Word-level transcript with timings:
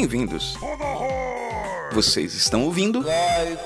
bem-vindos. 0.00 0.56
Vocês 1.92 2.32
estão 2.32 2.62
ouvindo 2.62 3.00
It's 3.00 3.60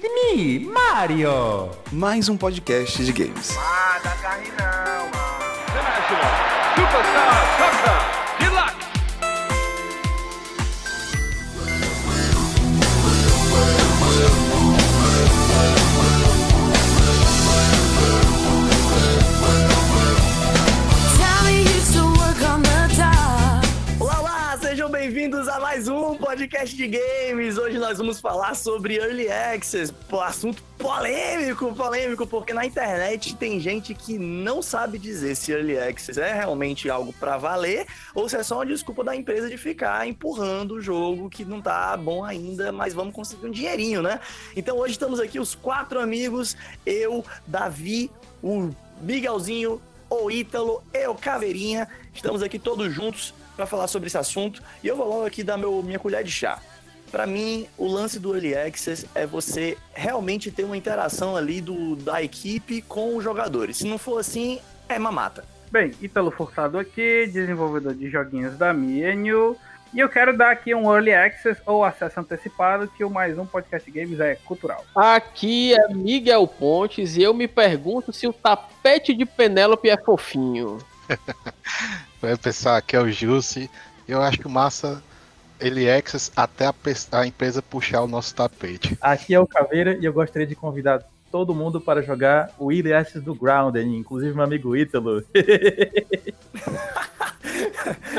me, 0.00 0.60
Mario! 0.60 1.70
mais 1.90 2.28
um 2.28 2.36
podcast 2.36 3.04
de 3.04 3.12
games. 3.12 3.56
Ah, 3.58 3.98
carne 4.22 4.46
não, 4.50 5.10
mano. 5.10 5.44
International 5.66 6.54
Superstar 6.76 7.58
Soccer 7.58 8.13
mais 25.74 25.88
um 25.88 26.16
podcast 26.16 26.76
de 26.76 26.86
games. 26.86 27.58
Hoje 27.58 27.78
nós 27.78 27.98
vamos 27.98 28.20
falar 28.20 28.54
sobre 28.54 28.94
Early 28.94 29.28
Access, 29.28 29.92
assunto 30.22 30.62
polêmico, 30.78 31.74
polêmico, 31.74 32.24
porque 32.28 32.54
na 32.54 32.64
internet 32.64 33.34
tem 33.34 33.58
gente 33.58 33.92
que 33.92 34.16
não 34.16 34.62
sabe 34.62 35.00
dizer 35.00 35.34
se 35.34 35.50
Early 35.50 35.76
Access 35.76 36.20
é 36.20 36.32
realmente 36.32 36.88
algo 36.88 37.12
pra 37.14 37.38
valer 37.38 37.88
ou 38.14 38.28
se 38.28 38.36
é 38.36 38.44
só 38.44 38.58
uma 38.58 38.66
desculpa 38.66 39.02
da 39.02 39.16
empresa 39.16 39.50
de 39.50 39.58
ficar 39.58 40.06
empurrando 40.06 40.74
o 40.74 40.80
jogo 40.80 41.28
que 41.28 41.44
não 41.44 41.60
tá 41.60 41.96
bom 41.96 42.24
ainda, 42.24 42.70
mas 42.70 42.94
vamos 42.94 43.12
conseguir 43.12 43.48
um 43.48 43.50
dinheirinho, 43.50 44.00
né? 44.00 44.20
Então 44.54 44.78
hoje 44.78 44.92
estamos 44.92 45.18
aqui 45.18 45.40
os 45.40 45.56
quatro 45.56 45.98
amigos, 45.98 46.56
eu, 46.86 47.24
Davi, 47.48 48.12
o 48.40 48.70
Miguelzinho, 49.00 49.82
o 50.22 50.30
Ítalo, 50.30 50.82
eu, 50.92 51.14
Caveirinha. 51.14 51.88
Estamos 52.14 52.42
aqui 52.42 52.58
todos 52.58 52.92
juntos 52.92 53.34
para 53.56 53.66
falar 53.66 53.88
sobre 53.88 54.06
esse 54.06 54.18
assunto 54.18 54.62
e 54.82 54.86
eu 54.86 54.96
vou 54.96 55.08
logo 55.08 55.26
aqui 55.26 55.42
dar 55.42 55.56
meu, 55.56 55.82
minha 55.82 55.98
colher 55.98 56.22
de 56.22 56.30
chá. 56.30 56.60
Para 57.10 57.26
mim, 57.26 57.66
o 57.78 57.86
lance 57.86 58.18
do 58.18 58.34
Early 58.34 58.56
Access 58.56 59.06
é 59.14 59.24
você 59.26 59.78
realmente 59.92 60.50
ter 60.50 60.64
uma 60.64 60.76
interação 60.76 61.36
ali 61.36 61.60
do, 61.60 61.96
da 61.96 62.22
equipe 62.22 62.82
com 62.82 63.16
os 63.16 63.22
jogadores. 63.22 63.78
Se 63.78 63.86
não 63.86 63.98
for 63.98 64.18
assim, 64.18 64.60
é 64.88 64.98
mamata. 64.98 65.44
Bem, 65.70 65.92
Ítalo 66.00 66.30
Furtado 66.30 66.78
aqui, 66.78 67.26
desenvolvedor 67.32 67.94
de 67.94 68.10
joguinhos 68.10 68.56
da 68.56 68.72
Mienio. 68.72 69.56
E 69.94 70.00
eu 70.00 70.08
quero 70.08 70.36
dar 70.36 70.50
aqui 70.50 70.74
um 70.74 70.92
Early 70.92 71.14
Access 71.14 71.62
ou 71.64 71.84
acesso 71.84 72.18
antecipado, 72.18 72.88
que 72.88 73.04
o 73.04 73.10
mais 73.10 73.38
um 73.38 73.46
podcast 73.46 73.88
games 73.92 74.18
é 74.18 74.34
cultural. 74.34 74.84
Aqui 74.92 75.72
é 75.72 75.86
Miguel 75.94 76.48
Pontes 76.48 77.16
e 77.16 77.22
eu 77.22 77.32
me 77.32 77.46
pergunto 77.46 78.12
se 78.12 78.26
o 78.26 78.32
tapete 78.32 79.14
de 79.14 79.24
Penélope 79.24 79.88
é 79.88 79.96
fofinho. 79.96 80.78
Vai 82.20 82.36
pensar 82.36 82.82
que 82.82 82.96
é 82.96 83.00
o 83.00 83.08
Jussi. 83.08 83.70
Eu 84.08 84.20
acho 84.20 84.40
que 84.40 84.48
o 84.48 84.50
massa 84.50 85.00
ele 85.60 85.86
é 85.86 85.96
access 85.96 86.32
até 86.34 86.66
a, 86.66 86.74
a 87.12 87.24
empresa 87.24 87.62
puxar 87.62 88.02
o 88.02 88.08
nosso 88.08 88.34
tapete. 88.34 88.98
Aqui 89.00 89.32
é 89.32 89.38
o 89.38 89.46
Caveira 89.46 89.96
e 89.96 90.04
eu 90.04 90.12
gostaria 90.12 90.46
de 90.46 90.56
convidar 90.56 91.04
todo 91.34 91.52
mundo 91.52 91.80
para 91.80 92.00
jogar 92.00 92.48
o 92.60 92.70
Access 92.70 93.20
do 93.20 93.34
Grounded, 93.34 93.84
inclusive 93.88 94.32
meu 94.32 94.44
amigo 94.44 94.76
Ítalo. 94.76 95.24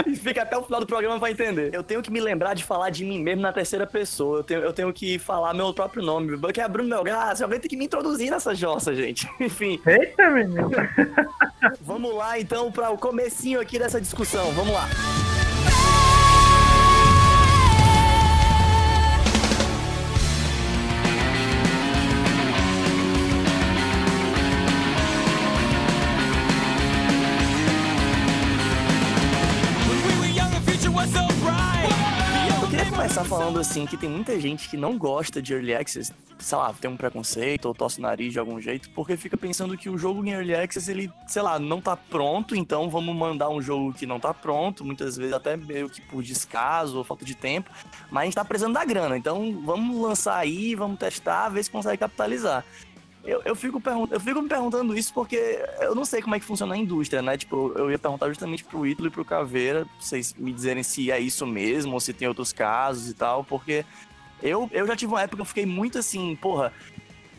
E 0.05 0.15
fica 0.15 0.43
até 0.43 0.57
o 0.57 0.63
final 0.63 0.79
do 0.79 0.85
programa 0.85 1.19
pra 1.19 1.31
entender. 1.31 1.73
Eu 1.73 1.81
tenho 1.81 2.01
que 2.01 2.11
me 2.11 2.19
lembrar 2.19 2.53
de 2.53 2.63
falar 2.63 2.89
de 2.89 3.03
mim 3.03 3.21
mesmo 3.21 3.41
na 3.41 3.51
terceira 3.51 3.87
pessoa. 3.87 4.39
Eu 4.39 4.43
tenho, 4.43 4.61
eu 4.61 4.73
tenho 4.73 4.93
que 4.93 5.17
falar 5.17 5.53
meu 5.53 5.73
próprio 5.73 6.03
nome. 6.03 6.37
Que 6.53 6.61
é 6.61 6.67
Bruno 6.67 6.89
Melgaço. 6.89 7.43
Alguém 7.43 7.59
tem 7.59 7.69
que 7.69 7.75
me 7.75 7.85
introduzir 7.85 8.29
nessa 8.29 8.53
jossa, 8.53 8.93
gente. 8.93 9.29
Enfim, 9.39 9.79
Eita, 9.85 10.29
menino! 10.29 10.69
vamos 11.81 12.13
lá 12.13 12.39
então 12.39 12.71
para 12.71 12.91
o 12.91 12.97
comecinho 12.97 13.59
aqui 13.59 13.79
dessa 13.79 13.99
discussão. 13.99 14.51
Vamos 14.51 14.73
lá. 14.73 14.87
Falando 33.55 33.61
assim 33.61 33.85
que 33.85 33.95
tem 33.95 34.09
muita 34.09 34.37
gente 34.37 34.67
que 34.67 34.75
não 34.75 34.97
gosta 34.97 35.41
de 35.41 35.53
Early 35.53 35.73
Access, 35.73 36.13
sei 36.37 36.57
lá, 36.57 36.73
tem 36.73 36.91
um 36.91 36.97
preconceito 36.97 37.65
ou 37.67 37.73
tosse 37.73 37.99
o 37.99 38.01
nariz 38.01 38.33
de 38.33 38.39
algum 38.39 38.59
jeito, 38.59 38.89
porque 38.89 39.15
fica 39.15 39.37
pensando 39.37 39.77
que 39.77 39.89
o 39.89 39.97
jogo 39.97 40.25
em 40.25 40.31
Early 40.31 40.53
Access, 40.53 40.91
ele, 40.91 41.09
sei 41.25 41.41
lá, 41.41 41.57
não 41.57 41.79
tá 41.79 41.95
pronto, 41.95 42.53
então 42.53 42.89
vamos 42.89 43.15
mandar 43.15 43.49
um 43.49 43.61
jogo 43.61 43.93
que 43.93 44.05
não 44.05 44.19
tá 44.19 44.33
pronto, 44.33 44.83
muitas 44.83 45.15
vezes 45.15 45.31
até 45.31 45.55
meio 45.55 45.89
que 45.89 46.01
por 46.01 46.21
descaso 46.21 46.97
ou 46.97 47.03
falta 47.05 47.23
de 47.23 47.33
tempo, 47.33 47.71
mas 48.11 48.23
a 48.23 48.25
gente 48.25 48.35
tá 48.35 48.43
precisando 48.43 48.73
da 48.73 48.83
grana, 48.83 49.17
então 49.17 49.61
vamos 49.63 50.01
lançar 50.01 50.35
aí, 50.35 50.75
vamos 50.75 50.99
testar, 50.99 51.47
ver 51.47 51.63
se 51.63 51.71
consegue 51.71 51.97
capitalizar. 51.97 52.65
Eu, 53.25 53.41
eu, 53.43 53.55
fico 53.55 53.81
eu 54.11 54.19
fico 54.19 54.41
me 54.41 54.47
perguntando 54.47 54.95
isso 54.95 55.11
porque 55.11 55.59
eu 55.79 55.95
não 55.95 56.05
sei 56.05 56.21
como 56.21 56.35
é 56.35 56.39
que 56.39 56.45
funciona 56.45 56.75
a 56.75 56.77
indústria, 56.77 57.23
né? 57.23 57.35
Tipo, 57.35 57.73
eu 57.75 57.89
ia 57.89 57.97
perguntar 57.97 58.27
justamente 58.27 58.63
pro 58.63 58.85
Ítalo 58.85 59.07
e 59.07 59.11
pro 59.11 59.25
Caveira, 59.25 59.85
vocês 59.99 60.33
me 60.35 60.53
dizerem 60.53 60.83
se 60.83 61.09
é 61.09 61.19
isso 61.19 61.45
mesmo 61.47 61.93
ou 61.93 61.99
se 61.99 62.13
tem 62.13 62.27
outros 62.27 62.53
casos 62.53 63.09
e 63.09 63.15
tal, 63.15 63.43
porque 63.43 63.83
eu, 64.43 64.69
eu 64.71 64.85
já 64.85 64.95
tive 64.95 65.11
uma 65.11 65.21
época 65.21 65.37
que 65.37 65.41
eu 65.41 65.45
fiquei 65.45 65.65
muito 65.65 65.97
assim, 65.97 66.35
porra, 66.35 66.71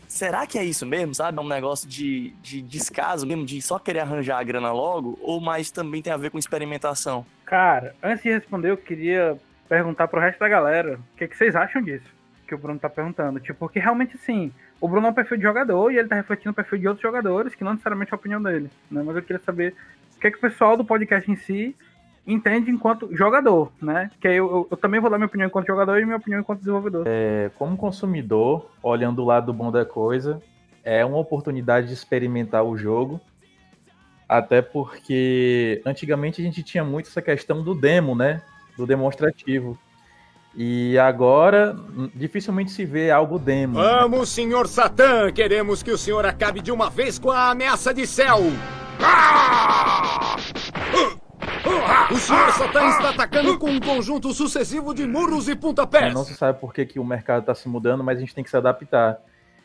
será 0.09 0.45
que 0.45 0.57
é 0.57 0.63
isso 0.65 0.85
mesmo, 0.85 1.15
sabe? 1.15 1.37
É 1.37 1.41
um 1.41 1.47
negócio 1.47 1.87
de, 1.87 2.31
de 2.41 2.61
descaso 2.61 3.25
mesmo, 3.25 3.45
de 3.45 3.61
só 3.61 3.79
querer 3.79 4.01
arranjar 4.01 4.39
a 4.39 4.43
grana 4.43 4.73
logo, 4.73 5.17
ou 5.21 5.39
mais 5.39 5.71
também 5.71 6.01
tem 6.01 6.11
a 6.11 6.17
ver 6.17 6.31
com 6.31 6.37
experimentação? 6.37 7.25
Cara, 7.45 7.95
antes 8.03 8.23
de 8.23 8.29
responder, 8.29 8.71
eu 8.71 8.77
queria 8.77 9.39
perguntar 9.69 10.09
pro 10.09 10.19
resto 10.19 10.39
da 10.39 10.49
galera 10.49 10.99
o 11.13 11.17
que, 11.17 11.29
que 11.29 11.37
vocês 11.37 11.55
acham 11.55 11.81
disso 11.81 12.17
que 12.47 12.55
o 12.55 12.57
Bruno 12.57 12.79
tá 12.79 12.89
perguntando. 12.89 13.39
Tipo, 13.39 13.59
porque 13.59 13.79
realmente 13.79 14.15
assim, 14.15 14.51
o 14.79 14.87
Bruno 14.87 15.07
é 15.07 15.09
um 15.09 15.13
perfil 15.13 15.37
de 15.37 15.43
jogador 15.43 15.91
e 15.91 15.97
ele 15.97 16.07
tá 16.07 16.15
refletindo 16.15 16.51
o 16.51 16.53
perfil 16.53 16.77
de 16.79 16.87
outros 16.87 17.01
jogadores, 17.01 17.55
que 17.55 17.63
não 17.63 17.71
necessariamente 17.71 18.11
é 18.11 18.15
a 18.15 18.17
opinião 18.17 18.41
dele. 18.41 18.69
Né? 18.91 19.01
Mas 19.05 19.15
eu 19.15 19.21
queria 19.21 19.41
saber 19.43 19.73
o 20.15 20.19
que, 20.19 20.31
que 20.31 20.37
o 20.37 20.41
pessoal 20.41 20.75
do 20.77 20.85
podcast 20.85 21.29
em 21.31 21.35
si 21.35 21.75
entende 22.25 22.69
enquanto 22.69 23.09
jogador, 23.15 23.71
né? 23.81 24.11
Que 24.19 24.27
eu, 24.27 24.33
eu- 24.51 24.67
eu 24.71 24.77
também 24.77 24.99
vou 24.99 25.09
dar 25.09 25.17
minha 25.17 25.27
opinião 25.27 25.47
enquanto 25.47 25.67
jogador 25.67 25.97
e 25.99 26.05
minha 26.05 26.17
opinião 26.17 26.41
enquanto 26.41 26.59
desenvolvedor. 26.59 27.05
É, 27.07 27.49
como 27.57 27.77
consumidor, 27.77 28.69
olhando 28.83 29.21
o 29.21 29.25
lado 29.25 29.53
bom 29.53 29.71
da 29.71 29.85
coisa, 29.85 30.41
é 30.83 31.05
uma 31.05 31.17
oportunidade 31.17 31.87
de 31.87 31.93
experimentar 31.93 32.63
o 32.65 32.77
jogo. 32.77 33.21
Até 34.27 34.61
porque 34.61 35.81
antigamente 35.85 36.41
a 36.41 36.43
gente 36.43 36.61
tinha 36.63 36.83
muito 36.83 37.07
essa 37.07 37.21
questão 37.21 37.63
do 37.63 37.73
demo, 37.73 38.13
né? 38.13 38.41
Do 38.75 38.85
demonstrativo. 38.85 39.79
E 40.55 40.97
agora 40.97 41.75
dificilmente 42.15 42.71
se 42.71 42.83
vê 42.83 43.11
algo 43.11 43.37
demo. 43.37 43.75
Vamos, 43.75 44.29
senhor 44.29 44.67
Satã! 44.67 45.31
Queremos 45.31 45.83
que 45.83 45.91
o 45.91 45.97
senhor 45.97 46.25
acabe 46.25 46.61
de 46.61 46.71
uma 46.71 46.89
vez 46.89 47.19
com 47.19 47.29
a 47.29 47.51
ameaça 47.51 47.93
de 47.93 48.07
céu! 48.07 48.39
Ah! 48.99 50.35
O 52.11 52.17
senhor 52.17 52.51
Satã 52.53 52.87
está 52.89 53.09
atacando 53.09 53.59
com 53.59 53.69
um 53.69 53.79
conjunto 53.79 54.33
sucessivo 54.33 54.93
de 54.93 55.05
murros 55.05 55.47
e 55.49 55.55
pontapés! 55.55 56.13
Não 56.13 56.23
se 56.23 56.33
sabe 56.33 56.59
por 56.59 56.73
que, 56.73 56.85
que 56.85 56.99
o 56.99 57.03
mercado 57.03 57.41
está 57.41 57.53
se 57.53 57.67
mudando, 57.67 58.03
mas 58.03 58.17
a 58.17 58.21
gente 58.21 58.33
tem 58.33 58.43
que 58.43 58.49
se 58.49 58.57
adaptar. 58.57 59.19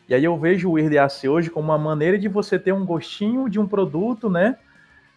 E 0.07 0.13
aí 0.13 0.23
eu 0.23 0.37
vejo 0.37 0.71
o 0.71 0.77
Access 0.77 1.27
hoje 1.27 1.49
como 1.49 1.69
uma 1.69 1.77
maneira 1.77 2.19
de 2.19 2.27
você 2.27 2.59
ter 2.59 2.73
um 2.73 2.85
gostinho 2.85 3.49
de 3.49 3.59
um 3.59 3.67
produto, 3.67 4.29
né? 4.29 4.57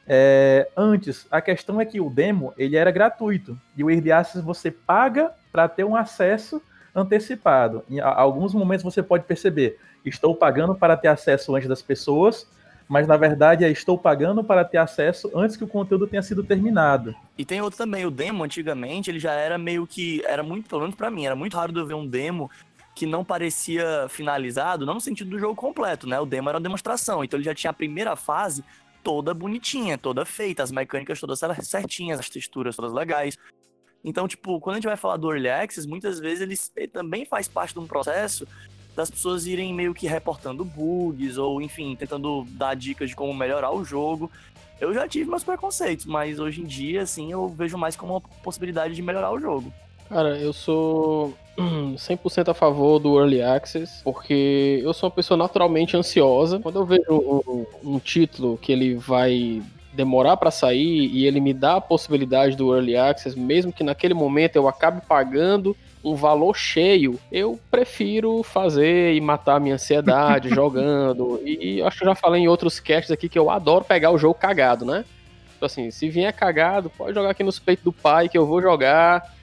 É, 0.06 0.68
antes, 0.76 1.26
a 1.30 1.40
questão 1.40 1.80
é 1.80 1.84
que 1.84 2.00
o 2.00 2.08
demo 2.08 2.54
ele 2.56 2.76
era 2.76 2.92
gratuito 2.92 3.58
e 3.76 3.82
o 3.82 3.90
Early 3.90 4.12
Access 4.12 4.44
você 4.44 4.70
paga 4.70 5.32
para 5.56 5.70
ter 5.70 5.84
um 5.84 5.96
acesso 5.96 6.60
antecipado. 6.94 7.82
Em 7.88 7.98
alguns 7.98 8.52
momentos 8.52 8.84
você 8.84 9.02
pode 9.02 9.24
perceber, 9.24 9.78
estou 10.04 10.34
pagando 10.34 10.74
para 10.74 10.98
ter 10.98 11.08
acesso 11.08 11.56
antes 11.56 11.66
das 11.66 11.80
pessoas, 11.80 12.46
mas 12.86 13.06
na 13.06 13.16
verdade 13.16 13.64
é 13.64 13.70
estou 13.70 13.96
pagando 13.96 14.44
para 14.44 14.66
ter 14.66 14.76
acesso 14.76 15.30
antes 15.34 15.56
que 15.56 15.64
o 15.64 15.66
conteúdo 15.66 16.06
tenha 16.06 16.20
sido 16.20 16.44
terminado. 16.44 17.14
E 17.38 17.44
tem 17.44 17.62
outro 17.62 17.78
também, 17.78 18.04
o 18.04 18.10
demo 18.10 18.44
antigamente, 18.44 19.10
ele 19.10 19.18
já 19.18 19.32
era 19.32 19.56
meio 19.56 19.86
que, 19.86 20.22
era 20.26 20.42
muito, 20.42 20.68
pelo 20.68 20.82
menos 20.82 20.94
pra 20.94 21.10
mim, 21.10 21.24
era 21.24 21.34
muito 21.34 21.56
raro 21.56 21.72
de 21.72 21.80
eu 21.80 21.86
ver 21.86 21.94
um 21.94 22.06
demo 22.06 22.50
que 22.94 23.06
não 23.06 23.24
parecia 23.24 24.06
finalizado, 24.10 24.84
não 24.84 24.94
no 24.94 25.00
sentido 25.00 25.30
do 25.30 25.38
jogo 25.38 25.54
completo, 25.54 26.06
né? 26.06 26.20
O 26.20 26.26
demo 26.26 26.50
era 26.50 26.58
uma 26.58 26.62
demonstração, 26.62 27.24
então 27.24 27.38
ele 27.38 27.44
já 27.44 27.54
tinha 27.54 27.70
a 27.70 27.74
primeira 27.74 28.14
fase 28.14 28.62
toda 29.02 29.32
bonitinha, 29.32 29.96
toda 29.96 30.26
feita, 30.26 30.62
as 30.62 30.70
mecânicas 30.70 31.18
todas 31.18 31.38
cer- 31.38 31.64
certinhas, 31.64 32.20
as 32.20 32.28
texturas 32.28 32.76
todas 32.76 32.92
legais. 32.92 33.38
Então, 34.06 34.28
tipo, 34.28 34.60
quando 34.60 34.74
a 34.74 34.78
gente 34.78 34.86
vai 34.86 34.96
falar 34.96 35.16
do 35.16 35.32
Early 35.32 35.50
Access, 35.50 35.86
muitas 35.86 36.20
vezes 36.20 36.70
ele, 36.76 36.86
também 36.86 37.24
faz 37.24 37.48
parte 37.48 37.74
de 37.74 37.80
um 37.80 37.88
processo 37.88 38.46
das 38.94 39.10
pessoas 39.10 39.46
irem 39.46 39.74
meio 39.74 39.92
que 39.92 40.06
reportando 40.06 40.64
bugs, 40.64 41.36
ou 41.36 41.60
enfim, 41.60 41.96
tentando 41.96 42.46
dar 42.50 42.76
dicas 42.76 43.10
de 43.10 43.16
como 43.16 43.34
melhorar 43.34 43.72
o 43.72 43.84
jogo. 43.84 44.30
Eu 44.80 44.94
já 44.94 45.08
tive 45.08 45.28
meus 45.28 45.42
preconceitos, 45.42 46.06
mas 46.06 46.38
hoje 46.38 46.62
em 46.62 46.64
dia, 46.64 47.02
assim, 47.02 47.32
eu 47.32 47.48
vejo 47.48 47.76
mais 47.76 47.96
como 47.96 48.12
uma 48.12 48.20
possibilidade 48.20 48.94
de 48.94 49.02
melhorar 49.02 49.32
o 49.32 49.40
jogo. 49.40 49.72
Cara, 50.08 50.38
eu 50.38 50.52
sou 50.52 51.34
hum, 51.58 51.96
100% 51.96 52.48
a 52.48 52.54
favor 52.54 53.00
do 53.00 53.18
Early 53.18 53.42
Access, 53.42 54.04
porque 54.04 54.80
eu 54.84 54.94
sou 54.94 55.08
uma 55.08 55.14
pessoa 55.14 55.36
naturalmente 55.36 55.96
ansiosa. 55.96 56.60
Quando 56.60 56.78
eu 56.78 56.86
vejo 56.86 57.10
um, 57.10 57.66
um 57.82 57.98
título 57.98 58.56
que 58.56 58.70
ele 58.70 58.94
vai 58.94 59.60
demorar 59.96 60.36
para 60.36 60.50
sair 60.50 61.06
e 61.12 61.26
ele 61.26 61.40
me 61.40 61.52
dá 61.54 61.76
a 61.76 61.80
possibilidade 61.80 62.54
do 62.56 62.74
Early 62.74 62.96
Access, 62.96 63.36
mesmo 63.38 63.72
que 63.72 63.82
naquele 63.82 64.14
momento 64.14 64.56
eu 64.56 64.68
acabe 64.68 65.00
pagando 65.08 65.76
um 66.04 66.14
valor 66.14 66.54
cheio, 66.56 67.18
eu 67.32 67.58
prefiro 67.70 68.42
fazer 68.44 69.14
e 69.14 69.20
matar 69.20 69.58
minha 69.60 69.74
ansiedade 69.74 70.48
jogando. 70.54 71.40
E 71.44 71.82
acho 71.82 71.98
que 71.98 72.04
eu 72.04 72.08
já 72.10 72.14
falei 72.14 72.42
em 72.42 72.48
outros 72.48 72.78
casts 72.78 73.10
aqui 73.10 73.28
que 73.28 73.38
eu 73.38 73.50
adoro 73.50 73.84
pegar 73.84 74.10
o 74.12 74.18
jogo 74.18 74.34
cagado, 74.34 74.84
né? 74.84 75.04
Tipo 75.54 75.64
assim, 75.66 75.90
se 75.90 76.08
vier 76.08 76.32
cagado, 76.32 76.90
pode 76.90 77.14
jogar 77.14 77.30
aqui 77.30 77.42
nos 77.42 77.58
peitos 77.58 77.84
do 77.84 77.92
pai 77.92 78.28
que 78.28 78.36
eu 78.38 78.46
vou 78.46 78.60
jogar. 78.62 79.34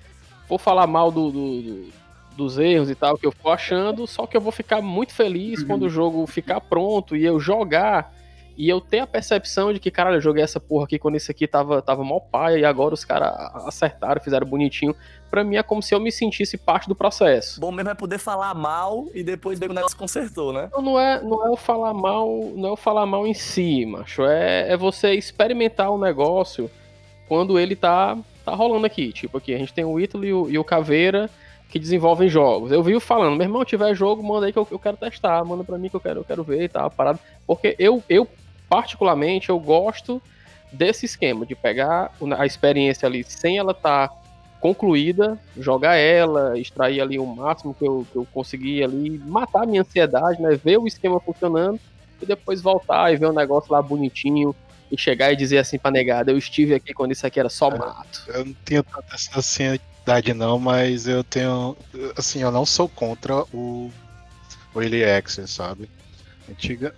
Vou 0.47 0.57
falar 0.59 0.85
mal 0.87 1.11
do, 1.11 1.31
do- 1.31 1.61
do- 1.61 1.89
dos 2.37 2.57
erros 2.57 2.89
e 2.89 2.95
tal 2.95 3.17
que 3.17 3.25
eu 3.27 3.31
for 3.31 3.51
achando, 3.51 4.07
só 4.07 4.25
que 4.25 4.35
eu 4.37 4.41
vou 4.41 4.51
ficar 4.51 4.81
muito 4.81 5.13
feliz 5.13 5.61
Uhum. 5.61 5.67
quando 5.67 5.83
o 5.83 5.89
jogo 5.89 6.25
ficar 6.27 6.59
pronto 6.61 7.15
e 7.15 7.23
eu 7.25 7.39
jogar 7.39 8.11
e 8.55 8.69
eu 8.69 8.79
ter 8.79 8.99
a 8.99 9.07
percepção 9.07 9.73
de 9.73 9.79
que, 9.79 9.89
caralho, 9.89 10.17
eu 10.17 10.21
joguei 10.21 10.43
essa 10.43 10.59
porra 10.59 10.85
aqui 10.85 10.99
quando 10.99 11.15
esse 11.15 11.31
aqui 11.31 11.47
tava, 11.47 11.81
tava 11.81 12.03
mó 12.03 12.19
paia 12.19 12.57
e 12.57 12.65
agora 12.65 12.93
os 12.93 13.03
caras 13.03 13.33
acertaram, 13.67 14.21
fizeram 14.21 14.45
bonitinho. 14.45 14.95
Pra 15.29 15.43
mim 15.43 15.55
é 15.55 15.63
como 15.63 15.81
se 15.81 15.95
eu 15.95 15.99
me 15.99 16.11
sentisse 16.11 16.57
parte 16.57 16.87
do 16.87 16.93
processo. 16.93 17.59
Bom 17.59 17.71
mesmo 17.71 17.89
é 17.89 17.95
poder 17.95 18.19
falar 18.19 18.53
mal 18.53 19.07
e 19.13 19.23
depois 19.23 19.57
ver 19.57 19.65
que 19.65 19.71
o 19.71 19.75
negócio 19.75 19.97
consertou, 19.97 20.53
né? 20.53 20.65
Então 20.67 20.81
não 20.81 20.99
é, 20.99 21.21
não 21.23 21.45
é 21.45 21.49
o 21.49 21.55
falar 21.55 21.93
mal, 21.93 22.27
não 22.55 22.69
é 22.69 22.71
o 22.71 22.77
falar 22.77 23.05
mal 23.07 23.25
em 23.25 23.33
si, 23.33 23.85
macho. 23.85 24.23
É, 24.25 24.71
é 24.71 24.77
você 24.77 25.13
experimentar 25.13 25.89
o 25.89 25.97
negócio 25.97 26.69
quando 27.27 27.57
ele 27.57 27.75
tá, 27.75 28.15
tá 28.45 28.53
rolando 28.53 28.85
aqui. 28.85 29.11
Tipo 29.11 29.39
aqui, 29.39 29.55
a 29.55 29.57
gente 29.57 29.73
tem 29.73 29.83
o 29.83 29.99
Ítalo 29.99 30.25
e 30.25 30.33
o, 30.33 30.49
e 30.51 30.59
o 30.59 30.63
Caveira 30.63 31.29
que 31.73 31.79
desenvolvem 31.79 32.29
jogos. 32.29 32.71
Eu 32.71 32.83
vi 32.83 32.99
falando, 32.99 33.35
meu 33.35 33.45
irmão, 33.45 33.65
tiver 33.65 33.95
jogo, 33.95 34.21
manda 34.21 34.45
aí 34.45 34.53
que 34.53 34.59
eu, 34.59 34.67
eu 34.69 34.77
quero 34.77 34.95
testar, 34.95 35.43
manda 35.43 35.63
pra 35.63 35.75
mim 35.75 35.89
que 35.89 35.95
eu 35.95 35.99
quero, 35.99 36.19
eu 36.19 36.23
quero 36.23 36.43
ver 36.43 36.61
e 36.65 36.69
tal, 36.69 36.91
parado. 36.91 37.17
Porque 37.47 37.75
eu, 37.79 38.03
eu, 38.07 38.27
particularmente, 38.73 39.51
eu 39.51 39.59
gosto 39.59 40.19
desse 40.71 41.05
esquema, 41.05 41.45
de 41.45 41.53
pegar 41.53 42.11
a 42.35 42.43
experiência 42.43 43.07
ali 43.07 43.23
sem 43.23 43.59
ela 43.59 43.71
estar 43.71 44.09
concluída, 44.59 45.37
jogar 45.55 45.95
ela, 45.95 46.57
extrair 46.57 46.99
ali 46.99 47.19
o 47.19 47.25
máximo 47.27 47.75
que 47.75 47.85
eu, 47.85 48.07
que 48.11 48.17
eu 48.17 48.27
conseguir 48.33 48.83
ali, 48.83 49.19
matar 49.19 49.61
a 49.61 49.65
minha 49.67 49.81
ansiedade, 49.81 50.41
né? 50.41 50.55
Ver 50.55 50.79
o 50.79 50.87
esquema 50.87 51.19
funcionando 51.19 51.79
e 52.19 52.25
depois 52.25 52.63
voltar 52.63 53.13
e 53.13 53.15
ver 53.15 53.27
o 53.27 53.31
negócio 53.31 53.71
lá 53.71 53.79
bonitinho 53.79 54.55
e 54.91 54.97
chegar 54.97 55.31
e 55.31 55.35
dizer 55.35 55.59
assim 55.59 55.77
pra 55.77 55.91
negada, 55.91 56.31
eu 56.31 56.37
estive 56.39 56.73
aqui 56.73 56.95
quando 56.95 57.11
isso 57.11 57.27
aqui 57.27 57.39
era 57.39 57.49
só 57.49 57.69
mato. 57.69 58.23
Eu 58.27 58.43
não 58.43 58.53
tenho 58.65 58.81
tanta 58.81 59.13
essa 59.13 59.37
ansiedade 59.37 60.33
não, 60.33 60.57
mas 60.57 61.07
eu 61.07 61.23
tenho. 61.23 61.77
Assim, 62.17 62.41
eu 62.41 62.51
não 62.51 62.65
sou 62.65 62.89
contra 62.89 63.43
o, 63.53 63.91
o 64.73 64.81
Early 64.81 65.03
Access, 65.05 65.53
sabe? 65.53 65.87
Antiga. 66.49 66.95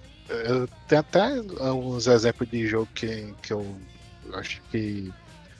Tenho 0.88 1.02
até 1.02 1.38
alguns 1.60 2.08
exemplos 2.08 2.50
de 2.50 2.68
jogo 2.68 2.88
que, 2.94 3.34
que 3.42 3.54
eu 3.54 3.76
acho 4.34 4.62
que, 4.72 5.14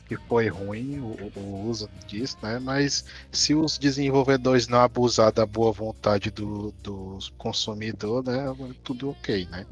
que 0.08 0.18
foi 0.28 0.48
ruim 0.48 1.00
o, 1.00 1.40
o 1.40 1.68
uso 1.68 1.90
disso, 2.08 2.38
né? 2.42 2.60
Mas 2.60 3.06
se 3.32 3.54
os 3.54 3.78
desenvolvedores 3.78 4.68
não 4.68 4.80
abusar 4.80 5.32
da 5.32 5.46
boa 5.46 5.72
vontade 5.72 6.32
do, 6.32 6.74
do 6.82 7.20
consumidor, 7.38 8.24
né? 8.24 8.46
Tudo 8.84 9.12
ok, 9.12 9.48
né? 9.52 9.66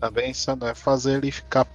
Também 0.00 0.32
só 0.32 0.56
não 0.56 0.68
é 0.68 0.74
fazer 0.74 1.18
ele 1.18 1.30
ficar 1.30 1.66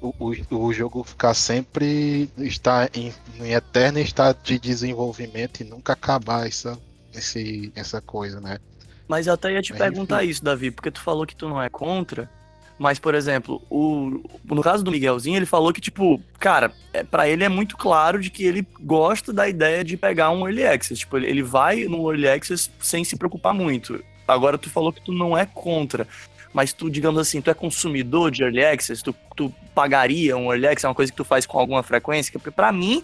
o, 0.00 0.12
o, 0.18 0.64
o 0.66 0.72
jogo 0.72 1.02
ficar 1.02 1.32
sempre 1.32 2.28
está 2.36 2.88
em, 2.92 3.12
em 3.40 3.52
eterno 3.52 3.98
estado 3.98 4.38
de 4.42 4.58
desenvolvimento 4.58 5.60
e 5.60 5.64
nunca 5.64 5.94
acabar 5.94 6.46
essa, 6.46 6.78
esse, 7.14 7.72
essa 7.74 8.00
coisa, 8.02 8.40
né? 8.40 8.58
Mas 9.06 9.26
eu 9.26 9.34
até 9.34 9.52
ia 9.52 9.62
te 9.62 9.72
Mas, 9.72 9.80
perguntar 9.80 10.24
isso, 10.24 10.42
Davi, 10.42 10.70
porque 10.70 10.90
tu 10.90 11.00
falou 11.00 11.26
que 11.26 11.36
tu 11.36 11.48
não 11.48 11.62
é 11.62 11.68
contra. 11.68 12.30
Mas, 12.78 12.98
por 12.98 13.14
exemplo, 13.14 13.62
o, 13.70 14.20
no 14.44 14.62
caso 14.62 14.82
do 14.82 14.90
Miguelzinho, 14.90 15.36
ele 15.36 15.46
falou 15.46 15.72
que, 15.72 15.80
tipo, 15.80 16.20
cara, 16.38 16.72
é, 16.92 17.04
para 17.04 17.28
ele 17.28 17.44
é 17.44 17.48
muito 17.48 17.76
claro 17.76 18.18
de 18.18 18.30
que 18.30 18.44
ele 18.44 18.66
gosta 18.80 19.32
da 19.32 19.48
ideia 19.48 19.84
de 19.84 19.96
pegar 19.96 20.30
um 20.30 20.46
Early 20.46 20.66
Access. 20.66 21.00
Tipo, 21.00 21.18
ele, 21.18 21.28
ele 21.28 21.42
vai 21.42 21.84
no 21.84 22.10
Early 22.10 22.28
Access 22.28 22.70
sem 22.80 23.04
se 23.04 23.16
preocupar 23.16 23.54
muito. 23.54 24.02
Agora, 24.26 24.58
tu 24.58 24.68
falou 24.68 24.92
que 24.92 25.00
tu 25.00 25.12
não 25.12 25.38
é 25.38 25.46
contra. 25.46 26.06
Mas 26.52 26.72
tu, 26.72 26.90
digamos 26.90 27.20
assim, 27.20 27.40
tu 27.40 27.50
é 27.50 27.54
consumidor 27.54 28.30
de 28.30 28.42
Early 28.42 28.64
Access? 28.64 29.02
Tu, 29.02 29.14
tu 29.36 29.54
pagaria 29.74 30.36
um 30.36 30.52
Early 30.52 30.66
Access? 30.66 30.86
É 30.86 30.88
uma 30.88 30.94
coisa 30.94 31.12
que 31.12 31.16
tu 31.16 31.24
faz 31.24 31.46
com 31.46 31.58
alguma 31.58 31.82
frequência? 31.82 32.32
Porque 32.32 32.50
pra 32.50 32.72
mim, 32.72 33.02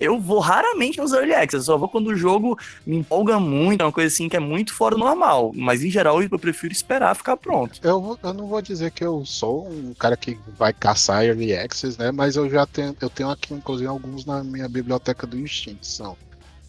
eu 0.00 0.18
vou 0.18 0.38
raramente 0.38 0.98
nos 0.98 1.12
Early 1.12 1.34
Access. 1.34 1.56
Eu 1.56 1.62
só 1.62 1.76
vou 1.76 1.88
quando 1.88 2.08
o 2.08 2.16
jogo 2.16 2.58
me 2.86 2.96
empolga 2.96 3.38
muito, 3.38 3.82
é 3.82 3.84
uma 3.84 3.92
coisa 3.92 4.12
assim 4.12 4.28
que 4.28 4.36
é 4.36 4.40
muito 4.40 4.72
fora 4.72 4.94
do 4.94 5.00
normal. 5.00 5.52
Mas 5.54 5.84
em 5.84 5.90
geral 5.90 6.22
eu 6.22 6.38
prefiro 6.38 6.72
esperar 6.72 7.14
ficar 7.14 7.36
pronto. 7.36 7.78
Eu, 7.82 8.18
eu 8.22 8.32
não 8.32 8.46
vou 8.46 8.62
dizer 8.62 8.90
que 8.90 9.04
eu 9.04 9.24
sou 9.26 9.68
um 9.68 9.92
cara 9.92 10.16
que 10.16 10.38
vai 10.56 10.72
caçar 10.72 11.24
Early 11.24 11.54
Access, 11.54 11.98
né? 11.98 12.10
Mas 12.10 12.36
eu 12.36 12.48
já 12.48 12.64
tenho, 12.66 12.96
eu 13.00 13.10
tenho 13.10 13.30
aqui, 13.30 13.52
inclusive, 13.52 13.86
alguns 13.86 14.24
na 14.24 14.42
minha 14.42 14.68
biblioteca 14.68 15.26
do 15.26 15.46
Steam. 15.46 15.76
São, 15.82 16.16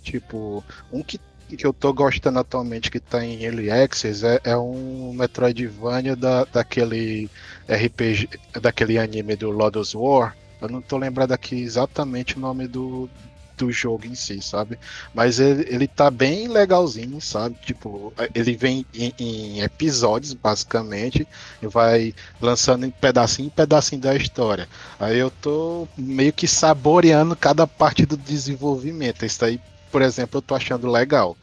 tipo, 0.03 0.63
um 0.91 1.01
que, 1.01 1.19
que 1.47 1.65
eu 1.65 1.71
tô 1.71 1.93
gostando 1.93 2.39
atualmente 2.39 2.91
que 2.91 2.99
tá 2.99 3.23
em 3.23 3.43
Early 3.43 3.71
Access 3.71 4.25
é, 4.25 4.41
é 4.43 4.57
um 4.57 5.13
Metroidvania 5.13 6.15
da, 6.15 6.43
daquele 6.43 7.29
RPG, 7.69 8.29
daquele 8.61 8.97
anime 8.97 9.37
do 9.37 9.49
Lodos 9.51 9.95
War. 9.95 10.35
Eu 10.61 10.69
não 10.69 10.81
tô 10.81 10.97
lembrado 10.97 11.31
aqui 11.31 11.55
exatamente 11.61 12.37
o 12.37 12.39
nome 12.39 12.67
do, 12.67 13.09
do 13.57 13.71
jogo 13.71 14.05
em 14.05 14.15
si, 14.15 14.41
sabe? 14.41 14.79
Mas 15.13 15.39
ele, 15.39 15.65
ele 15.69 15.87
tá 15.87 16.09
bem 16.09 16.47
legalzinho, 16.47 17.19
sabe? 17.21 17.55
Tipo, 17.63 18.13
ele 18.33 18.55
vem 18.55 18.85
em, 18.93 19.13
em 19.19 19.61
episódios, 19.61 20.33
basicamente, 20.33 21.27
e 21.61 21.67
vai 21.67 22.13
lançando 22.39 22.85
em 22.85 22.91
pedacinho 22.91 23.47
em 23.47 23.49
pedacinho 23.49 24.01
da 24.01 24.15
história. 24.15 24.67
Aí 24.99 25.17
eu 25.17 25.29
tô 25.31 25.87
meio 25.97 26.33
que 26.33 26.47
saboreando 26.47 27.35
cada 27.35 27.67
parte 27.67 28.05
do 28.05 28.17
desenvolvimento. 28.17 29.25
Isso 29.25 29.43
aí, 29.45 29.59
por 29.91 30.01
exemplo, 30.01 30.37
eu 30.37 30.41
tô 30.41 30.55
achando 30.55 30.89
legal. 30.89 31.37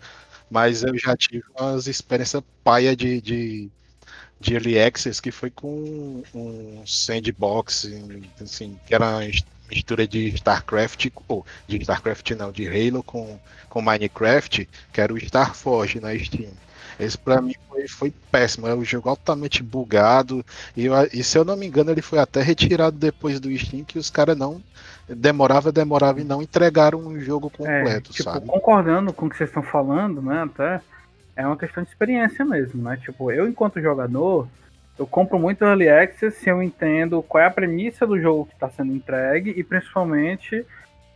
Mas 0.51 0.83
eu 0.83 0.97
já 0.99 1.17
tive 1.17 1.43
umas 1.59 1.87
experiências 1.87 2.43
paia 2.65 2.97
de, 2.97 3.21
de, 3.21 3.71
de 4.41 4.55
Early 4.55 4.79
Access 4.81 5.21
que 5.21 5.31
foi 5.31 5.51
com 5.51 6.23
um 6.35 6.83
sandbox, 6.87 7.89
assim, 8.43 8.79
que 8.87 8.95
era 8.95 9.05
uma 9.07 9.21
mistura 9.71 10.07
de 10.07 10.29
StarCraft, 10.29 11.07
ou 11.29 11.45
de 11.67 11.77
StarCraft 11.79 12.31
não, 12.33 12.51
de 12.53 12.67
Halo 12.69 13.03
com, 13.03 13.39
com 13.69 13.83
Minecraft, 13.83 14.69
que 14.93 15.01
era 15.01 15.13
o 15.13 15.19
Starforge 15.19 16.01
na 16.01 16.17
Steam. 16.19 16.51
Esse 16.99 17.17
pra 17.17 17.41
mim 17.41 17.53
foi, 17.69 17.87
foi 17.89 18.11
péssimo, 18.31 18.67
é 18.67 18.75
um 18.75 18.85
jogo 18.85 19.09
altamente 19.09 19.63
bugado, 19.63 20.45
e, 20.77 20.87
eu- 20.87 20.95
e 21.13 21.23
se 21.23 21.39
eu 21.39 21.45
não 21.45 21.57
me 21.57 21.67
engano 21.67 21.91
ele 21.91 22.03
foi 22.03 22.19
até 22.19 22.43
retirado 22.43 22.97
depois 22.99 23.39
do 23.39 23.57
Steam, 23.57 23.85
que 23.85 23.99
os 23.99 24.11
caras 24.11 24.37
não, 24.37 24.61
demorava, 25.09 25.71
demorava 25.71 26.21
e 26.21 26.25
não 26.25 26.43
entregaram 26.43 26.99
um 26.99 27.19
jogo 27.21 27.51
completo, 27.51 28.11
É, 28.11 28.15
tipo, 28.15 28.23
sabe? 28.31 28.47
concordando 28.47 29.13
com 29.13 29.27
o 29.27 29.31
que 29.31 29.37
vocês 29.37 29.49
estão 29.51 29.63
falando, 29.63 30.21
né? 30.21 30.43
Até 30.43 30.81
é 31.39 31.47
uma 31.47 31.57
questão 31.57 31.85
de 31.85 31.89
experiência 31.89 32.45
mesmo, 32.45 32.83
né? 32.83 32.97
Tipo, 32.97 33.31
eu 33.31 33.47
enquanto 33.47 33.81
jogador, 33.81 34.49
eu 34.99 35.07
compro 35.07 35.39
muito 35.39 35.65
Early 35.65 35.89
Access 35.89 36.37
se 36.37 36.51
eu 36.51 36.61
entendo 36.61 37.23
qual 37.23 37.45
é 37.45 37.47
a 37.47 37.51
premissa 37.51 38.05
do 38.05 38.21
jogo 38.21 38.47
que 38.47 38.55
está 38.55 38.69
sendo 38.69 38.93
entregue 38.93 39.55
e 39.57 39.63
principalmente 39.63 40.67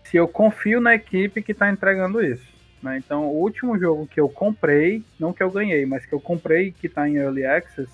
se 0.04 0.16
eu 0.16 0.28
confio 0.28 0.80
na 0.80 0.94
equipe 0.94 1.42
que 1.42 1.50
está 1.50 1.68
entregando 1.68 2.24
isso. 2.24 2.46
Né? 2.80 2.98
Então, 2.98 3.26
o 3.26 3.40
último 3.40 3.76
jogo 3.76 4.06
que 4.06 4.20
eu 4.20 4.28
comprei, 4.28 5.02
não 5.18 5.32
que 5.32 5.42
eu 5.42 5.50
ganhei, 5.50 5.84
mas 5.86 6.06
que 6.06 6.12
eu 6.12 6.20
comprei 6.20 6.70
que 6.70 6.86
está 6.86 7.08
em 7.08 7.16
Early 7.16 7.44
Access 7.44 7.90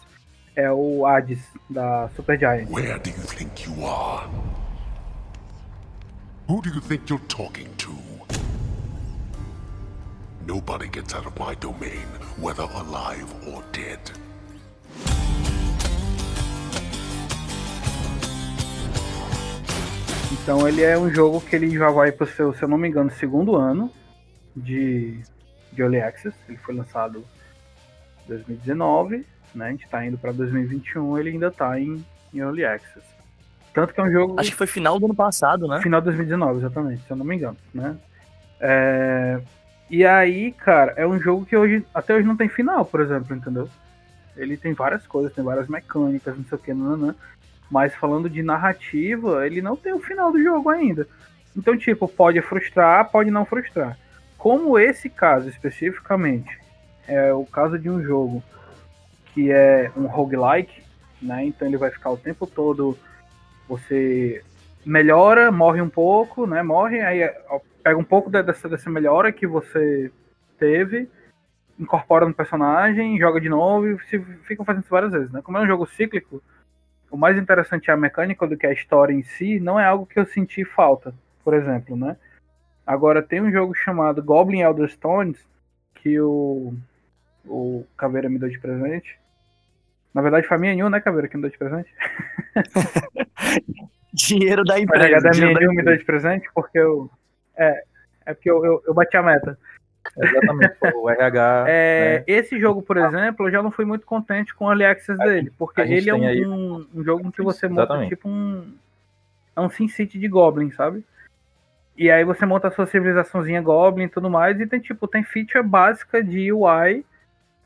é 0.54 0.70
o 0.70 1.06
Hades 1.06 1.42
da 1.70 2.11
Supergiant. 2.14 2.68
Where 2.68 2.99
do 2.99 3.08
you 3.08 3.26
think 3.26 3.64
you 3.64 3.87
are? 3.87 4.28
Who 6.47 6.61
do 6.61 6.68
you 6.68 6.80
think 6.82 7.11
you're 7.11 7.25
talking 7.26 7.68
to? 7.78 8.08
Nobody 10.49 10.88
gets 10.88 11.14
out 11.14 11.26
of 11.26 11.38
my 11.38 11.55
domain, 11.57 12.07
whether 12.38 12.62
alive 12.62 13.28
or 13.47 13.62
dead. 13.71 14.00
Então 20.33 20.67
ele 20.67 20.83
é 20.83 20.99
um 20.99 21.11
jogo 21.11 21.43
que 21.43 21.55
ele 21.55 21.69
já 21.69 21.90
vai 21.90 22.11
pro 22.11 22.26
seu, 22.26 22.55
se 22.55 22.62
eu 22.62 22.69
não 22.69 22.78
me 22.78 22.88
engano, 22.88 23.11
segundo 23.11 23.57
ano 23.57 23.93
de, 24.57 25.21
de 25.71 25.83
Early 25.83 26.00
Access. 26.00 26.35
Ele 26.49 26.57
foi 26.57 26.75
lançado 26.75 27.23
em 28.25 28.28
2019, 28.28 29.26
né? 29.55 29.67
A 29.67 29.71
gente 29.71 29.87
tá 29.87 30.07
indo 30.07 30.17
pra 30.17 30.33
2021, 30.33 31.19
ele 31.19 31.28
ainda 31.28 31.50
tá 31.50 31.78
em, 31.78 32.02
em 32.33 32.38
Early 32.38 32.64
Access. 32.64 33.05
Tanto 33.75 33.93
que 33.93 34.00
é 34.00 34.02
um 34.02 34.11
jogo. 34.11 34.40
Acho 34.40 34.50
que 34.50 34.57
foi 34.57 34.67
final 34.67 34.99
do 34.99 35.05
ano 35.05 35.14
passado, 35.14 35.69
né? 35.69 35.83
Final 35.83 36.00
de 36.00 36.07
2019, 36.07 36.61
exatamente, 36.61 37.02
se 37.02 37.11
eu 37.11 37.19
não 37.19 37.26
me 37.26 37.37
engano, 37.37 37.59
né? 37.75 37.99
É, 38.59 39.43
E 39.90 40.04
aí, 40.04 40.52
cara, 40.52 40.92
é 40.97 41.07
um 41.07 41.18
jogo 41.18 41.47
que 41.47 41.57
hoje 41.57 41.85
até 41.95 42.14
hoje 42.14 42.26
não 42.26 42.37
tem 42.37 42.49
final, 42.49 42.85
por 42.85 43.00
exemplo, 43.00 43.35
entendeu? 43.35 43.68
Ele 44.37 44.57
tem 44.57 44.73
várias 44.73 45.07
coisas, 45.07 45.33
tem 45.33 45.42
várias 45.42 45.66
mecânicas, 45.66 46.37
não 46.37 46.45
sei 46.45 46.59
o 46.59 46.61
que, 46.61 46.75
nananã. 46.75 47.14
Mas 47.71 47.95
falando 47.95 48.28
de 48.28 48.42
narrativa, 48.42 49.47
ele 49.47 49.61
não 49.61 49.76
tem 49.76 49.92
o 49.92 49.99
final 49.99 50.30
do 50.30 50.42
jogo 50.42 50.68
ainda. 50.71 51.07
Então, 51.57 51.76
tipo, 51.76 52.07
pode 52.07 52.40
frustrar, 52.40 53.11
pode 53.11 53.30
não 53.30 53.45
frustrar. 53.45 53.99
Como 54.37 54.78
esse 54.78 55.09
caso 55.09 55.49
especificamente 55.49 56.59
é 57.07 57.33
o 57.33 57.45
caso 57.45 57.78
de 57.78 57.90
um 57.90 58.02
jogo 58.02 58.42
que 59.35 59.50
é 59.50 59.90
um 59.97 60.07
roguelike, 60.07 60.83
né? 61.21 61.45
Então 61.45 61.66
ele 61.66 61.76
vai 61.76 61.90
ficar 61.90 62.11
o 62.11 62.16
tempo 62.16 62.47
todo 62.47 62.97
você 63.68 64.42
melhora, 64.88 65.52
morre 65.52 65.83
um 65.83 65.88
pouco, 65.88 66.47
né? 66.47 66.62
Morre, 66.62 67.00
aí 67.02 67.21
pega 67.83 67.99
um 67.99 68.04
pouco 68.04 68.30
de- 68.30 68.42
dessa, 68.42 68.68
dessa 68.68 68.88
melhora 68.88 69.30
que 69.30 69.47
você 69.47 70.11
teve, 70.59 71.11
incorpora 71.78 72.26
no 72.26 72.33
personagem, 72.33 73.18
joga 73.18 73.38
de 73.40 73.50
novo 73.50 73.87
e 73.87 73.99
se, 74.07 74.18
fazendo 74.64 74.83
isso 74.83 74.90
várias 74.90 75.12
vezes, 75.12 75.30
né? 75.30 75.42
Como 75.42 75.59
é 75.59 75.61
um 75.61 75.66
jogo 75.66 75.87
cíclico, 75.87 76.42
o 77.11 77.16
mais 77.18 77.37
interessante 77.37 77.90
é 77.90 77.92
a 77.92 77.99
mecânica 77.99 78.47
do 78.47 78.57
que 78.57 78.66
a 78.66 78.73
história 78.73 79.12
em 79.12 79.23
si, 79.23 79.61
não 79.61 79.78
é 79.78 79.85
algo 79.85 80.07
que 80.07 80.18
eu 80.18 80.25
senti 80.25 80.64
falta, 80.64 81.14
por 81.45 81.52
exemplo, 81.52 81.95
né? 81.95 82.16
Agora 82.87 83.23
tem 83.23 83.42
um 83.42 83.52
jogo 83.52 83.75
chamado 83.75 84.23
Goblin 84.23 84.62
Elder 84.62 84.88
Stones, 84.88 85.38
que 85.97 86.18
o, 86.18 86.73
o 87.45 87.85
Caveira 87.95 88.30
me 88.30 88.38
deu 88.38 88.49
de 88.49 88.59
presente. 88.59 89.18
Na 90.14 90.23
verdade 90.23 90.47
foi 90.47 90.57
a 90.57 90.61
minha 90.61 90.75
New, 90.75 90.88
né, 90.88 90.99
Caveira, 90.99 91.28
que 91.28 91.37
me 91.37 91.42
deu 91.42 91.50
de 91.50 91.59
presente? 91.59 91.95
Dinheiro 94.12 94.65
da 94.65 94.79
empresa. 94.79 95.07
RH 95.07 95.21
da 95.21 95.31
dinheiro 95.31 95.73
me 95.75 95.83
deu 95.83 95.97
de 95.97 96.05
presente 96.05 96.49
porque 96.55 96.79
eu. 96.79 97.11
É, 97.57 97.83
é 98.27 98.35
porque 98.35 98.50
eu, 98.50 98.65
eu, 98.65 98.83
eu 98.87 98.95
bati 98.95 99.17
a 99.17 99.23
meta. 99.23 99.59
Exatamente, 100.17 100.77
o 100.95 101.11
RH. 101.11 101.65
É, 101.69 102.19
né? 102.19 102.25
Esse 102.27 102.59
jogo, 102.59 102.83
por 102.83 102.97
exemplo, 102.97 103.47
eu 103.47 103.50
já 103.50 103.62
não 103.62 103.71
fui 103.71 103.85
muito 103.85 104.07
contente 104.07 104.55
com 104.55 104.65
o 104.65 104.69
Early 104.71 104.85
Access 104.85 105.19
dele, 105.19 105.53
porque 105.59 105.83
a 105.83 105.87
ele 105.87 106.09
é 106.09 106.15
um, 106.15 106.27
aí- 106.27 106.47
um, 106.47 106.87
jogo 107.03 107.27
em 107.27 107.31
que 107.31 107.43
você 107.43 107.69
monta 107.69 107.83
Exatamente. 107.83 108.09
tipo 108.11 108.29
um. 108.29 108.75
É 109.55 109.61
um 109.61 109.69
Sin 109.69 109.88
City 109.88 110.19
de 110.19 110.29
Goblin, 110.29 110.71
sabe? 110.71 111.05
E 111.97 112.11
aí 112.11 112.25
você 112.25 112.47
monta 112.47 112.69
a 112.69 112.71
sua 112.71 112.87
civilizaçãozinha 112.87 113.61
Goblin 113.61 114.05
e 114.05 114.09
tudo 114.09 114.31
mais, 114.31 114.61
e 114.61 114.67
tem 114.67 114.79
tipo, 114.79 115.09
tem 115.09 115.25
feature 115.25 115.65
básica 115.65 116.23
de 116.23 116.53
UI, 116.53 117.05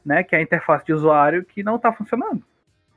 né? 0.05 0.23
Que 0.23 0.35
é 0.35 0.39
a 0.39 0.43
interface 0.43 0.87
de 0.87 0.93
usuário, 0.93 1.45
que 1.45 1.63
não 1.63 1.79
tá 1.79 1.93
funcionando. 1.93 2.43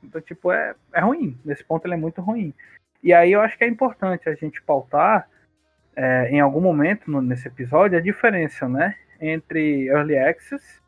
Então, 0.02 0.20
tipo, 0.20 0.50
é, 0.50 0.74
é 0.94 1.00
ruim. 1.00 1.38
Nesse 1.44 1.62
ponto 1.62 1.86
ele 1.86 1.94
é 1.94 1.98
muito 1.98 2.20
ruim. 2.22 2.54
E 3.02 3.12
aí 3.12 3.32
eu 3.32 3.40
acho 3.40 3.56
que 3.56 3.64
é 3.64 3.68
importante 3.68 4.28
a 4.28 4.34
gente 4.34 4.62
pautar 4.62 5.28
é, 5.94 6.28
em 6.30 6.40
algum 6.40 6.60
momento 6.60 7.10
no- 7.10 7.22
nesse 7.22 7.48
episódio 7.48 7.98
a 7.98 8.02
diferença, 8.02 8.68
né? 8.68 8.94
Entre 9.20 9.86
Early 9.88 10.18
Access 10.18 10.80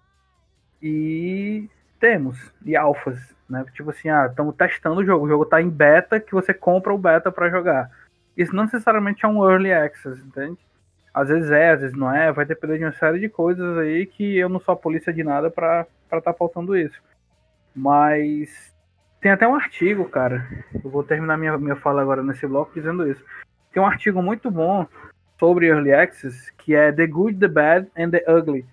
e 0.83 1.69
demos 2.01 2.53
e 2.65 2.77
alphas, 2.77 3.35
né? 3.49 3.65
Tipo 3.73 3.91
assim, 3.91 4.09
ah, 4.09 4.27
estamos 4.27 4.55
testando 4.55 5.01
o 5.01 5.05
jogo, 5.05 5.25
o 5.25 5.29
jogo 5.29 5.47
tá 5.47 5.61
em 5.63 5.69
beta 5.69 6.21
que 6.21 6.33
você 6.33 6.53
compra 6.53 6.95
o 6.95 6.99
beta 6.99 7.33
para 7.33 7.49
jogar. 7.49 7.91
Isso 8.37 8.55
não 8.55 8.65
necessariamente 8.65 9.25
é 9.25 9.29
um 9.29 9.49
early 9.49 9.73
access, 9.73 10.21
entende? 10.21 10.59
Às 11.13 11.29
vezes 11.29 11.51
é, 11.51 11.71
às 11.71 11.81
vezes 11.81 11.97
não 11.97 12.15
é, 12.15 12.31
vai 12.31 12.45
depender 12.45 12.79
de 12.79 12.85
uma 12.85 12.93
série 12.93 13.19
de 13.19 13.29
coisas 13.29 13.79
aí 13.79 14.07
que 14.07 14.37
eu 14.37 14.49
não 14.49 14.61
sou 14.61 14.75
a 14.75 14.77
polícia 14.77 15.13
de 15.13 15.25
nada 15.25 15.51
pra 15.51 15.87
estar 16.05 16.21
tá 16.21 16.33
faltando 16.33 16.77
isso. 16.77 17.01
Mas 17.75 18.73
tem 19.21 19.31
até 19.31 19.47
um 19.47 19.55
artigo, 19.55 20.09
cara. 20.09 20.47
Eu 20.73 20.91
vou 20.91 21.03
terminar 21.03 21.37
minha, 21.37 21.57
minha 21.59 21.77
fala 21.77 22.03
agora 22.03 22.23
nesse 22.23 22.47
bloco 22.47 22.73
dizendo 22.75 23.11
isso. 23.11 23.25
Tem 23.73 23.83
um 23.83 23.87
artigo 23.87 24.23
muito 24.23 24.51
bom 24.51 24.87
sobre 25.39 25.67
Early 25.69 25.93
Access, 25.93 26.53
que 26.59 26.75
é 26.75 26.93
The 26.93 27.07
Good, 27.07 27.39
The 27.39 27.49
Bad 27.49 27.91
and 27.97 28.11
The 28.11 28.25
Ugly. 28.29 28.67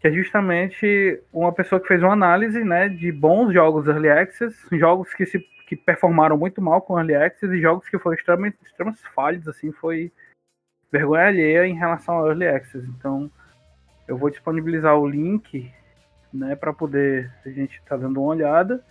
Que 0.00 0.08
é 0.08 0.12
justamente 0.12 1.20
uma 1.32 1.52
pessoa 1.52 1.80
que 1.80 1.88
fez 1.88 2.02
uma 2.02 2.12
análise 2.12 2.62
né, 2.62 2.88
de 2.88 3.10
bons 3.10 3.52
jogos 3.52 3.86
Early 3.86 4.08
Access, 4.08 4.56
jogos 4.72 5.12
que, 5.12 5.26
se, 5.26 5.40
que 5.66 5.76
performaram 5.76 6.36
muito 6.36 6.62
mal 6.62 6.80
com 6.80 6.98
Early 6.98 7.16
Access 7.16 7.52
e 7.52 7.60
jogos 7.60 7.88
que 7.88 7.98
foram 7.98 8.16
extremamente, 8.16 8.58
extremamente 8.64 9.02
falhos, 9.14 9.46
assim, 9.48 9.72
foi 9.72 10.12
vergonha 10.90 11.26
alheia 11.26 11.66
em 11.66 11.74
relação 11.74 12.14
ao 12.14 12.28
Early 12.28 12.46
Access. 12.46 12.86
Então, 12.96 13.30
eu 14.06 14.16
vou 14.16 14.30
disponibilizar 14.30 14.96
o 14.96 15.06
link 15.06 15.70
né, 16.32 16.54
para 16.56 16.72
poder 16.72 17.32
a 17.44 17.50
gente 17.50 17.82
tá 17.82 17.96
dando 17.96 18.20
uma 18.20 18.30
olhada. 18.30 18.84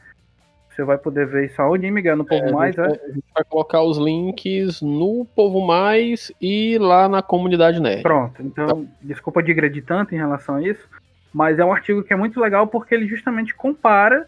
Você 0.78 0.84
vai 0.84 0.98
poder 1.00 1.26
ver 1.26 1.46
isso 1.48 1.60
aonde, 1.60 1.90
Miguel? 1.90 2.16
No 2.16 2.24
Povo 2.24 2.46
É, 2.46 2.52
Mais, 2.52 2.78
a, 2.78 2.84
é? 2.86 2.90
gente, 2.90 2.98
vai- 3.00 3.10
a 3.10 3.14
gente 3.14 3.26
vai 3.34 3.44
colocar 3.46 3.82
os 3.82 3.98
links 3.98 4.80
no 4.80 5.26
Povo 5.36 5.66
Mais 5.66 6.32
e 6.40 6.78
lá 6.78 7.10
na 7.10 7.24
comunidade 7.24 7.80
nerd. 7.82 8.04
Pronto, 8.04 8.44
então, 8.44 8.88
desculpa 9.02 9.42
digredir 9.42 9.84
tanto 9.84 10.14
em 10.14 10.20
relação 10.20 10.58
a 10.58 10.62
isso, 10.62 10.88
mas 11.34 11.58
é 11.58 11.66
um 11.66 11.74
artigo 11.74 12.04
que 12.04 12.14
é 12.14 12.16
muito 12.16 12.40
legal 12.40 12.68
porque 12.68 12.94
ele 12.94 13.08
justamente 13.08 13.56
compara 13.56 14.28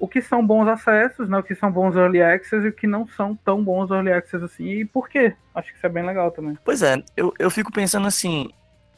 o 0.00 0.08
que 0.08 0.22
são 0.22 0.44
bons 0.44 0.66
acessos, 0.66 1.28
né, 1.28 1.36
o 1.38 1.42
que 1.42 1.54
são 1.54 1.70
bons 1.70 1.94
early 1.94 2.22
access 2.22 2.64
e 2.64 2.68
o 2.70 2.72
que 2.72 2.86
não 2.86 3.06
são 3.06 3.36
tão 3.44 3.62
bons 3.62 3.90
early 3.90 4.12
access 4.12 4.42
assim, 4.42 4.64
e 4.66 4.84
por 4.86 5.10
quê. 5.10 5.34
Acho 5.54 5.70
que 5.70 5.76
isso 5.76 5.86
é 5.86 5.90
bem 5.90 6.06
legal 6.06 6.30
também. 6.30 6.56
Pois 6.64 6.82
é, 6.82 6.96
eu, 7.14 7.34
eu 7.38 7.50
fico 7.50 7.70
pensando 7.70 8.06
assim, 8.08 8.48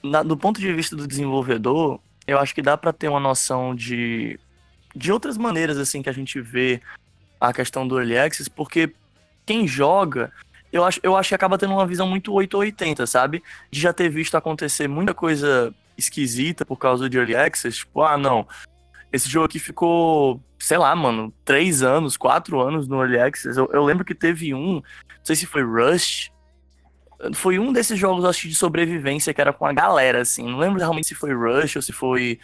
na- 0.01 0.23
do 0.23 0.37
ponto 0.37 0.61
de 0.61 0.73
vista 0.73 0.95
do 0.95 1.09
desenvolvedor, 1.09 1.99
eu 2.25 2.39
acho 2.39 2.55
que 2.55 2.63
dá 2.63 2.77
pra 2.77 2.93
ter 2.93 3.09
uma 3.09 3.21
noção 3.21 3.75
de, 3.75 4.39
de 4.95 5.13
outras 5.13 5.37
maneiras 5.37 5.79
assim 5.79 6.03
que 6.03 6.09
a 6.09 6.13
gente 6.13 6.41
vê 6.41 6.81
a 7.41 7.53
questão 7.53 7.87
do 7.87 7.99
early 7.99 8.17
access, 8.17 8.49
porque 8.49 8.93
quem 9.45 9.67
joga, 9.67 10.33
eu 10.73 10.85
acho, 10.85 11.01
eu 11.03 11.17
acho 11.17 11.29
que 11.29 11.35
acaba 11.35 11.59
tendo 11.59 11.75
uma 11.75 11.87
visão 11.87 12.09
muito 12.09 12.33
880, 12.33 13.07
sabe? 13.07 13.43
De 13.71 13.81
já 13.81 13.93
ter 13.93 14.09
visto 14.09 14.37
acontecer 14.37 14.89
muita 14.89 15.13
coisa 15.13 15.75
esquisita 15.97 16.65
por 16.65 16.77
causa 16.77 17.09
de 17.09 17.19
early 17.19 17.37
access, 17.37 17.79
tipo, 17.79 18.03
ah, 18.03 18.17
não, 18.17 18.47
esse 19.13 19.29
jogo 19.29 19.47
aqui 19.47 19.59
ficou, 19.59 20.41
sei 20.59 20.77
lá, 20.77 20.95
mano, 20.97 21.33
três 21.45 21.83
anos, 21.83 22.17
quatro 22.17 22.61
anos 22.61 22.89
no 22.89 23.01
early 23.01 23.19
access. 23.19 23.57
Eu, 23.57 23.71
eu 23.73 23.85
lembro 23.85 24.05
que 24.05 24.15
teve 24.15 24.53
um, 24.53 24.75
não 24.75 24.83
sei 25.23 25.37
se 25.37 25.47
foi 25.47 25.63
Rush, 25.63 26.33
foi 27.33 27.59
um 27.59 27.73
desses 27.73 27.99
jogos, 27.99 28.25
acho 28.25 28.49
de 28.49 28.55
sobrevivência 28.55 29.33
que 29.33 29.41
era 29.41 29.53
com 29.53 29.65
a 29.65 29.73
galera, 29.73 30.21
assim. 30.21 30.45
Não 30.49 30.59
lembro 30.59 30.79
realmente 30.79 31.07
se 31.07 31.15
foi 31.15 31.33
Rush 31.33 31.77
ou 31.77 31.83
se 31.83 31.93
foi. 31.93 32.39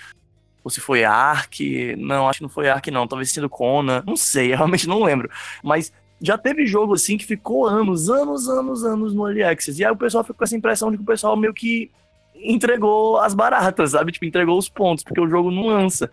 Ou 0.62 0.70
se 0.70 0.80
foi 0.80 1.04
Ark. 1.04 1.96
Não, 1.96 2.28
acho 2.28 2.38
que 2.38 2.42
não 2.42 2.50
foi 2.50 2.68
Ark, 2.68 2.90
não. 2.90 3.06
Talvez 3.06 3.28
tenha 3.28 3.42
sido 3.42 3.48
Conan. 3.48 4.02
Não 4.06 4.16
sei, 4.16 4.52
eu 4.52 4.56
realmente 4.56 4.88
não 4.88 5.02
lembro. 5.02 5.30
Mas 5.62 5.92
já 6.20 6.36
teve 6.36 6.66
jogo 6.66 6.94
assim 6.94 7.16
que 7.16 7.24
ficou 7.24 7.66
anos, 7.66 8.10
anos, 8.10 8.48
anos, 8.48 8.84
anos 8.84 9.14
no 9.14 9.26
Early 9.26 9.42
Access. 9.42 9.80
E 9.80 9.84
aí 9.84 9.90
o 9.90 9.96
pessoal 9.96 10.22
ficou 10.22 10.36
com 10.36 10.44
essa 10.44 10.56
impressão 10.56 10.90
de 10.90 10.96
que 10.98 11.02
o 11.02 11.06
pessoal 11.06 11.36
meio 11.36 11.54
que 11.54 11.90
entregou 12.34 13.18
as 13.18 13.34
baratas, 13.34 13.92
sabe? 13.92 14.12
Tipo, 14.12 14.26
entregou 14.26 14.58
os 14.58 14.68
pontos, 14.68 15.04
porque 15.04 15.20
o 15.20 15.28
jogo 15.28 15.50
não 15.50 15.66
lança. 15.66 16.10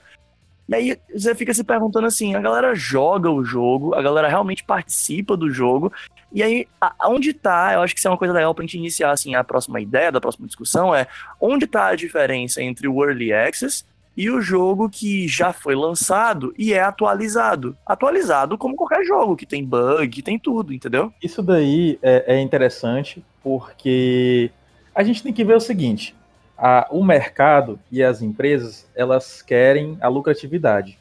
E 0.68 0.75
aí 0.75 0.98
você 1.13 1.34
fica 1.34 1.54
se 1.54 1.63
perguntando 1.63 2.08
assim, 2.08 2.36
a 2.36 2.42
galera 2.42 2.75
joga 2.75 3.32
o 3.32 3.44
jogo, 3.44 3.96
a 3.96 4.01
galera 4.01 4.27
realmente 4.27 4.66
participa 4.66 5.38
do 5.38 5.50
jogo, 5.50 5.94
e 6.32 6.44
aí, 6.44 6.68
aonde 7.00 7.34
tá, 7.34 7.74
eu 7.74 7.82
acho 7.82 7.94
que 7.94 8.00
isso 8.00 8.08
é 8.08 8.12
uma 8.12 8.18
coisa 8.18 8.34
legal 8.34 8.54
pra 8.54 8.63
gente 8.63 8.77
iniciar, 8.77 9.12
assim, 9.12 9.34
a 9.34 9.46
próxima 9.46 9.80
ideia 9.80 10.12
da 10.12 10.20
próxima 10.20 10.46
discussão 10.46 10.94
é, 10.94 11.08
onde 11.39 11.66
tá 11.66 11.88
a 11.88 11.96
diferença 11.96 12.62
entre 12.62 12.86
o 12.86 13.01
Early 13.01 13.32
Access 13.32 13.86
e 14.18 14.30
o 14.32 14.42
jogo 14.42 14.90
que 14.90 15.28
já 15.28 15.54
foi 15.54 15.76
lançado 15.76 16.52
e 16.58 16.74
é 16.74 16.82
atualizado. 16.82 17.78
Atualizado 17.86 18.58
como 18.58 18.76
qualquer 18.76 19.06
jogo, 19.06 19.38
que 19.38 19.46
tem 19.46 19.64
bug, 19.64 20.08
que 20.10 20.24
tem 20.24 20.40
tudo, 20.40 20.74
entendeu? 20.74 21.14
Isso 21.24 21.44
daí 21.44 22.00
é, 22.02 22.36
é 22.36 22.42
interessante 22.42 23.24
porque 23.44 24.50
a 24.96 25.04
gente 25.04 25.22
tem 25.22 25.32
que 25.32 25.46
ver 25.46 25.56
o 25.56 25.60
seguinte: 25.60 26.16
a- 26.58 26.88
o 26.90 27.04
mercado 27.04 27.80
e 27.92 28.04
as 28.04 28.22
empresas 28.22 28.88
elas 28.96 29.42
querem 29.44 29.98
a 30.02 30.08
lucratividade. 30.08 30.98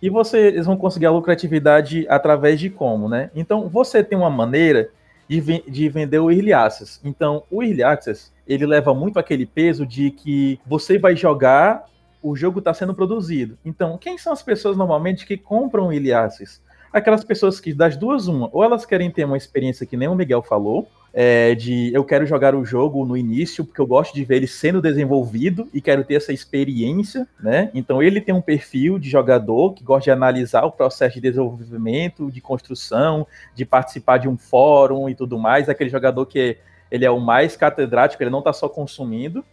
E 0.00 0.08
você, 0.10 0.38
eles 0.48 0.66
vão 0.66 0.76
conseguir 0.76 1.06
a 1.06 1.10
lucratividade 1.10 2.06
através 2.08 2.60
de 2.60 2.68
como, 2.70 3.08
né? 3.08 3.30
Então 3.34 3.68
você 3.68 4.04
tem 4.04 4.16
uma 4.18 4.30
maneira 4.30 4.90
de, 5.28 5.40
de 5.66 5.88
vender 5.88 6.18
o 6.18 6.30
Early 6.30 6.52
Access. 6.52 7.00
Então 7.02 7.42
o 7.50 7.62
Early 7.62 7.82
Access 7.82 8.30
ele 8.46 8.66
leva 8.66 8.92
muito 8.94 9.18
aquele 9.18 9.46
peso 9.46 9.86
de 9.86 10.10
que 10.10 10.60
você 10.66 10.98
vai 10.98 11.16
jogar, 11.16 11.86
o 12.24 12.34
jogo 12.34 12.58
está 12.58 12.72
sendo 12.72 12.94
produzido. 12.94 13.58
Então 13.64 13.98
quem 13.98 14.18
são 14.18 14.32
as 14.32 14.42
pessoas 14.42 14.76
normalmente 14.76 15.26
que 15.26 15.36
compram 15.36 15.92
Early 15.92 16.12
Access? 16.12 16.60
aquelas 16.94 17.24
pessoas 17.24 17.58
que 17.58 17.74
das 17.74 17.96
duas 17.96 18.28
uma, 18.28 18.48
ou 18.52 18.62
elas 18.62 18.86
querem 18.86 19.10
ter 19.10 19.24
uma 19.24 19.36
experiência 19.36 19.84
que 19.84 19.96
nem 19.96 20.06
o 20.06 20.14
Miguel 20.14 20.42
falou, 20.42 20.88
é, 21.12 21.52
de 21.52 21.92
eu 21.92 22.04
quero 22.04 22.24
jogar 22.24 22.54
o 22.54 22.64
jogo 22.64 23.04
no 23.04 23.16
início 23.16 23.64
porque 23.64 23.80
eu 23.80 23.86
gosto 23.86 24.14
de 24.14 24.24
ver 24.24 24.36
ele 24.36 24.46
sendo 24.46 24.80
desenvolvido 24.80 25.68
e 25.74 25.80
quero 25.80 26.04
ter 26.04 26.14
essa 26.14 26.32
experiência, 26.32 27.26
né? 27.40 27.68
Então 27.74 28.00
ele 28.00 28.20
tem 28.20 28.32
um 28.32 28.40
perfil 28.40 28.96
de 28.96 29.10
jogador 29.10 29.74
que 29.74 29.82
gosta 29.82 30.04
de 30.04 30.10
analisar 30.12 30.64
o 30.64 30.70
processo 30.70 31.16
de 31.16 31.20
desenvolvimento, 31.20 32.30
de 32.30 32.40
construção, 32.40 33.26
de 33.56 33.64
participar 33.64 34.18
de 34.18 34.28
um 34.28 34.38
fórum 34.38 35.08
e 35.08 35.16
tudo 35.16 35.36
mais, 35.36 35.68
aquele 35.68 35.90
jogador 35.90 36.26
que 36.26 36.58
ele 36.90 37.04
é 37.04 37.10
o 37.10 37.18
mais 37.18 37.56
catedrático, 37.56 38.22
ele 38.22 38.30
não 38.30 38.42
tá 38.42 38.52
só 38.52 38.68
consumindo. 38.68 39.44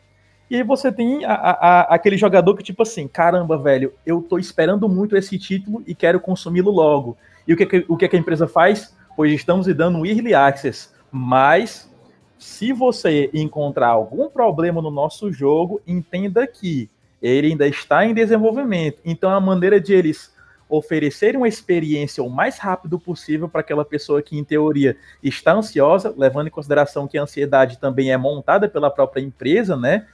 E 0.51 0.57
aí 0.57 0.63
você 0.63 0.91
tem 0.91 1.23
a- 1.23 1.33
a- 1.33 1.95
aquele 1.95 2.17
jogador 2.17 2.57
que, 2.57 2.61
tipo 2.63 2.83
assim, 2.83 3.07
caramba, 3.07 3.57
velho, 3.57 3.93
eu 4.05 4.21
tô 4.21 4.37
esperando 4.37 4.89
muito 4.89 5.15
esse 5.15 5.39
título 5.39 5.81
e 5.87 5.95
quero 5.95 6.19
consumi-lo 6.19 6.69
logo. 6.69 7.17
E 7.47 7.53
o 7.53 7.55
que, 7.55 7.85
o 7.87 7.95
que, 7.95 8.13
a 8.13 8.19
empresa 8.19 8.49
faz? 8.49 8.93
Pois 9.15 9.31
estamos 9.31 9.65
lhe 9.65 9.73
dando 9.73 9.99
um 9.99 10.05
early 10.05 10.33
access. 10.33 10.89
Mas, 11.09 11.89
se 12.37 12.73
você 12.73 13.29
encontrar 13.33 13.87
algum 13.87 14.29
problema 14.29 14.81
no 14.81 14.91
nosso 14.91 15.31
jogo, 15.31 15.79
entenda 15.87 16.45
que 16.45 16.89
ele 17.21 17.47
ainda 17.47 17.65
está 17.65 18.05
em 18.05 18.13
desenvolvimento. 18.13 18.99
Então, 19.05 19.29
a 19.29 19.39
maneira 19.39 19.79
de 19.79 19.93
eles 19.93 20.35
oferecerem 20.67 21.37
uma 21.37 21.47
experiência 21.47 22.21
o 22.21 22.29
mais 22.29 22.57
rápido 22.57 22.99
possível 22.99 23.47
para 23.47 23.61
aquela 23.61 23.85
pessoa 23.85 24.21
que, 24.21 24.37
em 24.37 24.43
teoria, 24.43 24.97
está 25.23 25.53
ansiosa, 25.53 26.13
levando 26.17 26.47
em 26.47 26.51
consideração 26.51 27.07
que 27.07 27.17
a 27.17 27.23
ansiedade 27.23 27.79
também 27.79 28.11
é 28.11 28.17
montada 28.17 28.67
pela 28.67 28.89
própria 28.89 29.21
empresa, 29.21 29.77
né? 29.77 30.07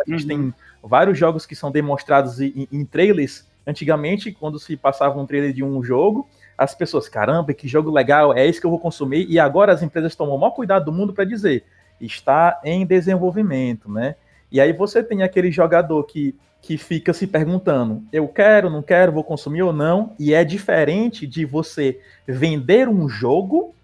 A 0.00 0.10
gente 0.10 0.26
tem 0.26 0.52
vários 0.82 1.18
jogos 1.18 1.46
que 1.46 1.54
são 1.54 1.70
demonstrados 1.70 2.40
em, 2.40 2.68
em 2.70 2.84
trailers. 2.84 3.46
Antigamente, 3.66 4.32
quando 4.32 4.58
se 4.58 4.76
passava 4.76 5.18
um 5.18 5.26
trailer 5.26 5.52
de 5.52 5.64
um 5.64 5.82
jogo, 5.82 6.28
as 6.56 6.74
pessoas, 6.74 7.08
caramba, 7.08 7.54
que 7.54 7.66
jogo 7.66 7.90
legal, 7.90 8.34
é 8.34 8.46
esse 8.46 8.60
que 8.60 8.66
eu 8.66 8.70
vou 8.70 8.78
consumir, 8.78 9.26
e 9.28 9.38
agora 9.38 9.72
as 9.72 9.82
empresas 9.82 10.14
tomam 10.14 10.36
o 10.36 10.38
maior 10.38 10.52
cuidado 10.52 10.84
do 10.84 10.92
mundo 10.92 11.12
para 11.12 11.24
dizer, 11.24 11.64
está 12.00 12.60
em 12.64 12.84
desenvolvimento, 12.84 13.90
né? 13.90 14.16
E 14.52 14.60
aí 14.60 14.72
você 14.72 15.02
tem 15.02 15.22
aquele 15.22 15.50
jogador 15.50 16.04
que, 16.04 16.36
que 16.60 16.76
fica 16.76 17.12
se 17.12 17.26
perguntando, 17.26 18.04
eu 18.12 18.28
quero, 18.28 18.70
não 18.70 18.82
quero, 18.82 19.12
vou 19.12 19.24
consumir 19.24 19.62
ou 19.62 19.72
não, 19.72 20.14
e 20.18 20.32
é 20.32 20.44
diferente 20.44 21.26
de 21.26 21.44
você 21.44 22.00
vender 22.26 22.88
um 22.88 23.08
jogo 23.08 23.74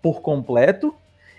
por 0.00 0.20
completo 0.20 0.94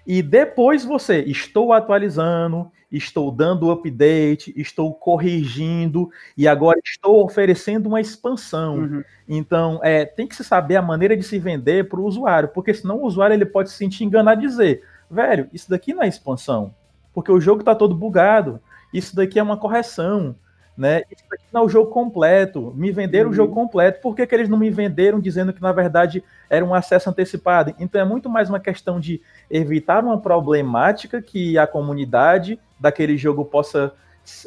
e 0.05 0.21
depois 0.21 0.83
você, 0.83 1.19
estou 1.21 1.71
atualizando, 1.71 2.69
estou 2.93 3.31
dando 3.31 3.71
update, 3.71 4.53
estou 4.55 4.93
corrigindo 4.93 6.09
e 6.37 6.47
agora 6.47 6.79
estou 6.85 7.25
oferecendo 7.25 7.87
uma 7.87 7.99
expansão. 7.99 8.75
Uhum. 8.75 9.03
Então, 9.27 9.79
é, 9.83 10.05
tem 10.05 10.27
que 10.27 10.35
se 10.35 10.43
saber 10.43 10.75
a 10.75 10.81
maneira 10.81 11.17
de 11.17 11.23
se 11.23 11.39
vender 11.39 11.89
para 11.89 11.99
o 11.99 12.05
usuário, 12.05 12.49
porque 12.49 12.73
senão 12.73 12.99
o 12.99 13.05
usuário 13.05 13.33
ele 13.33 13.45
pode 13.45 13.71
se 13.71 13.77
sentir 13.77 14.03
enganado 14.03 14.43
e 14.43 14.47
dizer, 14.47 14.83
velho, 15.09 15.49
isso 15.51 15.69
daqui 15.69 15.93
não 15.93 16.03
é 16.03 16.07
expansão, 16.07 16.73
porque 17.13 17.31
o 17.31 17.41
jogo 17.41 17.61
está 17.61 17.73
todo 17.73 17.95
bugado, 17.95 18.59
isso 18.93 19.15
daqui 19.15 19.39
é 19.39 19.43
uma 19.43 19.57
correção, 19.57 20.35
né? 20.75 21.03
Isso 21.11 21.23
daqui 21.29 21.43
não 21.51 21.61
é 21.61 21.65
o 21.65 21.69
jogo 21.69 21.91
completo, 21.91 22.73
me 22.75 22.91
venderam 22.91 23.27
Uhum. 23.27 23.33
o 23.33 23.35
jogo 23.35 23.53
completo, 23.53 24.01
por 24.01 24.15
que, 24.15 24.25
que 24.25 24.33
eles 24.33 24.49
não 24.49 24.57
me 24.57 24.69
venderam 24.71 25.19
dizendo 25.19 25.53
que 25.53 25.61
na 25.61 25.71
verdade 25.71 26.23
era 26.49 26.65
um 26.65 26.73
acesso 26.73 27.09
antecipado? 27.09 27.73
Então 27.79 28.01
é 28.01 28.05
muito 28.05 28.29
mais 28.29 28.49
uma 28.49 28.59
questão 28.59 28.99
de 28.99 29.21
evitar 29.49 30.03
uma 30.03 30.19
problemática 30.19 31.21
que 31.21 31.57
a 31.57 31.67
comunidade 31.67 32.59
daquele 32.83 33.17
jogo 33.17 33.45
possa 33.45 33.93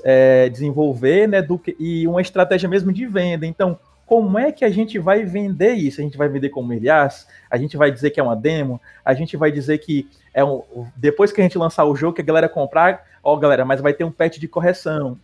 é, 0.05 0.51
desenvolver, 0.51 1.27
né? 1.27 1.41
Do 1.41 1.59
que, 1.59 1.75
e 1.81 2.07
uma 2.07 2.21
estratégia 2.21 2.69
mesmo 2.69 2.93
de 2.93 3.07
venda. 3.07 3.47
Então, 3.47 3.79
como 4.05 4.39
é 4.39 4.53
que 4.53 4.63
a 4.63 4.69
gente 4.69 4.99
vai 4.99 5.25
vender 5.25 5.73
isso? 5.73 6.03
A 6.03 6.05
gente 6.05 6.19
vai 6.19 6.29
vender 6.29 6.51
como 6.51 6.69
milhares? 6.69 7.27
A 7.51 7.57
gente 7.57 7.79
vai 7.79 7.91
dizer 7.91 8.11
que 8.11 8.21
é 8.21 8.23
uma 8.23 8.37
demo? 8.37 8.79
A 9.03 9.15
gente 9.15 9.39
vai 9.39 9.51
dizer 9.51 9.79
que 9.79 10.07
é 10.35 10.45
um. 10.45 10.63
Depois 10.95 11.33
que 11.33 11.41
a 11.41 11.45
gente 11.45 11.57
lançar 11.57 11.87
o 11.87 11.97
jogo, 11.97 12.15
que 12.15 12.21
a 12.21 12.25
galera 12.25 12.49
comprar, 12.49 13.07
ó, 13.25 13.35
galera, 13.37 13.65
mas 13.65 13.81
vai 13.81 13.95
ter 13.95 14.05
um 14.05 14.13
patch 14.13 14.39
de 14.39 14.47
correção. 14.47 15.19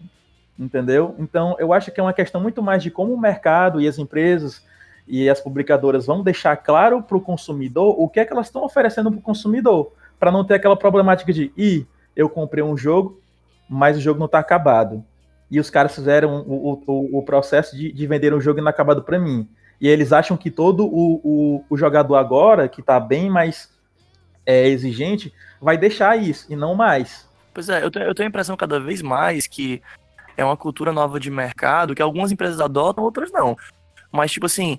Entendeu? 0.59 1.15
Então, 1.19 1.55
eu 1.59 1.73
acho 1.73 1.93
que 1.93 2.01
é 2.01 2.03
uma 2.03 2.13
questão 2.15 2.41
muito 2.41 2.63
mais 2.63 2.83
de 2.83 2.91
como 2.91 3.13
o 3.13 3.21
mercado 3.21 3.79
e 3.79 3.87
as 3.87 3.99
empresas 3.99 4.65
e 5.07 5.29
as 5.29 5.41
publicadoras 5.41 6.07
vão 6.07 6.23
deixar 6.23 6.57
claro 6.57 7.03
para 7.03 7.17
o 7.17 7.21
consumidor 7.21 7.95
o 8.01 8.09
que 8.09 8.21
é 8.21 8.25
que 8.25 8.33
elas 8.33 8.47
estão 8.47 8.65
oferecendo 8.65 9.11
para 9.11 9.19
o 9.19 9.23
consumidor, 9.23 9.93
para 10.19 10.31
não 10.31 10.45
ter 10.45 10.55
aquela 10.55 10.77
problemática 10.77 11.33
de, 11.33 11.53
ih, 11.57 11.87
eu 12.15 12.29
comprei 12.29 12.63
um 12.63 12.77
jogo, 12.77 13.21
mas 13.69 13.97
o 13.97 14.01
jogo 14.01 14.19
não 14.19 14.27
está 14.27 14.39
acabado. 14.39 15.05
E 15.51 15.61
os 15.61 15.71
caras 15.71 15.95
fizeram 15.95 16.41
o, 16.47 16.83
o, 16.87 17.19
o 17.19 17.23
processo 17.23 17.77
de, 17.77 17.93
de 17.93 18.07
vender 18.07 18.33
um 18.35 18.41
jogo 18.41 18.61
inacabado 18.61 19.03
para 19.03 19.19
mim. 19.19 19.49
E 19.81 19.89
eles 19.89 20.13
acham 20.13 20.37
que 20.37 20.51
todo 20.51 20.87
o, 20.87 21.21
o, 21.25 21.65
o 21.69 21.77
jogador 21.77 22.17
agora, 22.17 22.69
que 22.69 22.81
está 22.81 22.99
bem 23.01 23.29
mais 23.29 23.69
é, 24.47 24.69
exigente, 24.69 25.33
vai 25.61 25.77
deixar 25.77 26.17
isso 26.17 26.47
e 26.51 26.57
não 26.57 26.75
mais. 26.75 27.29
Pois 27.53 27.69
é, 27.69 27.83
eu 27.85 27.91
tenho, 27.91 28.07
eu 28.07 28.15
tenho 28.15 28.29
a 28.29 28.31
impressão 28.31 28.57
cada 28.57 28.81
vez 28.81 29.03
mais 29.03 29.47
que 29.47 29.83
é 30.37 30.45
uma 30.45 30.57
cultura 30.57 30.93
nova 30.93 31.21
de 31.21 31.31
mercado 31.31 31.95
que 31.95 32.03
algumas 32.03 32.33
empresas 32.33 32.61
adotam, 32.61 33.05
outras 33.05 33.31
não. 33.31 33.57
Mas, 34.11 34.31
tipo 34.33 34.47
assim, 34.47 34.79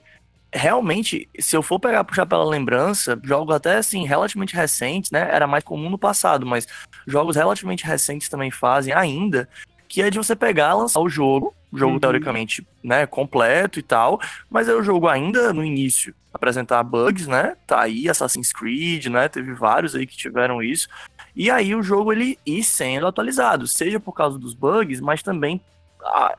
realmente, 0.54 1.28
se 1.40 1.58
eu 1.58 1.64
for 1.64 1.80
pegar 1.80 2.04
puxar 2.04 2.26
pela 2.26 2.46
lembrança, 2.46 3.20
jogos 3.24 3.56
até 3.56 3.78
assim, 3.78 4.06
relativamente 4.06 4.56
recentes, 4.56 5.10
né? 5.12 5.28
Era 5.32 5.48
mais 5.48 5.64
comum 5.64 5.90
no 5.90 5.98
passado, 5.98 6.46
mas 6.46 6.68
jogos 7.08 7.36
relativamente 7.36 7.84
recentes 7.86 8.30
também 8.30 8.52
fazem 8.52 8.94
ainda, 8.94 9.50
que 9.88 10.02
é 10.02 10.10
de 10.10 10.18
você 10.18 10.36
pegar, 10.36 10.74
lançar 10.74 11.00
o 11.00 11.10
jogo, 11.10 11.54
o 11.72 11.78
jogo 11.78 11.94
Uhum. 11.94 12.00
teoricamente, 12.00 12.66
né, 12.84 13.06
completo 13.08 13.80
e 13.80 13.84
tal, 13.84 14.20
mas 14.50 14.70
é 14.70 14.74
o 14.74 14.84
jogo 14.84 15.08
ainda 15.08 15.52
no 15.52 15.64
início 15.66 16.14
apresentar 16.34 16.82
bugs, 16.84 17.28
né? 17.28 17.56
Tá 17.68 17.82
aí 17.82 18.10
Assassin's 18.10 18.52
Creed, 18.52 19.06
né? 19.08 19.28
Teve 19.30 19.54
vários 19.54 19.96
aí 19.96 20.08
que 20.08 20.18
tiveram 20.18 20.62
isso. 20.64 20.88
E 21.36 21.50
aí 21.50 21.76
o 21.76 21.84
jogo 21.84 22.12
ele 22.12 22.38
ir 22.46 22.64
sendo 22.64 23.06
atualizado, 23.08 23.68
seja 23.68 24.00
por 24.00 24.14
causa 24.14 24.38
dos 24.40 24.54
bugs, 24.54 25.00
mas 25.00 25.22
também 25.22 25.62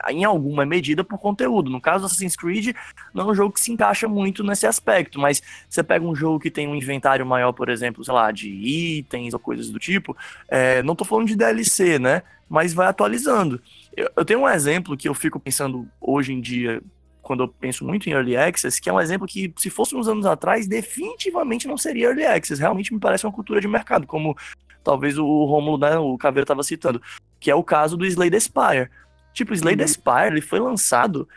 em 0.09 0.23
alguma 0.23 0.65
medida 0.65 1.03
por 1.03 1.17
conteúdo. 1.17 1.69
No 1.69 1.81
caso 1.81 2.05
Assassin's 2.05 2.35
Creed, 2.35 2.75
não 3.13 3.27
é 3.27 3.31
um 3.31 3.35
jogo 3.35 3.53
que 3.53 3.61
se 3.61 3.71
encaixa 3.71 4.07
muito 4.07 4.43
nesse 4.43 4.67
aspecto, 4.67 5.19
mas 5.19 5.41
você 5.69 5.83
pega 5.83 6.05
um 6.05 6.15
jogo 6.15 6.39
que 6.39 6.51
tem 6.51 6.67
um 6.67 6.75
inventário 6.75 7.25
maior, 7.25 7.51
por 7.51 7.69
exemplo, 7.69 8.03
sei 8.03 8.13
lá, 8.13 8.31
de 8.31 8.49
itens 8.49 9.33
ou 9.33 9.39
coisas 9.39 9.69
do 9.69 9.79
tipo, 9.79 10.15
é, 10.47 10.83
não 10.83 10.95
tô 10.95 11.05
falando 11.05 11.27
de 11.27 11.35
DLC, 11.35 11.99
né? 11.99 12.21
Mas 12.47 12.73
vai 12.73 12.87
atualizando. 12.87 13.61
Eu, 13.95 14.09
eu 14.15 14.25
tenho 14.25 14.41
um 14.41 14.49
exemplo 14.49 14.95
que 14.95 15.09
eu 15.09 15.13
fico 15.13 15.39
pensando 15.39 15.87
hoje 15.99 16.33
em 16.33 16.39
dia, 16.39 16.81
quando 17.21 17.43
eu 17.43 17.47
penso 17.47 17.83
muito 17.83 18.07
em 18.07 18.13
Early 18.13 18.37
Access, 18.37 18.79
que 18.79 18.87
é 18.87 18.93
um 18.93 19.01
exemplo 19.01 19.25
que, 19.25 19.51
se 19.57 19.71
fosse 19.71 19.95
uns 19.95 20.07
anos 20.07 20.27
atrás, 20.27 20.67
definitivamente 20.67 21.67
não 21.67 21.75
seria 21.75 22.07
Early 22.07 22.23
Access. 22.23 22.61
Realmente 22.61 22.93
me 22.93 22.99
parece 22.99 23.25
uma 23.25 23.33
cultura 23.33 23.59
de 23.59 23.67
mercado, 23.67 24.05
como 24.05 24.37
talvez 24.83 25.17
o 25.17 25.45
Romulo, 25.45 25.79
né, 25.79 25.97
o 25.97 26.15
Caveiro 26.17 26.43
estava 26.43 26.61
citando, 26.61 27.01
que 27.39 27.49
é 27.49 27.55
o 27.55 27.63
caso 27.63 27.97
do 27.97 28.05
Slay 28.05 28.29
the 28.29 28.39
Spire. 28.39 28.91
Tipo, 29.35 29.53
Slay 29.53 29.75
the 29.75 29.85
Spire, 29.85 30.27
ele 30.27 30.41
foi 30.41 30.59
lançado 30.59 31.27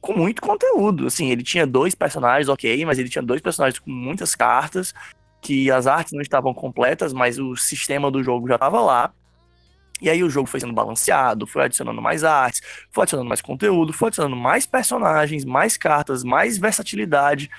com 0.00 0.14
muito 0.14 0.40
conteúdo. 0.40 1.06
Assim, 1.06 1.30
ele 1.30 1.42
tinha 1.42 1.66
dois 1.66 1.94
personagens, 1.94 2.48
ok, 2.48 2.84
mas 2.86 2.98
ele 2.98 3.08
tinha 3.08 3.22
dois 3.22 3.40
personagens 3.42 3.78
com 3.78 3.90
muitas 3.90 4.34
cartas, 4.34 4.94
que 5.42 5.70
as 5.70 5.86
artes 5.86 6.14
não 6.14 6.22
estavam 6.22 6.54
completas, 6.54 7.12
mas 7.12 7.38
o 7.38 7.54
sistema 7.54 8.10
do 8.10 8.22
jogo 8.22 8.48
já 8.48 8.54
estava 8.54 8.80
lá. 8.80 9.12
E 10.00 10.08
aí 10.08 10.24
o 10.24 10.30
jogo 10.30 10.48
foi 10.48 10.58
sendo 10.58 10.72
balanceado, 10.72 11.46
foi 11.46 11.64
adicionando 11.64 12.00
mais 12.00 12.24
artes, 12.24 12.62
foi 12.90 13.02
adicionando 13.02 13.28
mais 13.28 13.42
conteúdo, 13.42 13.92
foi 13.92 14.08
adicionando 14.08 14.36
mais 14.36 14.66
personagens, 14.66 15.44
mais 15.44 15.76
cartas, 15.76 16.24
mais 16.24 16.56
versatilidade. 16.56 17.50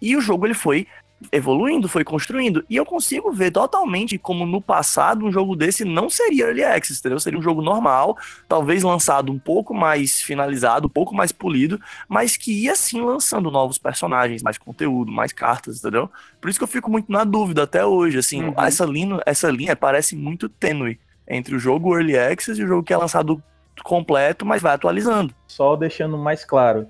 E 0.00 0.14
o 0.14 0.20
jogo 0.20 0.46
ele 0.46 0.54
foi 0.54 0.86
evoluindo, 1.30 1.88
foi 1.88 2.02
construindo. 2.04 2.64
E 2.68 2.76
eu 2.76 2.84
consigo 2.84 3.30
ver 3.32 3.50
totalmente 3.50 4.18
como 4.18 4.46
no 4.46 4.60
passado 4.60 5.24
um 5.24 5.32
jogo 5.32 5.54
desse 5.54 5.84
não 5.84 6.08
seria 6.10 6.46
Early 6.46 6.64
Access, 6.64 6.98
entendeu? 7.00 7.20
Seria 7.20 7.38
um 7.38 7.42
jogo 7.42 7.62
normal, 7.62 8.16
talvez 8.48 8.82
lançado 8.82 9.30
um 9.30 9.38
pouco 9.38 9.74
mais 9.74 10.20
finalizado, 10.20 10.86
um 10.86 10.90
pouco 10.90 11.14
mais 11.14 11.32
polido, 11.32 11.80
mas 12.08 12.36
que 12.36 12.52
ia 12.64 12.74
sim 12.74 13.00
lançando 13.02 13.50
novos 13.50 13.78
personagens, 13.78 14.42
mais 14.42 14.58
conteúdo, 14.58 15.12
mais 15.12 15.32
cartas, 15.32 15.78
entendeu? 15.78 16.10
Por 16.40 16.50
isso 16.50 16.58
que 16.58 16.64
eu 16.64 16.68
fico 16.68 16.90
muito 16.90 17.10
na 17.12 17.24
dúvida 17.24 17.62
até 17.62 17.84
hoje, 17.84 18.18
assim, 18.18 18.42
Uhum. 18.44 18.54
essa, 18.58 18.84
linha, 18.84 19.20
essa 19.26 19.50
linha 19.50 19.76
parece 19.76 20.16
muito 20.16 20.48
tênue 20.48 20.98
entre 21.28 21.54
o 21.54 21.58
jogo 21.58 21.94
Early 21.94 22.18
Access 22.18 22.60
e 22.60 22.64
o 22.64 22.66
jogo 22.66 22.82
que 22.82 22.92
é 22.92 22.96
lançado 22.96 23.42
completo, 23.84 24.44
mas 24.44 24.60
vai 24.60 24.74
atualizando. 24.74 25.34
Só 25.46 25.76
deixando 25.76 26.18
mais 26.18 26.44
claro, 26.44 26.86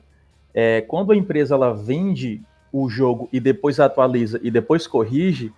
é, 0.54 0.80
quando 0.82 1.12
a 1.12 1.16
empresa 1.16 1.54
ela 1.54 1.72
vende 1.72 2.42
o 2.72 2.88
jogo 2.88 3.28
e 3.32 3.38
depois 3.38 3.78
atualiza 3.78 4.40
e 4.42 4.50
depois 4.50 4.86
corrige, 4.86 5.52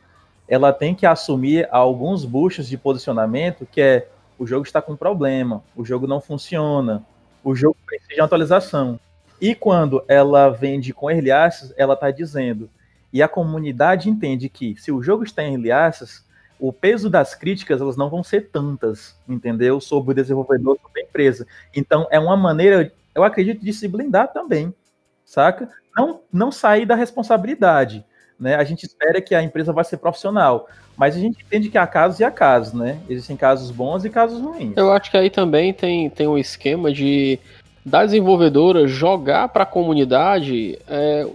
ela 0.48 0.72
tem 0.72 0.94
que 0.94 1.06
assumir 1.06 1.68
alguns 1.70 2.24
buchos 2.24 2.68
de 2.68 2.76
posicionamento 2.76 3.66
que 3.70 3.80
é 3.80 4.08
o 4.38 4.46
jogo 4.46 4.66
está 4.66 4.82
com 4.82 4.96
problema, 4.96 5.62
o 5.76 5.84
jogo 5.84 6.06
não 6.06 6.20
funciona, 6.20 7.04
o 7.42 7.54
jogo 7.54 7.76
precisa 7.86 8.14
de 8.14 8.20
atualização. 8.20 8.98
E 9.40 9.54
quando 9.54 10.04
ela 10.08 10.48
vende 10.48 10.92
com 10.92 11.10
early 11.10 11.30
access, 11.30 11.72
ela 11.76 11.94
está 11.94 12.10
dizendo, 12.10 12.68
e 13.12 13.22
a 13.22 13.28
comunidade 13.28 14.10
entende 14.10 14.48
que 14.48 14.74
se 14.76 14.90
o 14.90 15.02
jogo 15.02 15.22
está 15.22 15.42
em 15.42 15.52
early 15.52 15.70
access, 15.70 16.24
o 16.58 16.72
peso 16.72 17.08
das 17.08 17.34
críticas 17.34 17.80
elas 17.80 17.96
não 17.96 18.10
vão 18.10 18.24
ser 18.24 18.48
tantas, 18.50 19.16
entendeu? 19.28 19.80
Sobre 19.80 20.12
o 20.12 20.14
desenvolvedor, 20.14 20.78
sobre 20.82 21.02
a 21.02 21.04
empresa. 21.04 21.46
Então 21.74 22.06
é 22.10 22.18
uma 22.18 22.36
maneira, 22.36 22.92
eu 23.14 23.22
acredito, 23.22 23.64
de 23.64 23.72
se 23.72 23.86
blindar 23.86 24.32
também, 24.32 24.74
saca? 25.34 25.68
Não, 25.96 26.20
não 26.32 26.52
sair 26.52 26.86
da 26.86 26.94
responsabilidade. 26.94 28.04
Né? 28.38 28.54
A 28.56 28.64
gente 28.64 28.84
espera 28.84 29.20
que 29.20 29.34
a 29.34 29.42
empresa 29.42 29.72
vai 29.72 29.84
ser 29.84 29.98
profissional, 29.98 30.68
mas 30.96 31.16
a 31.16 31.18
gente 31.18 31.42
entende 31.44 31.68
que 31.68 31.78
há 31.78 31.86
casos 31.86 32.20
e 32.20 32.24
há 32.24 32.30
casos, 32.30 32.72
né? 32.72 32.98
Existem 33.08 33.36
casos 33.36 33.70
bons 33.70 34.04
e 34.04 34.10
casos 34.10 34.40
ruins. 34.40 34.76
Eu 34.76 34.92
acho 34.92 35.10
que 35.10 35.16
aí 35.16 35.30
também 35.30 35.72
tem, 35.72 36.10
tem 36.10 36.26
um 36.26 36.38
esquema 36.38 36.92
de 36.92 37.38
da 37.84 38.04
desenvolvedora 38.04 38.88
jogar 38.88 39.48
para 39.48 39.64
a 39.64 39.66
comunidade 39.66 40.78
é, 40.88 41.26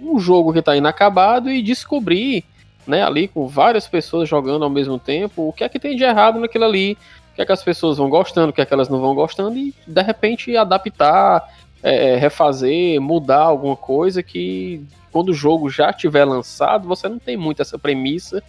um, 0.00 0.18
jogo 0.18 0.52
que 0.54 0.60
está 0.60 0.74
inacabado 0.74 1.50
e 1.50 1.60
descobrir, 1.60 2.44
né, 2.86 3.02
ali 3.02 3.28
com 3.28 3.46
várias 3.46 3.86
pessoas 3.86 4.26
jogando 4.26 4.64
ao 4.64 4.70
mesmo 4.70 4.98
tempo, 4.98 5.48
o 5.48 5.52
que 5.52 5.62
é 5.62 5.68
que 5.68 5.78
tem 5.78 5.94
de 5.96 6.04
errado 6.04 6.40
naquilo 6.40 6.64
ali, 6.64 6.96
o 7.32 7.34
que 7.34 7.42
é 7.42 7.46
que 7.46 7.52
as 7.52 7.62
pessoas 7.62 7.98
vão 7.98 8.08
gostando, 8.08 8.48
o 8.48 8.52
que 8.54 8.60
é 8.62 8.64
que 8.64 8.72
elas 8.72 8.88
não 8.88 9.00
vão 9.00 9.14
gostando 9.14 9.58
e 9.58 9.74
de 9.86 10.02
repente 10.02 10.56
adaptar, 10.56 11.46
é, 11.82 12.16
refazer, 12.16 13.00
mudar 13.00 13.42
alguma 13.42 13.76
coisa 13.76 14.22
que 14.22 14.84
quando 15.10 15.30
o 15.30 15.34
jogo 15.34 15.70
já 15.70 15.92
tiver 15.92 16.24
lançado, 16.24 16.86
você 16.86 17.08
não 17.08 17.18
tem 17.18 17.36
muito 17.36 17.62
essa 17.62 17.78
premissa 17.78 18.42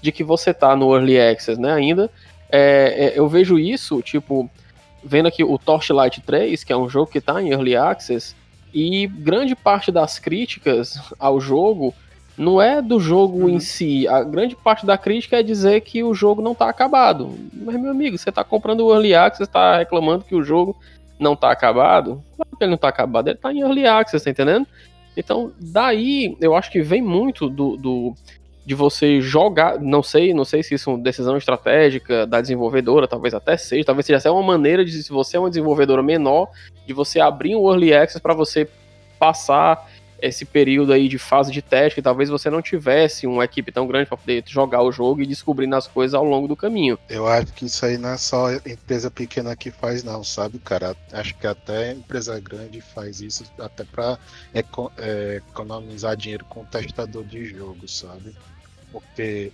de 0.00 0.12
que 0.12 0.24
você 0.24 0.52
tá 0.54 0.74
no 0.76 0.94
Early 0.94 1.20
Access, 1.20 1.60
né, 1.60 1.72
ainda. 1.72 2.10
É, 2.50 3.12
é, 3.14 3.18
eu 3.18 3.28
vejo 3.28 3.58
isso, 3.58 4.00
tipo, 4.02 4.48
vendo 5.04 5.26
aqui 5.26 5.42
o 5.42 5.58
Torchlight 5.58 6.20
3, 6.20 6.64
que 6.64 6.72
é 6.72 6.76
um 6.76 6.88
jogo 6.88 7.10
que 7.10 7.20
tá 7.20 7.40
em 7.42 7.50
Early 7.50 7.76
Access, 7.76 8.34
e 8.72 9.06
grande 9.06 9.54
parte 9.54 9.90
das 9.90 10.18
críticas 10.18 11.00
ao 11.18 11.40
jogo 11.40 11.94
não 12.36 12.60
é 12.60 12.82
do 12.82 13.00
jogo 13.00 13.48
em 13.48 13.58
si. 13.58 14.06
A 14.06 14.22
grande 14.22 14.54
parte 14.54 14.84
da 14.84 14.98
crítica 14.98 15.38
é 15.38 15.42
dizer 15.42 15.80
que 15.80 16.02
o 16.04 16.12
jogo 16.12 16.42
não 16.42 16.54
tá 16.54 16.68
acabado. 16.68 17.34
Mas, 17.52 17.80
meu 17.80 17.90
amigo, 17.90 18.18
você 18.18 18.30
tá 18.30 18.44
comprando 18.44 18.80
o 18.84 18.92
Early 18.92 19.14
Access, 19.14 19.50
tá 19.50 19.78
reclamando 19.78 20.24
que 20.24 20.34
o 20.34 20.42
jogo 20.42 20.76
não 21.18 21.34
tá 21.34 21.50
acabado? 21.50 22.22
Claro 22.56 22.58
que 22.58 22.64
ele 22.64 22.70
não 22.70 22.78
tá 22.78 22.88
acabado, 22.88 23.28
ele 23.28 23.36
tá 23.36 23.52
em 23.52 23.60
Early 23.60 23.86
Access, 23.86 24.24
tá 24.24 24.30
entendendo? 24.30 24.66
Então, 25.16 25.52
daí 25.60 26.36
eu 26.40 26.54
acho 26.54 26.70
que 26.70 26.82
vem 26.82 27.02
muito 27.02 27.48
do, 27.48 27.76
do 27.76 28.14
de 28.64 28.74
você 28.74 29.20
jogar, 29.20 29.78
não 29.78 30.02
sei, 30.02 30.34
não 30.34 30.44
sei 30.44 30.62
se 30.62 30.74
isso 30.74 30.90
é 30.90 30.94
uma 30.94 31.02
decisão 31.02 31.36
estratégica 31.36 32.26
da 32.26 32.40
desenvolvedora, 32.40 33.06
talvez 33.06 33.32
até 33.32 33.56
seja, 33.56 33.84
talvez 33.84 34.04
seja 34.04 34.18
até 34.18 34.30
uma 34.30 34.42
maneira 34.42 34.84
de 34.84 34.90
se 34.90 35.10
você 35.10 35.36
é 35.36 35.40
uma 35.40 35.48
desenvolvedora 35.48 36.02
menor, 36.02 36.50
de 36.84 36.92
você 36.92 37.20
abrir 37.20 37.54
um 37.54 37.70
early 37.70 37.94
access 37.94 38.20
para 38.20 38.34
você 38.34 38.68
passar 39.18 39.88
esse 40.20 40.44
período 40.44 40.92
aí 40.92 41.08
de 41.08 41.18
fase 41.18 41.52
de 41.52 41.62
teste, 41.62 41.96
que 41.96 42.02
talvez 42.02 42.28
você 42.28 42.48
não 42.50 42.62
tivesse 42.62 43.26
uma 43.26 43.44
equipe 43.44 43.70
tão 43.70 43.86
grande 43.86 44.08
para 44.08 44.16
poder 44.16 44.42
jogar 44.46 44.82
o 44.82 44.92
jogo 44.92 45.22
e 45.22 45.26
descobrindo 45.26 45.76
as 45.76 45.86
coisas 45.86 46.14
ao 46.14 46.24
longo 46.24 46.48
do 46.48 46.56
caminho. 46.56 46.98
Eu 47.08 47.26
acho 47.26 47.52
que 47.52 47.66
isso 47.66 47.84
aí 47.84 47.98
não 47.98 48.10
é 48.10 48.16
só 48.16 48.52
empresa 48.52 49.10
pequena 49.10 49.54
que 49.56 49.70
faz, 49.70 50.02
não, 50.02 50.22
sabe, 50.24 50.58
cara? 50.58 50.96
Acho 51.12 51.34
que 51.36 51.46
até 51.46 51.92
empresa 51.92 52.38
grande 52.40 52.80
faz 52.80 53.20
isso 53.20 53.44
até 53.58 53.84
para 53.84 54.18
é, 54.54 55.42
economizar 55.48 56.16
dinheiro 56.16 56.44
com 56.46 56.62
o 56.62 56.66
testador 56.66 57.24
de 57.24 57.44
jogo, 57.46 57.86
sabe? 57.88 58.34
Porque 58.90 59.52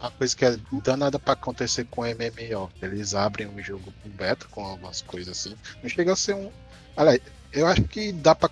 a 0.00 0.10
coisa 0.10 0.36
que 0.36 0.44
é 0.44 0.56
danada 0.84 1.18
para 1.18 1.32
acontecer 1.32 1.86
com 1.90 2.02
MMO, 2.02 2.70
eles 2.80 3.14
abrem 3.14 3.48
um 3.48 3.60
jogo 3.62 3.92
com 4.02 4.08
beta 4.10 4.46
com 4.50 4.64
algumas 4.64 5.02
coisas 5.02 5.36
assim. 5.36 5.56
Não 5.82 5.88
chega 5.88 6.12
a 6.12 6.16
ser 6.16 6.34
um. 6.34 6.50
Olha, 6.96 7.20
eu 7.52 7.66
acho 7.66 7.82
que 7.84 8.12
dá 8.12 8.34
para 8.34 8.48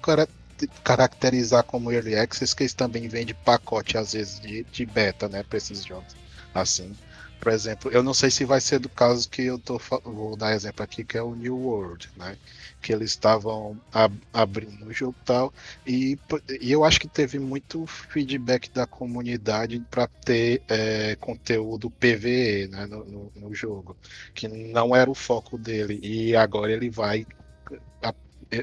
caracterizar 0.85 1.65
como 1.65 1.93
early 1.93 2.17
access 2.17 2.55
que 2.55 2.63
eles 2.63 2.75
também 2.75 3.09
vendem 3.09 3.35
pacote 3.45 3.97
às 3.97 4.13
vezes 4.13 4.41
de, 4.41 4.65
de 4.65 4.87
beta, 4.87 5.29
né, 5.29 5.43
para 5.43 5.59
esses 5.59 5.85
jogos. 5.85 6.15
Assim, 6.55 6.95
por 7.41 7.53
exemplo, 7.53 7.91
eu 7.91 8.03
não 8.03 8.13
sei 8.13 8.31
se 8.31 8.45
vai 8.45 8.61
ser 8.61 8.79
do 8.79 8.89
caso 8.89 9.29
que 9.29 9.43
eu 9.43 9.59
tô 9.59 9.81
vou 10.05 10.37
dar 10.37 10.53
exemplo 10.55 10.83
aqui 10.85 11.03
que 11.05 11.17
é 11.17 11.23
o 11.23 11.35
New 11.35 11.57
World, 11.57 12.11
né, 12.17 12.37
que 12.83 12.93
eles 12.93 13.11
estavam 13.11 13.81
ab 13.93 14.15
abrindo 14.33 14.87
o 14.87 14.93
jogo 14.93 15.17
tal 15.25 15.53
e, 15.87 16.19
e 16.61 16.71
eu 16.71 16.85
acho 16.85 17.01
que 17.01 17.09
teve 17.09 17.39
muito 17.39 17.87
feedback 17.87 18.71
da 18.71 18.87
comunidade 18.87 19.81
para 19.91 20.07
ter 20.07 20.63
é, 20.69 21.17
conteúdo 21.17 21.91
PVE, 21.91 22.69
né, 22.69 22.87
no, 22.87 23.05
no, 23.07 23.33
no 23.35 23.55
jogo, 23.55 23.97
que 24.35 24.47
não 24.47 24.95
era 24.95 25.11
o 25.11 25.15
foco 25.15 25.57
dele 25.57 25.99
e 26.03 26.37
agora 26.37 26.73
ele 26.73 26.91
vai 26.91 27.27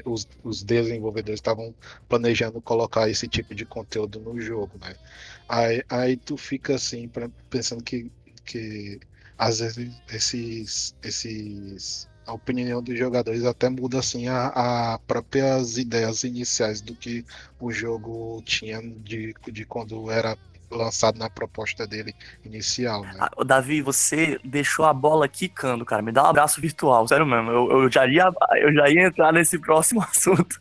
os, 0.04 0.28
os 0.42 0.62
desenvolvedores 0.62 1.38
estavam 1.38 1.74
planejando 2.08 2.60
colocar 2.60 3.08
esse 3.08 3.28
tipo 3.28 3.54
de 3.54 3.64
conteúdo 3.64 4.20
no 4.20 4.40
jogo, 4.40 4.78
né? 4.80 4.94
Aí, 5.48 5.82
aí 5.88 6.16
tu 6.16 6.36
fica 6.36 6.74
assim, 6.74 7.10
pensando 7.50 7.82
que, 7.82 8.12
que 8.44 9.00
às 9.36 9.60
vezes 9.60 10.02
esses, 10.12 10.94
esses 11.02 12.08
a 12.26 12.34
opinião 12.34 12.82
dos 12.82 12.98
jogadores 12.98 13.44
até 13.44 13.70
muda 13.70 13.98
assim 14.00 14.28
a 14.28 15.00
próprias 15.06 15.78
ideias 15.78 16.24
iniciais 16.24 16.82
do 16.82 16.94
que 16.94 17.24
o 17.58 17.72
jogo 17.72 18.42
tinha 18.44 18.82
de, 18.82 19.34
de 19.50 19.64
quando 19.64 20.10
era 20.10 20.36
lançado 20.70 21.18
na 21.18 21.30
proposta 21.30 21.86
dele 21.86 22.14
inicial. 22.44 23.02
Né? 23.02 23.16
Ah, 23.18 23.30
Davi, 23.44 23.80
você 23.80 24.38
deixou 24.44 24.84
a 24.84 24.92
bola 24.92 25.28
quicando, 25.28 25.84
cara. 25.84 26.02
Me 26.02 26.12
dá 26.12 26.24
um 26.24 26.26
abraço 26.26 26.60
virtual, 26.60 27.06
sério 27.08 27.26
mesmo. 27.26 27.50
Eu, 27.50 27.70
eu, 27.82 27.90
já 27.90 28.06
ia, 28.06 28.30
eu 28.56 28.72
já 28.72 28.88
ia 28.88 29.06
entrar 29.06 29.32
nesse 29.32 29.58
próximo 29.58 30.02
assunto, 30.08 30.58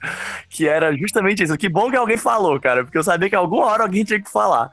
que 0.50 0.68
era 0.68 0.96
justamente 0.96 1.44
isso. 1.44 1.58
Que 1.58 1.70
bom 1.70 1.90
que 1.90 1.98
alguém 1.98 2.18
falou, 2.18 2.60
cara, 2.60 2.84
porque 2.84 2.98
eu 2.98 3.04
sabia 3.04 3.30
que 3.30 3.36
alguma 3.36 3.66
hora 3.66 3.84
alguém 3.84 4.04
tinha 4.04 4.22
que 4.22 4.30
falar. 4.30 4.72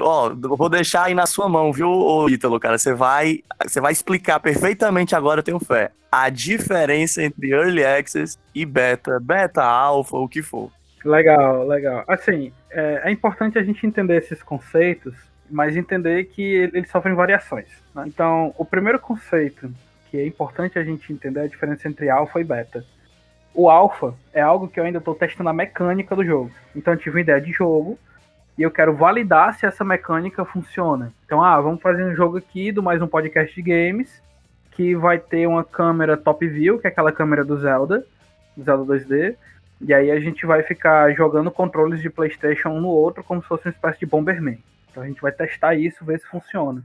Ó, 0.00 0.34
vou 0.34 0.68
deixar 0.68 1.04
aí 1.04 1.14
na 1.14 1.26
sua 1.26 1.48
mão, 1.48 1.72
viu, 1.72 2.28
Ítalo, 2.28 2.58
cara? 2.58 2.76
Você 2.76 2.92
vai, 2.92 3.44
você 3.64 3.80
vai 3.80 3.92
explicar 3.92 4.40
perfeitamente 4.40 5.14
agora, 5.14 5.40
eu 5.40 5.44
tenho 5.44 5.60
fé, 5.60 5.92
a 6.10 6.28
diferença 6.28 7.22
entre 7.22 7.50
Early 7.50 7.84
Access 7.84 8.36
e 8.52 8.64
Beta, 8.64 9.20
Beta, 9.20 9.62
Alpha, 9.62 10.16
o 10.16 10.28
que 10.28 10.42
for. 10.42 10.72
Legal, 11.06 11.64
legal. 11.66 12.04
Assim, 12.08 12.52
é, 12.68 13.02
é, 13.04 13.10
importante 13.12 13.58
a 13.58 13.62
gente 13.62 13.86
entender 13.86 14.16
esses 14.16 14.42
conceitos, 14.42 15.14
mas 15.48 15.76
entender 15.76 16.24
que 16.24 16.42
eles 16.42 16.90
sofrem 16.90 17.14
variações. 17.14 17.68
Né? 17.94 18.04
Então, 18.08 18.52
o 18.58 18.64
primeiro 18.64 18.98
conceito 18.98 19.72
que 20.10 20.18
é 20.18 20.26
importante 20.26 20.78
a 20.78 20.84
gente 20.84 21.12
entender 21.12 21.40
é 21.40 21.42
a 21.44 21.48
diferença 21.48 21.86
entre 21.88 22.10
alfa 22.10 22.40
e 22.40 22.44
beta. 22.44 22.84
O 23.54 23.70
alfa 23.70 24.14
é 24.32 24.40
algo 24.40 24.68
que 24.68 24.78
eu 24.78 24.84
ainda 24.84 24.98
estou 24.98 25.14
testando 25.14 25.48
a 25.48 25.52
mecânica 25.52 26.14
do 26.14 26.24
jogo. 26.24 26.50
Então, 26.74 26.92
eu 26.92 26.98
tive 26.98 27.16
uma 27.16 27.20
ideia 27.20 27.40
de 27.40 27.52
jogo 27.52 27.96
e 28.58 28.62
eu 28.62 28.70
quero 28.70 28.94
validar 28.94 29.54
se 29.54 29.64
essa 29.64 29.84
mecânica 29.84 30.44
funciona. 30.44 31.12
Então, 31.24 31.42
ah, 31.42 31.60
vamos 31.60 31.80
fazer 31.80 32.04
um 32.04 32.16
jogo 32.16 32.36
aqui 32.36 32.72
do 32.72 32.82
mais 32.82 33.00
um 33.00 33.06
podcast 33.06 33.54
de 33.54 33.62
games 33.62 34.20
que 34.72 34.94
vai 34.94 35.18
ter 35.18 35.46
uma 35.46 35.64
câmera 35.64 36.16
top 36.16 36.46
view, 36.46 36.78
que 36.78 36.86
é 36.86 36.90
aquela 36.90 37.12
câmera 37.12 37.44
do 37.44 37.56
Zelda, 37.56 38.04
Zelda 38.60 38.94
2D 38.94 39.36
e 39.80 39.92
aí 39.92 40.10
a 40.10 40.18
gente 40.18 40.46
vai 40.46 40.62
ficar 40.62 41.12
jogando 41.14 41.50
controles 41.50 42.00
de 42.00 42.10
PlayStation 42.10 42.70
um 42.70 42.80
no 42.80 42.88
outro 42.88 43.22
como 43.22 43.42
se 43.42 43.48
fosse 43.48 43.66
uma 43.66 43.72
espécie 43.72 44.00
de 44.00 44.06
Bomberman. 44.06 44.58
Então 44.90 45.02
a 45.02 45.06
gente 45.06 45.20
vai 45.20 45.32
testar 45.32 45.74
isso, 45.74 46.04
ver 46.04 46.18
se 46.18 46.26
funciona. 46.26 46.82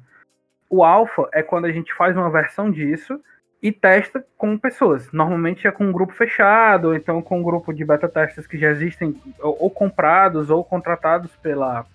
O 0.70 0.84
alpha 0.84 1.28
é 1.34 1.42
quando 1.42 1.66
a 1.66 1.72
gente 1.72 1.94
faz 1.94 2.16
uma 2.16 2.30
versão 2.30 2.70
disso 2.70 3.20
e 3.62 3.72
testa 3.72 4.26
com 4.38 4.58
pessoas. 4.58 5.12
Normalmente 5.12 5.68
é 5.68 5.72
com 5.72 5.86
um 5.86 5.92
grupo 5.92 6.14
fechado, 6.14 6.90
ou 6.90 6.96
então 6.96 7.22
com 7.22 7.40
um 7.40 7.44
grupo 7.44 7.74
de 7.74 7.86
beta 7.86 8.10
testers 8.10 8.48
que 8.48 8.58
já 8.58 8.70
existem 8.70 9.16
ou, 9.40 9.58
ou 9.62 9.70
comprados 9.70 10.50
ou 10.50 10.64
contratados 10.64 11.32
pela, 11.38 11.86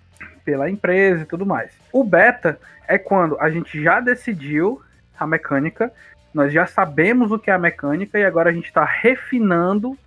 pela 0.43 0.69
empresa 0.69 1.23
e 1.23 1.25
tudo 1.25 1.45
mais. 1.45 1.71
O 1.91 2.03
beta 2.03 2.59
é 2.87 2.97
quando 2.97 3.39
a 3.39 3.49
gente 3.49 3.81
já 3.81 3.99
decidiu 3.99 4.81
a 5.19 5.27
mecânica, 5.27 5.91
nós 6.33 6.53
já 6.53 6.65
sabemos 6.65 7.31
o 7.31 7.39
que 7.39 7.49
é 7.49 7.53
a 7.53 7.59
mecânica 7.59 8.17
e 8.17 8.25
agora 8.25 8.49
a 8.49 8.53
gente 8.53 8.67
está 8.67 8.85
refinando 8.85 9.97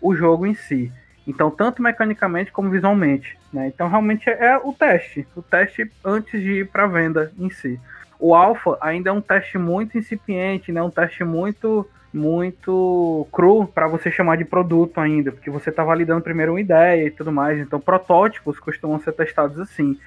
o 0.00 0.14
jogo 0.14 0.46
em 0.46 0.54
si. 0.54 0.92
Então, 1.26 1.50
tanto 1.50 1.82
mecanicamente 1.82 2.52
como 2.52 2.70
visualmente. 2.70 3.36
Né? 3.52 3.68
Então, 3.68 3.88
realmente 3.88 4.30
é 4.30 4.56
o 4.58 4.72
teste. 4.72 5.26
O 5.34 5.42
teste 5.42 5.90
antes 6.04 6.40
de 6.40 6.60
ir 6.60 6.68
para 6.68 6.86
venda 6.86 7.32
em 7.38 7.50
si. 7.50 7.80
O 8.18 8.34
alpha 8.34 8.78
ainda 8.80 9.10
é 9.10 9.12
um 9.12 9.20
teste 9.20 9.58
muito 9.58 9.98
incipiente, 9.98 10.70
né? 10.70 10.82
um 10.82 10.90
teste 10.90 11.24
muito 11.24 11.86
muito 12.12 13.26
cru 13.30 13.66
para 13.66 13.86
você 13.86 14.10
chamar 14.10 14.36
de 14.36 14.44
produto 14.44 14.98
ainda, 14.98 15.30
porque 15.30 15.50
você 15.50 15.68
está 15.68 15.84
validando 15.84 16.22
primeiro 16.22 16.52
uma 16.52 16.60
ideia 16.60 17.06
e 17.06 17.10
tudo 17.10 17.30
mais. 17.30 17.58
Então, 17.58 17.78
protótipos 17.78 18.58
costumam 18.58 18.98
ser 18.98 19.12
testados 19.12 19.60
assim. 19.60 19.98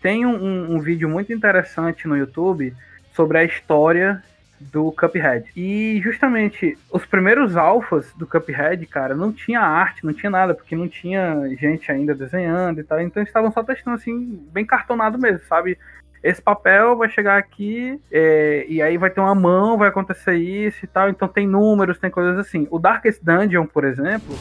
Tem 0.00 0.24
um, 0.24 0.72
um 0.72 0.80
vídeo 0.80 1.10
muito 1.10 1.30
interessante 1.30 2.08
no 2.08 2.16
YouTube 2.16 2.74
sobre 3.12 3.38
a 3.38 3.44
história 3.44 4.22
do 4.60 4.92
Cuphead. 4.92 5.46
E 5.56 6.00
justamente 6.02 6.76
os 6.90 7.04
primeiros 7.04 7.56
alfas 7.56 8.12
do 8.16 8.26
Cuphead, 8.26 8.84
cara, 8.86 9.14
não 9.14 9.32
tinha 9.32 9.60
arte, 9.60 10.04
não 10.04 10.12
tinha 10.12 10.30
nada, 10.30 10.54
porque 10.54 10.76
não 10.76 10.88
tinha 10.88 11.48
gente 11.58 11.90
ainda 11.90 12.14
desenhando 12.14 12.80
e 12.80 12.84
tal. 12.84 13.00
Então 13.00 13.20
eles 13.20 13.28
estavam 13.28 13.52
só 13.52 13.62
testando 13.62 13.96
assim, 13.96 14.40
bem 14.52 14.64
cartonado 14.64 15.18
mesmo, 15.18 15.40
sabe? 15.48 15.78
Esse 16.22 16.42
papel 16.42 16.96
vai 16.96 17.08
chegar 17.08 17.38
aqui 17.38 18.00
é, 18.10 18.66
e 18.68 18.82
aí 18.82 18.98
vai 18.98 19.08
ter 19.08 19.20
uma 19.20 19.34
mão, 19.34 19.78
vai 19.78 19.88
acontecer 19.88 20.34
isso 20.34 20.84
e 20.84 20.88
tal. 20.88 21.08
Então 21.08 21.28
tem 21.28 21.46
números, 21.46 21.98
tem 21.98 22.10
coisas 22.10 22.38
assim. 22.38 22.66
O 22.70 22.78
Darkest 22.78 23.22
Dungeon, 23.22 23.66
por 23.66 23.84
exemplo. 23.84 24.34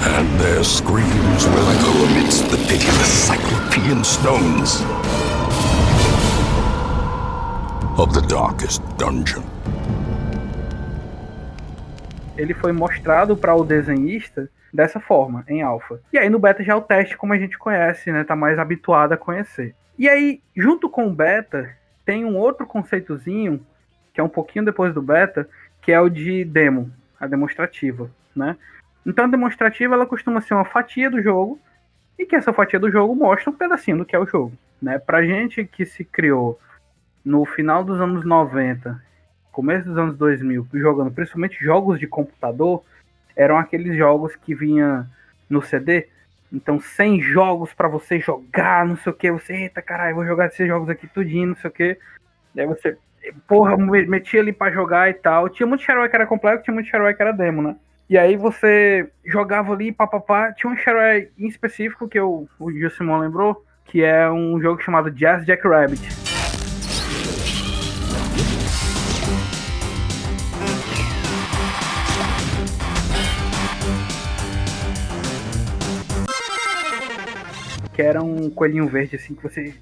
And 0.00 0.38
their 0.38 0.62
screams 0.62 1.46
will 1.46 1.70
echo 1.72 2.04
amidst 2.06 2.48
the 2.50 2.56
pitiless 2.68 3.26
cyclopean 3.26 4.04
stones 4.04 4.84
of 7.98 8.14
the 8.14 8.24
darkest 8.28 8.80
dungeon. 8.96 9.42
Ele 12.36 12.54
foi 12.54 12.70
mostrado 12.70 13.36
para 13.36 13.56
o 13.56 13.64
desenhista 13.64 14.48
dessa 14.72 15.00
forma, 15.00 15.44
em 15.48 15.62
alfa. 15.62 16.00
E 16.12 16.18
aí 16.18 16.30
no 16.30 16.38
beta 16.38 16.62
já 16.62 16.74
é 16.74 16.76
o 16.76 16.80
teste 16.80 17.16
como 17.16 17.32
a 17.32 17.38
gente 17.38 17.58
conhece, 17.58 18.12
né? 18.12 18.22
Tá 18.22 18.36
mais 18.36 18.56
habituado 18.56 19.14
a 19.14 19.16
conhecer. 19.16 19.74
E 19.98 20.08
aí, 20.08 20.40
junto 20.56 20.88
com 20.88 21.08
o 21.08 21.12
beta, 21.12 21.74
tem 22.04 22.24
um 22.24 22.36
outro 22.36 22.64
conceitozinho, 22.64 23.66
que 24.14 24.20
é 24.20 24.24
um 24.24 24.28
pouquinho 24.28 24.64
depois 24.64 24.94
do 24.94 25.02
beta, 25.02 25.48
que 25.82 25.90
é 25.90 26.00
o 26.00 26.08
de 26.08 26.44
demo, 26.44 26.92
a 27.18 27.26
demonstrativa, 27.26 28.08
né? 28.34 28.56
Então 29.04 29.24
a 29.24 29.28
demonstrativa 29.28 29.94
ela 29.94 30.06
costuma 30.06 30.40
ser 30.40 30.54
uma 30.54 30.64
fatia 30.64 31.10
do 31.10 31.20
jogo 31.20 31.58
e 32.16 32.24
que 32.24 32.36
essa 32.36 32.52
fatia 32.52 32.78
do 32.78 32.92
jogo 32.92 33.16
mostra 33.16 33.50
um 33.50 33.56
pedacinho 33.56 33.98
do 33.98 34.04
que 34.04 34.14
é 34.14 34.18
o 34.20 34.26
jogo, 34.26 34.52
né? 34.80 35.00
Pra 35.00 35.24
gente 35.24 35.64
que 35.64 35.84
se 35.84 36.04
criou 36.04 36.60
no 37.24 37.44
final 37.44 37.84
dos 37.84 38.00
anos 38.00 38.24
90, 38.24 39.00
começo 39.52 39.88
dos 39.88 39.98
anos 39.98 40.16
2000, 40.16 40.66
jogando 40.74 41.10
principalmente 41.10 41.62
jogos 41.62 41.98
de 41.98 42.06
computador, 42.06 42.84
eram 43.34 43.58
aqueles 43.58 43.96
jogos 43.96 44.36
que 44.36 44.54
vinha 44.54 45.06
no 45.48 45.62
CD. 45.62 46.08
Então, 46.52 46.80
100 46.80 47.20
jogos 47.20 47.74
para 47.74 47.88
você 47.88 48.18
jogar, 48.18 48.86
não 48.86 48.96
sei 48.96 49.12
o 49.12 49.14
que. 49.14 49.30
Você, 49.30 49.52
eita 49.54 49.82
caralho, 49.82 50.16
vou 50.16 50.26
jogar 50.26 50.46
esses 50.46 50.66
jogos 50.66 50.88
aqui 50.88 51.06
tudinho, 51.06 51.48
não 51.48 51.56
sei 51.56 51.70
o 51.70 51.72
que. 51.72 51.98
Daí 52.54 52.66
você, 52.66 52.96
porra, 53.46 53.76
metia 53.76 54.40
ali 54.40 54.52
para 54.52 54.72
jogar 54.72 55.10
e 55.10 55.14
tal. 55.14 55.48
Tinha 55.48 55.66
muito 55.66 55.82
shareware 55.82 56.08
que 56.08 56.16
era 56.16 56.26
completo, 56.26 56.64
tinha 56.64 56.74
muito 56.74 56.88
shareware 56.88 57.16
que 57.16 57.22
era 57.22 57.32
demo, 57.32 57.62
né? 57.62 57.76
E 58.08 58.16
aí 58.16 58.36
você 58.36 59.10
jogava 59.24 59.72
ali, 59.72 59.92
papapá. 59.92 60.52
Tinha 60.52 60.72
um 60.72 60.76
shareware 60.76 61.30
em 61.38 61.46
específico 61.46 62.08
que 62.08 62.18
eu, 62.18 62.48
o 62.58 62.90
Simon 62.90 63.18
lembrou, 63.18 63.64
que 63.84 64.02
é 64.02 64.30
um 64.30 64.60
jogo 64.60 64.80
chamado 64.82 65.10
Jazz 65.10 65.44
Jackrabbit. 65.44 66.27
Que 77.98 78.02
era 78.02 78.22
um 78.22 78.48
coelhinho 78.48 78.86
verde, 78.86 79.16
assim, 79.16 79.34
que 79.34 79.42
você 79.42 79.74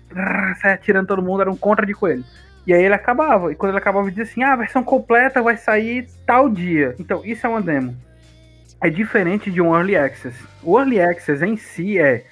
saia 0.58 0.72
atirando 0.72 1.06
todo 1.06 1.20
mundo, 1.20 1.42
era 1.42 1.50
um 1.50 1.56
contra 1.56 1.84
de 1.84 1.92
coelho. 1.92 2.24
E 2.66 2.72
aí 2.72 2.82
ele 2.82 2.94
acabava. 2.94 3.52
E 3.52 3.54
quando 3.54 3.72
ele 3.72 3.78
acabava, 3.78 4.08
dizia 4.08 4.24
assim: 4.24 4.42
ah, 4.42 4.54
a 4.54 4.56
versão 4.56 4.82
completa 4.82 5.42
vai 5.42 5.58
sair 5.58 6.08
tal 6.24 6.48
dia. 6.48 6.94
Então, 6.98 7.20
isso 7.26 7.46
é 7.46 7.50
uma 7.50 7.60
demo. 7.60 7.94
É 8.82 8.88
diferente 8.88 9.50
de 9.50 9.60
um 9.60 9.76
Early 9.76 9.98
Access. 9.98 10.34
O 10.62 10.78
Early 10.78 10.98
Access 10.98 11.44
em 11.44 11.58
si 11.58 11.98
é: 11.98 12.24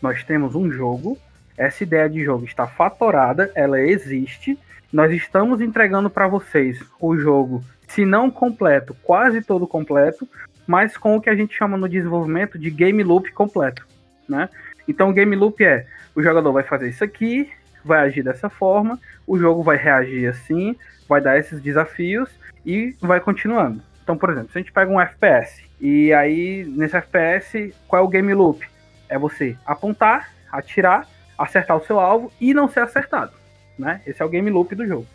nós 0.00 0.22
temos 0.22 0.54
um 0.54 0.70
jogo, 0.70 1.18
essa 1.58 1.82
ideia 1.82 2.08
de 2.08 2.22
jogo 2.22 2.44
está 2.44 2.68
fatorada, 2.68 3.50
ela 3.56 3.80
existe, 3.80 4.56
nós 4.92 5.10
estamos 5.10 5.60
entregando 5.60 6.08
para 6.08 6.28
vocês 6.28 6.78
o 7.00 7.16
jogo, 7.16 7.60
se 7.88 8.06
não 8.06 8.30
completo, 8.30 8.96
quase 9.02 9.42
todo 9.42 9.66
completo, 9.66 10.28
mas 10.64 10.96
com 10.96 11.16
o 11.16 11.20
que 11.20 11.28
a 11.28 11.34
gente 11.34 11.56
chama 11.56 11.76
no 11.76 11.88
desenvolvimento 11.88 12.56
de 12.56 12.70
game 12.70 13.02
loop 13.02 13.32
completo, 13.32 13.84
né? 14.28 14.48
Então 14.86 15.10
o 15.10 15.12
game 15.12 15.34
loop 15.34 15.64
é, 15.64 15.86
o 16.14 16.22
jogador 16.22 16.52
vai 16.52 16.62
fazer 16.62 16.88
isso 16.88 17.02
aqui, 17.02 17.50
vai 17.84 18.00
agir 18.00 18.22
dessa 18.22 18.48
forma, 18.48 18.98
o 19.26 19.38
jogo 19.38 19.62
vai 19.62 19.76
reagir 19.76 20.26
assim, 20.28 20.76
vai 21.08 21.20
dar 21.20 21.38
esses 21.38 21.60
desafios 21.60 22.30
e 22.64 22.94
vai 23.00 23.20
continuando. 23.20 23.82
Então, 24.02 24.16
por 24.16 24.30
exemplo, 24.30 24.52
se 24.52 24.58
a 24.58 24.60
gente 24.60 24.72
pega 24.72 24.90
um 24.90 25.00
FPS 25.00 25.64
e 25.80 26.12
aí 26.12 26.64
nesse 26.64 26.96
FPS, 26.96 27.74
qual 27.88 28.02
é 28.02 28.06
o 28.06 28.08
game 28.08 28.32
loop? 28.34 28.66
É 29.08 29.18
você 29.18 29.56
apontar, 29.66 30.30
atirar, 30.50 31.06
acertar 31.38 31.76
o 31.76 31.84
seu 31.84 31.98
alvo 31.98 32.32
e 32.40 32.54
não 32.54 32.68
ser 32.68 32.80
acertado, 32.80 33.32
né? 33.78 34.00
Esse 34.06 34.22
é 34.22 34.24
o 34.24 34.28
game 34.28 34.50
loop 34.50 34.74
do 34.74 34.86
jogo. 34.86 35.06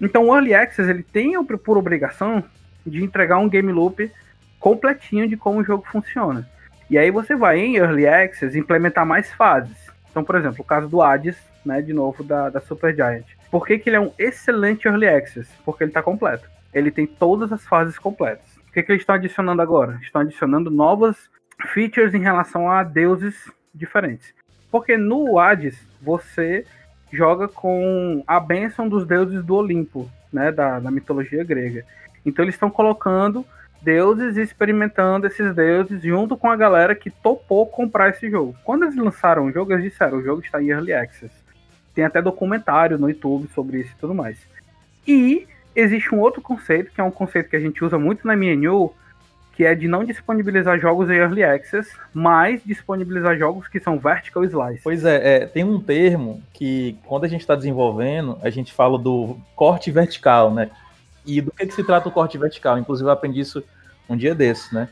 Então 0.00 0.28
o 0.28 0.34
Early 0.34 0.54
Access 0.54 0.88
ele 0.88 1.02
tem 1.02 1.42
por 1.44 1.76
obrigação 1.76 2.42
de 2.86 3.02
entregar 3.02 3.38
um 3.38 3.48
game 3.48 3.72
loop 3.72 4.10
completinho 4.58 5.28
de 5.28 5.36
como 5.36 5.60
o 5.60 5.64
jogo 5.64 5.84
funciona. 5.90 6.48
E 6.90 6.96
aí 6.96 7.10
você 7.10 7.36
vai 7.36 7.58
em 7.58 7.76
Early 7.76 8.06
Access 8.06 8.58
implementar 8.58 9.04
mais 9.04 9.30
fases. 9.32 9.76
Então, 10.10 10.24
por 10.24 10.36
exemplo, 10.36 10.60
o 10.60 10.64
caso 10.64 10.88
do 10.88 11.02
Hades, 11.02 11.36
né, 11.64 11.82
de 11.82 11.92
novo 11.92 12.24
da, 12.24 12.48
da 12.48 12.60
Supergiant. 12.60 13.24
Por 13.50 13.66
que, 13.66 13.78
que 13.78 13.88
ele 13.88 13.96
é 13.96 14.00
um 14.00 14.12
excelente 14.18 14.86
Early 14.86 15.06
Access? 15.06 15.50
Porque 15.64 15.84
ele 15.84 15.90
está 15.90 16.02
completo. 16.02 16.48
Ele 16.72 16.90
tem 16.90 17.06
todas 17.06 17.52
as 17.52 17.66
fases 17.66 17.98
completas. 17.98 18.56
O 18.68 18.72
que, 18.72 18.82
que 18.82 18.92
eles 18.92 19.02
estão 19.02 19.14
adicionando 19.14 19.60
agora? 19.60 19.98
Estão 20.02 20.22
adicionando 20.22 20.70
novas 20.70 21.16
features 21.72 22.14
em 22.14 22.20
relação 22.20 22.70
a 22.70 22.82
deuses 22.82 23.50
diferentes. 23.74 24.34
Porque 24.70 24.96
no 24.96 25.38
Hades 25.38 25.78
você 26.00 26.64
joga 27.12 27.48
com 27.48 28.22
a 28.26 28.38
bênção 28.38 28.88
dos 28.88 29.06
deuses 29.06 29.42
do 29.44 29.56
Olimpo, 29.56 30.10
né, 30.32 30.52
da, 30.52 30.78
da 30.78 30.90
mitologia 30.90 31.42
grega. 31.42 31.84
Então 32.24 32.44
eles 32.44 32.54
estão 32.54 32.70
colocando 32.70 33.44
deuses 33.82 34.36
e 34.36 34.42
experimentando 34.42 35.26
esses 35.26 35.54
deuses 35.54 36.02
junto 36.02 36.36
com 36.36 36.50
a 36.50 36.56
galera 36.56 36.94
que 36.94 37.10
topou 37.10 37.66
comprar 37.66 38.10
esse 38.10 38.30
jogo. 38.30 38.54
Quando 38.64 38.84
eles 38.84 38.96
lançaram 38.96 39.46
o 39.46 39.52
jogo, 39.52 39.72
eles 39.72 39.84
disseram: 39.84 40.18
o 40.18 40.22
jogo 40.22 40.42
está 40.42 40.62
em 40.62 40.68
Early 40.68 40.92
Access. 40.92 41.32
Tem 41.94 42.04
até 42.04 42.22
documentário 42.22 42.98
no 42.98 43.08
YouTube 43.08 43.48
sobre 43.54 43.80
isso 43.80 43.92
e 43.96 44.00
tudo 44.00 44.14
mais. 44.14 44.38
E 45.06 45.46
existe 45.74 46.14
um 46.14 46.20
outro 46.20 46.42
conceito, 46.42 46.92
que 46.92 47.00
é 47.00 47.04
um 47.04 47.10
conceito 47.10 47.48
que 47.48 47.56
a 47.56 47.60
gente 47.60 47.84
usa 47.84 47.98
muito 47.98 48.26
na 48.26 48.36
MNU, 48.36 48.92
que 49.58 49.64
é 49.64 49.74
de 49.74 49.88
não 49.88 50.04
disponibilizar 50.04 50.78
jogos 50.78 51.10
em 51.10 51.14
Early 51.14 51.42
Access, 51.42 51.90
mas 52.14 52.62
disponibilizar 52.64 53.36
jogos 53.36 53.66
que 53.66 53.80
são 53.80 53.98
Vertical 53.98 54.44
Slice. 54.44 54.82
Pois 54.84 55.04
é, 55.04 55.36
é 55.42 55.46
tem 55.46 55.64
um 55.64 55.80
termo 55.80 56.40
que, 56.52 56.96
quando 57.04 57.24
a 57.24 57.28
gente 57.28 57.40
está 57.40 57.56
desenvolvendo, 57.56 58.38
a 58.42 58.50
gente 58.50 58.72
fala 58.72 58.96
do 58.96 59.36
corte 59.56 59.90
vertical, 59.90 60.54
né? 60.54 60.70
E 61.28 61.42
do 61.42 61.50
que, 61.52 61.66
que 61.66 61.74
se 61.74 61.84
trata 61.84 62.08
o 62.08 62.12
corte 62.12 62.38
vertical? 62.38 62.78
Inclusive, 62.78 63.06
eu 63.06 63.12
aprendi 63.12 63.40
isso 63.40 63.62
um 64.08 64.16
dia 64.16 64.34
desses, 64.34 64.72
né? 64.72 64.88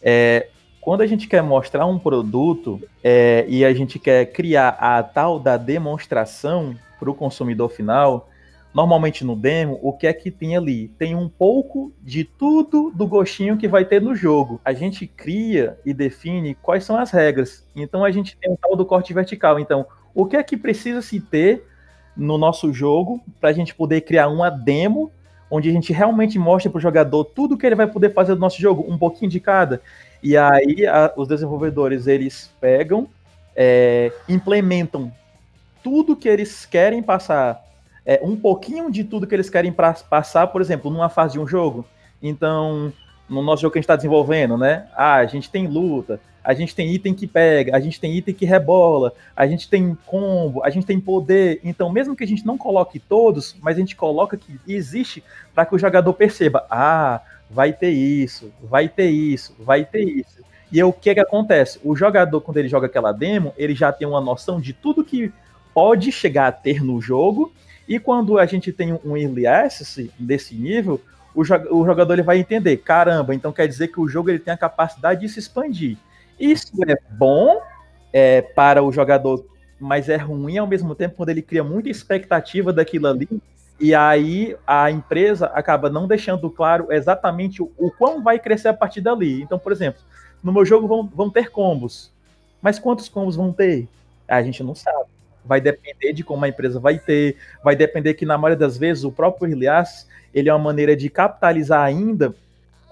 É, 0.00 0.46
quando 0.80 1.00
a 1.00 1.06
gente 1.06 1.26
quer 1.26 1.42
mostrar 1.42 1.84
um 1.84 1.98
produto 1.98 2.80
é, 3.02 3.44
e 3.48 3.64
a 3.64 3.74
gente 3.74 3.98
quer 3.98 4.26
criar 4.26 4.68
a 4.68 5.02
tal 5.02 5.40
da 5.40 5.56
demonstração 5.56 6.76
para 6.96 7.10
o 7.10 7.14
consumidor 7.14 7.70
final, 7.70 8.30
normalmente 8.72 9.24
no 9.24 9.34
demo, 9.34 9.80
o 9.82 9.92
que 9.92 10.06
é 10.06 10.12
que 10.12 10.30
tem 10.30 10.56
ali? 10.56 10.86
Tem 10.96 11.16
um 11.16 11.28
pouco 11.28 11.92
de 12.00 12.22
tudo 12.22 12.92
do 12.94 13.04
gostinho 13.04 13.56
que 13.56 13.66
vai 13.66 13.84
ter 13.84 14.00
no 14.00 14.14
jogo. 14.14 14.60
A 14.64 14.72
gente 14.72 15.08
cria 15.08 15.76
e 15.84 15.92
define 15.92 16.54
quais 16.54 16.84
são 16.84 16.96
as 16.96 17.10
regras. 17.10 17.66
Então 17.74 18.04
a 18.04 18.12
gente 18.12 18.36
tem 18.36 18.52
o 18.52 18.56
tal 18.56 18.76
do 18.76 18.86
corte 18.86 19.12
vertical. 19.12 19.58
Então, 19.58 19.84
o 20.14 20.24
que 20.24 20.36
é 20.36 20.42
que 20.44 20.56
precisa 20.56 21.02
se 21.02 21.20
ter 21.20 21.66
no 22.16 22.38
nosso 22.38 22.72
jogo 22.72 23.20
para 23.40 23.50
a 23.50 23.52
gente 23.52 23.74
poder 23.74 24.02
criar 24.02 24.28
uma 24.28 24.48
demo 24.50 25.10
onde 25.50 25.68
a 25.68 25.72
gente 25.72 25.92
realmente 25.92 26.38
mostra 26.38 26.70
para 26.70 26.78
o 26.78 26.82
jogador 26.82 27.24
tudo 27.24 27.58
que 27.58 27.66
ele 27.66 27.74
vai 27.74 27.86
poder 27.86 28.12
fazer 28.12 28.34
do 28.34 28.40
nosso 28.40 28.60
jogo, 28.60 28.84
um 28.88 28.96
pouquinho 28.96 29.30
de 29.30 29.40
cada. 29.40 29.82
E 30.22 30.36
aí 30.36 30.86
a, 30.86 31.12
os 31.16 31.26
desenvolvedores 31.26 32.06
eles 32.06 32.50
pegam, 32.60 33.08
é, 33.56 34.12
implementam 34.28 35.12
tudo 35.82 36.14
que 36.14 36.28
eles 36.28 36.64
querem 36.64 37.02
passar, 37.02 37.64
é, 38.04 38.20
um 38.22 38.36
pouquinho 38.36 38.90
de 38.90 39.02
tudo 39.02 39.26
que 39.26 39.34
eles 39.34 39.50
querem 39.50 39.72
pra, 39.72 39.92
passar, 39.92 40.46
por 40.48 40.60
exemplo, 40.60 40.90
numa 40.90 41.08
fase 41.08 41.34
de 41.34 41.40
um 41.40 41.46
jogo. 41.46 41.84
Então, 42.22 42.92
no 43.30 43.42
nosso 43.42 43.62
jogo 43.62 43.72
que 43.72 43.78
a 43.78 43.80
gente 43.80 43.84
está 43.84 43.96
desenvolvendo, 43.96 44.58
né? 44.58 44.88
Ah, 44.94 45.16
a 45.16 45.26
gente 45.26 45.48
tem 45.48 45.68
luta, 45.68 46.20
a 46.42 46.52
gente 46.52 46.74
tem 46.74 46.92
item 46.92 47.14
que 47.14 47.26
pega, 47.26 47.76
a 47.76 47.80
gente 47.80 48.00
tem 48.00 48.16
item 48.16 48.34
que 48.34 48.44
rebola, 48.44 49.12
a 49.36 49.46
gente 49.46 49.68
tem 49.68 49.96
combo, 50.04 50.64
a 50.64 50.70
gente 50.70 50.84
tem 50.84 50.98
poder. 50.98 51.60
Então, 51.62 51.90
mesmo 51.90 52.16
que 52.16 52.24
a 52.24 52.26
gente 52.26 52.44
não 52.44 52.58
coloque 52.58 52.98
todos, 52.98 53.54
mas 53.62 53.76
a 53.76 53.80
gente 53.80 53.94
coloca 53.94 54.36
que 54.36 54.58
existe 54.66 55.22
para 55.54 55.64
que 55.64 55.74
o 55.74 55.78
jogador 55.78 56.12
perceba: 56.14 56.66
ah, 56.68 57.20
vai 57.48 57.72
ter 57.72 57.90
isso, 57.90 58.52
vai 58.62 58.88
ter 58.88 59.10
isso, 59.10 59.54
vai 59.60 59.84
ter 59.84 60.02
isso. 60.02 60.40
E 60.72 60.82
o 60.82 60.92
que, 60.92 61.14
que 61.14 61.20
acontece? 61.20 61.80
O 61.84 61.96
jogador, 61.96 62.40
quando 62.40 62.56
ele 62.56 62.68
joga 62.68 62.86
aquela 62.86 63.12
demo, 63.12 63.52
ele 63.56 63.74
já 63.74 63.92
tem 63.92 64.06
uma 64.06 64.20
noção 64.20 64.60
de 64.60 64.72
tudo 64.72 65.04
que 65.04 65.32
pode 65.74 66.10
chegar 66.12 66.48
a 66.48 66.52
ter 66.52 66.82
no 66.82 67.00
jogo. 67.00 67.52
E 67.88 67.98
quando 67.98 68.38
a 68.38 68.46
gente 68.46 68.72
tem 68.72 68.92
um 69.04 69.16
early 69.16 69.46
access 69.46 70.10
desse 70.16 70.54
nível, 70.54 71.00
o, 71.34 71.44
jogador 71.44 72.14
ele 72.14 72.22
vai 72.22 72.38
entender, 72.38 72.76
caramba, 72.78 73.34
então 73.34 73.52
quer 73.52 73.66
dizer 73.66 73.88
que 73.88 74.00
o 74.00 74.08
jogo 74.08 74.30
ele 74.30 74.38
tem 74.38 74.52
a 74.52 74.56
capacidade 74.56 75.20
de 75.20 75.28
se 75.28 75.38
expandir. 75.38 75.96
Isso 76.38 76.72
é 76.88 76.96
bom 77.10 77.60
é, 78.12 78.42
para 78.42 78.82
o 78.82 78.90
jogador, 78.90 79.44
mas 79.78 80.08
é 80.08 80.16
ruim 80.16 80.58
ao 80.58 80.66
mesmo 80.66 80.94
tempo 80.94 81.16
quando 81.16 81.28
ele 81.28 81.42
cria 81.42 81.62
muita 81.62 81.88
expectativa 81.88 82.72
daquilo 82.72 83.06
ali. 83.06 83.28
E 83.78 83.94
aí 83.94 84.56
a 84.66 84.90
empresa 84.90 85.46
acaba 85.46 85.88
não 85.88 86.06
deixando 86.06 86.50
claro 86.50 86.88
exatamente 86.90 87.62
o, 87.62 87.70
o 87.78 87.90
quão 87.90 88.22
vai 88.22 88.38
crescer 88.38 88.68
a 88.68 88.74
partir 88.74 89.00
dali. 89.00 89.40
Então, 89.40 89.58
por 89.58 89.72
exemplo, 89.72 90.02
no 90.42 90.52
meu 90.52 90.64
jogo 90.64 90.86
vão, 90.86 91.06
vão 91.06 91.30
ter 91.30 91.50
combos. 91.50 92.10
Mas 92.60 92.78
quantos 92.78 93.08
combos 93.08 93.36
vão 93.36 93.52
ter? 93.52 93.88
A 94.28 94.42
gente 94.42 94.62
não 94.62 94.74
sabe. 94.74 95.08
Vai 95.44 95.60
depender 95.60 96.12
de 96.12 96.22
como 96.22 96.44
a 96.44 96.48
empresa 96.48 96.78
vai 96.78 96.98
ter, 96.98 97.36
vai 97.62 97.74
depender 97.74 98.14
que, 98.14 98.26
na 98.26 98.36
maioria 98.36 98.58
das 98.58 98.76
vezes, 98.76 99.04
o 99.04 99.12
próprio 99.12 99.50
Ilias, 99.50 100.06
ele 100.34 100.48
é 100.48 100.54
uma 100.54 100.64
maneira 100.64 100.96
de 100.96 101.08
capitalizar 101.08 101.82
ainda 101.82 102.34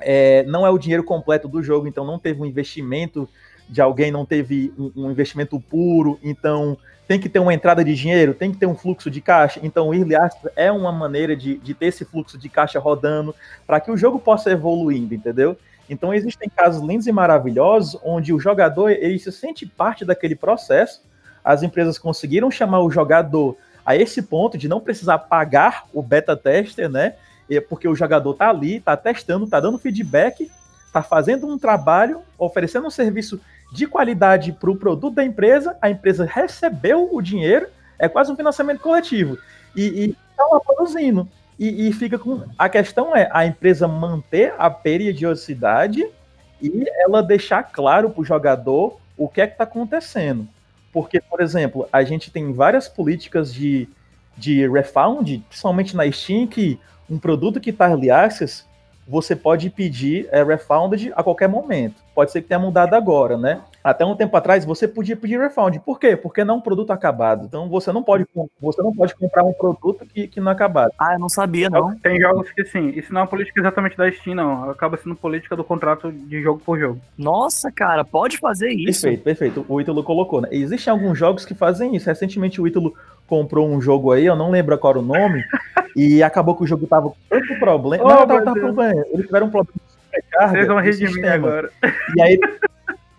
é, 0.01 0.43
não 0.45 0.67
é 0.67 0.71
o 0.71 0.79
dinheiro 0.79 1.03
completo 1.03 1.49
do 1.49 1.63
jogo, 1.63 1.87
então 1.87 2.05
não 2.05 2.19
teve 2.19 2.41
um 2.41 2.47
investimento 2.47 3.29
de 3.69 3.81
alguém, 3.81 4.11
não 4.11 4.25
teve 4.25 4.73
um, 4.79 4.93
um, 4.97 5.11
investimento 5.11 5.61
puro, 5.61 6.19
então 6.23 6.77
tem 7.07 7.19
que 7.19 7.29
ter 7.29 7.39
uma 7.39 7.53
entrada 7.53 7.85
de 7.85 7.95
dinheiro, 7.95 8.35
tem 8.35 8.51
que 8.51 8.59
ter 8.59 8.67
um 8.67 8.75
fluxo 8.75 9.11
de 9.11 9.21
caixa. 9.21 9.61
Então 9.63 9.89
o 9.89 9.95
Early 9.95 10.15
Access 10.15 10.51
é 10.57 10.71
uma 10.71 10.93
maneira 10.93 11.37
de, 11.37 11.59
de 11.59 11.75
ter 11.75 11.87
esse 11.87 12.05
fluxo 12.05 12.39
de 12.39 12.49
caixa 12.49 12.79
rodando 12.79 13.35
para 13.67 13.81
que 13.81 13.91
o 13.91 13.97
jogo 13.97 14.19
possa 14.19 14.51
evoluindo, 14.51 15.15
entendeu? 15.15 15.57
Então 15.89 16.13
existem 16.13 16.51
casos 16.51 16.87
lindos 16.87 17.07
e 17.07 17.13
maravilhosos 17.13 17.99
onde 18.05 18.33
o 18.33 18.39
jogador 18.39 18.91
ele 18.91 19.19
se 19.19 19.33
sente 19.33 19.67
parte 19.67 20.05
daquele 20.05 20.35
processo. 20.35 21.03
As 21.45 21.63
empresas 21.63 21.99
conseguiram 21.99 22.51
chamar 22.51 22.81
o 22.81 22.91
jogador 22.91 23.57
a 23.85 23.97
esse 23.97 24.23
ponto 24.23 24.59
de 24.59 24.69
não 24.69 24.81
precisar 24.81 25.19
pagar 25.19 25.85
o 25.93 26.03
beta 26.03 26.37
tester, 26.37 26.89
né? 26.89 27.15
porque 27.69 27.89
o 27.89 27.95
jogador 27.95 28.35
tá 28.35 28.51
ali, 28.51 28.81
tá 28.81 28.97
testando, 28.97 29.47
tá 29.47 29.59
dando 29.59 29.79
feedback, 29.79 30.51
tá 30.93 31.03
fazendo 31.03 31.47
um 31.47 31.59
trabalho, 31.59 32.21
oferecendo 32.37 32.87
um 32.87 32.91
serviço 32.91 33.41
de 33.73 33.87
qualidade 33.87 34.53
para 34.53 34.71
o 34.71 34.77
produto 34.77 35.15
da 35.15 35.25
empresa, 35.25 35.77
a 35.81 35.89
empresa 35.89 36.25
recebeu 36.25 37.09
o 37.13 37.23
dinheiro, 37.23 37.67
é 37.99 38.09
quase 38.09 38.31
um 38.31 38.37
financiamento 38.37 38.81
coletivo, 38.81 39.39
e 39.75 40.15
está 40.31 40.45
lá 40.45 40.61
produzindo. 40.61 41.29
E, 41.59 41.89
e, 41.89 41.93
fica 41.93 42.19
com. 42.19 42.45
A 42.57 42.69
questão 42.69 43.17
é 43.17 43.29
a 43.33 43.45
empresa 43.45 43.89
manter 43.89 44.55
a 44.59 44.71
periodicidade 44.71 46.09
e 46.63 46.85
ela 47.01 47.21
deixar 47.21 47.65
claro 47.65 48.11
para 48.11 48.21
o 48.21 48.25
jogador 48.25 49.01
o 49.17 49.29
que 49.29 49.41
é 49.41 49.47
que 49.47 49.55
está 49.55 49.65
acontecendo. 49.65 50.47
Porque, 50.93 51.21
por 51.21 51.41
exemplo, 51.41 51.89
a 51.93 52.03
gente 52.03 52.31
tem 52.31 52.53
várias 52.53 52.89
políticas 52.89 53.53
de, 53.53 53.89
de 54.37 54.67
refund, 54.69 55.43
principalmente 55.49 55.97
na 55.97 56.11
Steam, 56.11 56.47
que 56.47 56.79
um 57.09 57.19
produto 57.19 57.61
que 57.61 57.71
está 57.71 57.89
early 57.89 58.11
access, 58.11 58.67
você 59.09 59.35
pode 59.35 59.71
pedir 59.71 60.29
é, 60.31 60.45
refunded 60.45 61.11
a 61.17 61.23
qualquer 61.23 61.49
momento. 61.49 61.97
Pode 62.15 62.31
ser 62.31 62.43
que 62.43 62.49
tenha 62.49 62.61
mudado 62.61 62.95
agora, 62.95 63.39
né? 63.39 63.61
Até 63.83 64.05
um 64.05 64.15
tempo 64.15 64.37
atrás 64.37 64.65
você 64.65 64.87
podia 64.87 65.17
pedir 65.17 65.39
refund. 65.39 65.79
Por 65.79 65.99
quê? 65.99 66.17
Porque 66.17 66.45
não 66.45 66.57
é 66.57 66.59
um 66.59 66.61
produto 66.61 66.91
acabado. 66.91 67.47
Então 67.47 67.69
você 67.69 67.93
não 67.93 68.03
pode, 68.03 68.27
você 68.61 68.83
não 68.83 68.93
pode 68.93 69.15
comprar 69.15 69.45
um 69.45 69.53
produto 69.53 70.05
que, 70.05 70.27
que 70.27 70.41
não 70.41 70.51
é 70.51 70.55
acabado. 70.55 70.93
Ah, 70.99 71.15
eu 71.15 71.19
não 71.19 71.29
sabia, 71.29 71.71
não. 71.71 71.97
Tem 71.97 72.21
jogos 72.21 72.51
que 72.51 72.65
sim, 72.65 72.89
isso 72.91 73.13
não 73.15 73.21
é 73.21 73.23
uma 73.23 73.31
política 73.31 73.61
exatamente 73.61 73.97
da 73.97 74.11
Steam, 74.11 74.35
não. 74.35 74.69
Acaba 74.69 74.97
sendo 74.97 75.17
política 75.17 75.57
do 75.57 75.65
contrato 75.65 76.13
de 76.13 76.43
jogo 76.43 76.61
por 76.65 76.79
jogo. 76.79 77.01
Nossa, 77.17 77.73
cara, 77.73 78.05
pode 78.05 78.37
fazer 78.37 78.71
isso. 78.71 79.03
Perfeito, 79.03 79.23
perfeito. 79.23 79.67
O 79.69 79.81
Ítalo 79.81 80.03
colocou, 80.03 80.41
né? 80.41 80.49
Existem 80.51 80.91
alguns 80.91 81.17
jogos 81.17 81.45
que 81.45 81.55
fazem 81.55 81.95
isso. 81.97 82.07
Recentemente 82.07 82.61
o 82.61 82.67
Ítalo 82.67 82.95
comprou 83.29 83.69
um 83.69 83.81
jogo 83.81 84.11
aí, 84.11 84.27
eu 84.27 84.35
não 84.35 84.51
lembro 84.51 84.77
qual 84.79 84.93
era 84.93 84.99
o 84.99 85.03
nome, 85.03 85.45
e 85.95 86.23
acabou 86.23 86.57
que 86.57 86.65
o 86.65 86.67
jogo 86.67 86.87
tava 86.87 87.11
com 87.11 87.17
tanto 87.29 87.59
problema. 87.61 88.05
Oh, 88.05 88.09
não, 88.09 88.27
tava, 88.27 88.43
tava 88.43 88.59
problema. 88.59 89.05
Eles 89.13 89.27
tiveram 89.27 89.47
um 89.47 89.51
problema 89.51 89.75
de 89.77 90.03
sobrecarga. 90.03 90.53
Vocês 90.53 90.67
vão 90.67 90.81
rir 90.81 90.97
de 90.97 91.21
mim 91.21 91.29
agora. 91.29 91.71
E 92.17 92.23
aí, 92.23 92.41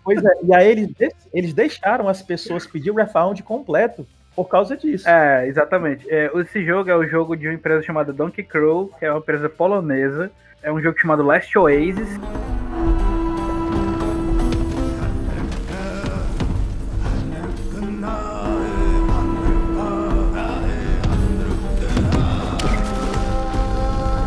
pois 0.04 0.22
é, 0.22 0.32
e 0.42 0.54
aí 0.54 0.70
eles, 0.70 0.90
eles 1.32 1.54
deixaram 1.54 2.08
as 2.08 2.20
pessoas 2.20 2.66
pedir 2.66 2.90
o 2.90 2.94
refund 2.94 3.40
completo 3.42 4.06
por 4.34 4.48
causa 4.48 4.76
disso. 4.76 5.08
É, 5.08 5.46
exatamente. 5.46 6.06
É, 6.10 6.30
esse 6.36 6.64
jogo 6.64 6.90
é 6.90 6.96
o 6.96 7.06
jogo 7.06 7.36
de 7.36 7.46
uma 7.46 7.54
empresa 7.54 7.82
chamada 7.82 8.12
Donkey 8.12 8.42
Crow, 8.42 8.90
que 8.98 9.04
é 9.04 9.10
uma 9.10 9.18
empresa 9.18 9.48
polonesa. 9.48 10.30
É 10.62 10.72
um 10.72 10.80
jogo 10.80 10.98
chamado 10.98 11.22
Last 11.22 11.56
Oasis. 11.58 12.08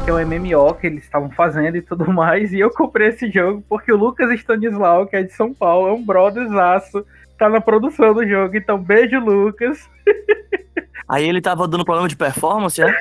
Que 0.03 0.09
é 0.09 0.13
um 0.13 0.25
MMO 0.25 0.73
que 0.75 0.87
eles 0.87 1.05
estavam 1.05 1.31
fazendo 1.31 1.77
e 1.77 1.81
tudo 1.81 2.11
mais. 2.11 2.51
E 2.51 2.59
eu 2.59 2.69
comprei 2.69 3.07
esse 3.07 3.31
jogo 3.31 3.63
porque 3.69 3.91
o 3.91 3.95
Lucas 3.95 4.29
Stanislau, 4.31 5.07
que 5.07 5.15
é 5.15 5.23
de 5.23 5.31
São 5.31 5.53
Paulo, 5.53 5.87
é 5.87 5.93
um 5.93 6.03
brotherzaço, 6.03 7.05
tá 7.37 7.47
na 7.47 7.61
produção 7.61 8.13
do 8.13 8.27
jogo. 8.27 8.57
Então, 8.57 8.77
beijo, 8.77 9.17
Lucas. 9.19 9.89
Aí 11.07 11.27
ele 11.27 11.41
tava 11.41 11.67
dando 11.69 11.85
problema 11.85 12.09
de 12.09 12.17
performance, 12.17 12.81
é? 12.81 12.93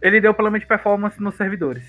Ele 0.00 0.20
deu 0.20 0.32
problema 0.32 0.58
de 0.58 0.66
performance 0.66 1.20
nos 1.20 1.34
servidores. 1.34 1.84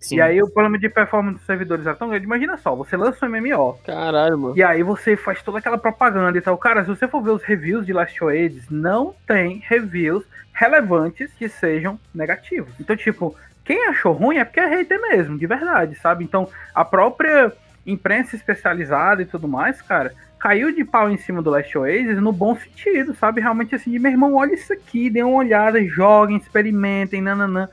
Sim. 0.00 0.16
E 0.16 0.20
aí 0.20 0.42
o 0.42 0.50
problema 0.50 0.78
de 0.78 0.88
performance 0.90 1.38
dos 1.38 1.46
servidores 1.46 1.86
é 1.86 1.94
tão 1.94 2.10
grande. 2.10 2.26
Imagina 2.26 2.58
só, 2.58 2.74
você 2.74 2.94
lança 2.94 3.24
um 3.24 3.30
MMO. 3.30 3.78
Caralho, 3.86 4.38
mano. 4.38 4.56
E 4.56 4.62
aí 4.62 4.82
você 4.82 5.16
faz 5.16 5.42
toda 5.42 5.58
aquela 5.58 5.78
propaganda 5.78 6.36
e 6.36 6.42
tal. 6.42 6.58
Cara, 6.58 6.82
se 6.82 6.90
você 6.90 7.08
for 7.08 7.22
ver 7.22 7.30
os 7.30 7.42
reviews 7.42 7.86
de 7.86 7.92
Last 7.94 8.22
Oasis, 8.22 8.68
não 8.68 9.14
tem 9.26 9.62
reviews 9.66 10.22
relevantes 10.52 11.32
que 11.32 11.48
sejam 11.48 11.98
negativos. 12.14 12.72
Então, 12.78 12.94
tipo, 12.94 13.34
quem 13.64 13.88
achou 13.88 14.12
ruim 14.12 14.36
é 14.36 14.44
porque 14.44 14.60
é 14.60 14.66
hater 14.66 15.00
mesmo, 15.00 15.38
de 15.38 15.46
verdade, 15.46 15.94
sabe? 15.96 16.22
Então, 16.22 16.48
a 16.74 16.84
própria 16.84 17.52
imprensa 17.86 18.36
especializada 18.36 19.22
e 19.22 19.26
tudo 19.26 19.48
mais, 19.48 19.80
cara, 19.80 20.14
caiu 20.38 20.74
de 20.74 20.84
pau 20.84 21.10
em 21.10 21.16
cima 21.16 21.40
do 21.40 21.50
Last 21.50 21.76
Oasis 21.76 22.20
no 22.20 22.32
bom 22.32 22.54
sentido, 22.54 23.14
sabe? 23.14 23.40
Realmente 23.40 23.74
assim, 23.74 23.90
de 23.90 23.98
meu 23.98 24.12
irmão, 24.12 24.34
olha 24.34 24.52
isso 24.52 24.72
aqui, 24.72 25.08
dê 25.08 25.22
uma 25.22 25.38
olhada, 25.38 25.82
joguem, 25.84 26.36
experimentem, 26.36 27.22
nananã. 27.22 27.68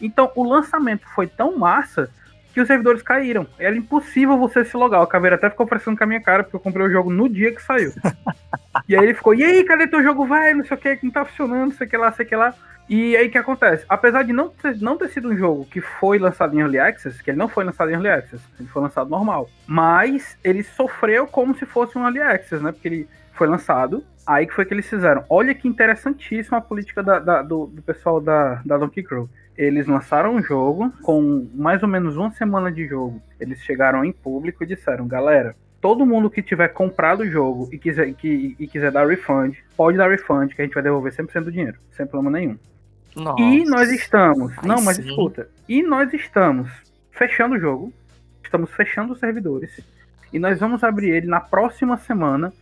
Então, 0.00 0.32
o 0.34 0.42
lançamento 0.42 1.06
foi 1.14 1.26
tão 1.26 1.58
massa 1.58 2.10
que 2.54 2.60
os 2.60 2.68
servidores 2.68 3.02
caíram. 3.02 3.46
Era 3.58 3.76
impossível 3.76 4.38
você 4.38 4.64
se 4.64 4.76
logar. 4.76 5.02
O 5.02 5.06
Caveira 5.06 5.36
até 5.36 5.50
ficou 5.50 5.66
oferecendo 5.66 5.98
com 5.98 6.04
a 6.04 6.06
minha 6.06 6.20
cara, 6.22 6.44
porque 6.44 6.56
eu 6.56 6.60
comprei 6.60 6.86
o 6.86 6.90
jogo 6.90 7.10
no 7.10 7.28
dia 7.28 7.52
que 7.52 7.60
saiu. 7.60 7.92
e 8.88 8.96
aí 8.96 9.02
ele 9.04 9.14
ficou, 9.14 9.34
e 9.34 9.44
aí, 9.44 9.64
cadê 9.64 9.86
teu 9.86 10.02
jogo 10.02 10.24
velho? 10.26 10.58
Não 10.58 10.64
sei 10.64 10.76
o 10.76 10.80
que, 10.80 10.96
que 10.96 11.04
não 11.04 11.12
tá 11.12 11.24
funcionando, 11.24 11.74
sei 11.74 11.86
que 11.86 11.96
lá, 11.96 12.12
sei 12.12 12.24
que 12.24 12.36
lá. 12.36 12.54
E 12.88 13.16
aí 13.16 13.28
o 13.28 13.30
que 13.30 13.38
acontece? 13.38 13.84
Apesar 13.88 14.22
de 14.22 14.32
não 14.32 14.50
ter, 14.50 14.76
não 14.80 14.96
ter 14.98 15.08
sido 15.08 15.30
um 15.30 15.36
jogo 15.36 15.64
que 15.64 15.80
foi 15.80 16.18
lançado 16.18 16.54
em 16.54 16.60
Early 16.60 16.78
Access, 16.78 17.22
que 17.22 17.30
ele 17.30 17.38
não 17.38 17.48
foi 17.48 17.64
lançado 17.64 17.90
em 17.90 17.94
Early 17.94 18.08
Access, 18.10 18.44
ele 18.60 18.68
foi 18.68 18.82
lançado 18.82 19.08
normal. 19.10 19.48
Mas 19.66 20.36
ele 20.44 20.62
sofreu 20.62 21.26
como 21.26 21.54
se 21.56 21.64
fosse 21.66 21.96
um 21.98 22.02
Early 22.02 22.20
Access, 22.20 22.62
né? 22.62 22.72
Porque 22.72 22.86
ele 22.88 23.08
foi 23.32 23.46
lançado. 23.48 24.04
Aí 24.26 24.46
que 24.46 24.54
foi 24.54 24.64
que 24.64 24.72
eles 24.72 24.88
fizeram. 24.88 25.24
Olha 25.28 25.54
que 25.54 25.66
interessantíssima 25.68 26.58
a 26.58 26.60
política 26.60 27.02
da- 27.02 27.18
da- 27.18 27.42
do, 27.42 27.66
do 27.66 27.82
pessoal 27.82 28.20
da, 28.20 28.60
da 28.64 28.76
Donkey 28.78 29.02
Crow. 29.02 29.28
Eles 29.56 29.86
lançaram 29.86 30.34
um 30.34 30.42
jogo 30.42 30.92
com 31.02 31.48
mais 31.54 31.82
ou 31.82 31.88
menos 31.88 32.16
uma 32.16 32.30
semana 32.32 32.72
de 32.72 32.86
jogo. 32.86 33.22
Eles 33.38 33.60
chegaram 33.60 34.04
em 34.04 34.12
público 34.12 34.64
e 34.64 34.66
disseram, 34.66 35.06
galera, 35.06 35.54
todo 35.80 36.06
mundo 36.06 36.30
que 36.30 36.42
tiver 36.42 36.68
comprado 36.68 37.20
o 37.20 37.30
jogo 37.30 37.68
e 37.70 37.78
quiser, 37.78 38.12
que, 38.14 38.56
e 38.58 38.66
quiser 38.66 38.90
dar 38.90 39.06
refund, 39.06 39.56
pode 39.76 39.96
dar 39.96 40.10
refund, 40.10 40.54
que 40.54 40.62
a 40.62 40.64
gente 40.64 40.74
vai 40.74 40.82
devolver 40.82 41.12
100% 41.12 41.44
do 41.44 41.52
dinheiro, 41.52 41.78
sem 41.92 42.06
problema 42.06 42.38
nenhum. 42.38 42.58
Nossa. 43.14 43.42
E 43.42 43.64
nós 43.64 43.90
estamos. 43.90 44.52
Aí 44.58 44.66
não, 44.66 44.82
mas 44.82 44.96
sim. 44.96 45.08
escuta. 45.08 45.48
E 45.68 45.82
nós 45.82 46.12
estamos 46.12 46.70
fechando 47.12 47.54
o 47.54 47.60
jogo. 47.60 47.92
Estamos 48.42 48.70
fechando 48.72 49.12
os 49.12 49.18
servidores. 49.18 49.80
E 50.32 50.38
nós 50.38 50.58
vamos 50.58 50.82
abrir 50.82 51.10
ele 51.10 51.26
na 51.26 51.40
próxima 51.40 51.96
semana. 51.96 52.52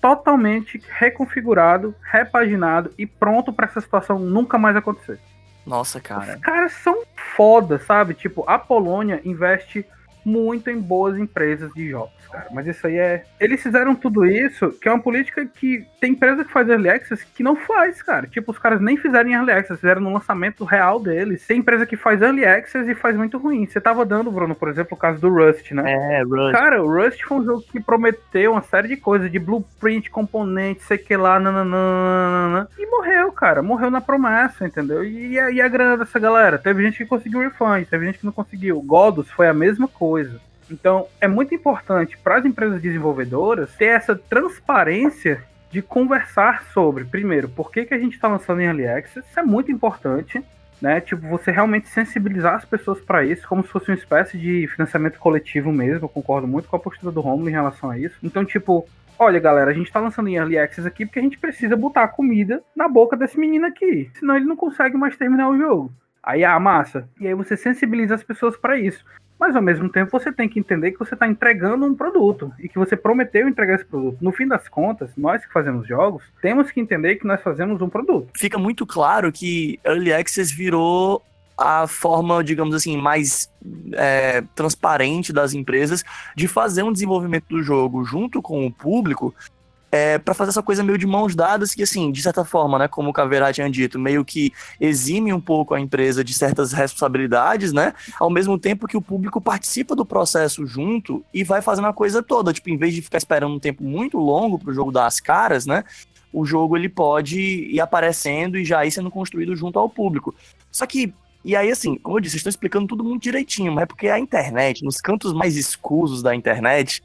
Totalmente 0.00 0.80
reconfigurado, 0.88 1.94
repaginado 2.02 2.90
e 2.96 3.06
pronto 3.06 3.52
para 3.52 3.66
essa 3.66 3.80
situação 3.80 4.18
nunca 4.18 4.56
mais 4.56 4.74
acontecer. 4.74 5.18
Nossa, 5.66 6.00
cara. 6.00 6.34
Os 6.36 6.40
caras 6.40 6.72
são 6.72 7.02
foda, 7.36 7.78
sabe? 7.78 8.14
Tipo, 8.14 8.44
a 8.48 8.58
Polônia 8.58 9.20
investe 9.24 9.86
muito 10.24 10.68
em 10.70 10.78
boas 10.80 11.18
empresas 11.18 11.72
de 11.74 11.88
jogos, 11.90 12.12
cara. 12.30 12.46
Mas 12.52 12.66
isso 12.66 12.86
aí 12.86 12.96
é. 12.98 13.24
Eles 13.38 13.62
fizeram 13.62 13.94
tudo 13.94 14.24
isso, 14.26 14.70
que 14.80 14.88
é 14.88 14.92
uma 14.92 15.02
política 15.02 15.44
que 15.46 15.86
tem 16.00 16.12
empresa 16.12 16.44
que 16.44 16.52
faz 16.52 16.68
early 16.68 16.88
access 16.88 17.24
que 17.34 17.42
não 17.42 17.56
faz, 17.56 18.02
cara. 18.02 18.26
Tipo, 18.26 18.50
os 18.52 18.58
caras 18.58 18.80
nem 18.80 18.96
fizeram 18.96 19.30
early 19.30 19.52
access, 19.52 19.80
fizeram 19.80 20.00
no 20.00 20.12
lançamento 20.12 20.64
real 20.64 21.00
deles. 21.00 21.46
Tem 21.46 21.58
empresa 21.58 21.86
que 21.86 21.96
faz 21.96 22.20
early 22.22 22.44
access 22.44 22.88
e 22.90 22.94
faz 22.94 23.16
muito 23.16 23.38
ruim. 23.38 23.66
Você 23.66 23.80
tava 23.80 24.04
dando, 24.04 24.30
Bruno, 24.30 24.54
por 24.54 24.68
exemplo, 24.68 24.94
o 24.94 25.00
caso 25.00 25.20
do 25.20 25.28
Rust, 25.28 25.72
né? 25.72 25.84
É, 25.92 26.22
Rust. 26.22 26.52
Cara, 26.52 26.82
o 26.82 26.86
Rust 26.92 27.22
foi 27.24 27.38
um 27.38 27.44
jogo 27.44 27.62
que 27.62 27.80
prometeu 27.80 28.52
uma 28.52 28.62
série 28.62 28.88
de 28.88 28.96
coisas, 28.96 29.30
de 29.30 29.38
blueprint, 29.38 30.10
componentes, 30.10 30.84
sei 30.86 30.98
que 30.98 31.16
lá, 31.16 31.38
nananana, 31.40 32.68
e 32.78 32.86
morreu, 32.86 33.32
cara. 33.32 33.62
Morreu 33.62 33.90
na 33.90 34.00
promessa, 34.00 34.66
entendeu? 34.66 35.04
E, 35.04 35.38
a- 35.38 35.50
e 35.50 35.60
a 35.60 35.68
grana 35.68 35.96
dessa 35.96 36.18
galera? 36.18 36.58
Teve 36.58 36.82
gente 36.82 36.98
que 36.98 37.06
conseguiu 37.06 37.40
refund, 37.40 37.84
teve 37.86 38.06
gente 38.06 38.18
que 38.18 38.26
não 38.26 38.32
conseguiu. 38.32 38.80
Godos 38.82 39.30
foi 39.30 39.48
a 39.48 39.54
mesma 39.54 39.88
coisa. 39.88 40.09
Então, 40.70 41.06
é 41.20 41.26
muito 41.26 41.54
importante 41.54 42.16
para 42.16 42.36
as 42.36 42.44
empresas 42.44 42.80
desenvolvedoras 42.80 43.74
ter 43.74 43.86
essa 43.86 44.14
transparência 44.14 45.42
de 45.70 45.80
conversar 45.82 46.64
sobre, 46.72 47.04
primeiro, 47.04 47.48
por 47.48 47.70
que, 47.70 47.84
que 47.84 47.94
a 47.94 47.98
gente 47.98 48.14
está 48.14 48.28
lançando 48.28 48.60
em 48.60 48.64
Early 48.64 48.86
Access, 48.86 49.26
isso 49.28 49.38
é 49.38 49.42
muito 49.42 49.70
importante, 49.70 50.42
né? 50.80 51.00
Tipo, 51.00 51.28
você 51.28 51.50
realmente 51.50 51.88
sensibilizar 51.88 52.54
as 52.54 52.64
pessoas 52.64 53.00
para 53.00 53.24
isso, 53.24 53.46
como 53.46 53.62
se 53.62 53.68
fosse 53.68 53.90
uma 53.90 53.96
espécie 53.96 54.36
de 54.38 54.66
financiamento 54.68 55.18
coletivo 55.18 55.70
mesmo. 55.70 56.04
Eu 56.04 56.08
concordo 56.08 56.48
muito 56.48 56.68
com 56.68 56.76
a 56.76 56.80
postura 56.80 57.12
do 57.12 57.20
Romulo 57.20 57.48
em 57.48 57.52
relação 57.52 57.90
a 57.90 57.98
isso. 57.98 58.16
Então, 58.22 58.44
tipo, 58.44 58.88
olha, 59.18 59.38
galera, 59.38 59.70
a 59.70 59.74
gente 59.74 59.92
tá 59.92 60.00
lançando 60.00 60.28
em 60.28 60.36
Early 60.36 60.58
Access 60.58 60.88
aqui 60.88 61.06
porque 61.06 61.18
a 61.18 61.22
gente 61.22 61.38
precisa 61.38 61.76
botar 61.76 62.08
comida 62.08 62.62
na 62.74 62.88
boca 62.88 63.16
desse 63.16 63.38
menino 63.38 63.66
aqui. 63.66 64.10
Senão 64.18 64.36
ele 64.36 64.46
não 64.46 64.56
consegue 64.56 64.96
mais 64.96 65.16
terminar 65.16 65.48
o 65.50 65.58
jogo. 65.58 65.92
Aí, 66.22 66.44
ah, 66.44 66.58
massa. 66.58 67.08
E 67.20 67.26
aí 67.26 67.34
você 67.34 67.56
sensibiliza 67.56 68.14
as 68.14 68.22
pessoas 68.22 68.56
para 68.56 68.78
isso. 68.78 69.04
Mas 69.40 69.56
ao 69.56 69.62
mesmo 69.62 69.88
tempo 69.88 70.10
você 70.10 70.30
tem 70.30 70.46
que 70.46 70.60
entender 70.60 70.92
que 70.92 70.98
você 70.98 71.14
está 71.14 71.26
entregando 71.26 71.86
um 71.86 71.94
produto 71.94 72.52
e 72.58 72.68
que 72.68 72.78
você 72.78 72.94
prometeu 72.94 73.48
entregar 73.48 73.76
esse 73.76 73.86
produto. 73.86 74.18
No 74.20 74.30
fim 74.32 74.46
das 74.46 74.68
contas, 74.68 75.10
nós 75.16 75.44
que 75.46 75.50
fazemos 75.50 75.88
jogos, 75.88 76.22
temos 76.42 76.70
que 76.70 76.78
entender 76.78 77.16
que 77.16 77.26
nós 77.26 77.40
fazemos 77.40 77.80
um 77.80 77.88
produto. 77.88 78.28
Fica 78.36 78.58
muito 78.58 78.86
claro 78.86 79.32
que 79.32 79.80
Early 79.82 80.12
Access 80.12 80.54
virou 80.54 81.22
a 81.56 81.86
forma, 81.86 82.44
digamos 82.44 82.74
assim, 82.74 82.98
mais 82.98 83.50
é, 83.94 84.42
transparente 84.54 85.32
das 85.32 85.54
empresas 85.54 86.04
de 86.36 86.46
fazer 86.46 86.82
um 86.82 86.92
desenvolvimento 86.92 87.46
do 87.48 87.62
jogo 87.62 88.04
junto 88.04 88.42
com 88.42 88.66
o 88.66 88.70
público 88.70 89.34
é, 89.92 90.18
para 90.18 90.34
fazer 90.34 90.50
essa 90.50 90.62
coisa 90.62 90.84
meio 90.84 90.96
de 90.96 91.06
mãos 91.06 91.34
dadas 91.34 91.74
que, 91.74 91.82
assim, 91.82 92.12
de 92.12 92.22
certa 92.22 92.44
forma, 92.44 92.78
né, 92.78 92.88
como 92.88 93.10
o 93.10 93.12
Caveira 93.12 93.52
tinha 93.52 93.68
dito, 93.68 93.98
meio 93.98 94.24
que 94.24 94.52
exime 94.80 95.32
um 95.32 95.40
pouco 95.40 95.74
a 95.74 95.80
empresa 95.80 96.22
de 96.22 96.32
certas 96.32 96.72
responsabilidades, 96.72 97.72
né, 97.72 97.92
ao 98.18 98.30
mesmo 98.30 98.58
tempo 98.58 98.86
que 98.86 98.96
o 98.96 99.02
público 99.02 99.40
participa 99.40 99.96
do 99.96 100.06
processo 100.06 100.64
junto 100.64 101.24
e 101.34 101.42
vai 101.42 101.60
fazendo 101.60 101.88
a 101.88 101.92
coisa 101.92 102.22
toda, 102.22 102.52
tipo, 102.52 102.70
em 102.70 102.76
vez 102.76 102.94
de 102.94 103.02
ficar 103.02 103.18
esperando 103.18 103.54
um 103.54 103.58
tempo 103.58 103.82
muito 103.82 104.18
longo 104.18 104.58
pro 104.58 104.72
jogo 104.72 104.92
dar 104.92 105.06
as 105.06 105.18
caras, 105.18 105.66
né, 105.66 105.84
o 106.32 106.44
jogo 106.44 106.76
ele 106.76 106.88
pode 106.88 107.40
ir 107.40 107.80
aparecendo 107.80 108.56
e 108.56 108.64
já 108.64 108.84
ir 108.86 108.92
sendo 108.92 109.10
construído 109.10 109.56
junto 109.56 109.78
ao 109.80 109.90
público. 109.90 110.32
Só 110.70 110.86
que, 110.86 111.12
e 111.44 111.56
aí 111.56 111.68
assim, 111.68 111.96
como 111.96 112.18
eu 112.18 112.20
disse, 112.20 112.36
estão 112.36 112.50
explicando 112.50 112.86
tudo 112.86 113.02
muito 113.02 113.22
direitinho, 113.22 113.72
mas 113.72 113.82
é 113.82 113.86
porque 113.86 114.06
a 114.06 114.20
internet, 114.20 114.84
nos 114.84 115.00
cantos 115.00 115.32
mais 115.32 115.56
escusos 115.56 116.22
da 116.22 116.32
internet, 116.32 117.02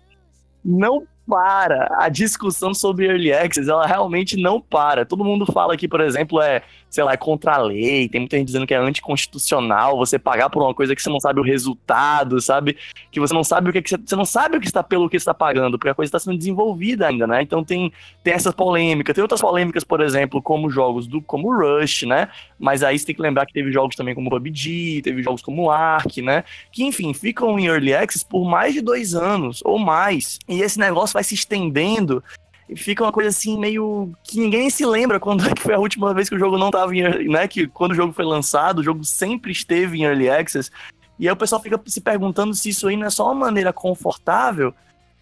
não 0.64 1.07
para. 1.28 1.89
A 1.99 2.09
discussão 2.09 2.73
sobre 2.73 3.07
early 3.07 3.34
access, 3.34 3.69
ela 3.69 3.86
realmente 3.86 4.38
não 4.38 4.61
para. 4.61 5.05
Todo 5.05 5.23
mundo 5.23 5.45
fala 5.45 5.76
que, 5.76 5.88
por 5.88 6.01
exemplo, 6.01 6.41
é, 6.41 6.61
sei 6.89 7.03
lá, 7.03 7.13
é 7.13 7.17
contra 7.17 7.55
a 7.55 7.57
lei, 7.57 8.07
tem 8.07 8.21
muita 8.21 8.38
gente 8.38 8.47
dizendo 8.47 8.65
que 8.65 8.73
é 8.73 8.78
anticonstitucional 8.78 9.97
você 9.97 10.17
pagar 10.17 10.49
por 10.49 10.63
uma 10.63 10.73
coisa 10.73 10.95
que 10.95 11.01
você 11.01 11.09
não 11.09 11.19
sabe 11.19 11.39
o 11.39 11.43
resultado, 11.43 12.39
sabe? 12.39 12.78
Que 13.11 13.19
você 13.19 13.34
não 13.34 13.43
sabe 13.43 13.69
o 13.69 13.73
que, 13.73 13.82
que 13.82 13.89
você, 13.89 13.97
você 13.97 14.15
não 14.15 14.26
sabe 14.26 14.57
o 14.57 14.61
que 14.61 14.67
está 14.67 14.82
pelo 14.82 15.09
que 15.09 15.17
está 15.17 15.34
pagando, 15.34 15.78
porque 15.78 15.89
a 15.89 15.93
coisa 15.93 16.07
está 16.07 16.19
sendo 16.19 16.38
desenvolvida 16.38 17.07
ainda, 17.07 17.28
né? 17.28 17.41
Então 17.41 17.63
tem, 17.63 17.91
tem 18.23 18.34
essa 18.34 18.53
polêmica, 18.53 19.13
tem 19.13 19.21
outras 19.21 19.41
polêmicas, 19.41 19.84
por 19.84 20.01
exemplo, 20.01 20.41
como 20.41 20.69
jogos 20.69 21.07
do 21.07 21.21
como 21.21 21.53
Rush, 21.53 22.03
né? 22.03 22.30
Mas 22.57 22.84
aí 22.84 22.97
você 22.97 23.07
tem 23.07 23.15
que 23.15 23.21
lembrar 23.21 23.45
que 23.45 23.53
teve 23.53 23.71
jogos 23.71 23.95
também 23.95 24.15
como 24.15 24.30
PUBG, 24.30 25.01
teve 25.03 25.21
jogos 25.21 25.41
como 25.41 25.69
Ark, 25.69 26.21
né? 26.21 26.43
Que, 26.71 26.84
enfim, 26.84 27.13
ficam 27.13 27.59
em 27.59 27.65
Early 27.65 27.93
Access 27.93 28.26
por 28.26 28.45
mais 28.45 28.73
de 28.73 28.82
dois 28.82 29.15
anos 29.15 29.61
ou 29.65 29.78
mais. 29.78 30.39
E 30.47 30.61
esse 30.61 30.80
negócio 30.80 31.14
vai 31.16 31.24
se 31.24 31.34
estendendo 31.34 32.24
e 32.70 32.76
fica 32.76 33.03
uma 33.03 33.11
coisa 33.11 33.30
assim 33.30 33.57
meio 33.57 34.11
que 34.24 34.39
ninguém 34.39 34.70
se 34.70 34.86
lembra 34.86 35.20
quando 35.20 35.47
é 35.47 35.53
que 35.53 35.61
foi 35.61 35.74
a 35.74 35.80
última 35.80 36.13
vez 36.13 36.28
que 36.30 36.36
o 36.36 36.39
jogo 36.39 36.57
não 36.57 36.68
estava 36.68 36.93
em, 36.95 36.99
early- 36.99 37.30
né, 37.30 37.47
que 37.47 37.68
quando 37.68 37.91
o 37.91 37.95
jogo 37.95 38.11
foi 38.13 38.26
lançado, 38.26 38.80
o 38.80 38.84
jogo 38.84 39.03
sempre 39.03 39.51
esteve 39.51 39.97
em 39.99 40.03
early 40.03 40.30
access. 40.30 40.70
E 41.18 41.28
aí 41.28 41.32
o 41.32 41.38
pessoal 41.38 41.61
fica 41.61 41.80
se 41.86 42.01
perguntando 42.01 42.53
se 42.53 42.70
isso 42.70 42.88
aí 42.88 42.97
não 42.97 43.07
é 43.07 43.09
só 43.09 43.26
uma 43.28 43.45
maneira 43.45 43.72
confortável 43.72 44.74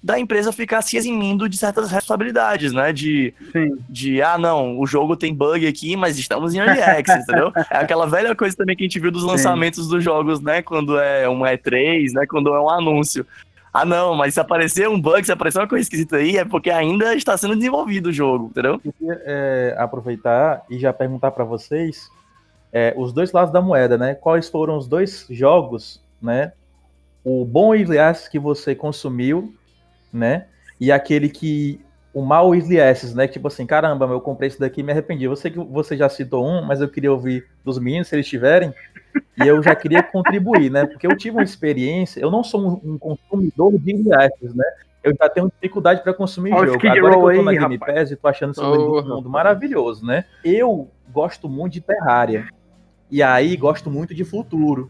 da 0.02 0.20
empresa 0.20 0.52
ficar 0.52 0.82
se 0.82 0.98
eximindo 0.98 1.48
de 1.48 1.56
certas 1.56 1.92
responsabilidades, 1.92 2.74
né? 2.74 2.92
De, 2.92 3.34
de 3.88 4.22
ah, 4.22 4.38
não, 4.38 4.78
o 4.80 4.86
jogo 4.86 5.16
tem 5.16 5.34
bug 5.34 5.66
aqui, 5.66 5.96
mas 5.96 6.18
estamos 6.18 6.54
em 6.54 6.58
early 6.60 6.82
access, 6.82 7.24
entendeu? 7.24 7.54
É 7.70 7.78
aquela 7.78 8.06
velha 8.06 8.36
coisa 8.36 8.56
também 8.58 8.76
que 8.76 8.84
a 8.84 8.88
gente 8.88 9.00
viu 9.00 9.12
dos 9.12 9.22
Sim. 9.22 9.28
lançamentos 9.30 9.88
dos 9.88 10.04
jogos, 10.04 10.42
né? 10.42 10.62
Quando 10.62 10.98
é 11.00 11.30
um 11.30 11.40
E3, 11.42 12.12
né? 12.14 12.26
Quando 12.26 12.54
é 12.54 12.60
um 12.60 12.70
anúncio. 12.70 13.26
Ah, 13.74 13.86
não, 13.86 14.14
mas 14.14 14.36
se 14.36 14.40
aparecer 14.40 14.88
um 14.88 15.02
bug, 15.02 15.26
se 15.26 15.32
aparecer 15.32 15.58
uma 15.58 15.68
coisa 15.68 15.82
esquisita 15.82 16.18
aí, 16.18 16.38
é 16.38 16.46
porque 16.46 16.70
ainda 16.70 17.16
está 17.16 17.36
sendo 17.36 17.56
desenvolvido 17.56 18.10
o 18.10 18.14
jogo, 18.14 18.46
entendeu? 18.46 18.80
queria 18.80 19.20
é, 19.26 19.76
aproveitar 19.80 20.64
e 20.70 20.78
já 20.78 20.94
perguntar 20.94 21.32
para 21.32 21.44
vocês 21.44 22.08
é, 22.72 22.94
os 22.96 23.12
dois 23.12 23.32
lados 23.32 23.52
da 23.52 23.62
moeda, 23.62 23.98
né? 23.98 24.14
Quais 24.14 24.48
foram 24.48 24.78
os 24.78 24.88
dois 24.88 25.26
jogos, 25.28 26.04
né? 26.22 26.54
O 27.24 27.44
bom 27.46 27.74
Access 27.74 28.30
que 28.30 28.38
você 28.38 28.76
consumiu, 28.76 29.52
né? 30.12 30.46
E 30.80 30.92
aquele 30.92 31.28
que 31.28 31.80
o 32.14 32.22
mal 32.22 32.52
Access, 32.54 33.16
né? 33.16 33.28
Tipo 33.28 33.48
assim, 33.48 33.66
caramba, 33.66 34.06
eu 34.06 34.22
comprei 34.22 34.50
isso 34.50 34.60
daqui 34.60 34.82
e 34.82 34.84
me 34.84 34.92
arrependi. 34.92 35.24
Eu 35.24 35.36
que 35.36 35.58
você 35.58 35.98
já 35.98 36.08
citou 36.10 36.48
um, 36.48 36.62
mas 36.62 36.80
eu 36.80 36.88
queria 36.88 37.12
ouvir 37.12 37.48
dos 37.66 37.80
meninos 37.80 38.08
se 38.08 38.16
eles 38.16 38.28
tiverem. 38.28 38.72
E 39.38 39.48
eu 39.48 39.62
já 39.64 39.76
queria 39.76 40.02
contribuir, 40.04 40.70
né? 40.70 40.86
Porque 40.86 41.08
eu 41.08 41.16
tive 41.18 41.38
uma 41.38 41.44
experiência, 41.44 42.20
eu 42.20 42.30
não 42.32 42.44
sou 42.44 42.62
um, 42.84 42.94
um 42.94 42.98
consumidor 42.98 43.72
de 43.80 44.14
Access, 44.14 44.56
né? 44.56 44.66
Eu 45.04 45.14
já 45.20 45.28
tenho 45.30 45.48
dificuldade 45.50 46.02
para 46.02 46.14
consumir 46.14 46.52
jogo. 46.52 46.80
Agora 46.88 47.16
que 47.20 47.20
eu 47.20 47.36
tô 47.36 47.42
na 47.44 47.52
Game 47.52 47.76
rapaz. 47.78 48.00
Pass 48.00 48.12
e 48.12 48.16
tô 48.16 48.28
achando 48.28 48.52
esse 48.52 48.62
Ô, 48.62 49.02
mundo 49.04 49.30
maravilhoso, 49.30 50.06
né? 50.06 50.24
Eu 50.44 50.88
gosto 51.12 51.50
muito 51.50 51.74
de 51.74 51.82
Terraria. 51.82 52.48
E 53.12 53.22
aí 53.22 53.56
gosto 53.58 53.92
muito 53.92 54.14
de 54.16 54.24
Futuro. 54.24 54.90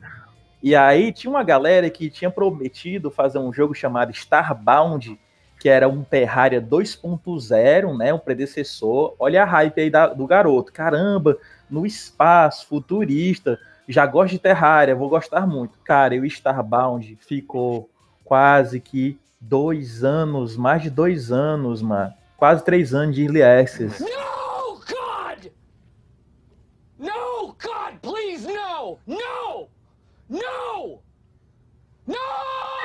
E 0.62 0.76
aí 0.76 1.12
tinha 1.12 1.32
uma 1.32 1.44
galera 1.44 1.90
que 1.90 2.10
tinha 2.10 2.30
prometido 2.30 3.10
fazer 3.10 3.40
um 3.40 3.52
jogo 3.52 3.74
chamado 3.74 4.12
Starbound, 4.12 5.20
que 5.60 5.68
era 5.68 5.90
um 5.90 6.04
Terraria 6.04 6.62
2.0, 6.62 7.98
né? 7.98 8.14
Um 8.14 8.20
predecessor. 8.20 9.16
Olha 9.18 9.44
a 9.44 9.46
hype 9.46 9.82
aí 9.82 9.90
da- 9.90 10.08
do 10.14 10.28
garoto. 10.28 10.72
Caramba, 10.72 11.38
no 11.70 11.86
espaço, 11.86 12.68
futurista. 12.68 13.60
Já 13.88 14.06
gosto 14.06 14.32
de 14.32 14.40
Terraria, 14.40 14.96
vou 14.96 15.10
gostar 15.10 15.46
muito. 15.46 15.78
Cara, 15.84 16.16
e 16.16 16.20
o 16.20 16.26
Starbound 16.26 17.18
ficou 17.22 17.90
quase 18.24 18.80
que 18.80 19.20
dois 19.40 20.04
anos, 20.04 20.56
mais 20.56 20.82
de 20.82 20.90
dois 20.90 21.32
anos, 21.32 21.82
mano. 21.82 22.14
Quase 22.38 22.64
três 22.64 22.94
anos 22.94 23.16
de 23.16 23.24
Early 23.24 23.44
Access. 23.44 24.02
No, 24.02 24.80
God! 24.80 25.52
No, 26.98 27.48
God, 27.48 28.00
please, 28.02 28.48
no! 28.48 29.00
No! 29.06 29.70
No! 30.30 31.00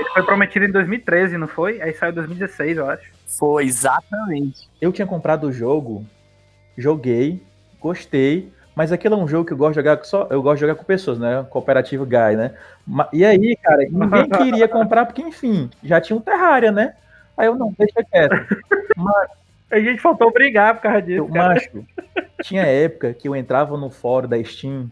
Ele 0.01 0.11
foi 0.11 0.23
prometido 0.25 0.65
em 0.65 0.71
2013, 0.71 1.39
não 1.39 1.49
foi? 1.49 1.81
Aí 1.81 1.93
saiu 1.95 2.13
em 2.13 2.15
2016, 2.15 2.77
eu 2.77 2.89
acho. 2.89 3.13
Foi, 3.27 3.65
exatamente. 3.65 4.69
Eu 4.81 4.93
tinha 4.93 5.07
comprado 5.07 5.49
o 5.49 5.53
jogo, 5.53 6.05
joguei, 6.77 7.43
gostei, 7.81 8.53
mas 8.79 8.93
aquele 8.93 9.13
é 9.13 9.17
um 9.17 9.27
jogo 9.27 9.45
que 9.45 9.53
eu 9.53 9.57
gosto 9.57 9.71
de 9.73 9.81
jogar 9.81 10.05
só, 10.05 10.29
eu 10.31 10.41
gosto 10.41 10.55
de 10.55 10.61
jogar 10.61 10.77
com 10.77 10.85
pessoas, 10.85 11.19
né? 11.19 11.45
Cooperativo 11.51 12.07
guy, 12.07 12.37
né? 12.37 12.55
E 13.13 13.25
aí, 13.25 13.57
cara, 13.57 13.79
ninguém 13.91 14.29
queria 14.39 14.69
comprar 14.69 15.05
porque, 15.05 15.21
enfim, 15.21 15.69
já 15.83 16.01
tinha 16.01 16.17
um 16.17 16.21
Terraria, 16.21 16.71
né? 16.71 16.95
Aí 17.37 17.49
eu 17.49 17.57
não, 17.57 17.75
deixa 17.77 18.05
quieto. 18.05 18.37
Mas, 18.97 19.31
a 19.69 19.81
gente 19.81 20.01
faltou 20.01 20.33
brigar 20.33 20.77
por 20.77 20.83
causa 20.83 21.03
disso. 21.03 21.19
eu, 21.19 21.27
cara. 21.27 21.55
macho, 21.55 21.85
tinha 22.41 22.63
época 22.63 23.13
que 23.13 23.27
eu 23.27 23.35
entrava 23.35 23.77
no 23.77 23.91
fórum 23.91 24.29
da 24.29 24.41
Steam 24.45 24.89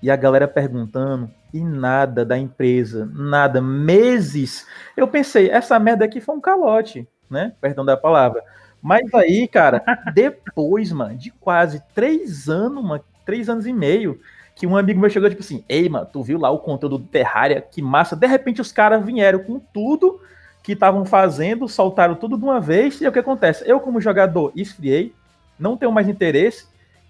e 0.00 0.08
a 0.08 0.14
galera 0.14 0.46
perguntando 0.46 1.28
e 1.52 1.60
nada 1.60 2.24
da 2.24 2.38
empresa, 2.38 3.10
nada, 3.12 3.60
meses. 3.60 4.68
Eu 4.96 5.08
pensei, 5.08 5.50
essa 5.50 5.76
merda 5.80 6.04
aqui 6.04 6.20
foi 6.20 6.36
um 6.36 6.40
calote, 6.40 7.08
né? 7.28 7.54
Perdão 7.60 7.84
da 7.84 7.96
palavra. 7.96 8.40
Mas 8.80 9.12
aí, 9.14 9.48
cara, 9.48 9.82
depois, 10.14 10.92
mano, 10.92 11.18
de 11.18 11.32
quase 11.32 11.82
três 11.92 12.48
anos, 12.48 12.84
mano, 12.84 13.02
três 13.26 13.50
anos 13.50 13.66
e 13.66 13.72
meio, 13.72 14.18
que 14.54 14.66
um 14.66 14.76
amigo 14.76 14.98
meu 14.98 15.10
chegou, 15.10 15.28
tipo 15.28 15.42
assim, 15.42 15.62
ei, 15.68 15.86
mano, 15.88 16.08
tu 16.10 16.22
viu 16.22 16.38
lá 16.38 16.48
o 16.48 16.58
conteúdo 16.58 16.96
do 16.96 17.04
Terraria? 17.04 17.60
Que 17.60 17.82
massa. 17.82 18.16
De 18.16 18.26
repente 18.26 18.62
os 18.62 18.72
caras 18.72 19.04
vieram 19.04 19.40
com 19.40 19.58
tudo 19.58 20.18
que 20.62 20.72
estavam 20.72 21.04
fazendo, 21.04 21.68
soltaram 21.68 22.14
tudo 22.14 22.38
de 22.38 22.44
uma 22.44 22.58
vez, 22.58 23.00
e 23.00 23.04
aí 23.04 23.08
o 23.10 23.12
que 23.12 23.18
acontece? 23.18 23.62
Eu, 23.68 23.78
como 23.80 24.00
jogador, 24.00 24.50
esfriei, 24.56 25.14
não 25.58 25.76
tenho 25.76 25.92
mais 25.92 26.08
interesse, 26.08 26.66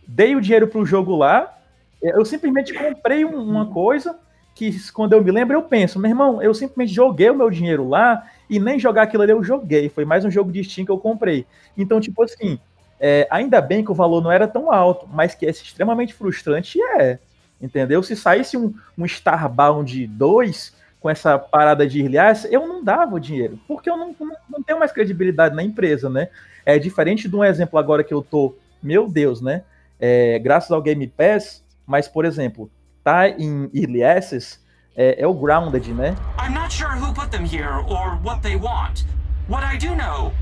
dei 0.06 0.34
o 0.34 0.40
dinheiro 0.40 0.66
pro 0.66 0.84
jogo 0.84 1.16
lá, 1.16 1.56
eu 2.02 2.24
simplesmente 2.24 2.74
comprei 2.74 3.24
um- 3.24 3.42
uma 3.42 3.66
coisa 3.66 4.18
que 4.54 4.74
quando 4.92 5.12
eu 5.12 5.22
me 5.22 5.30
lembro 5.30 5.54
eu 5.54 5.62
penso, 5.62 5.98
meu 5.98 6.10
irmão, 6.10 6.42
eu 6.42 6.52
simplesmente 6.54 6.92
joguei 6.92 7.30
o 7.30 7.34
meu 7.34 7.50
dinheiro 7.50 7.88
lá 7.88 8.26
e 8.48 8.58
nem 8.58 8.78
jogar 8.78 9.02
aquilo 9.02 9.22
ali 9.22 9.32
eu 9.32 9.42
joguei, 9.42 9.88
foi 9.88 10.04
mais 10.04 10.24
um 10.24 10.30
jogo 10.30 10.50
de 10.50 10.64
Steam 10.64 10.84
que 10.84 10.90
eu 10.90 10.98
comprei. 10.98 11.46
Então, 11.76 12.00
tipo 12.00 12.22
assim, 12.22 12.58
é, 13.00 13.26
ainda 13.30 13.60
bem 13.60 13.84
que 13.84 13.90
o 13.90 13.94
valor 13.94 14.22
não 14.22 14.30
era 14.30 14.48
tão 14.48 14.72
alto, 14.72 15.08
mas 15.12 15.34
que 15.34 15.46
é 15.46 15.50
extremamente 15.50 16.14
frustrante 16.14 16.78
é, 16.82 17.18
entendeu? 17.60 18.02
Se 18.02 18.16
saísse 18.16 18.56
um, 18.56 18.74
um 18.96 19.04
Starbound 19.04 20.06
2 20.06 20.74
com 21.00 21.10
essa 21.10 21.38
parada 21.38 21.86
de 21.86 22.18
access, 22.18 22.52
eu 22.52 22.66
não 22.66 22.82
dava 22.82 23.14
o 23.14 23.20
dinheiro, 23.20 23.58
porque 23.68 23.88
eu 23.88 23.96
não, 23.96 24.14
não, 24.18 24.36
não 24.50 24.62
tenho 24.62 24.78
mais 24.78 24.92
credibilidade 24.92 25.54
na 25.54 25.62
empresa, 25.62 26.08
né? 26.08 26.28
É 26.64 26.78
diferente 26.78 27.28
de 27.28 27.36
um 27.36 27.44
exemplo 27.44 27.78
agora 27.78 28.02
que 28.02 28.12
eu 28.12 28.22
tô, 28.22 28.56
meu 28.82 29.08
Deus, 29.08 29.40
né? 29.40 29.62
É, 30.00 30.38
graças 30.38 30.70
ao 30.70 30.82
Game 30.82 31.06
Pass, 31.06 31.62
mas, 31.86 32.08
por 32.08 32.24
exemplo, 32.24 32.70
tá 33.04 33.28
em 33.28 33.70
Early 33.72 34.02
Access, 34.02 34.58
é, 34.96 35.22
é 35.22 35.26
o 35.26 35.34
Grounded, 35.34 35.92
né? 35.92 36.16
I'm 36.40 36.52
not 36.52 36.72
sure 36.72 36.96
who 36.96 37.12
put 37.14 37.30
them 37.30 37.44
here 37.44 37.84
or 37.86 38.18
what 38.24 38.42
they 38.42 38.56
want. 38.56 39.04
What 39.48 39.62
I 39.62 39.78
do 39.78 39.94
know 39.94 40.32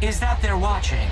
is 0.00 0.18
that 0.18 0.40
they're 0.42 0.58
watching. 0.58 1.06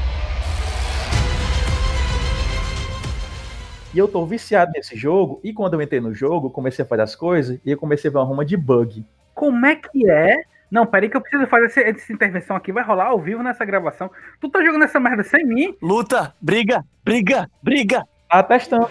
E 3.93 3.99
eu 3.99 4.07
tô 4.07 4.25
viciado 4.25 4.71
nesse 4.73 4.97
jogo, 4.97 5.41
e 5.43 5.53
quando 5.53 5.75
eu 5.75 5.83
entrei 5.83 6.01
no 6.01 6.15
jogo, 6.15 6.49
comecei 6.49 6.85
a 6.85 6.89
fazer 6.89 7.03
as 7.03 7.17
coisas, 7.17 7.59
e 7.65 7.71
eu 7.73 7.77
comecei 7.77 8.09
a 8.09 8.13
ver 8.13 8.19
uma 8.19 8.25
ruma 8.25 8.45
de 8.45 8.57
bug. 8.57 9.05
Como 9.35 9.67
é 9.67 9.75
que 9.75 10.09
é? 10.09 10.43
Não, 10.71 10.87
peraí 10.87 11.09
que 11.09 11.17
eu 11.17 11.21
preciso 11.21 11.47
fazer 11.49 11.67
essa, 11.67 11.81
essa 11.81 12.13
intervenção 12.13 12.55
aqui. 12.55 12.71
Vai 12.71 12.85
rolar 12.85 13.07
ao 13.07 13.19
vivo 13.19 13.43
nessa 13.43 13.65
gravação. 13.65 14.09
Tu 14.41 14.49
tá 14.49 14.65
jogando 14.65 14.85
essa 14.85 15.01
merda 15.01 15.25
sem 15.25 15.45
mim? 15.45 15.77
Luta, 15.83 16.33
briga, 16.41 16.85
briga, 17.05 17.51
briga. 17.61 18.07
Tá 18.29 18.45
testando. 18.45 18.89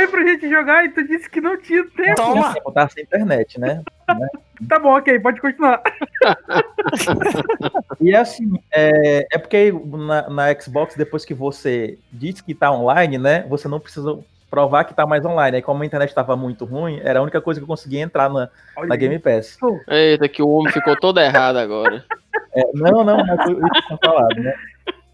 Chamei 0.00 0.06
pra 0.08 0.26
gente 0.26 0.48
jogar 0.48 0.84
e 0.84 0.88
tu 0.90 1.06
disse 1.06 1.28
que 1.28 1.40
não 1.40 1.60
tinha 1.60 1.84
tempo. 1.84 2.16
Toma! 2.16 2.54
Eu 2.64 2.72
tava 2.72 2.90
sem 2.90 3.02
internet, 3.02 3.58
né? 3.58 3.82
Tá 4.68 4.78
bom, 4.78 4.94
ok, 4.94 5.18
pode 5.20 5.40
continuar. 5.40 5.82
E 7.98 8.14
assim, 8.14 8.52
é, 8.70 9.26
é 9.32 9.38
porque 9.38 9.72
na, 9.72 10.28
na 10.28 10.60
Xbox, 10.60 10.94
depois 10.96 11.24
que 11.24 11.32
você 11.32 11.98
diz 12.12 12.42
que 12.42 12.54
tá 12.54 12.70
online, 12.70 13.16
né? 13.16 13.46
Você 13.48 13.68
não 13.68 13.80
precisa 13.80 14.18
provar 14.50 14.84
que 14.84 14.92
tá 14.92 15.06
mais 15.06 15.24
online. 15.24 15.56
Aí, 15.56 15.62
como 15.62 15.82
a 15.82 15.86
internet 15.86 16.14
tava 16.14 16.36
muito 16.36 16.66
ruim, 16.66 17.00
era 17.02 17.20
a 17.20 17.22
única 17.22 17.40
coisa 17.40 17.58
que 17.58 17.64
eu 17.64 17.68
conseguia 17.68 18.00
entrar 18.00 18.28
na, 18.30 18.50
na 18.86 18.96
Game 18.96 19.18
Pass. 19.18 19.58
Eita, 19.88 20.28
que 20.28 20.42
o 20.42 20.48
homem 20.48 20.72
ficou 20.72 20.94
todo 20.98 21.20
errado 21.20 21.56
agora. 21.56 22.04
É, 22.52 22.62
não, 22.74 23.04
não, 23.04 23.24
mas 23.24 23.44
que 23.44 23.52
eu 23.52 23.60
tinha 23.86 23.98
falado, 24.04 24.34
né? 24.40 24.52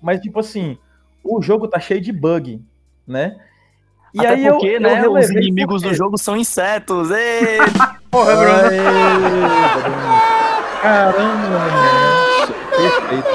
Mas, 0.01 0.20
tipo 0.20 0.41
assim, 0.41 0.78
o 1.22 1.43
jogo 1.43 1.68
tá 1.68 1.78
cheio 1.78 2.01
de 2.01 2.11
bug, 2.11 2.62
né? 3.07 3.37
E 4.17 4.21
Até 4.21 4.29
aí 4.31 4.49
porque, 4.51 4.67
eu, 4.67 4.81
né, 4.81 5.03
eu 5.05 5.12
os 5.12 5.31
inimigos 5.31 5.83
do 5.83 5.89
porque- 5.89 5.97
jogo 5.99 6.17
são 6.19 6.37
insetos. 6.37 7.11
Ei! 7.11 7.59
Porra, 8.11 8.33
Aê, 8.33 8.79
Caramba, 10.81 11.49
mano. 11.49 12.55
Perfeito. 12.77 13.29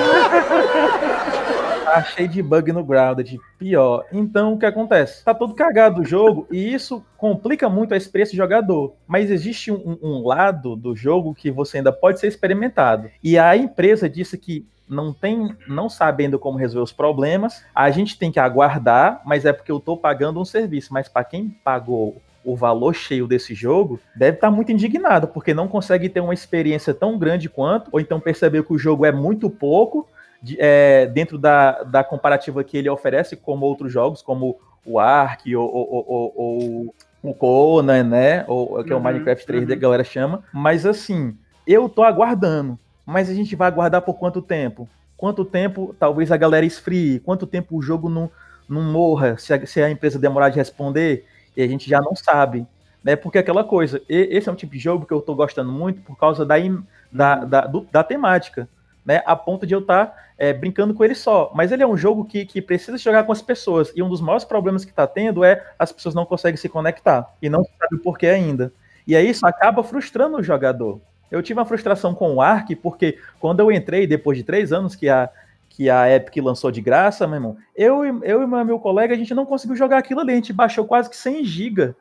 Tá 1.86 2.04
cheio 2.04 2.28
de 2.30 2.42
bug 2.42 2.72
no 2.72 2.84
Grounded, 2.86 3.38
pior. 3.60 4.06
Então, 4.14 4.54
o 4.54 4.58
que 4.58 4.66
acontece? 4.66 5.24
Tá 5.26 5.34
todo 5.34 5.54
cagado 5.54 6.02
o 6.02 6.06
jogo 6.06 6.48
e 6.50 6.74
isso 6.74 7.04
complica 7.18 7.68
muito 7.70 7.94
a 7.94 7.98
experiência 7.98 8.34
do 8.34 8.38
jogador. 8.38 8.94
Mas 9.06 9.30
existe 9.30 9.72
um, 9.72 9.98
um 10.02 10.26
lado 10.26 10.76
do 10.76 10.96
jogo 10.96 11.36
que 11.36 11.52
você 11.52 11.78
ainda 11.80 11.92
pode 11.92 12.20
ser 12.20 12.28
experimentado. 12.28 13.10
E 13.22 13.38
a 13.38 13.58
empresa 13.58 14.10
disse 14.10 14.38
que 14.38 14.66
não 14.92 15.14
tem, 15.14 15.56
não 15.68 15.90
sabendo 15.90 16.38
como 16.38 16.58
resolver 16.58 16.84
os 16.84 16.92
problemas, 16.92 17.64
a 17.74 17.90
gente 17.90 18.20
tem 18.20 18.32
que 18.32 18.40
aguardar, 18.40 19.22
mas 19.26 19.46
é 19.46 19.54
porque 19.54 19.72
eu 19.72 19.80
tô 19.80 19.96
pagando 19.96 20.40
um 20.40 20.46
serviço. 20.46 20.94
Mas 20.94 21.08
para 21.08 21.24
quem 21.24 21.50
pagou 21.64 22.22
o 22.44 22.56
valor 22.56 22.94
cheio 22.94 23.28
desse 23.28 23.54
jogo, 23.54 24.00
deve 24.16 24.38
estar 24.38 24.52
muito 24.52 24.72
indignado, 24.72 25.28
porque 25.28 25.54
não 25.54 25.68
consegue 25.68 26.10
ter 26.10 26.20
uma 26.20 26.34
experiência 26.34 26.94
tão 26.94 27.18
grande 27.18 27.48
quanto, 27.48 27.88
ou 27.92 28.00
então 28.00 28.20
perceber 28.20 28.64
que 28.64 28.74
o 28.74 28.78
jogo 28.80 29.06
é 29.06 29.12
muito 29.12 29.50
pouco 29.50 30.08
de- 30.42 30.58
é, 30.60 31.06
dentro 31.06 31.38
da, 31.38 31.84
da 31.84 32.04
comparativa 32.04 32.64
que 32.64 32.76
ele 32.78 32.90
oferece 32.90 33.36
como 33.36 33.66
outros 33.66 33.94
jogos, 33.94 34.22
como 34.24 34.58
o 34.84 35.00
Ark 35.00 35.56
ou, 35.56 35.64
ou- 35.72 35.88
ou- 35.92 36.06
ou- 36.10 36.34
ou 36.36 36.96
o 37.24 37.34
Conan, 37.36 38.04
né? 38.04 38.44
Ou 38.48 38.84
que 38.84 38.92
é 38.92 38.96
o 38.96 38.98
Uhum, 38.98 39.04
Minecraft 39.06 39.46
3D 39.46 39.74
uhum. 39.74 39.78
a 39.78 39.82
galera 39.82 40.04
chama. 40.04 40.44
Mas 40.52 40.84
assim, 40.88 41.38
eu 41.68 41.88
tô 41.88 42.02
aguardando. 42.04 42.80
Mas 43.06 43.30
a 43.30 43.34
gente 43.34 43.56
vai 43.56 43.68
aguardar 43.68 44.02
por 44.02 44.16
quanto 44.16 44.42
tempo? 44.42 44.88
Quanto 45.18 45.46
tempo 45.46 45.96
talvez 46.00 46.32
a 46.32 46.38
galera 46.38 46.66
esfrie? 46.66 47.20
Quanto 47.20 47.46
tempo 47.48 47.78
o 47.78 47.82
jogo 47.82 48.10
não, 48.10 48.30
não 48.68 48.82
morra 48.82 49.38
se 49.38 49.54
a, 49.54 49.66
se 49.66 49.82
a 49.82 49.90
empresa 49.90 50.18
demorar 50.20 50.50
de 50.50 50.58
responder? 50.58 51.26
E 51.56 51.62
a 51.62 51.68
gente 51.68 51.90
já 51.90 52.00
não 52.02 52.16
sabe. 52.16 52.66
Né? 53.04 53.16
Porque 53.16 53.38
aquela 53.38 53.64
coisa, 53.64 54.02
esse 54.08 54.48
é 54.48 54.52
um 54.52 54.56
tipo 54.56 54.74
de 54.74 54.80
jogo 54.80 55.06
que 55.06 55.14
eu 55.14 55.22
tô 55.22 55.36
gostando 55.36 55.72
muito 55.72 56.02
por 56.02 56.18
causa 56.18 56.46
da, 56.46 56.60
im- 56.60 56.84
da, 57.12 57.44
da, 57.44 57.62
do- 57.68 57.88
da 57.92 58.04
temática. 58.04 58.68
Né? 59.06 59.22
A 59.26 59.36
ponto 59.36 59.66
de 59.66 59.74
eu 59.74 59.80
estar 59.80 60.16
brincando 60.60 60.94
com 60.94 61.04
ele 61.04 61.14
só. 61.14 61.52
Mas 61.54 61.72
ele 61.72 61.84
é 61.84 61.88
um 61.88 61.98
jogo 61.98 62.26
que, 62.26 62.46
que 62.46 62.62
precisa 62.62 62.98
jogar 62.98 63.24
com 63.26 63.32
as 63.32 63.42
pessoas. 63.42 63.92
E 63.96 64.02
um 64.02 64.10
dos 64.10 64.22
maiores 64.22 64.44
problemas 64.46 64.84
que 64.86 64.94
tá 64.94 65.06
tendo 65.06 65.44
é 65.44 65.64
as 65.78 65.92
pessoas 65.92 66.16
não 66.16 66.26
conseguem 66.26 66.58
se 66.58 66.70
conectar. 66.70 67.32
E 67.42 67.50
não 67.50 67.64
sabe 67.64 67.96
o 67.96 68.00
porquê 68.00 68.28
ainda. 68.28 68.72
E 69.06 69.16
aí 69.16 69.30
isso 69.30 69.46
acaba 69.46 69.84
frustrando 69.84 70.38
o 70.38 70.44
jogador. 70.44 71.00
Eu 71.32 71.42
tive 71.42 71.60
uma 71.60 71.66
frustração 71.66 72.14
com 72.14 72.36
o 72.36 72.42
Ark, 72.42 72.76
porque 72.76 73.18
quando 73.40 73.62
eu 73.62 73.72
entrei, 73.72 74.06
depois 74.06 74.38
de 74.38 74.44
três 74.44 74.74
anos 74.74 74.96
que 74.96 75.08
a, 75.08 75.30
que 75.70 75.90
a 75.90 76.14
Epic 76.14 76.44
lançou 76.44 76.70
de 76.70 76.82
graça, 76.82 77.26
meu 77.26 77.38
irmão, 77.38 77.58
eu, 77.76 78.06
e- 78.06 78.20
eu 78.24 78.44
e 78.44 78.48
meu, 78.66 78.78
colega, 78.78 79.14
a 79.14 79.18
gente 79.18 79.34
não 79.34 79.46
conseguiu 79.46 79.76
jogar 79.76 79.98
aquilo 79.98 80.20
ali. 80.20 80.34
A 80.34 80.36
gente 80.36 80.52
baixou 80.52 80.86
quase 80.86 81.10
que 81.10 81.16
100 81.16 81.46
GB. 81.46 81.96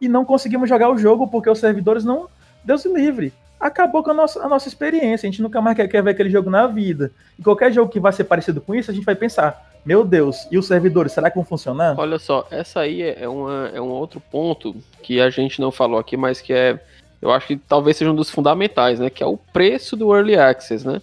E 0.00 0.08
não 0.08 0.24
conseguimos 0.24 0.68
jogar 0.68 0.90
o 0.90 0.96
jogo 0.96 1.28
porque 1.28 1.50
os 1.50 1.58
servidores 1.58 2.04
não. 2.04 2.28
Deus 2.64 2.84
livre. 2.86 3.32
Acabou 3.60 4.02
com 4.02 4.10
a 4.10 4.14
nossa, 4.14 4.42
a 4.44 4.48
nossa 4.48 4.66
experiência. 4.66 5.28
A 5.28 5.30
gente 5.30 5.42
nunca 5.42 5.60
mais 5.60 5.76
quer, 5.76 5.86
quer 5.86 6.02
ver 6.02 6.10
aquele 6.10 6.30
jogo 6.30 6.50
na 6.50 6.66
vida. 6.66 7.12
E 7.38 7.42
qualquer 7.42 7.72
jogo 7.72 7.92
que 7.92 8.00
vai 8.00 8.12
ser 8.12 8.24
parecido 8.24 8.60
com 8.60 8.74
isso, 8.74 8.90
a 8.90 8.94
gente 8.94 9.04
vai 9.04 9.14
pensar: 9.14 9.70
meu 9.84 10.04
Deus, 10.04 10.48
e 10.50 10.58
os 10.58 10.66
servidores, 10.66 11.12
será 11.12 11.30
que 11.30 11.36
vão 11.36 11.44
funcionar? 11.44 11.94
Olha 11.98 12.18
só, 12.18 12.46
essa 12.50 12.80
aí 12.80 13.02
é, 13.02 13.28
uma, 13.28 13.70
é 13.72 13.80
um 13.80 13.90
outro 13.90 14.20
ponto 14.20 14.74
que 15.02 15.20
a 15.20 15.30
gente 15.30 15.60
não 15.60 15.70
falou 15.70 15.98
aqui, 16.00 16.16
mas 16.16 16.40
que 16.40 16.52
é, 16.52 16.82
eu 17.22 17.30
acho 17.30 17.46
que 17.46 17.56
talvez 17.56 17.96
seja 17.96 18.10
um 18.10 18.16
dos 18.16 18.28
fundamentais, 18.28 18.98
né? 18.98 19.08
Que 19.08 19.22
é 19.22 19.26
o 19.26 19.36
preço 19.36 19.96
do 19.96 20.14
Early 20.14 20.36
Access, 20.36 20.86
né? 20.86 21.00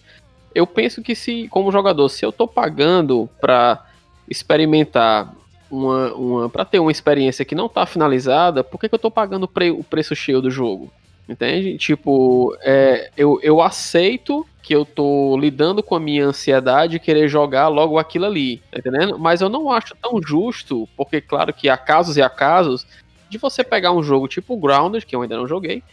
Eu 0.54 0.68
penso 0.68 1.02
que 1.02 1.16
se, 1.16 1.48
como 1.48 1.72
jogador, 1.72 2.10
se 2.10 2.26
eu 2.26 2.32
tô 2.32 2.46
pagando 2.46 3.30
pra 3.40 3.86
experimentar 4.30 5.34
uma, 5.72 6.14
uma 6.14 6.50
para 6.50 6.66
ter 6.66 6.80
uma 6.80 6.92
experiência 6.92 7.46
que 7.46 7.56
não 7.56 7.70
tá 7.70 7.86
finalizada, 7.86 8.64
por 8.64 8.80
que, 8.80 8.90
que 8.90 8.96
eu 8.96 9.00
tô 9.00 9.10
pagando 9.10 9.48
pre- 9.48 9.72
o 9.72 9.84
preço 9.84 10.16
cheio 10.16 10.42
do 10.42 10.52
jogo? 10.52 10.92
Entende? 11.28 11.78
Tipo, 11.78 12.58
é, 12.62 13.12
eu, 13.16 13.40
eu 13.42 13.62
aceito 13.62 14.46
que 14.64 14.76
eu 14.76 14.84
tô 14.84 15.38
lidando 15.38 15.82
com 15.82 15.96
a 15.96 16.00
minha 16.00 16.26
ansiedade 16.26 16.96
e 16.98 17.00
querer 17.00 17.28
jogar 17.28 17.68
logo 17.68 17.98
aquilo 17.98 18.26
ali, 18.26 18.58
tá 18.72 18.80
entendendo? 18.80 19.18
Mas 19.18 19.40
eu 19.40 19.48
não 19.48 19.72
acho 19.72 19.96
tão 20.02 20.20
justo, 20.22 20.90
porque 20.98 21.22
claro 21.22 21.54
que 21.54 21.70
há 21.70 21.78
casos 21.78 22.18
e 22.18 22.22
há 22.22 22.30
casos 22.30 22.86
de 23.30 23.38
você 23.38 23.64
pegar 23.64 23.92
um 23.92 24.02
jogo 24.02 24.28
tipo 24.28 24.58
Grounded, 24.58 25.06
que 25.06 25.16
eu 25.16 25.22
ainda 25.22 25.38
não 25.38 25.48
joguei, 25.48 25.84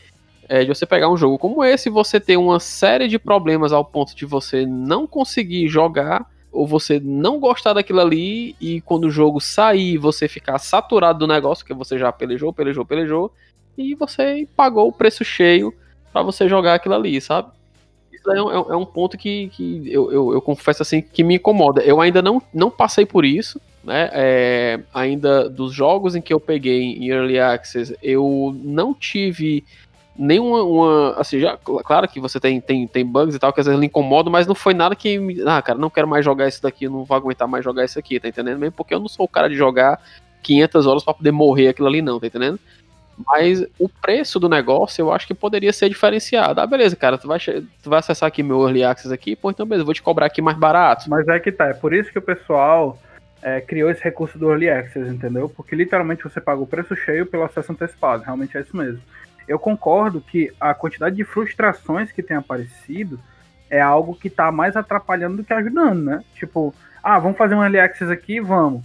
é, 0.48 0.62
de 0.64 0.68
você 0.68 0.86
pegar 0.86 1.10
um 1.10 1.16
jogo 1.16 1.38
como 1.38 1.62
esse 1.64 1.88
você 1.90 2.18
ter 2.20 2.36
uma 2.36 2.60
série 2.60 3.08
de 3.08 3.18
problemas 3.18 3.72
ao 3.72 3.84
ponto 3.84 4.14
de 4.14 4.24
você 4.24 4.64
não 4.66 5.06
conseguir 5.06 5.68
jogar 5.68 6.26
ou 6.52 6.66
você 6.66 6.98
não 6.98 7.38
gostar 7.38 7.74
daquilo 7.74 8.00
ali 8.00 8.56
e 8.60 8.80
quando 8.80 9.04
o 9.04 9.10
jogo 9.10 9.40
sair 9.40 9.98
você 9.98 10.26
ficar 10.28 10.58
saturado 10.58 11.18
do 11.20 11.26
negócio 11.26 11.64
que 11.66 11.74
você 11.74 11.98
já 11.98 12.10
pelejou, 12.10 12.52
pelejou, 12.52 12.84
pelejou 12.84 13.32
e 13.76 13.94
você 13.94 14.48
pagou 14.56 14.88
o 14.88 14.92
preço 14.92 15.22
cheio 15.24 15.74
pra 16.12 16.22
você 16.22 16.48
jogar 16.48 16.74
aquilo 16.74 16.94
ali, 16.94 17.20
sabe? 17.20 17.50
Isso 18.10 18.30
é 18.30 18.42
um, 18.42 18.50
é 18.50 18.58
um- 18.58 18.72
é 18.72 18.76
um 18.76 18.86
ponto 18.86 19.18
que, 19.18 19.48
que 19.48 19.82
eu, 19.92 20.10
eu, 20.10 20.32
eu 20.32 20.40
confesso 20.40 20.80
assim 20.82 21.02
que 21.02 21.22
me 21.22 21.34
incomoda. 21.34 21.82
Eu 21.82 22.00
ainda 22.00 22.22
não, 22.22 22.40
não 22.54 22.70
passei 22.70 23.04
por 23.04 23.24
isso, 23.26 23.60
né? 23.84 24.08
É, 24.14 24.80
ainda 24.94 25.48
dos 25.50 25.74
jogos 25.74 26.16
em 26.16 26.22
que 26.22 26.32
eu 26.32 26.40
peguei 26.40 26.80
em 26.82 27.08
Early 27.10 27.38
Access, 27.38 27.94
eu 28.02 28.56
não 28.64 28.94
tive 28.94 29.62
nenhuma 30.18 30.62
uma, 30.62 31.10
assim, 31.20 31.38
já, 31.40 31.56
cl- 31.56 31.82
claro 31.82 32.08
que 32.08 32.20
você 32.20 32.38
tem, 32.40 32.60
tem, 32.60 32.86
tem 32.86 33.04
bugs 33.04 33.34
e 33.34 33.38
tal 33.38 33.52
que 33.52 33.60
às 33.60 33.66
vezes 33.66 33.80
lhe 33.80 33.86
incomodam, 33.86 34.30
mas 34.32 34.46
não 34.46 34.54
foi 34.54 34.74
nada 34.74 34.94
que 34.96 35.18
ah, 35.46 35.60
cara, 35.62 35.78
não 35.78 35.90
quero 35.90 36.08
mais 36.08 36.24
jogar 36.24 36.48
isso 36.48 36.62
daqui, 36.62 36.88
não 36.88 37.04
vou 37.04 37.16
aguentar 37.16 37.46
mais 37.48 37.64
jogar 37.64 37.84
isso 37.84 37.98
aqui, 37.98 38.18
tá 38.18 38.28
entendendo? 38.28 38.58
Mesmo 38.58 38.72
porque 38.72 38.94
eu 38.94 39.00
não 39.00 39.08
sou 39.08 39.26
o 39.26 39.28
cara 39.28 39.48
de 39.48 39.54
jogar 39.54 40.00
500 40.42 40.86
horas 40.86 41.04
pra 41.04 41.14
poder 41.14 41.32
morrer 41.32 41.68
aquilo 41.68 41.88
ali 41.88 42.00
não, 42.02 42.20
tá 42.20 42.26
entendendo? 42.26 42.58
Mas 43.26 43.64
o 43.78 43.88
preço 43.88 44.38
do 44.38 44.48
negócio 44.48 45.00
eu 45.00 45.10
acho 45.10 45.26
que 45.26 45.32
poderia 45.34 45.72
ser 45.72 45.88
diferenciado. 45.88 46.60
Ah, 46.60 46.66
beleza, 46.66 46.94
cara, 46.94 47.16
tu 47.16 47.26
vai, 47.26 47.38
tu 47.38 47.88
vai 47.88 47.98
acessar 47.98 48.26
aqui 48.26 48.42
meu 48.42 48.62
Early 48.62 48.84
Access 48.84 49.12
aqui, 49.12 49.34
pô, 49.34 49.50
então 49.50 49.64
beleza, 49.64 49.84
vou 49.84 49.94
te 49.94 50.02
cobrar 50.02 50.26
aqui 50.26 50.42
mais 50.42 50.56
barato. 50.58 51.08
Mas 51.08 51.26
é 51.28 51.40
que 51.40 51.50
tá, 51.50 51.68
é 51.68 51.74
por 51.74 51.94
isso 51.94 52.12
que 52.12 52.18
o 52.18 52.22
pessoal 52.22 52.98
é, 53.42 53.60
criou 53.60 53.90
esse 53.90 54.02
recurso 54.02 54.38
do 54.38 54.50
Early 54.50 54.68
Access, 54.68 55.08
entendeu? 55.08 55.48
Porque 55.48 55.74
literalmente 55.74 56.22
você 56.24 56.40
paga 56.40 56.60
o 56.60 56.66
preço 56.66 56.94
cheio 56.94 57.24
pelo 57.24 57.44
acesso 57.44 57.72
antecipado, 57.72 58.22
realmente 58.22 58.56
é 58.56 58.60
isso 58.60 58.76
mesmo. 58.76 59.00
Eu 59.48 59.58
concordo 59.58 60.20
que 60.20 60.52
a 60.60 60.74
quantidade 60.74 61.16
de 61.16 61.24
frustrações 61.24 62.10
que 62.12 62.22
tem 62.22 62.36
aparecido 62.36 63.18
é 63.70 63.80
algo 63.80 64.14
que 64.14 64.30
tá 64.30 64.50
mais 64.50 64.76
atrapalhando 64.76 65.38
do 65.38 65.44
que 65.44 65.52
ajudando, 65.52 66.02
né? 66.02 66.24
Tipo, 66.34 66.74
ah, 67.02 67.18
vamos 67.18 67.38
fazer 67.38 67.54
um 67.54 67.62
Early 67.62 67.80
Access 67.80 68.12
aqui, 68.12 68.40
vamos. 68.40 68.82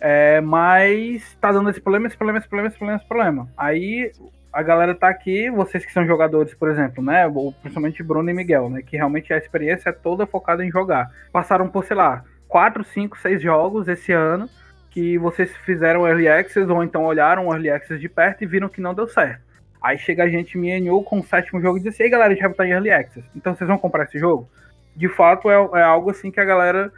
É, 0.00 0.40
mas 0.40 1.34
tá 1.40 1.50
dando 1.52 1.70
esse 1.70 1.80
problema, 1.80 2.06
esse 2.06 2.16
problema, 2.16 2.38
esse 2.38 2.48
problema, 2.48 2.68
esse 2.68 2.78
problema, 2.78 2.98
esse 2.98 3.08
problema. 3.08 3.48
Aí 3.56 4.12
a 4.52 4.62
galera 4.62 4.94
tá 4.94 5.08
aqui, 5.08 5.50
vocês 5.50 5.84
que 5.84 5.92
são 5.92 6.06
jogadores, 6.06 6.54
por 6.54 6.70
exemplo, 6.70 7.02
né? 7.02 7.26
Ou 7.26 7.52
principalmente 7.52 8.02
Bruno 8.02 8.30
e 8.30 8.34
Miguel, 8.34 8.70
né? 8.70 8.82
Que 8.82 8.96
realmente 8.96 9.32
a 9.32 9.38
experiência 9.38 9.90
é 9.90 9.92
toda 9.92 10.26
focada 10.26 10.64
em 10.64 10.70
jogar. 10.70 11.10
Passaram 11.32 11.68
por, 11.68 11.84
sei 11.84 11.96
lá, 11.96 12.24
4, 12.48 12.84
5, 12.84 13.18
6 13.18 13.42
jogos 13.42 13.88
esse 13.88 14.12
ano 14.12 14.48
que 14.90 15.18
vocês 15.18 15.54
fizeram 15.58 16.06
Early 16.06 16.26
Access 16.26 16.70
ou 16.70 16.82
então 16.82 17.04
olharam 17.04 17.46
o 17.46 17.52
Early 17.52 17.68
Access 17.68 18.00
de 18.00 18.08
perto 18.08 18.42
e 18.42 18.46
viram 18.46 18.68
que 18.68 18.80
não 18.80 18.94
deu 18.94 19.06
certo. 19.06 19.42
Aí 19.86 19.96
chega 19.98 20.24
a 20.24 20.28
gente, 20.28 20.58
me 20.58 20.68
enhou 20.76 21.00
com 21.04 21.20
o 21.20 21.24
sétimo 21.24 21.60
jogo 21.60 21.78
e 21.78 21.80
diz 21.80 21.94
assim, 21.94 22.02
ei 22.02 22.10
galera, 22.10 22.34
vai 22.34 22.48
botar 22.48 22.66
em 22.66 22.70
Early 22.70 22.90
Access. 22.90 23.24
Então 23.36 23.54
vocês 23.54 23.68
vão 23.68 23.78
comprar 23.78 24.02
esse 24.02 24.18
jogo? 24.18 24.48
De 24.96 25.08
fato, 25.08 25.48
é, 25.48 25.54
é 25.78 25.82
algo 25.84 26.10
assim 26.10 26.28
que 26.28 26.40
a 26.40 26.44
galera 26.44 26.92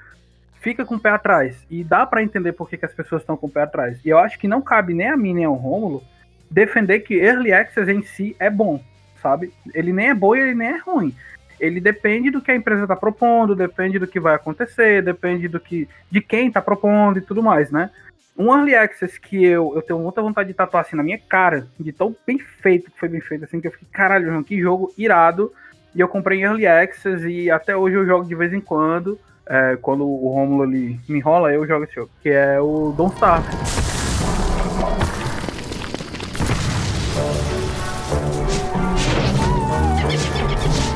fica 0.59 0.87
com 0.87 0.95
o 0.95 0.99
pé 0.99 1.11
atrás. 1.11 1.67
E 1.71 1.85
dá 1.85 2.07
pra 2.07 2.23
entender 2.23 2.53
por 2.53 2.67
que, 2.67 2.79
que 2.79 2.87
as 2.87 2.95
pessoas 2.95 3.21
estão 3.21 3.37
com 3.37 3.47
o 3.47 3.51
pé 3.51 3.61
atrás. 3.61 4.03
E 4.03 4.09
eu 4.09 4.19
acho 4.19 4.39
que 4.39 4.49
não 4.49 4.63
cabe 4.63 4.95
nem 4.95 5.07
a 5.07 5.19
mim 5.19 5.35
nem 5.35 5.45
ao 5.45 5.53
Rômulo 5.53 6.03
defender 6.51 7.01
que 7.01 7.15
Early 7.15 7.53
Access 7.53 7.93
em 7.93 8.03
si 8.03 8.35
é 8.39 8.49
bom, 8.49 8.83
sabe? 9.21 9.53
Ele 9.75 9.93
nem 9.93 10.09
é 10.09 10.15
bom 10.15 10.35
e 10.35 10.41
ele 10.41 10.55
nem 10.55 10.69
é 10.69 10.79
ruim. 10.79 11.15
Ele 11.61 11.83
depende 11.83 12.31
do 12.31 12.41
que 12.41 12.51
a 12.51 12.57
empresa 12.57 12.85
está 12.85 12.97
propondo, 12.97 13.55
depende 13.55 13.99
do 13.99 14.07
que 14.07 14.19
vai 14.19 14.35
acontecer, 14.35 15.03
depende 15.03 15.47
do 15.47 15.61
que 15.61 15.87
de 16.11 16.23
quem 16.23 16.49
está 16.49 16.63
propondo 16.63 17.19
e 17.19 17.21
tudo 17.21 17.43
mais, 17.43 17.71
né? 17.71 17.91
Um 18.39 18.55
Early 18.55 18.77
Access 18.77 19.19
que 19.19 19.45
eu, 19.45 19.73
eu 19.75 19.83
tenho 19.83 19.99
muita 19.99 20.23
vontade 20.23 20.47
de 20.47 20.55
tatuar 20.55 20.85
assim 20.85 20.95
na 20.95 21.03
minha 21.03 21.19
cara, 21.19 21.67
de 21.79 21.93
tão 21.93 22.15
bem 22.25 22.39
feito 22.39 22.89
que 22.89 22.97
foi 22.97 23.09
bem 23.09 23.21
feito, 23.21 23.43
assim, 23.43 23.61
que 23.61 23.67
eu 23.67 23.73
fiquei, 23.73 23.89
caralho, 23.93 24.27
João, 24.27 24.45
que 24.45 24.61
jogo 24.61 24.95
irado. 24.97 25.53
E 25.93 25.99
eu 25.99 26.07
comprei 26.07 26.39
em 26.39 26.43
Early 26.43 26.65
Access 26.65 27.27
e 27.27 27.51
até 27.51 27.77
hoje 27.77 27.97
eu 27.97 28.07
jogo 28.07 28.25
de 28.25 28.37
vez 28.37 28.53
em 28.53 28.61
quando. 28.61 29.19
É, 29.45 29.77
quando 29.83 30.07
o 30.07 30.33
Romulo 30.33 30.63
ali 30.63 31.01
me 31.09 31.19
enrola, 31.19 31.53
eu 31.53 31.67
jogo 31.67 31.83
esse 31.83 31.97
jogo, 31.97 32.11
que 32.23 32.29
é 32.29 32.61
o 32.61 32.95
Don't 32.97 33.13
Starve. 33.17 33.49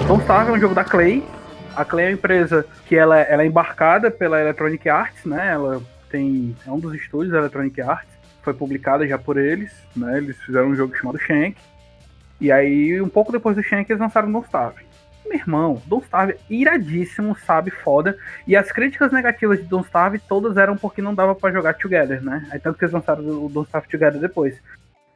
Don't 0.07 0.23
Starve 0.23 0.51
é 0.51 0.53
um 0.53 0.61
jogo 0.61 0.77
da 0.77 0.85
Clay. 0.85 1.25
A 1.75 1.85
Clay 1.85 2.05
é 2.05 2.09
uma 2.11 2.15
empresa 2.15 2.65
que 2.87 2.95
ela, 2.95 3.19
ela 3.19 3.43
é 3.43 3.47
embarcada 3.47 4.13
pela 4.13 4.41
Electronic 4.41 4.89
Arts, 4.89 5.25
né? 5.25 5.51
Ela 5.51 5.83
tem 6.13 6.55
é 6.67 6.71
um 6.71 6.79
dos 6.79 6.95
estúdios 6.95 7.33
da 7.33 7.39
Electronic 7.39 7.81
Arts. 7.81 8.13
Foi 8.43 8.53
publicada 8.53 9.07
já 9.07 9.19
por 9.19 9.39
eles, 9.39 9.73
né? 9.97 10.19
Eles 10.19 10.41
fizeram 10.43 10.69
um 10.69 10.77
jogo 10.77 10.95
chamado 10.95 11.19
Shank. 11.19 11.57
E 12.41 12.53
aí, 12.53 13.01
um 13.01 13.09
pouco 13.09 13.33
depois 13.33 13.57
do 13.57 13.63
Shank, 13.63 13.91
eles 13.91 14.01
lançaram 14.01 14.31
Don't 14.31 14.47
Starve. 14.47 14.85
Meu 15.25 15.39
irmão, 15.39 15.81
Don't 15.87 16.05
Starve 16.05 16.37
iradíssimo, 16.51 17.37
sabe, 17.37 17.71
foda. 17.71 18.19
E 18.47 18.57
as 18.57 18.71
críticas 18.71 19.13
negativas 19.13 19.59
de 19.59 19.65
Don't 19.65 19.87
Starve 19.87 20.19
todas 20.19 20.57
eram 20.57 20.77
porque 20.77 21.01
não 21.01 21.15
dava 21.15 21.35
pra 21.35 21.53
jogar 21.53 21.75
Together, 21.75 22.23
né? 22.23 22.47
Aí 22.51 22.59
tanto 22.59 22.79
que 22.79 22.85
eles 22.85 22.93
lançaram 22.93 23.23
o 23.23 23.49
Don't 23.49 23.69
Starve 23.69 23.89
Together 23.89 24.21
depois. 24.21 24.61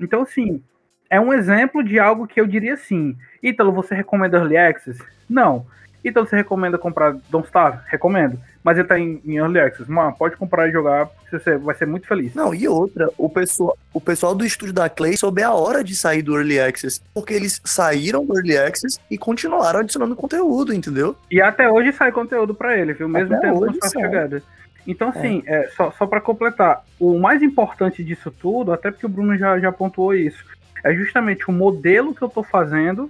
Então, 0.01 0.23
assim, 0.23 0.63
é 1.11 1.21
um 1.21 1.33
exemplo 1.33 1.83
de 1.83 1.99
algo 1.99 2.27
que 2.27 2.41
eu 2.41 2.47
diria 2.47 2.75
assim: 2.75 3.17
Ítalo, 3.43 3.73
você 3.73 3.95
recomenda 3.95 4.39
Early 4.39 4.57
Access? 4.57 5.03
Não. 5.29 5.67
Ítalo, 6.05 6.27
você 6.27 6.37
recomenda 6.37 6.79
comprar 6.79 7.17
Don't 7.29 7.47
Starve? 7.47 7.81
Recomendo. 7.87 8.41
Mas 8.67 8.79
ele 8.79 8.89
tá 8.89 8.99
em, 8.99 9.23
em 9.25 9.37
Early 9.37 9.61
Access. 9.61 9.89
Mano, 9.89 10.13
pode 10.19 10.37
comprar 10.37 10.69
e 10.69 10.73
jogar, 10.73 11.07
porque 11.07 11.39
você 11.39 11.57
vai 11.57 11.73
ser 11.77 11.87
muito 11.87 12.05
feliz. 12.05 12.35
Não, 12.35 12.53
e 12.53 12.67
outra, 12.67 13.09
o 13.17 13.29
pessoal, 13.29 13.79
o 13.95 14.01
pessoal 14.01 14.35
do 14.35 14.45
estúdio 14.45 14.75
da 14.75 14.89
Clay 14.89 15.17
soube 15.17 15.41
a 15.41 15.53
hora 15.53 15.85
de 15.85 15.95
sair 15.95 16.21
do 16.21 16.35
Early 16.37 16.59
Access, 16.59 17.01
porque 17.15 17.33
eles 17.33 17.61
saíram 17.65 18.27
do 18.27 18.37
Early 18.37 18.59
Access 18.59 18.99
e 19.09 19.17
continuaram 19.17 19.79
adicionando 19.79 20.17
conteúdo, 20.17 20.75
entendeu? 20.75 21.15
E 21.31 21.41
até 21.41 21.71
hoje 21.71 21.93
sai 21.93 22.11
conteúdo 22.11 22.57
pra 22.57 22.77
ele, 22.77 22.93
viu? 22.93 23.09
Mesmo 23.09 23.37
Até 23.37 23.53
tempo 23.53 23.73
sai. 23.87 24.03
Together. 24.03 24.43
Então, 24.85 25.11
assim, 25.11 25.45
é, 25.47 25.69
só, 25.77 25.93
só 25.93 26.05
para 26.05 26.21
completar, 26.21 26.85
o 26.99 27.21
mais 27.21 27.45
importante 27.45 28.03
disso 28.03 28.33
tudo, 28.33 28.73
até 28.73 28.91
porque 28.91 29.07
o 29.07 29.09
Bruno 29.09 29.39
já, 29.39 29.61
já 29.61 29.71
pontuou 29.71 30.13
isso, 30.13 30.45
é 30.83 30.93
justamente 30.93 31.49
o 31.49 31.53
modelo 31.53 32.13
que 32.13 32.23
eu 32.23 32.29
tô 32.29 32.43
fazendo 32.43 33.09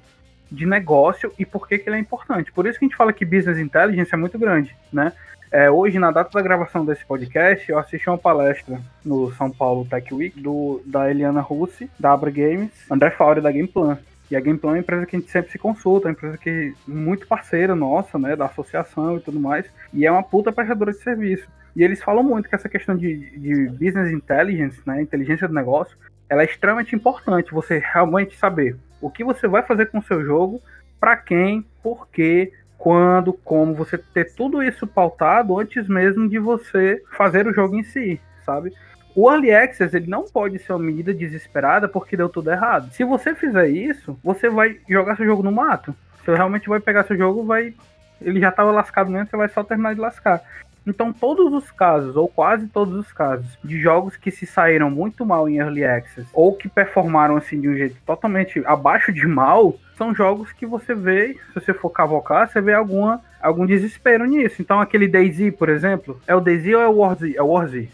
de 0.53 0.67
negócio 0.67 1.33
e 1.39 1.47
por 1.47 1.67
que, 1.67 1.79
que 1.79 1.89
ele 1.89 1.97
é 1.97 1.99
importante. 1.99 2.53
Por 2.53 2.67
isso 2.67 2.79
que 2.79 2.85
a 2.85 2.89
gente 2.89 2.97
fala 2.97 3.11
que 3.11 3.25
business 3.25 3.59
intelligence 3.59 4.13
é 4.13 4.19
muito 4.19 4.39
grande, 4.39 4.77
né? 4.93 5.13
É, 5.51 5.71
hoje, 5.71 5.99
na 5.99 6.11
data 6.11 6.31
da 6.33 6.43
gravação 6.43 6.85
desse 6.85 7.05
podcast, 7.05 7.71
eu 7.71 7.79
assisti 7.79 8.09
uma 8.09 8.19
palestra 8.19 8.81
no 9.05 9.33
São 9.35 9.51
Paulo 9.51 9.87
Tech 9.87 10.13
Week 10.13 10.41
do, 10.41 10.83
da 10.85 11.11
Eliana 11.11 11.41
Russi, 11.41 11.89
da 11.99 12.13
Abra 12.13 12.31
Games, 12.31 12.71
André 12.91 13.11
Fauri, 13.11 13.41
da 13.41 13.53
Gameplan. 13.53 13.99
E 14.29 14.35
a 14.35 14.41
Gameplan 14.41 14.71
é 14.71 14.75
uma 14.75 14.81
empresa 14.81 15.07
que 15.07 15.15
a 15.15 15.19
gente 15.21 15.31
sempre 15.31 15.53
se 15.53 15.59
consulta, 15.59 16.09
é 16.09 16.11
uma 16.11 16.13
empresa 16.13 16.37
que 16.37 16.51
é 16.51 16.73
muito 16.91 17.29
parceira 17.29 17.77
nossa, 17.77 18.19
né, 18.19 18.35
da 18.35 18.47
associação 18.47 19.17
e 19.17 19.21
tudo 19.21 19.39
mais, 19.39 19.67
e 19.93 20.05
é 20.05 20.11
uma 20.11 20.23
puta 20.23 20.51
prestadora 20.51 20.91
de 20.91 20.99
serviço. 20.99 21.47
E 21.77 21.83
eles 21.83 22.03
falam 22.03 22.25
muito 22.25 22.49
que 22.49 22.55
essa 22.55 22.69
questão 22.69 22.97
de, 22.97 23.31
de 23.39 23.69
business 23.69 24.11
intelligence, 24.11 24.81
né, 24.85 25.01
inteligência 25.01 25.47
do 25.47 25.55
negócio, 25.55 25.97
ela 26.29 26.43
é 26.43 26.47
extremamente 26.47 26.97
importante, 26.97 27.53
você 27.53 27.79
realmente 27.79 28.37
saber 28.37 28.77
o 29.01 29.09
que 29.09 29.23
você 29.23 29.47
vai 29.47 29.63
fazer 29.63 29.87
com 29.87 29.99
o 29.99 30.03
seu 30.03 30.25
jogo, 30.25 30.61
para 30.99 31.17
quem, 31.17 31.65
por 31.83 32.09
quê, 32.09 32.53
quando, 32.79 33.33
como, 33.33 33.75
você 33.75 33.99
ter 33.99 34.35
tudo 34.35 34.63
isso 34.63 34.87
pautado 34.87 35.59
antes 35.59 35.89
mesmo 35.89 36.29
de 36.29 36.39
você 36.39 37.03
fazer 37.17 37.47
o 37.47 37.55
jogo 37.55 37.77
em 37.77 37.83
si, 37.83 38.21
sabe? 38.45 38.73
O 39.15 39.31
Early 39.31 39.53
Access 39.55 39.97
ele 39.97 40.09
não 40.09 40.25
pode 40.25 40.59
ser 40.59 40.73
uma 40.73 40.85
medida 40.85 41.15
desesperada 41.15 41.89
porque 41.89 42.17
deu 42.17 42.29
tudo 42.29 42.51
errado. 42.51 42.93
Se 42.93 43.03
você 43.03 43.35
fizer 43.35 43.69
isso, 43.69 44.19
você 44.23 44.51
vai 44.51 44.79
jogar 44.87 45.17
seu 45.17 45.25
jogo 45.25 45.43
no 45.43 45.51
mato. 45.51 45.95
Você 46.23 46.35
realmente 46.35 46.69
vai 46.69 46.81
pegar 46.81 47.05
seu 47.05 47.17
jogo, 47.17 47.43
vai. 47.43 47.75
Ele 48.21 48.41
já 48.41 48.51
estava 48.51 48.71
lascado 48.71 49.11
mesmo, 49.11 49.27
você 49.29 49.37
vai 49.37 49.49
só 49.49 49.65
terminar 49.65 49.95
de 49.95 50.01
lascar. 50.01 50.43
Então, 50.87 51.13
todos 51.13 51.53
os 51.53 51.71
casos, 51.73 52.15
ou 52.15 52.29
quase 52.29 52.69
todos 52.69 52.95
os 52.95 53.13
casos, 53.13 53.59
de 53.65 53.81
jogos 53.81 54.17
que 54.17 54.31
se 54.31 54.47
saíram 54.47 54.89
muito 54.89 55.27
mal 55.27 55.49
em 55.49 55.57
Early 55.57 55.85
Access, 55.85 56.29
ou 56.33 56.55
que 56.55 56.69
performaram 56.69 57.37
assim 57.37 57.61
de 57.61 57.69
um 57.69 57.75
jeito 57.75 57.97
totalmente 58.07 58.63
abaixo 58.65 59.13
de 59.13 59.27
mal, 59.27 59.77
são 59.97 60.15
jogos 60.15 60.53
que 60.53 60.65
você 60.65 60.95
vê, 60.95 61.35
se 61.49 61.55
você 61.55 61.75
for 61.75 61.91
cavocar, 61.91 62.49
você 62.49 62.61
vê 62.61 62.73
alguma, 62.73 63.21
algum 63.41 63.67
desespero 63.67 64.25
nisso. 64.27 64.63
Então, 64.63 64.81
aquele 64.81 65.09
DayZ, 65.09 65.55
por 65.57 65.69
exemplo, 65.69 66.21
é 66.27 66.37
o 66.37 66.41
DayZ 66.41 66.75
ou 66.75 66.81
é 66.81 66.89
o 66.89 66.97
War 66.99 67.17
Z? 67.17 67.35
É 67.37 67.43
o 67.43 67.49
War 67.49 67.67
Z, 67.67 67.89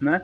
né? 0.00 0.22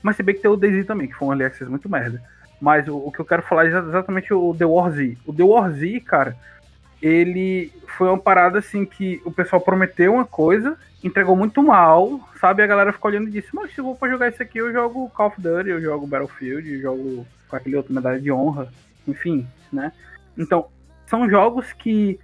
Mas 0.00 0.14
se 0.14 0.22
bem 0.22 0.36
que 0.36 0.42
tem 0.42 0.50
o 0.50 0.56
DayZ 0.56 0.86
também, 0.86 1.08
que 1.08 1.14
foi 1.14 1.26
um 1.26 1.32
Early 1.32 1.46
Access 1.46 1.68
muito 1.68 1.88
merda. 1.88 2.22
Mas 2.60 2.86
o, 2.86 2.96
o 2.96 3.10
que 3.10 3.18
eu 3.18 3.24
quero 3.24 3.42
falar 3.42 3.66
é 3.66 3.76
exatamente 3.76 4.32
o 4.32 4.54
The 4.56 4.64
War 4.64 4.90
Z. 4.92 5.16
O 5.26 5.32
The 5.32 5.42
War 5.42 5.70
Z, 5.72 6.00
cara, 6.00 6.36
ele 7.00 7.72
foi 7.96 8.08
uma 8.08 8.18
parada 8.18 8.58
assim 8.58 8.84
que 8.84 9.20
o 9.24 9.30
pessoal 9.30 9.60
prometeu 9.60 10.14
uma 10.14 10.24
coisa, 10.24 10.76
entregou 11.02 11.36
muito 11.36 11.62
mal, 11.62 12.20
sabe? 12.40 12.62
A 12.62 12.66
galera 12.66 12.92
ficou 12.92 13.10
olhando 13.10 13.28
e 13.28 13.32
disse: 13.32 13.48
Mas 13.54 13.72
se 13.72 13.78
eu 13.80 13.84
vou 13.84 13.94
pra 13.94 14.08
jogar 14.08 14.28
isso 14.28 14.42
aqui, 14.42 14.58
eu 14.58 14.72
jogo 14.72 15.10
Call 15.10 15.28
of 15.28 15.40
Duty, 15.40 15.70
eu 15.70 15.80
jogo 15.80 16.06
Battlefield, 16.06 16.72
eu 16.72 16.80
jogo 16.80 17.26
com 17.48 17.56
aquele 17.56 17.76
outro 17.76 17.94
medalha 17.94 18.20
de 18.20 18.32
honra, 18.32 18.68
enfim, 19.06 19.46
né? 19.72 19.92
Então, 20.36 20.66
são 21.06 21.28
jogos 21.28 21.72
que 21.72 22.18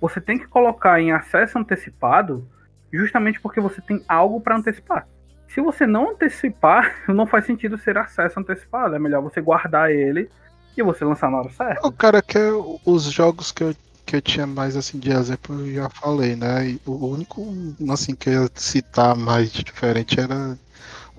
você 0.00 0.20
tem 0.20 0.38
que 0.38 0.46
colocar 0.46 1.00
em 1.00 1.12
acesso 1.12 1.58
antecipado 1.58 2.46
justamente 2.92 3.40
porque 3.40 3.60
você 3.60 3.80
tem 3.80 4.02
algo 4.08 4.40
para 4.40 4.56
antecipar. 4.56 5.06
Se 5.48 5.60
você 5.60 5.86
não 5.86 6.10
antecipar, 6.10 7.02
não 7.08 7.26
faz 7.26 7.46
sentido 7.46 7.78
ser 7.78 7.98
acesso 7.98 8.38
antecipado. 8.38 8.94
É 8.94 8.98
melhor 8.98 9.22
você 9.22 9.40
guardar 9.40 9.90
ele 9.90 10.30
e 10.76 10.82
você 10.82 11.04
lançar 11.04 11.30
na 11.30 11.38
hora 11.38 11.50
certa. 11.50 11.86
O 11.86 11.92
cara 11.92 12.22
que 12.22 12.38
é 12.38 12.50
os 12.84 13.04
jogos 13.04 13.50
que 13.50 13.64
eu 13.64 13.74
que 14.08 14.16
eu 14.16 14.22
tinha 14.22 14.46
mais 14.46 14.74
assim 14.74 14.98
de 14.98 15.10
exemplo 15.10 15.60
eu 15.60 15.74
já 15.74 15.90
falei, 15.90 16.34
né? 16.34 16.70
E 16.70 16.80
o 16.86 17.08
único 17.08 17.54
assim 17.90 18.14
que 18.14 18.30
eu 18.30 18.44
ia 18.44 18.50
citar 18.54 19.14
mais 19.14 19.52
diferente 19.52 20.18
era 20.18 20.58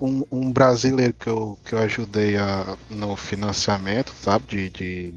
um, 0.00 0.24
um, 0.28 0.52
brasileiro 0.52 1.14
que 1.14 1.28
eu, 1.28 1.56
que 1.64 1.72
eu 1.72 1.78
ajudei 1.78 2.36
a, 2.36 2.76
no 2.90 3.14
financiamento, 3.14 4.12
sabe? 4.20 4.44
De, 4.46 4.70
de, 4.70 5.14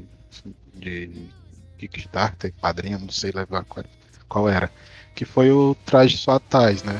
de 0.76 1.28
Kickstarter, 1.76 2.54
padrinho, 2.60 3.00
não 3.00 3.10
sei 3.10 3.32
levar 3.32 3.64
qual, 3.64 3.84
qual 4.28 4.48
era. 4.48 4.70
Que 5.12 5.24
foi 5.24 5.50
o 5.50 5.74
Traje 5.84 6.22
Fatais, 6.24 6.84
né? 6.84 6.94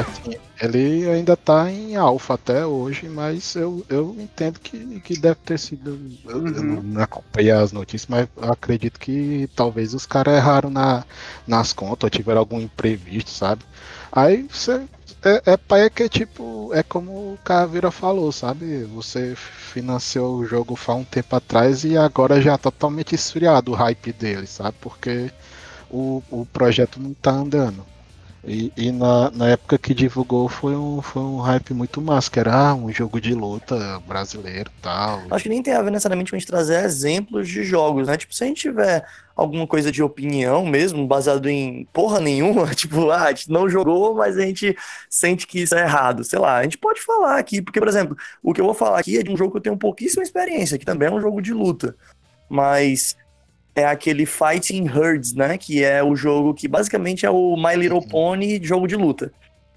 Assim, 0.00 0.38
ele 0.60 1.08
ainda 1.08 1.34
está 1.34 1.70
em 1.70 1.96
alfa 1.96 2.34
até 2.34 2.64
hoje, 2.64 3.08
mas 3.08 3.54
eu, 3.54 3.84
eu 3.88 4.16
entendo 4.18 4.58
que, 4.58 5.00
que 5.00 5.18
deve 5.18 5.36
ter 5.44 5.58
sido. 5.58 5.98
Eu, 6.24 6.38
uhum. 6.38 6.48
eu 6.48 6.82
não 6.82 7.02
acompanhei 7.02 7.50
as 7.50 7.72
notícias, 7.72 8.08
mas 8.08 8.28
acredito 8.50 8.98
que 8.98 9.48
talvez 9.54 9.92
os 9.94 10.06
caras 10.06 10.34
erraram 10.34 10.70
na, 10.70 11.04
nas 11.46 11.72
contas, 11.72 12.04
ou 12.04 12.10
tiveram 12.10 12.40
algum 12.40 12.60
imprevisto, 12.60 13.30
sabe? 13.30 13.64
Aí 14.10 14.46
você. 14.50 14.86
É, 15.22 15.52
é 15.52 15.56
pai 15.56 15.82
é 15.82 15.90
que 15.90 16.08
tipo. 16.08 16.70
É 16.72 16.82
como 16.82 17.34
o 17.34 17.38
Caveira 17.44 17.90
falou, 17.90 18.32
sabe? 18.32 18.84
Você 18.84 19.34
financiou 19.36 20.36
o 20.36 20.46
jogo 20.46 20.76
faz 20.76 20.98
um 20.98 21.04
tempo 21.04 21.36
atrás 21.36 21.84
e 21.84 21.96
agora 21.96 22.40
já 22.40 22.56
totalmente 22.56 23.14
esfriado 23.14 23.72
o 23.72 23.74
hype 23.74 24.12
dele, 24.12 24.46
sabe? 24.46 24.76
Porque 24.80 25.30
o, 25.90 26.22
o 26.30 26.46
projeto 26.46 27.00
não 27.00 27.12
tá 27.14 27.32
andando. 27.32 27.84
E, 28.46 28.72
e 28.76 28.92
na, 28.92 29.30
na, 29.32 29.48
época 29.48 29.76
que 29.76 29.92
divulgou 29.92 30.48
foi 30.48 30.76
um, 30.76 31.02
foi 31.02 31.20
um 31.20 31.38
hype 31.38 31.74
muito 31.74 32.00
massa, 32.00 32.30
que 32.30 32.38
era 32.38 32.54
ah, 32.54 32.74
um 32.74 32.92
jogo 32.92 33.20
de 33.20 33.34
luta 33.34 34.00
brasileiro 34.06 34.70
tal. 34.80 35.22
Acho 35.30 35.42
que 35.42 35.48
nem 35.48 35.62
tem 35.62 35.74
a 35.74 35.82
ver 35.82 35.90
necessariamente 35.90 36.30
com 36.30 36.36
a 36.36 36.38
gente 36.38 36.46
trazer 36.48 36.84
exemplos 36.84 37.48
de 37.48 37.64
jogos, 37.64 38.06
né? 38.06 38.16
Tipo, 38.16 38.32
se 38.32 38.44
a 38.44 38.46
gente 38.46 38.60
tiver 38.60 39.04
alguma 39.34 39.66
coisa 39.66 39.90
de 39.90 40.00
opinião 40.00 40.64
mesmo, 40.64 41.06
baseado 41.08 41.48
em 41.48 41.86
porra 41.92 42.20
nenhuma, 42.20 42.68
tipo, 42.74 43.10
ah, 43.10 43.24
a 43.24 43.28
gente 43.30 43.50
não 43.50 43.68
jogou, 43.68 44.14
mas 44.14 44.38
a 44.38 44.42
gente 44.42 44.76
sente 45.10 45.44
que 45.44 45.62
isso 45.62 45.74
é 45.74 45.82
errado. 45.82 46.22
Sei 46.22 46.38
lá, 46.38 46.58
a 46.58 46.62
gente 46.62 46.78
pode 46.78 47.00
falar 47.00 47.38
aqui, 47.38 47.60
porque, 47.60 47.80
por 47.80 47.88
exemplo, 47.88 48.16
o 48.42 48.54
que 48.54 48.60
eu 48.60 48.64
vou 48.64 48.74
falar 48.74 49.00
aqui 49.00 49.18
é 49.18 49.24
de 49.24 49.30
um 49.30 49.36
jogo 49.36 49.50
que 49.50 49.58
eu 49.58 49.62
tenho 49.62 49.76
pouquíssima 49.76 50.22
experiência, 50.22 50.78
que 50.78 50.86
também 50.86 51.08
é 51.08 51.12
um 51.12 51.20
jogo 51.20 51.42
de 51.42 51.52
luta. 51.52 51.96
Mas 52.48 53.16
é 53.76 53.84
aquele 53.84 54.24
Fighting 54.24 54.86
Herds, 54.86 55.34
né? 55.34 55.58
Que 55.58 55.84
é 55.84 56.02
o 56.02 56.16
jogo 56.16 56.54
que 56.54 56.66
basicamente 56.66 57.26
é 57.26 57.30
o 57.30 57.54
My 57.56 57.76
Little 57.76 57.98
uhum. 57.98 58.08
Pony 58.08 58.58
jogo 58.62 58.88
de 58.88 58.96
luta. 58.96 59.30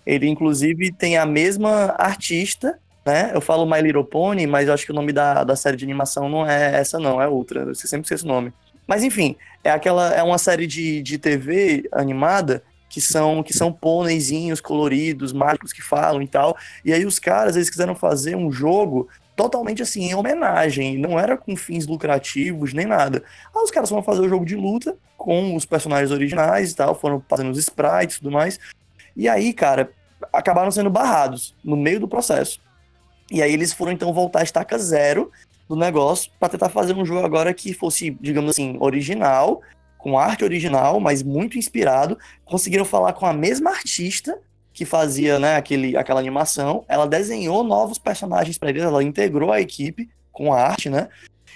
Ele, 0.06 0.26
inclusive, 0.28 0.92
tem 0.94 1.18
a 1.18 1.26
mesma 1.26 1.94
artista, 1.98 2.80
né? 3.06 3.32
Eu 3.34 3.42
falo 3.42 3.70
My 3.70 3.82
Little 3.82 4.06
Pony, 4.06 4.48
mas 4.48 4.68
eu 4.68 4.74
acho 4.74 4.86
que 4.86 4.92
o 4.94 4.96
nome 4.96 5.12
da, 5.12 5.44
da 5.44 5.56
série 5.56 5.76
de 5.76 5.84
animação 5.84 6.30
não 6.30 6.50
é 6.50 6.80
essa, 6.80 6.98
não, 6.98 7.22
é 7.22 7.28
outra. 7.28 7.64
Eu 7.64 7.76
sempre 7.76 8.06
esqueço 8.06 8.24
o 8.24 8.30
nome. 8.30 8.54
Mas 8.88 9.04
enfim, 9.04 9.36
é 9.64 9.70
aquela. 9.70 10.14
É 10.14 10.24
uma 10.24 10.38
série 10.38 10.66
de, 10.66 11.02
de 11.02 11.18
TV 11.18 11.88
animada 11.92 12.64
que 12.90 13.02
são 13.02 13.44
que 13.44 13.54
são 13.54 13.72
pôneizinhos 13.72 14.62
coloridos, 14.62 15.34
mágicos 15.34 15.74
que 15.74 15.82
falam 15.82 16.22
e 16.22 16.28
tal. 16.28 16.58
E 16.86 16.94
aí 16.94 17.06
os 17.06 17.20
caras, 17.20 17.58
eles 17.58 17.70
quiseram 17.70 17.94
fazer 17.94 18.36
um 18.36 18.50
jogo 18.50 19.10
totalmente 19.40 19.82
assim, 19.82 20.02
em 20.02 20.14
homenagem, 20.14 20.98
não 20.98 21.18
era 21.18 21.38
com 21.38 21.56
fins 21.56 21.88
lucrativos 21.88 22.74
nem 22.74 22.86
nada. 22.86 23.24
Aí 23.56 23.64
os 23.64 23.72
caras 23.72 23.88
foram 23.88 24.04
fazer 24.04 24.20
o 24.20 24.28
jogo 24.28 24.44
de 24.44 24.54
luta 24.54 24.98
com 25.16 25.56
os 25.56 25.66
personagens 25.66 26.12
originais 26.12 26.72
e 26.72 26.76
tal, 26.76 26.94
foram 26.94 27.24
fazendo 27.30 27.50
os 27.50 27.58
sprites 27.58 28.18
e 28.18 28.20
tudo 28.20 28.34
mais. 28.34 28.60
E 29.16 29.30
aí, 29.30 29.54
cara, 29.54 29.94
acabaram 30.34 30.70
sendo 30.72 30.90
barrados 30.90 31.56
no 31.64 31.78
meio 31.78 32.02
do 32.02 32.08
processo. 32.08 32.60
E 33.32 33.42
aí 33.42 33.54
eles 33.54 33.72
foram 33.72 33.94
então 33.94 34.12
voltar 34.12 34.42
a 34.42 34.44
estaca 34.44 34.78
zero 34.78 35.32
do 35.70 35.76
negócio 35.78 36.30
para 36.38 36.50
tentar 36.50 36.68
fazer 36.68 36.94
um 36.94 37.06
jogo 37.06 37.26
agora 37.26 37.54
que 37.54 37.74
fosse, 37.74 38.12
digamos 38.20 38.50
assim, 38.50 38.76
original, 38.82 39.62
com 39.98 40.20
arte 40.20 40.44
original, 40.44 41.00
mas 41.00 41.24
muito 41.24 41.58
inspirado. 41.58 42.18
Conseguiram 42.44 42.84
falar 42.84 43.14
com 43.14 43.26
a 43.26 43.32
mesma 43.32 43.70
artista 43.70 44.38
que 44.80 44.86
fazia 44.86 45.38
né, 45.38 45.58
aquele, 45.58 45.98
aquela 45.98 46.22
animação, 46.22 46.86
ela 46.88 47.06
desenhou 47.06 47.66
novos 47.66 48.00
personagens 48.00 48.58
para 48.58 48.70
eles, 48.70 48.82
ela 48.82 49.04
integrou 49.04 49.52
a 49.52 49.60
equipe 49.60 50.10
com 50.32 50.54
a 50.54 50.62
arte, 50.62 50.90
né? 50.90 51.10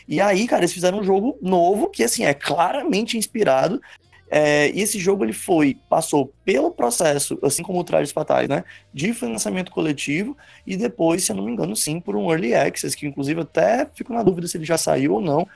E 0.06 0.20
aí, 0.20 0.46
cara, 0.46 0.64
eles 0.64 0.74
fizeram 0.74 1.00
um 1.00 1.04
jogo 1.06 1.38
novo 1.42 1.90
que, 1.90 2.04
assim, 2.04 2.26
é 2.26 2.34
claramente 2.34 3.18
inspirado. 3.18 3.82
É, 4.30 4.70
e 4.72 4.82
esse 4.82 5.00
jogo, 5.00 5.24
ele 5.24 5.32
foi, 5.32 5.78
passou 5.90 6.34
pelo 6.44 6.70
processo, 6.70 7.40
assim 7.44 7.64
como 7.64 7.80
o 7.80 7.84
Trajes 7.86 8.12
Fatais, 8.12 8.50
né? 8.50 8.66
De 8.94 9.14
financiamento 9.14 9.72
coletivo 9.72 10.36
e 10.68 10.76
depois, 10.76 11.24
se 11.24 11.32
eu 11.32 11.38
não 11.38 11.46
me 11.46 11.52
engano, 11.54 11.78
sim, 11.78 12.02
por 12.02 12.18
um 12.18 12.30
Early 12.30 12.54
Access, 12.54 12.94
que 12.94 13.08
inclusive 13.08 13.40
até 13.40 13.86
fico 13.96 14.12
na 14.12 14.22
dúvida 14.22 14.50
se 14.50 14.58
ele 14.58 14.66
já 14.66 14.78
saiu 14.78 15.14
ou 15.14 15.22
não. 15.22 15.48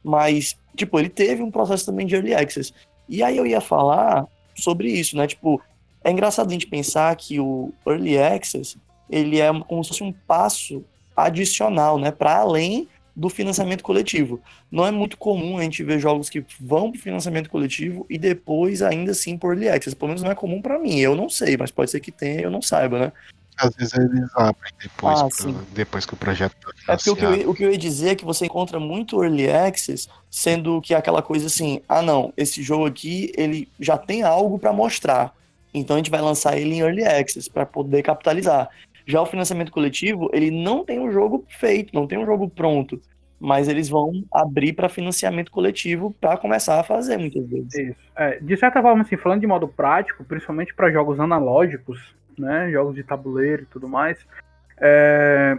Mas, 0.00 0.56
tipo, 0.76 0.96
ele 0.96 1.08
teve 1.08 1.42
um 1.42 1.50
processo 1.50 1.86
também 1.86 2.06
de 2.06 2.14
Early 2.14 2.34
Access. 2.36 2.72
E 3.08 3.20
aí 3.20 3.36
eu 3.36 3.44
ia 3.44 3.60
falar 3.60 4.28
sobre 4.54 4.88
isso, 4.88 5.16
né? 5.16 5.26
Tipo, 5.26 5.60
é 6.06 6.10
engraçado 6.12 6.48
a 6.48 6.52
gente 6.52 6.68
pensar 6.68 7.14
que 7.16 7.40
o 7.40 7.72
Early 7.84 8.16
Access 8.16 8.78
ele 9.10 9.40
é 9.40 9.48
como 9.60 9.82
se 9.82 9.90
fosse 9.90 10.04
um 10.04 10.12
passo 10.12 10.84
adicional, 11.16 11.98
né, 11.98 12.10
para 12.12 12.36
além 12.36 12.88
do 13.14 13.28
financiamento 13.28 13.82
coletivo. 13.82 14.40
Não 14.70 14.86
é 14.86 14.90
muito 14.90 15.16
comum 15.16 15.58
a 15.58 15.62
gente 15.62 15.82
ver 15.82 15.98
jogos 15.98 16.28
que 16.28 16.44
vão 16.60 16.92
para 16.92 17.00
financiamento 17.00 17.50
coletivo 17.50 18.06
e 18.08 18.18
depois 18.18 18.82
ainda 18.82 19.12
assim 19.12 19.36
por 19.36 19.52
Early 19.52 19.68
Access. 19.68 19.96
Pelo 19.96 20.08
menos 20.08 20.22
não 20.22 20.30
é 20.30 20.34
comum 20.34 20.60
para 20.62 20.78
mim. 20.78 20.98
Eu 20.98 21.16
não 21.16 21.28
sei, 21.28 21.56
mas 21.56 21.70
pode 21.70 21.90
ser 21.90 21.98
que 22.00 22.12
tenha, 22.12 22.42
eu 22.42 22.50
não 22.50 22.62
saiba, 22.62 22.98
né? 22.98 23.12
às 23.56 23.74
vezes 23.74 23.94
eles 23.94 24.28
abrem 24.36 24.70
depois, 24.82 25.18
Ah, 25.18 25.28
sim. 25.32 25.56
depois 25.72 26.04
que 26.04 26.12
o 26.12 26.16
projeto 26.16 26.54
tá 26.86 26.92
É 26.92 26.96
porque 26.96 27.10
o 27.10 27.16
que, 27.16 27.24
eu, 27.24 27.50
o 27.50 27.54
que 27.54 27.64
eu 27.64 27.72
ia 27.72 27.78
dizer 27.78 28.10
é 28.10 28.14
que 28.14 28.24
você 28.24 28.44
encontra 28.44 28.78
muito 28.78 29.24
early 29.24 29.50
access, 29.50 30.08
sendo 30.30 30.80
que 30.82 30.92
é 30.92 30.96
aquela 30.98 31.22
coisa 31.22 31.46
assim, 31.46 31.80
ah 31.88 32.02
não, 32.02 32.34
esse 32.36 32.62
jogo 32.62 32.84
aqui, 32.84 33.32
ele 33.34 33.66
já 33.80 33.96
tem 33.96 34.22
algo 34.22 34.58
para 34.58 34.74
mostrar. 34.74 35.34
Então 35.78 35.96
a 35.96 35.98
gente 35.98 36.10
vai 36.10 36.20
lançar 36.20 36.56
ele 36.56 36.74
em 36.74 36.80
early 36.80 37.04
access 37.04 37.50
para 37.50 37.66
poder 37.66 38.02
capitalizar. 38.02 38.68
Já 39.06 39.20
o 39.20 39.26
financiamento 39.26 39.70
coletivo, 39.70 40.30
ele 40.32 40.50
não 40.50 40.84
tem 40.84 40.98
um 40.98 41.12
jogo 41.12 41.44
feito, 41.48 41.94
não 41.94 42.06
tem 42.06 42.18
um 42.18 42.26
jogo 42.26 42.48
pronto, 42.48 43.00
mas 43.38 43.68
eles 43.68 43.88
vão 43.88 44.24
abrir 44.32 44.72
para 44.72 44.88
financiamento 44.88 45.50
coletivo 45.50 46.16
para 46.20 46.36
começar 46.36 46.80
a 46.80 46.82
fazer 46.82 47.18
muitas 47.18 47.46
vezes. 47.46 47.94
É, 48.16 48.40
de 48.40 48.56
certa 48.56 48.80
forma, 48.82 49.02
assim, 49.02 49.16
falando 49.16 49.42
de 49.42 49.46
modo 49.46 49.68
prático, 49.68 50.24
principalmente 50.24 50.74
para 50.74 50.90
jogos 50.90 51.20
analógicos, 51.20 52.14
né, 52.36 52.70
jogos 52.72 52.94
de 52.94 53.04
tabuleiro 53.04 53.62
e 53.62 53.66
tudo 53.66 53.88
mais, 53.88 54.18
é, 54.78 55.56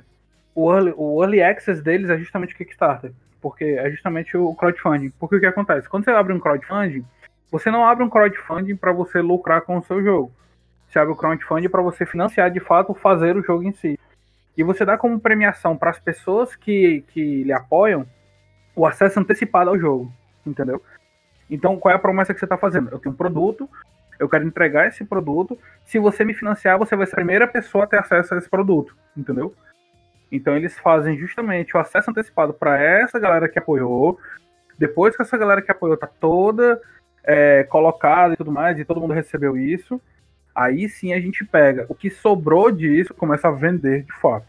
o, 0.53 0.73
early, 0.73 0.93
o 0.97 1.23
early 1.23 1.41
access 1.41 1.81
deles 1.81 2.09
é 2.09 2.17
justamente 2.17 2.53
o 2.53 2.57
Kickstarter, 2.57 3.11
porque 3.39 3.63
é 3.63 3.89
justamente 3.91 4.35
o 4.35 4.53
crowdfunding. 4.55 5.11
Porque 5.19 5.35
o 5.35 5.39
que 5.39 5.45
acontece? 5.45 5.87
Quando 5.87 6.03
você 6.03 6.11
abre 6.11 6.33
um 6.33 6.39
crowdfunding, 6.39 7.05
você 7.51 7.71
não 7.71 7.85
abre 7.85 8.03
um 8.03 8.09
crowdfunding 8.09 8.75
para 8.75 8.91
você 8.91 9.21
lucrar 9.21 9.61
com 9.61 9.77
o 9.77 9.83
seu 9.83 10.03
jogo. 10.03 10.31
Você 10.87 10.99
abre 10.99 11.13
o 11.13 11.15
crowdfunding 11.15 11.69
para 11.69 11.81
você 11.81 12.05
financiar 12.05 12.51
de 12.51 12.59
fato 12.59 12.93
fazer 12.93 13.35
o 13.37 13.43
jogo 13.43 13.63
em 13.63 13.73
si. 13.73 13.97
E 14.55 14.63
você 14.63 14.83
dá 14.83 14.97
como 14.97 15.19
premiação 15.19 15.77
para 15.77 15.91
as 15.91 15.99
pessoas 15.99 16.55
que, 16.55 17.03
que 17.09 17.43
lhe 17.43 17.53
apoiam 17.53 18.05
o 18.75 18.85
acesso 18.85 19.19
antecipado 19.19 19.69
ao 19.69 19.79
jogo, 19.79 20.11
entendeu? 20.45 20.81
Então, 21.49 21.77
qual 21.77 21.91
é 21.91 21.95
a 21.95 21.99
promessa 21.99 22.33
que 22.33 22.39
você 22.39 22.45
está 22.45 22.57
fazendo? 22.57 22.89
Eu 22.91 22.99
tenho 22.99 23.13
um 23.13 23.17
produto, 23.17 23.69
eu 24.19 24.27
quero 24.27 24.45
entregar 24.45 24.87
esse 24.87 25.05
produto. 25.05 25.57
Se 25.85 25.99
você 25.99 26.25
me 26.25 26.33
financiar, 26.33 26.77
você 26.77 26.95
vai 26.95 27.05
ser 27.05 27.13
a 27.13 27.17
primeira 27.17 27.47
pessoa 27.47 27.83
a 27.85 27.87
ter 27.87 27.99
acesso 27.99 28.33
a 28.33 28.37
esse 28.37 28.49
produto, 28.49 28.95
entendeu? 29.15 29.53
Então, 30.31 30.55
eles 30.55 30.77
fazem 30.79 31.17
justamente 31.17 31.75
o 31.77 31.79
acesso 31.79 32.11
antecipado 32.11 32.53
para 32.53 32.81
essa 32.81 33.19
galera 33.19 33.47
que 33.47 33.59
apoiou. 33.59 34.19
Depois 34.77 35.15
que 35.15 35.21
essa 35.21 35.37
galera 35.37 35.61
que 35.61 35.71
apoiou 35.71 35.95
tá 35.95 36.07
toda 36.07 36.81
é, 37.27 37.63
colocada 37.65 38.33
e 38.33 38.37
tudo 38.37 38.51
mais, 38.51 38.79
e 38.79 38.85
todo 38.85 39.01
mundo 39.01 39.13
recebeu 39.13 39.57
isso, 39.57 40.01
aí 40.55 40.87
sim 40.87 41.13
a 41.13 41.19
gente 41.19 41.43
pega 41.43 41.85
o 41.89 41.93
que 41.93 42.09
sobrou 42.09 42.71
disso, 42.71 43.13
começa 43.13 43.49
a 43.49 43.51
vender 43.51 44.03
de 44.03 44.13
fato. 44.13 44.47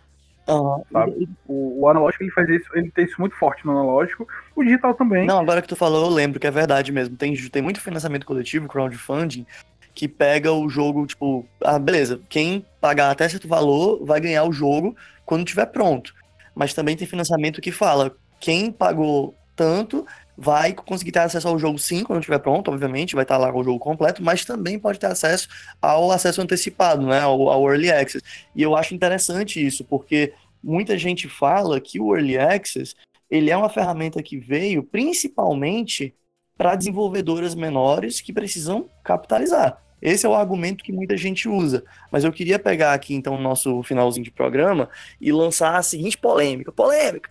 sabe? 0.91 1.29
O, 1.47 1.83
o 1.83 1.89
analógico 1.89 2.23
ele 2.23 2.31
faz 2.31 2.49
isso, 2.49 2.71
ele 2.73 2.91
tem 2.91 3.05
isso 3.05 3.21
muito 3.21 3.37
forte 3.37 3.67
no 3.67 3.73
analógico, 3.73 4.27
o 4.55 4.63
digital 4.63 4.95
também. 4.95 5.27
Não, 5.27 5.41
agora 5.41 5.61
que 5.61 5.69
tu 5.69 5.77
falou, 5.77 6.07
eu 6.07 6.15
lembro 6.15 6.39
que 6.39 6.47
é 6.47 6.51
verdade 6.51 6.93
mesmo. 6.93 7.17
Tem, 7.17 7.35
tem 7.35 7.61
muito 7.61 7.81
financiamento 7.81 8.25
coletivo, 8.25 8.69
crowdfunding, 8.69 9.45
que 9.93 10.07
pega 10.07 10.53
o 10.53 10.69
jogo, 10.69 11.07
tipo, 11.07 11.45
ah, 11.63 11.79
beleza, 11.79 12.21
quem 12.29 12.65
pagar 12.81 13.11
até 13.11 13.29
certo 13.29 13.49
valor 13.49 14.07
vai 14.07 14.21
ganhar 14.21 14.45
o 14.45 14.53
jogo 14.53 14.97
quando 15.27 15.45
estiver 15.45 15.67
pronto. 15.67 16.15
Mas 16.55 16.73
também 16.73 16.97
tem 16.97 17.07
financiamento 17.07 17.61
que 17.61 17.73
fala, 17.73 18.17
quem 18.41 18.71
pagou 18.71 19.35
tanto 19.55 20.07
vai 20.41 20.73
conseguir 20.73 21.11
ter 21.11 21.19
acesso 21.19 21.49
ao 21.49 21.59
jogo 21.59 21.81
sim, 21.81 22.05
quando 22.05 22.21
estiver 22.21 22.39
pronto, 22.39 22.71
obviamente, 22.71 23.17
vai 23.17 23.25
estar 23.25 23.37
lá 23.37 23.51
com 23.51 23.59
o 23.59 23.65
jogo 23.65 23.81
completo, 23.81 24.23
mas 24.23 24.45
também 24.45 24.79
pode 24.79 24.97
ter 24.97 25.09
acesso 25.09 25.49
ao 25.83 26.13
acesso 26.13 26.41
antecipado, 26.41 27.05
né, 27.05 27.19
ao, 27.19 27.51
ao 27.51 27.69
Early 27.69 27.91
Access. 27.91 28.25
E 28.55 28.63
eu 28.63 28.77
acho 28.77 28.95
interessante 28.95 29.65
isso, 29.65 29.85
porque 29.85 30.33
muita 30.63 30.97
gente 30.97 31.29
fala 31.29 31.81
que 31.81 31.99
o 31.99 32.15
Early 32.15 32.39
Access 32.39 32.95
ele 33.29 33.51
é 33.51 33.57
uma 33.57 33.69
ferramenta 33.69 34.23
que 34.23 34.39
veio 34.39 34.85
principalmente 34.85 36.15
para 36.57 36.77
desenvolvedoras 36.77 37.57
menores 37.57 38.21
que 38.21 38.33
precisam 38.33 38.89
capitalizar. 39.03 39.83
Esse 40.01 40.25
é 40.25 40.29
o 40.29 40.35
argumento 40.35 40.85
que 40.85 40.93
muita 40.93 41.17
gente 41.17 41.49
usa. 41.49 41.85
Mas 42.13 42.23
eu 42.23 42.33
queria 42.33 42.61
pegar 42.61 42.95
aqui, 42.95 43.13
então, 43.13 43.35
o 43.35 43.41
nosso 43.41 43.83
finalzinho 43.83 44.25
de 44.25 44.31
programa 44.31 44.89
e 45.21 45.33
lançar 45.33 45.77
a 45.77 45.83
seguinte 45.83 46.17
polêmica. 46.17 46.71
Polêmica! 46.71 47.31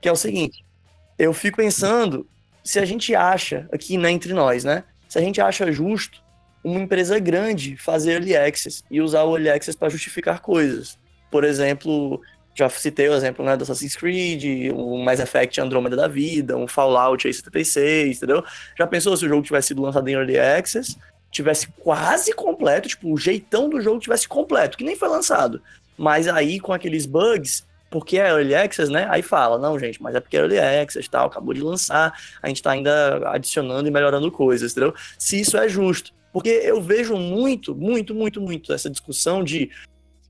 Que 0.00 0.08
é 0.08 0.12
o 0.12 0.16
seguinte. 0.16 0.64
Eu 1.18 1.34
fico 1.34 1.58
pensando 1.58 2.26
se 2.68 2.78
a 2.78 2.84
gente 2.84 3.14
acha, 3.14 3.66
aqui 3.72 3.96
né, 3.96 4.10
entre 4.10 4.34
nós, 4.34 4.62
né? 4.62 4.84
Se 5.08 5.16
a 5.16 5.22
gente 5.22 5.40
acha 5.40 5.72
justo 5.72 6.22
uma 6.62 6.78
empresa 6.78 7.18
grande 7.18 7.78
fazer 7.78 8.12
early 8.12 8.36
access 8.36 8.84
e 8.90 9.00
usar 9.00 9.24
o 9.24 9.34
early 9.34 9.48
access 9.48 9.74
para 9.74 9.88
justificar 9.88 10.40
coisas. 10.40 10.98
Por 11.30 11.44
exemplo, 11.44 12.20
já 12.54 12.68
citei 12.68 13.08
o 13.08 13.14
exemplo 13.14 13.42
né, 13.42 13.56
do 13.56 13.62
Assassin's 13.62 13.96
Creed, 13.96 14.70
o 14.70 15.02
Mass 15.02 15.18
Effect 15.18 15.58
Andromeda 15.58 15.96
da 15.96 16.06
vida, 16.06 16.58
um 16.58 16.68
Fallout 16.68 17.26
aí 17.26 17.32
76, 17.32 18.18
entendeu? 18.18 18.44
Já 18.76 18.86
pensou 18.86 19.16
se 19.16 19.24
o 19.24 19.28
jogo 19.30 19.42
tivesse 19.42 19.68
sido 19.68 19.80
lançado 19.80 20.06
em 20.06 20.12
Early 20.12 20.38
Access, 20.38 20.94
tivesse 21.30 21.68
quase 21.78 22.34
completo, 22.34 22.86
tipo, 22.86 23.10
o 23.10 23.16
jeitão 23.16 23.70
do 23.70 23.80
jogo 23.80 23.98
tivesse 23.98 24.28
completo, 24.28 24.76
que 24.76 24.84
nem 24.84 24.94
foi 24.94 25.08
lançado. 25.08 25.62
Mas 25.96 26.28
aí 26.28 26.60
com 26.60 26.74
aqueles 26.74 27.06
bugs, 27.06 27.64
porque 27.90 28.18
é 28.18 28.28
Early 28.28 28.54
Access, 28.54 28.90
né? 28.90 29.06
Aí 29.10 29.22
fala, 29.22 29.58
não, 29.58 29.78
gente, 29.78 30.02
mas 30.02 30.14
é 30.14 30.20
porque 30.20 30.36
é 30.36 30.40
Early 30.40 30.58
Access 30.58 31.08
tal, 31.08 31.26
acabou 31.26 31.54
de 31.54 31.62
lançar, 31.62 32.12
a 32.42 32.48
gente 32.48 32.62
tá 32.62 32.72
ainda 32.72 33.30
adicionando 33.30 33.88
e 33.88 33.90
melhorando 33.90 34.30
coisas, 34.30 34.72
entendeu? 34.72 34.94
Se 35.18 35.40
isso 35.40 35.56
é 35.56 35.68
justo. 35.68 36.12
Porque 36.32 36.50
eu 36.50 36.80
vejo 36.80 37.16
muito, 37.16 37.74
muito, 37.74 38.14
muito, 38.14 38.40
muito 38.40 38.72
essa 38.72 38.90
discussão 38.90 39.42
de 39.42 39.70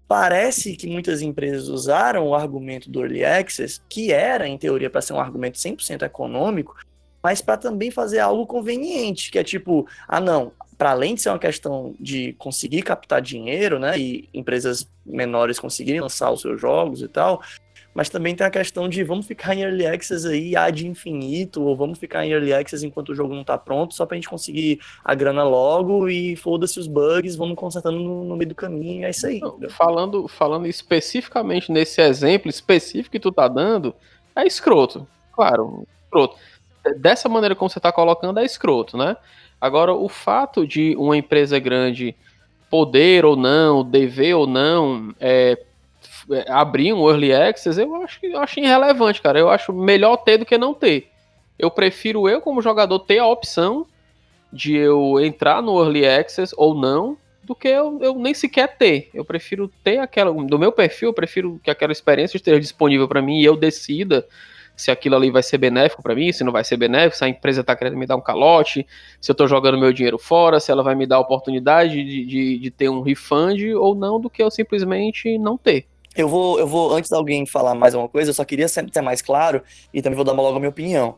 parece 0.07 0.75
que 0.75 0.87
muitas 0.87 1.21
empresas 1.21 1.69
usaram 1.69 2.29
o 2.29 2.35
argumento 2.35 2.91
do 2.91 3.01
early 3.01 3.25
access, 3.25 3.81
que 3.89 4.13
era 4.13 4.49
em 4.49 4.57
teoria 4.57 4.89
para 4.89 5.03
ser 5.03 5.13
um 5.13 5.21
argumento 5.21 5.59
100% 5.59 6.03
econômico, 6.03 6.75
mas 7.23 7.43
para 7.43 7.59
também 7.59 7.91
fazer 7.91 8.21
algo 8.21 8.47
conveniente, 8.47 9.31
que 9.31 9.39
é 9.39 9.45
tipo, 9.45 9.87
ah 10.07 10.21
não, 10.21 10.53
para 10.79 10.93
além 10.93 11.17
de 11.17 11.23
ser 11.23 11.31
uma 11.31 11.39
questão 11.41 11.95
de 11.99 12.35
conseguir 12.35 12.83
captar 12.83 13.21
dinheiro, 13.21 13.81
né, 13.81 13.99
e 13.99 14.29
empresas 14.33 14.89
menores 15.05 15.59
conseguirem 15.59 16.01
lançar 16.01 16.31
os 16.31 16.41
seus 16.41 16.61
jogos 16.61 17.03
e 17.03 17.09
tal, 17.09 17.43
mas 17.93 18.09
também 18.09 18.33
tem 18.37 18.47
a 18.47 18.51
questão 18.51 18.89
de 18.89 19.03
vamos 19.03 19.27
ficar 19.27 19.57
em 19.57 19.63
early 19.63 19.85
access 19.85 20.25
aí 20.25 20.55
ad 20.55 20.87
infinito, 20.87 21.61
ou 21.63 21.75
vamos 21.75 21.99
ficar 21.99 22.25
em 22.25 22.31
early 22.31 22.53
access 22.53 22.87
enquanto 22.87 23.09
o 23.09 23.15
jogo 23.15 23.35
não 23.35 23.43
tá 23.43 23.59
pronto, 23.59 23.93
só 23.93 24.07
pra 24.07 24.15
gente 24.15 24.29
conseguir 24.29 24.79
a 25.05 25.17
grana 25.17 25.43
logo 25.43 26.09
e 26.09 26.37
foda-se 26.37 26.79
os 26.79 26.87
bugs, 26.87 27.35
vamos 27.35 27.57
consertando 27.57 27.99
no, 27.99 28.23
no 28.23 28.37
meio 28.37 28.51
do 28.51 28.55
caminho, 28.55 29.05
é 29.05 29.11
isso 29.11 29.27
aí. 29.27 29.41
Falando, 29.71 30.29
falando 30.29 30.69
especificamente 30.69 31.73
nesse 31.73 32.01
exemplo 32.01 32.49
específico 32.49 33.11
que 33.11 33.19
tu 33.19 33.33
tá 33.33 33.49
dando, 33.49 33.93
é 34.37 34.47
escroto. 34.47 35.05
Claro, 35.33 35.85
escroto. 36.05 36.37
Dessa 36.99 37.29
maneira 37.29 37.57
como 37.57 37.69
você 37.69 37.81
tá 37.81 37.91
colocando, 37.91 38.39
é 38.39 38.45
escroto, 38.45 38.97
né? 38.97 39.17
Agora, 39.61 39.93
o 39.93 40.09
fato 40.09 40.67
de 40.67 40.95
uma 40.97 41.17
empresa 41.17 41.59
grande 41.59 42.15
poder 42.71 43.25
ou 43.25 43.37
não, 43.37 43.83
dever 43.83 44.35
ou 44.35 44.47
não, 44.47 45.15
é, 45.19 45.59
é, 46.31 46.51
abrir 46.51 46.93
um 46.93 47.09
early 47.09 47.33
access, 47.33 47.81
eu 47.81 47.95
acho, 48.03 48.19
eu 48.23 48.39
acho 48.39 48.61
irrelevante, 48.61 49.21
cara. 49.21 49.39
Eu 49.39 49.51
acho 49.51 49.73
melhor 49.73 50.17
ter 50.19 50.39
do 50.39 50.47
que 50.47 50.59
não 50.59 50.75
ter. 50.75 51.09
Eu 51.59 51.71
prefiro 51.71 52.29
eu, 52.29 52.41
como 52.41 52.63
jogador, 52.63 52.99
ter 53.01 53.19
a 53.19 53.27
opção 53.27 53.87
de 54.53 54.77
eu 54.77 55.21
entrar 55.21 55.63
no 55.63 55.83
early 55.83 56.07
access 56.07 56.55
ou 56.57 56.75
não, 56.75 57.17
do 57.43 57.55
que 57.55 57.69
eu, 57.69 57.99
eu 58.03 58.15
nem 58.15 58.35
sequer 58.35 58.77
ter. 58.77 59.11
Eu 59.13 59.25
prefiro 59.25 59.71
ter 59.83 59.99
aquela. 59.99 60.33
Do 60.33 60.59
meu 60.59 60.71
perfil, 60.71 61.09
eu 61.09 61.15
prefiro 61.15 61.59
que 61.65 61.71
aquela 61.71 61.93
experiência 61.93 62.37
esteja 62.37 62.61
disponível 62.61 63.09
para 63.09 63.23
mim 63.23 63.41
e 63.41 63.45
eu 63.45 63.57
decida 63.57 64.27
se 64.79 64.91
aquilo 64.91 65.17
ali 65.17 65.31
vai 65.31 65.43
ser 65.43 65.59
benéfico 65.59 66.03
para 66.03 66.15
mim, 66.15 66.33
se 66.33 66.45
não 66.45 66.53
vai 66.53 66.63
ser 66.63 66.77
benéfico, 66.77 67.17
se 67.17 67.25
a 67.25 67.29
empresa 67.29 67.65
tá 67.65 67.75
querendo 67.75 67.97
me 67.97 68.07
dar 68.07 68.17
um 68.17 68.21
calote, 68.21 68.87
se 69.21 69.31
eu 69.31 69.35
tô 69.35 69.47
jogando 69.49 69.77
meu 69.77 69.93
dinheiro 69.93 70.19
fora, 70.19 70.61
se 70.61 70.71
ela 70.71 70.83
vai 70.83 70.95
me 70.95 71.07
dar 71.07 71.17
a 71.17 71.21
oportunidade 71.21 71.93
de, 72.05 72.25
de, 72.25 72.59
de 72.59 72.71
ter 72.71 72.89
um 72.89 73.01
refund 73.01 73.61
ou 73.75 73.95
não, 73.95 74.21
do 74.21 74.31
que 74.31 74.43
eu 74.43 74.51
simplesmente 74.51 75.37
não 75.37 75.59
ter. 75.59 75.87
Eu 76.17 76.29
vou, 76.29 76.59
eu 76.59 76.67
vou, 76.67 76.95
antes 76.95 77.11
de 77.11 77.17
alguém 77.17 77.45
falar 77.45 77.75
mais 77.75 77.95
uma 77.95 78.09
coisa, 78.09 78.31
eu 78.31 78.35
só 78.35 78.45
queria 78.45 78.69
sempre 78.69 78.93
ser 78.93 79.03
mais 79.03 79.21
claro 79.21 79.63
e 79.93 80.01
também 80.01 80.17
vou 80.17 80.25
dar 80.25 80.33
logo 80.33 80.57
a 80.57 80.61
minha 80.61 80.71
opinião. 80.71 81.17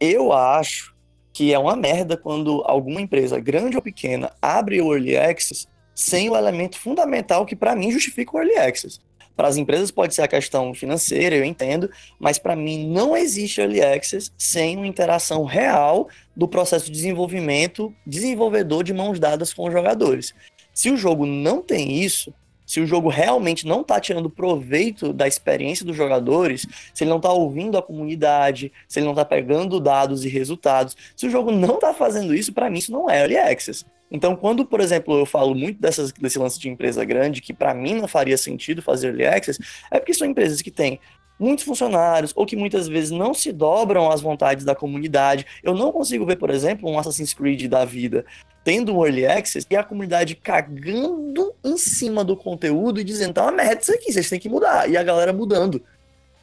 Eu 0.00 0.32
acho 0.32 0.94
que 1.32 1.52
é 1.52 1.58
uma 1.58 1.76
merda 1.76 2.16
quando 2.16 2.62
alguma 2.66 3.00
empresa, 3.00 3.38
grande 3.38 3.76
ou 3.76 3.82
pequena, 3.82 4.32
abre 4.42 4.80
o 4.80 4.92
Early 4.92 5.16
Access 5.16 5.68
sem 5.94 6.28
o 6.28 6.36
elemento 6.36 6.78
fundamental 6.78 7.44
que 7.44 7.56
para 7.56 7.74
mim 7.74 7.90
justifica 7.90 8.36
o 8.36 8.40
Early 8.40 8.56
Access. 8.56 9.00
Para 9.38 9.46
as 9.46 9.56
empresas 9.56 9.92
pode 9.92 10.16
ser 10.16 10.22
a 10.22 10.26
questão 10.26 10.74
financeira, 10.74 11.36
eu 11.36 11.44
entendo, 11.44 11.88
mas 12.18 12.40
para 12.40 12.56
mim 12.56 12.88
não 12.88 13.16
existe 13.16 13.60
Early 13.60 13.80
Access 13.80 14.32
sem 14.36 14.76
uma 14.76 14.84
interação 14.84 15.44
real 15.44 16.08
do 16.34 16.48
processo 16.48 16.86
de 16.86 16.90
desenvolvimento, 16.90 17.94
desenvolvedor 18.04 18.82
de 18.82 18.92
mãos 18.92 19.20
dadas 19.20 19.54
com 19.54 19.68
os 19.68 19.72
jogadores. 19.72 20.34
Se 20.74 20.90
o 20.90 20.96
jogo 20.96 21.24
não 21.24 21.62
tem 21.62 22.02
isso, 22.02 22.34
se 22.68 22.80
o 22.82 22.86
jogo 22.86 23.08
realmente 23.08 23.66
não 23.66 23.80
está 23.80 23.98
tirando 23.98 24.28
proveito 24.28 25.10
da 25.10 25.26
experiência 25.26 25.86
dos 25.86 25.96
jogadores, 25.96 26.66
se 26.92 27.02
ele 27.02 27.08
não 27.08 27.16
está 27.16 27.32
ouvindo 27.32 27.78
a 27.78 27.82
comunidade, 27.82 28.70
se 28.86 28.98
ele 28.98 29.06
não 29.06 29.14
está 29.14 29.24
pegando 29.24 29.80
dados 29.80 30.22
e 30.22 30.28
resultados, 30.28 30.94
se 31.16 31.26
o 31.26 31.30
jogo 31.30 31.50
não 31.50 31.76
está 31.76 31.94
fazendo 31.94 32.34
isso, 32.34 32.52
para 32.52 32.68
mim 32.68 32.78
isso 32.78 32.92
não 32.92 33.08
é 33.08 33.20
early 33.20 33.38
access. 33.38 33.86
Então, 34.10 34.36
quando, 34.36 34.66
por 34.66 34.80
exemplo, 34.80 35.18
eu 35.18 35.24
falo 35.24 35.54
muito 35.54 35.80
dessas, 35.80 36.12
desse 36.12 36.38
lance 36.38 36.60
de 36.60 36.68
empresa 36.68 37.06
grande, 37.06 37.40
que 37.40 37.54
para 37.54 37.72
mim 37.72 37.94
não 37.94 38.06
faria 38.06 38.36
sentido 38.36 38.82
fazer 38.82 39.08
early 39.08 39.26
access, 39.26 39.58
é 39.90 39.98
porque 39.98 40.12
são 40.12 40.28
empresas 40.28 40.60
que 40.60 40.70
têm 40.70 41.00
muitos 41.38 41.64
funcionários, 41.64 42.32
ou 42.34 42.44
que 42.44 42.56
muitas 42.56 42.88
vezes 42.88 43.10
não 43.10 43.32
se 43.32 43.52
dobram 43.52 44.10
às 44.10 44.20
vontades 44.20 44.64
da 44.64 44.74
comunidade. 44.74 45.46
Eu 45.62 45.74
não 45.74 45.92
consigo 45.92 46.26
ver, 46.26 46.36
por 46.36 46.50
exemplo, 46.50 46.90
um 46.90 46.98
Assassin's 46.98 47.34
Creed 47.34 47.68
da 47.68 47.84
vida 47.84 48.24
tendo 48.64 48.94
um 48.94 49.02
early 49.02 49.24
access 49.24 49.66
e 49.70 49.76
a 49.76 49.82
comunidade 49.82 50.34
cagando 50.34 51.54
em 51.64 51.78
cima 51.78 52.22
do 52.22 52.36
conteúdo 52.36 53.00
e 53.00 53.04
dizendo, 53.04 53.32
tá 53.32 53.44
uma 53.44 53.52
merda 53.52 53.80
isso 53.80 53.94
aqui, 53.94 54.12
vocês 54.12 54.28
têm 54.28 54.38
que 54.38 54.48
mudar. 54.48 54.90
E 54.90 54.96
a 54.96 55.02
galera 55.02 55.32
mudando. 55.32 55.82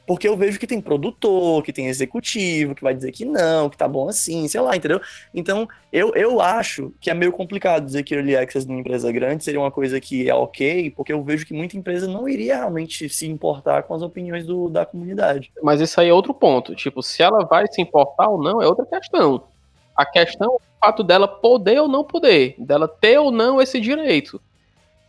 Porque 0.06 0.28
eu 0.28 0.38
vejo 0.38 0.60
que 0.60 0.68
tem 0.68 0.80
produtor, 0.80 1.64
que 1.64 1.74
tem 1.74 1.88
executivo, 1.88 2.76
que 2.76 2.84
vai 2.84 2.94
dizer 2.94 3.12
que 3.12 3.26
não, 3.26 3.70
que 3.70 3.78
tá 3.78 3.88
bom 3.88 4.08
assim, 4.08 4.48
sei 4.48 4.62
lá, 4.62 4.76
entendeu? 4.76 5.02
Então, 5.34 5.68
eu, 5.92 6.14
eu 6.14 6.40
acho 6.40 6.94
que 7.02 7.10
é 7.10 7.14
meio 7.14 7.32
complicado 7.32 7.86
dizer 7.86 8.04
que 8.04 8.14
Early 8.14 8.36
Access 8.36 8.68
numa 8.68 8.80
empresa 8.80 9.12
grande 9.12 9.44
seria 9.44 9.60
uma 9.60 9.72
coisa 9.72 10.00
que 10.00 10.30
é 10.30 10.34
ok, 10.34 10.92
porque 10.92 11.12
eu 11.12 11.24
vejo 11.24 11.46
que 11.46 11.54
muita 11.54 11.76
empresa 11.76 12.08
não 12.08 12.30
iria 12.30 12.58
realmente 12.58 13.10
se 13.10 13.28
importar 13.28 13.84
com 13.84 13.96
as 13.96 14.02
opiniões 14.02 14.46
do, 14.46 14.70
da 14.70 14.86
comunidade. 14.86 15.52
Mas 15.64 15.82
isso 15.82 16.00
aí 16.00 16.10
é 16.10 16.14
outro 16.14 16.34
ponto. 16.34 16.76
Tipo, 16.76 17.02
se 17.02 17.24
ela 17.24 17.44
vai 17.46 17.66
se 17.68 17.82
importar 17.82 18.30
ou 18.30 18.42
não, 18.42 18.62
é 18.62 18.68
outra 18.68 18.86
questão. 18.86 19.44
A 19.96 20.06
questão 20.06 20.54
é 20.54 20.56
o 20.56 20.62
fato 20.80 21.04
dela 21.04 21.28
poder 21.28 21.80
ou 21.80 21.88
não 21.88 22.04
poder, 22.04 22.56
dela 22.60 22.88
ter 22.88 23.18
ou 23.18 23.32
não 23.32 23.62
esse 23.62 23.80
direito 23.80 24.40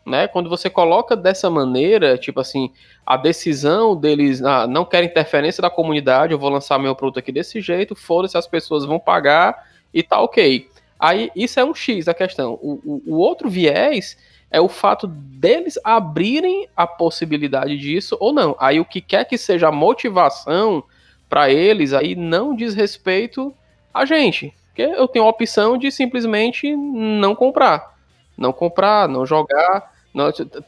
né? 0.06 0.28
Quando 0.28 0.48
você 0.48 0.70
coloca 0.70 1.16
dessa 1.16 1.50
maneira, 1.50 2.16
tipo 2.16 2.38
assim, 2.38 2.70
a 3.04 3.16
decisão 3.16 3.96
deles, 3.96 4.40
ah, 4.40 4.64
não 4.64 4.84
quero 4.84 5.04
interferência 5.04 5.60
da 5.60 5.68
comunidade, 5.68 6.32
eu 6.32 6.38
vou 6.38 6.48
lançar 6.48 6.78
meu 6.78 6.94
produto 6.94 7.18
aqui 7.18 7.32
desse 7.32 7.60
jeito, 7.60 7.96
foda-se, 7.96 8.38
as 8.38 8.46
pessoas 8.46 8.84
vão 8.84 9.00
pagar 9.00 9.66
e 9.92 10.04
tá 10.04 10.20
ok. 10.20 10.70
Aí 10.98 11.30
isso 11.34 11.58
é 11.58 11.64
um 11.64 11.74
X 11.74 12.06
a 12.06 12.14
questão. 12.14 12.54
O, 12.62 12.80
o, 12.84 13.02
o 13.14 13.18
outro 13.18 13.50
viés 13.50 14.16
é 14.48 14.60
o 14.60 14.68
fato 14.68 15.08
deles 15.08 15.76
abrirem 15.82 16.68
a 16.76 16.86
possibilidade 16.86 17.76
disso 17.76 18.16
ou 18.20 18.32
não. 18.32 18.54
Aí 18.60 18.78
o 18.78 18.84
que 18.84 19.00
quer 19.00 19.24
que 19.24 19.36
seja 19.36 19.68
a 19.68 19.72
motivação 19.72 20.84
para 21.28 21.50
eles 21.50 21.92
aí 21.92 22.14
não 22.14 22.54
diz 22.54 22.74
respeito 22.74 23.52
a 23.92 24.04
gente. 24.04 24.54
Porque 24.68 24.82
eu 24.82 25.08
tenho 25.08 25.24
a 25.24 25.28
opção 25.28 25.76
de 25.76 25.90
simplesmente 25.90 26.76
não 26.76 27.34
comprar. 27.34 27.96
Não 28.38 28.52
comprar, 28.52 29.08
não 29.08 29.26
jogar 29.26 29.95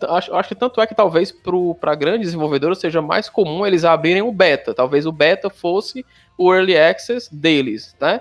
acho, 0.08 0.34
acho 0.34 0.48
que 0.48 0.54
tanto 0.54 0.80
é 0.80 0.86
que 0.86 0.94
talvez 0.94 1.34
para 1.80 1.94
grandes 1.94 2.28
desenvolvedores 2.28 2.78
seja 2.78 3.00
mais 3.00 3.28
comum 3.28 3.66
eles 3.66 3.84
abrirem 3.84 4.22
o 4.22 4.32
beta. 4.32 4.74
Talvez 4.74 5.06
o 5.06 5.12
beta 5.12 5.48
fosse 5.48 6.04
o 6.36 6.52
early 6.52 6.76
access 6.76 7.34
deles, 7.34 7.96
né? 8.00 8.20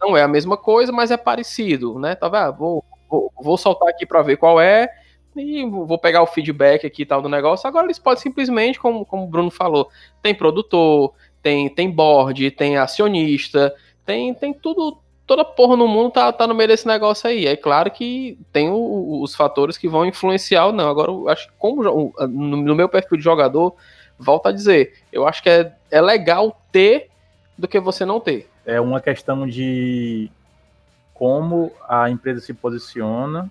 Não 0.00 0.16
é 0.16 0.22
a 0.22 0.28
mesma 0.28 0.56
coisa, 0.56 0.92
mas 0.92 1.10
é 1.10 1.16
parecido, 1.16 1.98
né? 1.98 2.14
Tá 2.14 2.28
vendo? 2.28 2.56
Vou, 2.56 2.84
vou, 3.08 3.32
vou 3.40 3.56
soltar 3.56 3.88
aqui 3.88 4.04
para 4.04 4.22
ver 4.22 4.36
qual 4.36 4.60
é 4.60 4.88
e 5.36 5.64
vou 5.64 5.98
pegar 5.98 6.22
o 6.22 6.26
feedback 6.26 6.86
aqui 6.86 7.06
tal 7.06 7.22
do 7.22 7.28
negócio. 7.28 7.66
Agora 7.66 7.86
eles 7.86 7.98
podem 7.98 8.22
simplesmente, 8.22 8.78
como, 8.78 9.04
como 9.04 9.24
o 9.24 9.28
Bruno 9.28 9.50
falou, 9.50 9.88
tem 10.22 10.34
produtor, 10.34 11.14
tem, 11.42 11.68
tem 11.68 11.90
board, 11.90 12.50
tem 12.50 12.76
acionista, 12.76 13.74
tem, 14.04 14.34
tem 14.34 14.52
tudo 14.52 14.98
toda 15.30 15.44
porra 15.44 15.76
no 15.76 15.86
mundo 15.86 16.10
tá, 16.10 16.32
tá 16.32 16.44
no 16.44 16.56
meio 16.56 16.66
desse 16.66 16.88
negócio 16.88 17.30
aí. 17.30 17.46
É 17.46 17.54
claro 17.54 17.88
que 17.88 18.36
tem 18.52 18.68
o, 18.68 19.22
os 19.22 19.32
fatores 19.32 19.78
que 19.78 19.88
vão 19.88 20.04
influenciar 20.04 20.66
ou 20.66 20.72
não. 20.72 20.90
Agora, 20.90 21.08
eu 21.08 21.28
acho 21.28 21.46
que 21.46 21.54
como 21.56 21.84
no, 22.26 22.74
meu 22.74 22.88
perfil 22.88 23.16
de 23.16 23.22
jogador, 23.22 23.76
volta 24.18 24.48
a 24.48 24.52
dizer, 24.52 24.94
eu 25.12 25.28
acho 25.28 25.40
que 25.40 25.48
é, 25.48 25.72
é 25.88 26.00
legal 26.00 26.60
ter 26.72 27.10
do 27.56 27.68
que 27.68 27.78
você 27.78 28.04
não 28.04 28.18
ter. 28.18 28.50
É 28.66 28.80
uma 28.80 29.00
questão 29.00 29.46
de 29.46 30.28
como 31.14 31.70
a 31.88 32.10
empresa 32.10 32.40
se 32.40 32.52
posiciona, 32.52 33.48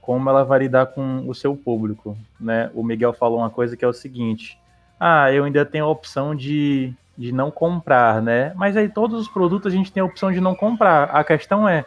como 0.00 0.28
ela 0.28 0.42
vai 0.42 0.58
lidar 0.58 0.86
com 0.86 1.28
o 1.28 1.34
seu 1.34 1.54
público, 1.54 2.18
né? 2.40 2.72
O 2.74 2.82
Miguel 2.82 3.12
falou 3.12 3.38
uma 3.38 3.50
coisa 3.50 3.76
que 3.76 3.84
é 3.84 3.88
o 3.88 3.92
seguinte: 3.92 4.58
ah, 4.98 5.30
eu 5.32 5.44
ainda 5.44 5.64
tenho 5.64 5.84
a 5.84 5.90
opção 5.90 6.34
de 6.34 6.92
de 7.16 7.32
não 7.32 7.50
comprar, 7.50 8.20
né? 8.20 8.52
Mas 8.56 8.76
aí 8.76 8.88
todos 8.88 9.20
os 9.20 9.28
produtos 9.28 9.72
a 9.72 9.76
gente 9.76 9.92
tem 9.92 10.00
a 10.00 10.06
opção 10.06 10.32
de 10.32 10.40
não 10.40 10.54
comprar. 10.54 11.04
A 11.04 11.22
questão 11.22 11.68
é 11.68 11.84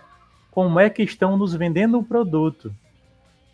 como 0.52 0.80
é 0.80 0.90
que 0.90 1.04
estão 1.04 1.38
nos 1.38 1.54
vendendo 1.54 2.00
o 2.00 2.04
produto, 2.04 2.74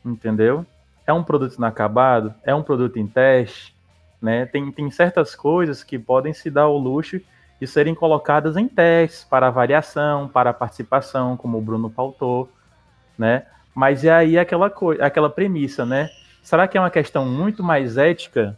entendeu? 0.05 0.65
É 1.05 1.11
um 1.11 1.23
produto 1.23 1.55
inacabado? 1.55 2.33
É 2.43 2.53
um 2.53 2.63
produto 2.63 2.97
em 2.97 3.07
teste? 3.07 3.75
Né? 4.21 4.45
Tem, 4.45 4.71
tem 4.71 4.89
certas 4.89 5.35
coisas 5.35 5.83
que 5.83 5.99
podem 5.99 6.33
se 6.33 6.49
dar 6.49 6.67
o 6.67 6.77
luxo 6.77 7.19
de 7.59 7.67
serem 7.67 7.93
colocadas 7.93 8.55
em 8.55 8.67
testes 8.67 9.23
para 9.23 9.47
avaliação, 9.47 10.27
para 10.27 10.53
participação, 10.53 11.35
como 11.35 11.57
o 11.57 11.61
Bruno 11.61 11.89
pautou, 11.89 12.49
né? 13.17 13.45
Mas 13.73 14.03
é 14.03 14.11
aí 14.11 14.37
aquela 14.37 14.69
coisa, 14.69 15.03
aquela 15.03 15.29
premissa, 15.29 15.85
né? 15.85 16.09
Será 16.41 16.67
que 16.67 16.77
é 16.77 16.81
uma 16.81 16.89
questão 16.89 17.25
muito 17.25 17.63
mais 17.63 17.97
ética 17.97 18.57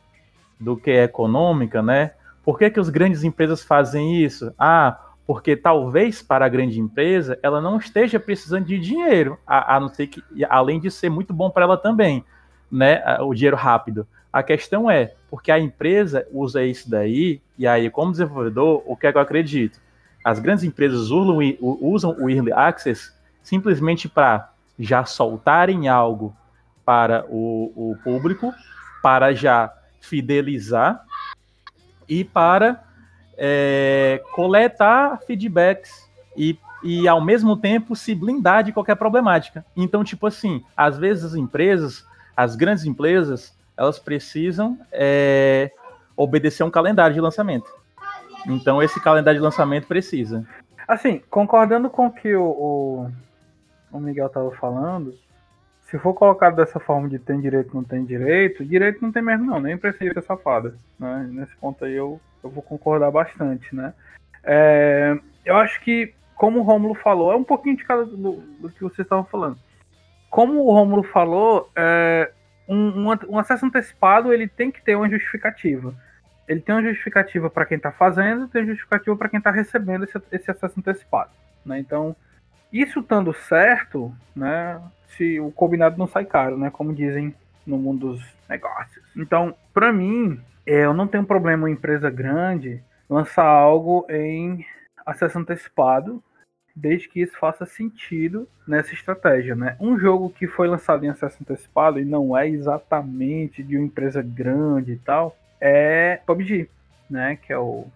do 0.59 0.75
que 0.75 0.91
econômica, 0.91 1.81
né? 1.81 2.11
Por 2.45 2.59
que, 2.59 2.69
que 2.69 2.79
as 2.79 2.89
grandes 2.89 3.23
empresas 3.23 3.63
fazem 3.63 4.23
isso? 4.23 4.53
Ah, 4.57 4.99
porque 5.25 5.55
talvez 5.55 6.21
para 6.21 6.45
a 6.45 6.49
grande 6.49 6.79
empresa 6.79 7.39
ela 7.41 7.59
não 7.59 7.77
esteja 7.77 8.19
precisando 8.19 8.65
de 8.65 8.77
dinheiro, 8.77 9.39
a, 9.47 9.75
a 9.75 9.79
não 9.79 9.89
ser 9.89 10.05
que, 10.07 10.23
além 10.47 10.79
de 10.79 10.91
ser 10.91 11.09
muito 11.09 11.33
bom 11.33 11.49
para 11.49 11.63
ela 11.63 11.77
também, 11.77 12.23
né? 12.71 13.01
O 13.21 13.33
dinheiro 13.33 13.57
rápido. 13.57 14.07
A 14.31 14.43
questão 14.43 14.91
é, 14.91 15.13
porque 15.29 15.51
a 15.51 15.57
empresa 15.57 16.27
usa 16.31 16.63
isso 16.63 16.89
daí, 16.89 17.41
e 17.57 17.65
aí, 17.65 17.89
como 17.89 18.11
desenvolvedor, 18.11 18.83
o 18.85 18.95
que 18.95 19.07
é 19.07 19.11
que 19.11 19.17
eu 19.17 19.21
acredito? 19.21 19.79
As 20.23 20.39
grandes 20.39 20.63
empresas 20.63 21.09
usam, 21.09 22.15
o 22.19 22.29
Early 22.29 22.51
Access 22.51 23.13
simplesmente 23.41 24.09
para 24.09 24.51
já 24.77 25.05
soltarem 25.05 25.87
algo 25.87 26.35
para 26.83 27.25
o, 27.29 27.71
o 27.75 27.97
público, 28.03 28.53
para 29.01 29.33
já 29.33 29.71
fidelizar 30.01 31.04
e 32.07 32.23
para 32.23 32.83
é, 33.37 34.21
coletar 34.33 35.19
feedbacks 35.25 36.09
e, 36.35 36.57
e, 36.83 37.07
ao 37.07 37.21
mesmo 37.23 37.57
tempo, 37.57 37.95
se 37.95 38.13
blindar 38.13 38.63
de 38.63 38.71
qualquer 38.71 38.95
problemática. 38.95 39.65
Então, 39.75 40.03
tipo 40.03 40.27
assim, 40.27 40.63
às 40.75 40.97
vezes 40.97 41.23
as 41.23 41.35
empresas, 41.35 42.05
as 42.35 42.55
grandes 42.55 42.85
empresas, 42.85 43.55
elas 43.77 43.99
precisam 43.99 44.77
é, 44.91 45.71
obedecer 46.15 46.63
um 46.63 46.71
calendário 46.71 47.13
de 47.13 47.21
lançamento. 47.21 47.69
Então, 48.47 48.81
esse 48.81 49.01
calendário 49.01 49.39
de 49.39 49.43
lançamento 49.43 49.87
precisa. 49.87 50.45
Assim, 50.87 51.21
concordando 51.29 51.89
com 51.89 52.07
o 52.07 52.11
que 52.11 52.35
o, 52.35 53.09
o 53.91 53.99
Miguel 53.99 54.27
estava 54.27 54.51
falando, 54.51 55.15
se 55.85 55.99
for 55.99 56.13
colocado 56.13 56.55
dessa 56.55 56.79
forma 56.79 57.07
de 57.07 57.19
tem 57.19 57.39
direito, 57.39 57.75
não 57.75 57.83
tem 57.83 58.03
direito, 58.03 58.65
direito 58.65 59.01
não 59.01 59.11
tem 59.11 59.21
mesmo 59.21 59.45
não, 59.45 59.59
nem 59.59 59.77
precisa 59.77 60.13
ser 60.13 60.23
safada. 60.23 60.75
Né? 60.99 61.29
Nesse 61.31 61.55
ponto 61.57 61.85
aí 61.85 61.93
eu, 61.93 62.19
eu 62.43 62.49
vou 62.49 62.63
concordar 62.63 63.11
bastante, 63.11 63.73
né? 63.75 63.93
É, 64.43 65.17
eu 65.45 65.55
acho 65.57 65.79
que, 65.81 66.13
como 66.35 66.59
o 66.59 66.63
Rômulo 66.63 66.95
falou, 66.95 67.31
é 67.31 67.35
um 67.35 67.43
pouquinho 67.43 67.77
de 67.77 67.83
cada 67.83 68.03
do, 68.03 68.33
do 68.59 68.69
que 68.69 68.81
vocês 68.81 69.05
estavam 69.05 69.25
falando. 69.25 69.57
Como 70.29 70.65
o 70.65 70.71
Rômulo 70.71 71.03
falou, 71.03 71.69
é, 71.75 72.31
um, 72.67 73.07
um, 73.07 73.17
um, 73.29 73.39
acesso 73.39 73.65
antecipado 73.65 74.33
ele 74.33 74.47
tem 74.47 74.71
que 74.71 74.83
ter 74.83 74.95
uma 74.95 75.09
justificativa. 75.09 75.93
Ele 76.47 76.61
tem 76.61 76.73
uma 76.73 76.83
justificativa 76.83 77.47
para 77.49 77.65
quem 77.65 77.77
está 77.77 77.91
fazendo, 77.91 78.47
tem 78.47 78.63
uma 78.63 78.69
justificativa 78.69 79.15
para 79.15 79.29
quem 79.29 79.37
está 79.37 79.51
recebendo 79.51 80.03
esse, 80.03 80.19
esse 80.31 80.49
acesso 80.49 80.79
antecipado. 80.79 81.31
Né? 81.63 81.79
Então, 81.79 82.15
isso 82.81 82.99
estando 82.99 83.33
certo, 83.33 84.13
né, 84.35 84.81
se 85.07 85.39
o 85.39 85.51
combinado 85.51 85.97
não 85.97 86.07
sai 86.07 86.25
caro, 86.25 86.57
né, 86.57 86.69
como 86.69 86.93
dizem 86.93 87.33
no 87.65 87.77
mundo 87.77 88.11
dos 88.11 88.35
negócios. 88.49 89.03
Então, 89.15 89.55
para 89.73 89.91
mim, 89.91 90.39
é, 90.65 90.85
eu 90.85 90.93
não 90.93 91.07
tenho 91.07 91.25
problema 91.25 91.63
uma 91.63 91.71
empresa 91.71 92.09
grande 92.09 92.83
lançar 93.09 93.45
algo 93.45 94.05
em 94.09 94.65
acesso 95.05 95.37
antecipado, 95.37 96.23
desde 96.75 97.07
que 97.07 97.21
isso 97.21 97.37
faça 97.39 97.65
sentido 97.65 98.47
nessa 98.67 98.93
estratégia, 98.93 99.55
né? 99.55 99.77
Um 99.79 99.97
jogo 99.97 100.29
que 100.29 100.47
foi 100.47 100.67
lançado 100.67 101.05
em 101.05 101.09
acesso 101.09 101.37
antecipado 101.41 101.99
e 101.99 102.05
não 102.05 102.37
é 102.37 102.49
exatamente 102.49 103.63
de 103.63 103.77
uma 103.77 103.85
empresa 103.85 104.21
grande 104.21 104.93
e 104.93 104.97
tal, 104.97 105.37
é 105.61 106.19
PUBG, 106.25 106.69
né? 107.09 107.37
Que 107.37 107.53
é 107.53 107.57
o 107.57 107.87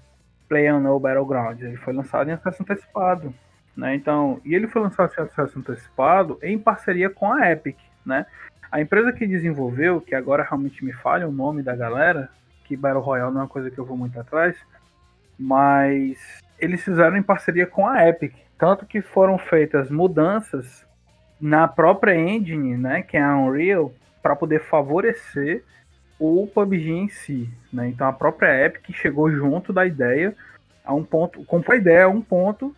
PlayerUnknown 0.47 0.99
Battlegrounds. 0.99 1.63
Ele 1.63 1.77
foi 1.77 1.93
lançado 1.93 2.29
em 2.29 2.33
acesso 2.33 2.63
antecipado. 2.63 3.33
Né? 3.79 3.95
Então, 3.95 4.41
e 4.43 4.53
ele 4.53 4.67
foi 4.67 4.81
lançado 4.81 5.13
em 5.17 5.21
acesso 5.21 5.57
antecipado 5.57 6.37
em 6.43 6.59
parceria 6.59 7.09
com 7.09 7.31
a 7.31 7.49
Epic, 7.49 7.77
né? 8.05 8.25
A 8.69 8.81
empresa 8.81 9.13
que 9.13 9.25
desenvolveu, 9.25 10.01
que 10.01 10.13
agora 10.13 10.43
realmente 10.43 10.83
me 10.83 10.91
falha 10.91 11.25
o 11.25 11.31
nome 11.31 11.63
da 11.63 11.73
galera, 11.73 12.29
que 12.65 12.75
Battle 12.75 13.01
Royale 13.01 13.31
não 13.31 13.39
é 13.39 13.43
uma 13.43 13.49
coisa 13.49 13.71
que 13.71 13.77
eu 13.79 13.85
vou 13.85 13.95
muito 13.95 14.19
atrás, 14.19 14.57
mas 15.39 16.17
eles 16.59 16.83
fizeram 16.83 17.15
em 17.15 17.23
parceria 17.23 17.65
com 17.65 17.87
a 17.87 18.05
Epic, 18.05 18.35
tanto 18.57 18.85
que 18.85 19.01
foram 19.01 19.37
feitas 19.37 19.89
mudanças 19.89 20.85
na 21.39 21.65
própria 21.65 22.13
engine, 22.13 22.75
né, 22.75 23.01
que 23.01 23.15
é 23.15 23.23
a 23.23 23.37
Unreal, 23.37 23.93
para 24.21 24.35
poder 24.35 24.59
favorecer 24.59 25.63
o 26.19 26.45
PUBG 26.53 26.91
em 26.91 27.07
si, 27.07 27.49
né? 27.71 27.87
Então 27.87 28.05
a 28.05 28.11
própria 28.11 28.65
Epic 28.65 28.93
chegou 28.93 29.31
junto 29.31 29.71
da 29.71 29.85
ideia 29.85 30.35
a 30.83 30.93
um 30.93 31.05
ponto, 31.05 31.45
comprou 31.45 31.73
a 31.73 31.79
ideia 31.79 32.03
a 32.03 32.09
um 32.09 32.21
ponto 32.21 32.75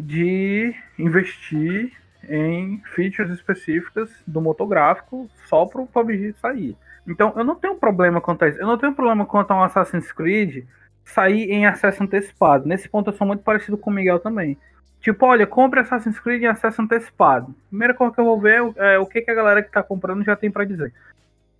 de 0.00 0.74
investir 0.98 1.92
em 2.28 2.82
features 2.94 3.30
específicas 3.30 4.10
do 4.26 4.40
motor 4.40 4.66
gráfico 4.66 5.28
só 5.48 5.66
pro 5.66 5.86
PUBG 5.86 6.34
sair. 6.40 6.76
Então 7.06 7.32
eu 7.36 7.44
não 7.44 7.54
tenho 7.54 7.74
problema 7.76 8.20
quanto 8.20 8.44
a 8.44 8.48
isso. 8.48 8.60
Eu 8.60 8.66
não 8.66 8.78
tenho 8.78 8.94
problema 8.94 9.24
quanto 9.24 9.50
a 9.50 9.56
um 9.56 9.62
Assassin's 9.62 10.12
Creed 10.12 10.64
sair 11.04 11.50
em 11.50 11.66
acesso 11.66 12.02
antecipado. 12.02 12.68
Nesse 12.68 12.88
ponto 12.88 13.10
eu 13.10 13.14
sou 13.14 13.26
muito 13.26 13.42
parecido 13.42 13.76
com 13.76 13.90
o 13.90 13.92
Miguel 13.92 14.20
também. 14.20 14.56
Tipo, 15.00 15.26
olha, 15.26 15.46
compre 15.46 15.80
Assassin's 15.80 16.20
Creed 16.20 16.42
em 16.42 16.46
acesso 16.46 16.82
antecipado. 16.82 17.54
Primeira 17.68 17.94
coisa 17.94 18.14
que 18.14 18.20
eu 18.20 18.24
vou 18.24 18.38
ver 18.38 18.60
é 18.76 18.98
o 18.98 19.06
que, 19.06 19.22
que 19.22 19.30
a 19.30 19.34
galera 19.34 19.62
que 19.62 19.70
tá 19.70 19.82
comprando 19.82 20.24
já 20.24 20.36
tem 20.36 20.50
para 20.50 20.64
dizer. 20.64 20.92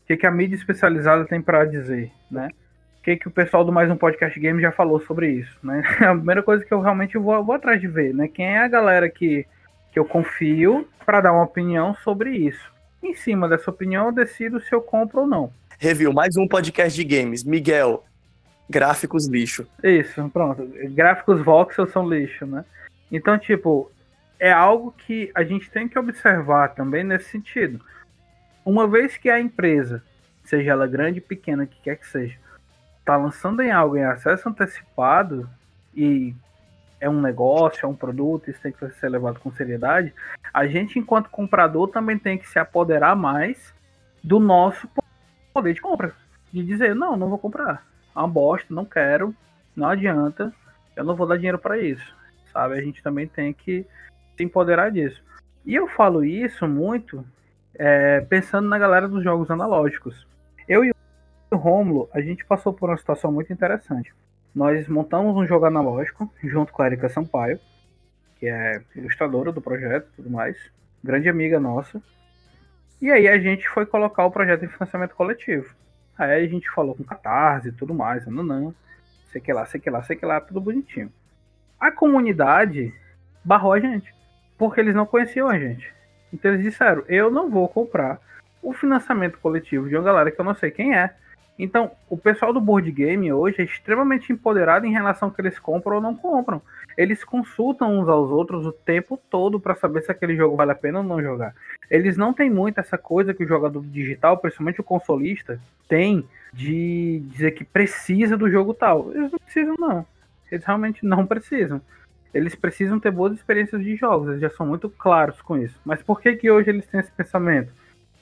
O 0.05 0.07
que, 0.07 0.17
que 0.17 0.27
a 0.27 0.31
mídia 0.31 0.57
especializada 0.57 1.25
tem 1.25 1.41
para 1.41 1.65
dizer, 1.65 2.13
né? 2.31 2.51
O 3.01 3.03
que, 3.03 3.17
que 3.17 3.29
o 3.29 3.31
pessoal 3.31 3.65
do 3.65 3.73
Mais 3.73 3.91
Um 3.91 3.97
Podcast 3.97 4.39
Game 4.39 4.61
já 4.61 4.71
falou 4.71 5.01
sobre 5.01 5.31
isso, 5.31 5.59
né? 5.63 5.83
A 6.07 6.15
primeira 6.15 6.43
coisa 6.43 6.63
que 6.63 6.73
eu 6.73 6.83
realmente 6.83 7.17
vou, 7.17 7.43
vou 7.43 7.55
atrás 7.55 7.81
de 7.81 7.89
ver, 7.89 8.13
né? 8.15 8.29
Quem 8.29 8.45
é 8.45 8.59
a 8.59 8.69
galera 8.69 9.09
que, 9.09 9.47
que 9.91 9.99
eu 9.99 10.05
confio 10.05 10.87
para 11.07 11.23
dar 11.23 11.33
uma 11.33 11.45
opinião 11.45 11.95
sobre 12.05 12.31
isso. 12.37 12.71
Em 13.03 13.15
cima 13.15 13.49
dessa 13.49 13.71
opinião, 13.71 14.07
eu 14.07 14.13
decido 14.13 14.61
se 14.61 14.75
eu 14.75 14.83
compro 14.83 15.23
ou 15.23 15.27
não. 15.27 15.51
Review, 15.79 16.13
mais 16.13 16.37
um 16.37 16.47
podcast 16.47 16.95
de 16.95 17.03
games. 17.03 17.43
Miguel, 17.43 18.05
gráficos 18.69 19.27
lixo. 19.27 19.67
Isso, 19.83 20.29
pronto. 20.29 20.71
Gráficos 20.91 21.43
voxel 21.43 21.87
são 21.87 22.07
lixo, 22.07 22.45
né? 22.45 22.67
Então, 23.11 23.39
tipo, 23.39 23.91
é 24.39 24.53
algo 24.53 24.93
que 24.93 25.31
a 25.35 25.43
gente 25.43 25.71
tem 25.71 25.89
que 25.89 25.99
observar 25.99 26.75
também 26.75 27.03
nesse 27.03 27.31
sentido. 27.31 27.81
Uma 28.63 28.87
vez 28.87 29.17
que 29.17 29.31
a 29.31 29.41
empresa, 29.41 30.03
seja 30.45 30.73
ela 30.73 30.87
grande, 30.87 31.19
pequena, 31.19 31.67
que 31.67 31.81
quer 31.81 31.97
que 31.97 32.07
seja, 32.07 32.37
está 33.01 33.17
lançando 33.17 33.61
em 33.63 33.71
algo 33.71 33.97
em 33.97 34.05
acesso 34.05 34.49
antecipado 34.49 35.49
e 35.95 36.35
é 37.01 37.09
um 37.09 37.21
negócio, 37.21 37.85
é 37.85 37.89
um 37.89 37.95
produto, 37.95 38.51
isso 38.51 38.61
tem 38.61 38.73
que 38.73 38.89
ser 38.91 39.09
levado 39.09 39.41
com 39.41 39.51
seriedade. 39.51 40.15
A 40.53 40.67
gente, 40.67 40.99
enquanto 40.99 41.31
comprador, 41.31 41.89
também 41.89 42.19
tem 42.19 42.39
que 42.39 42.49
se 42.49 42.59
apoderar 42.59 43.17
mais 43.17 43.75
do 44.23 44.39
nosso 44.39 44.89
poder 45.53 45.73
de 45.73 45.81
compra. 45.81 46.15
De 46.53 46.63
dizer, 46.63 46.95
não, 46.95 47.17
não 47.17 47.29
vou 47.29 47.39
comprar. 47.39 47.87
É 48.15 48.19
uma 48.19 48.29
bosta, 48.29 48.73
não 48.75 48.85
quero, 48.85 49.35
não 49.75 49.89
adianta, 49.89 50.53
eu 50.95 51.05
não 51.05 51.17
vou 51.17 51.27
dar 51.27 51.37
dinheiro 51.37 51.59
para 51.59 51.79
isso. 51.79 52.15
Sabe? 52.53 52.75
A 52.75 52.83
gente 52.83 53.03
também 53.03 53.27
tem 53.27 53.53
que 53.53 53.87
se 54.37 54.45
empoderar 54.45 54.91
disso. 54.91 55.23
E 55.65 55.75
eu 55.75 55.89
falo 55.89 56.25
isso 56.25 56.67
muito 56.69 57.25
é, 57.75 58.21
pensando 58.21 58.69
na 58.69 58.79
galera 58.79 59.09
dos 59.09 59.25
jogos 59.25 59.51
analógicos. 59.51 60.27
Eu 60.69 60.85
e 60.85 60.93
Romulo, 61.57 62.09
a 62.13 62.21
gente 62.21 62.45
passou 62.45 62.73
por 62.73 62.91
uma 62.91 62.97
situação 62.97 63.33
muito 63.33 63.53
interessante. 63.53 64.15
Nós 64.55 64.89
montamos 64.89 65.37
um 65.37 65.47
jogo 65.47 65.65
analógico 65.65 66.33
junto 66.43 66.73
com 66.73 66.83
a 66.83 66.87
Erika 66.87 67.09
Sampaio, 67.09 67.61
que 68.39 68.47
é 68.47 68.83
ilustradora 68.97 69.53
do 69.53 69.61
projeto 69.61 70.09
e 70.13 70.17
tudo 70.17 70.31
mais, 70.31 70.57
grande 71.03 71.29
amiga 71.29 71.61
nossa. 71.61 72.03
E 73.01 73.11
aí 73.11 73.29
a 73.29 73.39
gente 73.39 73.69
foi 73.69 73.87
colocar 73.87 74.25
o 74.25 74.31
projeto 74.31 74.65
em 74.65 74.69
financiamento 74.69 75.15
coletivo. 75.15 75.75
Aí 76.19 76.45
a 76.45 76.49
gente 76.49 76.69
falou 76.71 76.95
com 76.95 77.05
Catarse 77.05 77.69
e 77.69 77.73
tudo 77.73 77.95
mais, 77.95 78.27
não, 78.27 78.43
não, 78.43 78.75
sei 79.33 79.41
que 79.41 79.53
lá, 79.53 79.65
sei 79.65 79.81
que 79.81 79.89
lá, 79.89 80.03
sei 80.03 80.17
que 80.17 80.27
lá, 80.27 80.41
tudo 80.41 80.61
bonitinho. 80.61 81.13
A 81.79 81.91
comunidade 81.91 82.93
barrou 83.45 83.73
a 83.73 83.81
gente, 83.81 84.13
porque 84.59 84.81
eles 84.81 84.95
não 84.95 85.07
conheciam 85.07 85.49
a 85.49 85.59
gente. 85.59 85.93
Então 86.33 86.53
eles 86.53 86.65
disseram, 86.65 87.05
eu 87.09 87.31
não 87.31 87.49
vou 87.49 87.69
comprar 87.69 88.21
o 88.63 88.73
financiamento 88.73 89.39
coletivo 89.39 89.89
de 89.89 89.97
uma 89.97 90.05
galera 90.05 90.31
que 90.31 90.41
eu 90.41 90.45
não 90.45 90.55
sei 90.55 90.71
quem 90.71 90.95
é. 90.95 91.15
Então, 91.63 91.91
o 92.09 92.17
pessoal 92.17 92.55
do 92.55 92.61
board 92.61 92.91
game 92.91 93.31
hoje 93.31 93.61
é 93.61 93.65
extremamente 93.65 94.33
empoderado 94.33 94.87
em 94.87 94.93
relação 94.93 95.29
ao 95.29 95.35
que 95.35 95.43
eles 95.43 95.59
compram 95.59 95.97
ou 95.97 96.03
não 96.03 96.17
compram. 96.17 96.63
Eles 96.97 97.23
consultam 97.23 98.01
uns 98.01 98.09
aos 98.09 98.31
outros 98.31 98.65
o 98.65 98.73
tempo 98.73 99.21
todo 99.29 99.61
para 99.61 99.75
saber 99.75 100.01
se 100.01 100.11
aquele 100.11 100.35
jogo 100.35 100.57
vale 100.57 100.73
a 100.73 100.75
pena 100.75 101.01
ou 101.01 101.05
não 101.05 101.21
jogar. 101.21 101.55
Eles 101.91 102.17
não 102.17 102.33
têm 102.33 102.49
muito 102.49 102.81
essa 102.81 102.97
coisa 102.97 103.35
que 103.35 103.45
o 103.45 103.47
jogador 103.47 103.85
digital, 103.85 104.39
principalmente 104.39 104.81
o 104.81 104.85
consolista, 104.85 105.61
tem 105.87 106.27
de 106.51 107.23
dizer 107.27 107.51
que 107.51 107.63
precisa 107.63 108.39
do 108.39 108.51
jogo 108.51 108.73
tal. 108.73 109.13
Eles 109.15 109.31
não 109.31 109.39
precisam, 109.39 109.77
não. 109.79 110.07
Eles 110.51 110.65
realmente 110.65 111.05
não 111.05 111.27
precisam. 111.27 111.83
Eles 112.33 112.55
precisam 112.55 112.99
ter 112.99 113.11
boas 113.11 113.35
experiências 113.35 113.85
de 113.85 113.97
jogos, 113.97 114.29
eles 114.29 114.41
já 114.41 114.49
são 114.49 114.65
muito 114.65 114.89
claros 114.89 115.43
com 115.43 115.59
isso. 115.59 115.79
Mas 115.85 116.03
por 116.03 116.23
que, 116.23 116.37
que 116.37 116.51
hoje 116.51 116.71
eles 116.71 116.87
têm 116.87 117.01
esse 117.01 117.13
pensamento? 117.13 117.71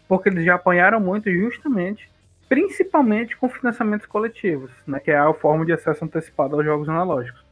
Porque 0.08 0.28
eles 0.28 0.44
já 0.44 0.56
apanharam 0.56 0.98
muito 0.98 1.30
justamente 1.30 2.10
principalmente 2.48 3.36
com 3.36 3.48
financiamentos 3.48 4.06
coletivos, 4.06 4.70
né, 4.86 4.98
que 4.98 5.10
é 5.10 5.18
a 5.18 5.32
forma 5.34 5.66
de 5.66 5.72
acesso 5.72 6.04
antecipado 6.04 6.56
aos 6.56 6.64
jogos 6.64 6.88
analógicos. 6.88 7.44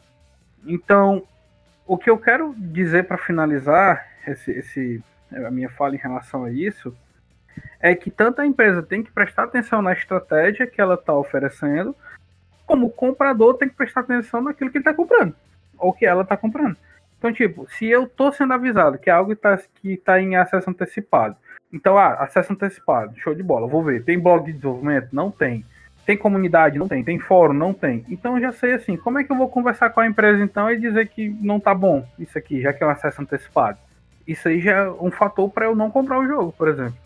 Então, 0.64 1.22
o 1.86 1.98
que 1.98 2.10
eu 2.10 2.18
quero 2.18 2.54
dizer 2.56 3.06
para 3.06 3.18
finalizar 3.18 4.06
esse, 4.26 4.50
esse, 4.50 5.02
a 5.32 5.50
minha 5.50 5.68
fala 5.70 5.94
em 5.94 5.98
relação 5.98 6.44
a 6.44 6.50
isso 6.50 6.96
é 7.78 7.94
que 7.94 8.10
tanto 8.10 8.40
a 8.40 8.46
empresa 8.46 8.82
tem 8.82 9.02
que 9.02 9.10
prestar 9.10 9.44
atenção 9.44 9.80
na 9.80 9.92
estratégia 9.92 10.66
que 10.66 10.80
ela 10.80 10.94
está 10.94 11.14
oferecendo, 11.14 11.94
como 12.66 12.86
o 12.86 12.90
comprador 12.90 13.54
tem 13.54 13.68
que 13.68 13.76
prestar 13.76 14.00
atenção 14.00 14.42
naquilo 14.42 14.70
que 14.70 14.78
ele 14.78 14.82
está 14.82 14.94
comprando, 14.94 15.34
ou 15.78 15.92
que 15.92 16.04
ela 16.04 16.22
está 16.22 16.36
comprando. 16.36 16.76
Então, 17.18 17.32
tipo, 17.32 17.66
se 17.70 17.86
eu 17.86 18.04
estou 18.04 18.32
sendo 18.32 18.52
avisado 18.52 18.98
que 18.98 19.08
algo 19.08 19.32
está 19.32 19.58
que 19.80 19.96
tá 19.96 20.20
em 20.20 20.36
acesso 20.36 20.68
antecipado, 20.68 21.36
então, 21.72 21.98
ah, 21.98 22.14
acesso 22.14 22.52
antecipado, 22.52 23.18
show 23.18 23.34
de 23.34 23.42
bola, 23.42 23.66
vou 23.66 23.82
ver. 23.82 24.04
Tem 24.04 24.18
blog 24.18 24.46
de 24.46 24.52
desenvolvimento? 24.52 25.08
Não 25.12 25.30
tem. 25.30 25.64
Tem 26.04 26.16
comunidade? 26.16 26.78
Não 26.78 26.86
tem. 26.86 27.02
Tem 27.02 27.18
fórum? 27.18 27.52
Não 27.52 27.72
tem. 27.72 28.04
Então 28.08 28.36
eu 28.36 28.42
já 28.42 28.52
sei 28.52 28.74
assim, 28.74 28.96
como 28.96 29.18
é 29.18 29.24
que 29.24 29.32
eu 29.32 29.36
vou 29.36 29.48
conversar 29.48 29.90
com 29.90 30.00
a 30.00 30.06
empresa 30.06 30.42
então 30.42 30.70
e 30.70 30.78
dizer 30.78 31.08
que 31.08 31.28
não 31.40 31.58
tá 31.58 31.74
bom 31.74 32.06
isso 32.18 32.38
aqui, 32.38 32.60
já 32.60 32.72
que 32.72 32.82
é 32.82 32.86
um 32.86 32.90
acesso 32.90 33.20
antecipado? 33.20 33.78
Isso 34.26 34.48
aí 34.48 34.60
já 34.60 34.72
é 34.72 34.90
um 34.90 35.10
fator 35.10 35.50
para 35.50 35.66
eu 35.66 35.74
não 35.74 35.90
comprar 35.90 36.18
o 36.18 36.26
jogo, 36.26 36.52
por 36.52 36.68
exemplo. 36.68 36.96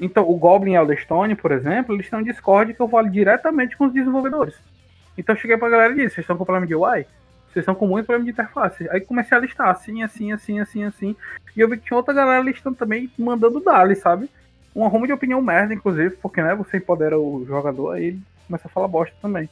Então, 0.00 0.28
o 0.28 0.36
Goblin 0.36 0.72
e 0.72 0.76
Elderstone, 0.76 1.34
por 1.34 1.50
exemplo, 1.50 1.94
eles 1.94 2.08
têm 2.08 2.18
um 2.18 2.22
Discord 2.22 2.72
que 2.72 2.80
eu 2.80 2.88
falo 2.88 3.10
diretamente 3.10 3.76
com 3.76 3.86
os 3.86 3.92
desenvolvedores. 3.92 4.54
Então 5.16 5.34
eu 5.34 5.40
cheguei 5.40 5.56
pra 5.56 5.68
galera 5.68 5.92
e 5.92 5.96
disse, 5.96 6.14
vocês 6.14 6.24
estão 6.24 6.36
com 6.36 6.44
problema 6.44 6.66
de 6.66 6.74
UI? 6.74 7.04
Vocês 7.58 7.64
estão 7.64 7.74
com 7.74 7.88
muito 7.88 8.16
de 8.22 8.30
interface. 8.30 8.88
Aí 8.88 9.00
comecei 9.00 9.36
a 9.36 9.40
listar 9.40 9.68
assim, 9.68 10.04
assim, 10.04 10.32
assim, 10.32 10.60
assim, 10.60 10.84
assim. 10.84 11.16
E 11.56 11.60
eu 11.60 11.68
vi 11.68 11.76
que 11.76 11.86
tinha 11.86 11.96
outra 11.96 12.14
galera 12.14 12.40
listando 12.40 12.76
também, 12.76 13.10
mandando 13.18 13.58
dali, 13.58 13.96
sabe? 13.96 14.30
Um 14.76 14.84
arrumo 14.84 15.08
de 15.08 15.12
opinião 15.12 15.42
merda, 15.42 15.74
inclusive, 15.74 16.10
porque 16.22 16.40
né, 16.40 16.54
você 16.54 16.76
empodera 16.76 17.18
o 17.18 17.44
jogador, 17.44 17.92
aí 17.92 18.04
ele 18.04 18.22
começa 18.46 18.68
a 18.68 18.70
falar 18.70 18.86
bosta 18.86 19.16
também. 19.20 19.48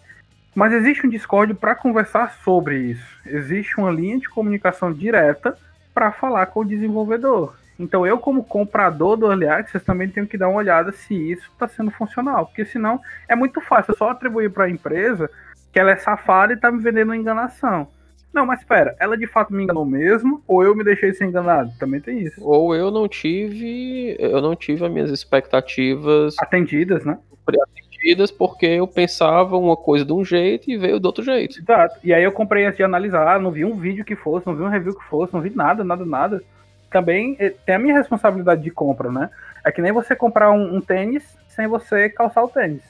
Mas 0.54 0.72
existe 0.72 1.04
um 1.04 1.10
Discord 1.10 1.52
para 1.54 1.74
conversar 1.74 2.32
sobre 2.44 2.78
isso. 2.78 3.18
Existe 3.26 3.76
uma 3.76 3.90
linha 3.90 4.18
de 4.20 4.28
comunicação 4.28 4.92
direta 4.92 5.58
para 5.92 6.12
falar 6.12 6.46
com 6.46 6.60
o 6.60 6.64
desenvolvedor. 6.64 7.56
Então 7.78 8.06
eu, 8.06 8.18
como 8.18 8.44
comprador 8.44 9.16
do 9.16 9.26
Early 9.26 9.48
Access, 9.48 9.84
também 9.84 10.08
tenho 10.08 10.28
que 10.28 10.38
dar 10.38 10.48
uma 10.48 10.58
olhada 10.58 10.92
se 10.92 11.14
isso 11.14 11.50
está 11.52 11.66
sendo 11.66 11.90
funcional. 11.90 12.46
Porque 12.46 12.64
senão 12.64 13.00
é 13.28 13.34
muito 13.34 13.60
fácil 13.60 13.96
só 13.96 14.10
atribuir 14.10 14.50
para 14.50 14.64
a 14.64 14.70
empresa 14.70 15.28
que 15.72 15.80
ela 15.80 15.90
é 15.90 15.96
safada 15.96 16.52
e 16.52 16.56
tá 16.56 16.70
me 16.70 16.80
vendendo 16.80 17.14
enganação. 17.14 17.88
Não, 18.36 18.44
mas 18.44 18.60
espera, 18.60 18.94
ela 19.00 19.16
de 19.16 19.26
fato 19.26 19.50
me 19.50 19.62
enganou 19.62 19.86
mesmo, 19.86 20.42
ou 20.46 20.62
eu 20.62 20.76
me 20.76 20.84
deixei 20.84 21.10
ser 21.14 21.24
enganado? 21.24 21.72
Também 21.78 22.02
tem 22.02 22.18
isso. 22.18 22.38
Ou 22.44 22.74
eu 22.74 22.90
não 22.90 23.08
tive. 23.08 24.14
Eu 24.18 24.42
não 24.42 24.54
tive 24.54 24.84
as 24.84 24.92
minhas 24.92 25.08
expectativas. 25.08 26.36
Atendidas, 26.38 27.02
né? 27.02 27.18
Atendidas 27.48 28.30
porque 28.30 28.66
eu 28.66 28.86
pensava 28.86 29.56
uma 29.56 29.74
coisa 29.74 30.04
de 30.04 30.12
um 30.12 30.22
jeito 30.22 30.70
e 30.70 30.76
veio 30.76 31.00
do 31.00 31.06
outro 31.06 31.24
jeito. 31.24 31.58
Exato. 31.58 31.98
E 32.04 32.12
aí 32.12 32.22
eu 32.22 32.30
comprei 32.30 32.66
antes 32.66 32.76
de 32.76 32.82
analisar, 32.82 33.40
não 33.40 33.50
vi 33.50 33.64
um 33.64 33.74
vídeo 33.74 34.04
que 34.04 34.14
fosse, 34.14 34.46
não 34.46 34.54
vi 34.54 34.62
um 34.62 34.68
review 34.68 34.94
que 34.94 35.04
fosse, 35.06 35.32
não 35.32 35.40
vi 35.40 35.48
nada, 35.48 35.82
nada, 35.82 36.04
nada. 36.04 36.42
Também 36.90 37.36
eh, 37.38 37.54
tem 37.64 37.76
a 37.76 37.78
minha 37.78 37.96
responsabilidade 37.96 38.60
de 38.60 38.70
compra, 38.70 39.10
né? 39.10 39.30
É 39.64 39.72
que 39.72 39.80
nem 39.80 39.92
você 39.92 40.14
comprar 40.14 40.50
um, 40.50 40.76
um 40.76 40.80
tênis 40.82 41.24
sem 41.48 41.66
você 41.66 42.10
calçar 42.10 42.44
o 42.44 42.48
tênis. 42.48 42.82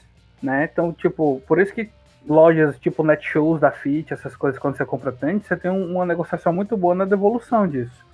Né? 0.43 0.69
Então, 0.69 0.91
tipo, 0.91 1.41
por 1.47 1.57
isso 1.57 1.73
que 1.73 1.89
lojas 2.27 2.77
tipo 2.79 3.03
Netshoes 3.03 3.61
da 3.61 3.71
Fit, 3.71 4.13
essas 4.13 4.35
coisas, 4.35 4.59
quando 4.59 4.77
você 4.77 4.85
compra 4.85 5.11
tênis, 5.11 5.45
você 5.45 5.55
tem 5.55 5.71
uma 5.71 6.05
negociação 6.05 6.51
muito 6.53 6.75
boa 6.75 6.93
na 6.93 7.05
devolução 7.05 7.67
disso. 7.67 8.05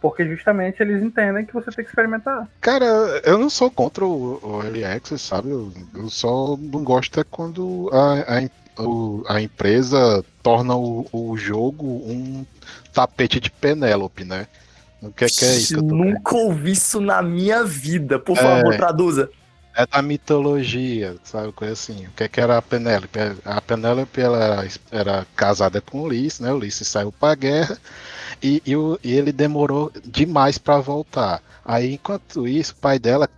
Porque 0.00 0.26
justamente 0.26 0.82
eles 0.82 1.02
entendem 1.02 1.44
que 1.44 1.54
você 1.54 1.70
tem 1.70 1.84
que 1.84 1.90
experimentar. 1.90 2.46
Cara, 2.60 2.84
eu 3.24 3.38
não 3.38 3.48
sou 3.48 3.70
contra 3.70 4.04
o, 4.04 4.38
o 4.42 4.62
Early 4.62 4.84
Access, 4.84 5.24
sabe? 5.24 5.50
Eu, 5.50 5.72
eu 5.94 6.08
só 6.10 6.56
não 6.56 6.84
gosto 6.84 7.18
é 7.18 7.24
quando 7.24 7.90
a, 7.92 8.38
a, 8.38 8.82
o, 8.82 9.24
a 9.26 9.40
empresa 9.40 10.24
torna 10.42 10.76
o, 10.76 11.06
o, 11.10 11.36
jogo 11.36 11.86
um 11.86 12.44
tapete 12.92 13.40
de 13.40 13.50
Penélope, 13.50 14.24
né? 14.24 14.46
O 15.02 15.10
que 15.10 15.24
é, 15.24 15.28
que 15.28 15.44
é 15.44 15.56
isso? 15.56 15.82
Nunca 15.82 16.36
ouvi 16.36 16.72
isso 16.72 17.00
na 17.00 17.22
minha 17.22 17.64
vida. 17.64 18.18
Por 18.18 18.36
favor, 18.36 18.74
É. 18.74 18.76
traduza. 18.76 19.30
É 19.78 19.86
da 19.86 20.00
mitologia, 20.00 21.16
sabe? 21.22 21.52
Coisa 21.52 21.74
assim. 21.74 22.06
O 22.06 22.10
que, 22.12 22.24
é 22.24 22.28
que 22.28 22.40
era 22.40 22.56
a 22.56 22.62
Penélope? 22.62 23.18
A 23.44 23.60
Penélope 23.60 24.20
ela 24.20 24.64
era, 24.90 25.26
casada 25.36 25.80
com 25.82 26.00
Ulisses, 26.02 26.40
né? 26.40 26.50
Ulisses 26.52 26.88
saiu 26.88 27.12
pra 27.12 27.34
guerra 27.34 27.78
e, 28.42 28.62
e, 28.66 28.76
o- 28.76 28.98
e 29.04 29.12
ele 29.14 29.32
demorou 29.32 29.92
demais 30.04 30.58
pra 30.58 30.78
voltar. 30.80 31.42
Aí, 31.64 31.94
enquanto 31.94 32.48
isso, 32.48 32.72
o 32.74 32.76
pai 32.76 32.98
dela 32.98 33.28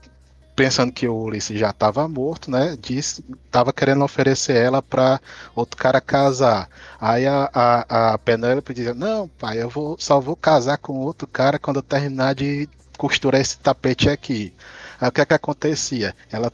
pensando 0.57 0.93
que 0.93 1.09
o 1.09 1.17
Ulisses 1.17 1.59
já 1.59 1.71
estava 1.71 2.09
morto, 2.09 2.51
né? 2.51 2.77
Disse, 2.81 3.25
tava 3.51 3.73
querendo 3.73 4.05
oferecer 4.05 4.57
ela 4.57 4.83
para 4.83 5.21
outro 5.57 5.77
cara 5.79 6.01
casar. 6.01 6.69
Aí 7.01 7.27
a, 7.27 7.51
a, 7.55 8.15
a 8.15 8.19
Penélope 8.19 8.75
dizia: 8.75 8.95
Não, 8.95 9.29
pai, 9.29 9.63
eu 9.63 9.71
vou, 9.71 9.97
só 9.99 10.21
vou 10.21 10.37
casar 10.37 10.79
com 10.79 11.01
outro 11.01 11.27
cara 11.29 11.59
quando 11.59 11.79
eu 11.79 11.83
terminar 11.83 12.35
de 12.35 12.69
costurar 12.99 13.41
esse 13.41 13.59
tapete 13.59 14.11
aqui. 14.11 14.53
Aí 15.01 15.09
o 15.09 15.13
que 15.13 15.21
é 15.21 15.27
que 15.27 15.35
acontecia? 15.35 16.15
Ela 16.31 16.53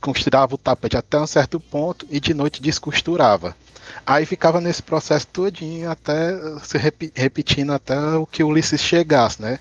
costurava 0.00 0.54
o 0.54 0.58
tapete 0.58 0.96
até 0.96 1.18
um 1.18 1.26
certo 1.26 1.60
ponto 1.60 2.06
e 2.10 2.18
de 2.18 2.34
noite 2.34 2.60
descosturava. 2.62 3.56
Aí 4.06 4.24
ficava 4.26 4.60
nesse 4.60 4.82
processo 4.82 5.26
todinho 5.28 5.90
até 5.90 6.32
se 6.64 6.78
repi- 6.78 7.12
repetindo 7.14 7.72
até 7.72 7.98
o 8.16 8.26
que 8.26 8.42
o 8.42 8.48
Ulisses 8.48 8.80
chegasse, 8.80 9.40
né? 9.40 9.58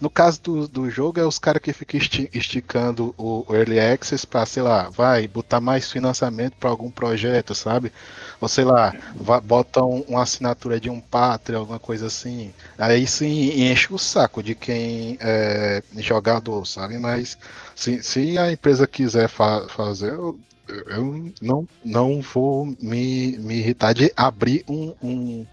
No 0.00 0.10
caso 0.10 0.40
do, 0.42 0.68
do 0.68 0.90
jogo, 0.90 1.20
é 1.20 1.24
os 1.26 1.38
caras 1.38 1.62
que 1.62 1.72
ficam 1.72 1.98
esti- 2.00 2.30
esticando 2.32 3.14
o, 3.18 3.44
Early 3.50 3.78
Access 3.80 4.26
para, 4.26 4.46
sei 4.46 4.62
lá, 4.62 4.88
vai 4.90 5.26
botar 5.28 5.60
mais 5.60 5.90
financiamento 5.90 6.54
para 6.58 6.70
algum 6.70 6.90
projeto, 6.90 7.54
sabe? 7.54 7.92
Ou 8.40 8.48
sei 8.48 8.64
lá, 8.64 8.94
va- 9.14 9.40
botam 9.40 10.04
uma 10.08 10.22
assinatura 10.22 10.80
de 10.80 10.88
um 10.90 11.00
pátria, 11.00 11.58
alguma 11.58 11.78
coisa 11.78 12.06
assim. 12.06 12.52
Aí 12.76 13.06
sim 13.06 13.50
enche 13.70 13.92
o 13.92 13.98
saco 13.98 14.42
de 14.42 14.54
quem 14.54 15.16
é 15.20 15.82
jogador, 15.98 16.64
sabe? 16.66 16.98
Mas 16.98 17.36
se, 17.74 18.02
se 18.02 18.38
a 18.38 18.50
empresa 18.52 18.86
quiser 18.86 19.28
fa- 19.28 19.66
fazer, 19.68 20.12
eu, 20.12 20.38
eu 20.86 21.32
não, 21.40 21.66
não 21.84 22.20
vou 22.20 22.66
me, 22.80 23.36
me 23.38 23.56
irritar 23.58 23.92
de 23.94 24.12
abrir 24.16 24.64
um, 24.68 24.94
um, 25.02 25.46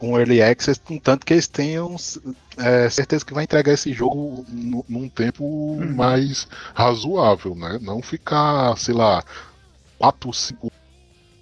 um 0.00 0.18
early 0.18 0.42
access, 0.42 0.80
contanto 0.80 1.24
que 1.24 1.32
eles 1.32 1.46
tenham 1.48 1.96
é, 2.58 2.88
certeza 2.90 3.24
que 3.24 3.34
vai 3.34 3.44
entregar 3.44 3.72
esse 3.72 3.92
jogo 3.92 4.44
nu- 4.48 4.84
num 4.88 5.08
tempo 5.08 5.76
mais 5.94 6.46
razoável, 6.74 7.54
né? 7.54 7.78
Não 7.80 8.02
ficar, 8.02 8.76
sei 8.78 8.94
lá, 8.94 9.24
4, 9.98 10.32
5 10.32 10.70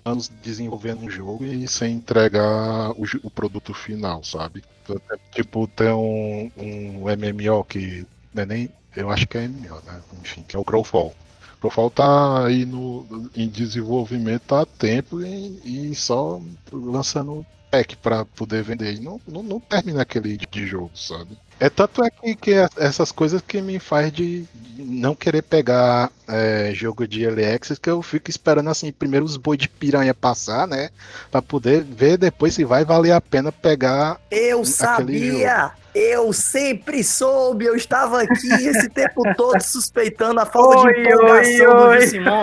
anos 0.04 0.28
desenvolvendo 0.42 1.02
um 1.04 1.10
jogo 1.10 1.44
e 1.44 1.66
sem 1.68 1.94
entregar 1.96 2.90
o, 2.92 3.04
o 3.22 3.30
produto 3.30 3.72
final, 3.74 4.22
sabe? 4.24 4.62
Tipo, 5.32 5.66
tem 5.68 5.88
um, 5.92 6.50
um 6.56 7.08
MMO 7.08 7.64
que 7.64 8.06
é 8.34 8.46
nem. 8.46 8.68
Eu 8.96 9.10
acho 9.10 9.26
que 9.26 9.38
é 9.38 9.44
MMO, 9.44 9.80
né? 9.86 10.00
Enfim, 10.20 10.42
que 10.46 10.56
é 10.56 10.58
o 10.58 10.64
Growfall. 10.64 11.14
O 11.58 11.60
Growfall 11.60 11.90
tá 11.90 12.46
aí 12.46 12.64
no, 12.66 13.30
em 13.34 13.48
desenvolvimento 13.48 14.54
há 14.54 14.66
tempo 14.66 15.22
e, 15.22 15.90
e 15.90 15.94
só 15.94 16.40
lançando 16.72 17.46
pack 17.72 17.96
para 17.96 18.26
poder 18.26 18.62
vender. 18.62 19.00
Não, 19.00 19.18
não, 19.26 19.42
não 19.42 19.58
termina 19.58 20.02
aquele 20.02 20.36
de 20.36 20.66
jogo, 20.66 20.90
sabe? 20.94 21.38
É 21.62 21.70
tanto 21.70 22.02
é 22.02 22.10
que, 22.10 22.34
que 22.34 22.54
é 22.54 22.68
essas 22.76 23.12
coisas 23.12 23.40
que 23.40 23.62
me 23.62 23.78
faz 23.78 24.12
de, 24.12 24.44
não 24.76 25.14
querer 25.14 25.42
pegar 25.42 26.10
é, 26.26 26.72
jogo 26.74 27.06
de 27.06 27.22
early 27.22 27.44
access, 27.44 27.78
que 27.80 27.88
eu 27.88 28.02
fico 28.02 28.28
esperando 28.28 28.68
assim, 28.68 28.90
primeiro 28.90 29.24
os 29.24 29.36
boi 29.36 29.56
de 29.56 29.68
piranha 29.68 30.12
passar, 30.12 30.66
né? 30.66 30.90
Pra 31.30 31.40
poder 31.40 31.84
ver 31.84 32.18
depois 32.18 32.54
se 32.54 32.64
vai 32.64 32.84
valer 32.84 33.12
a 33.12 33.20
pena 33.20 33.52
pegar 33.52 34.20
Eu 34.28 34.64
sabia! 34.64 35.68
jogo. 35.68 35.82
Eu 35.94 36.32
sempre 36.32 37.04
soube, 37.04 37.66
eu 37.66 37.76
estava 37.76 38.22
aqui 38.22 38.48
esse 38.48 38.88
tempo 38.88 39.22
todo 39.36 39.60
suspeitando 39.60 40.40
a 40.40 40.46
falta 40.46 40.78
Oi, 40.78 40.94
de 40.94 41.00
empolgação 41.00 41.78
oi, 41.78 41.88
oi. 41.88 41.98
do 41.98 42.10
Simon. 42.10 42.42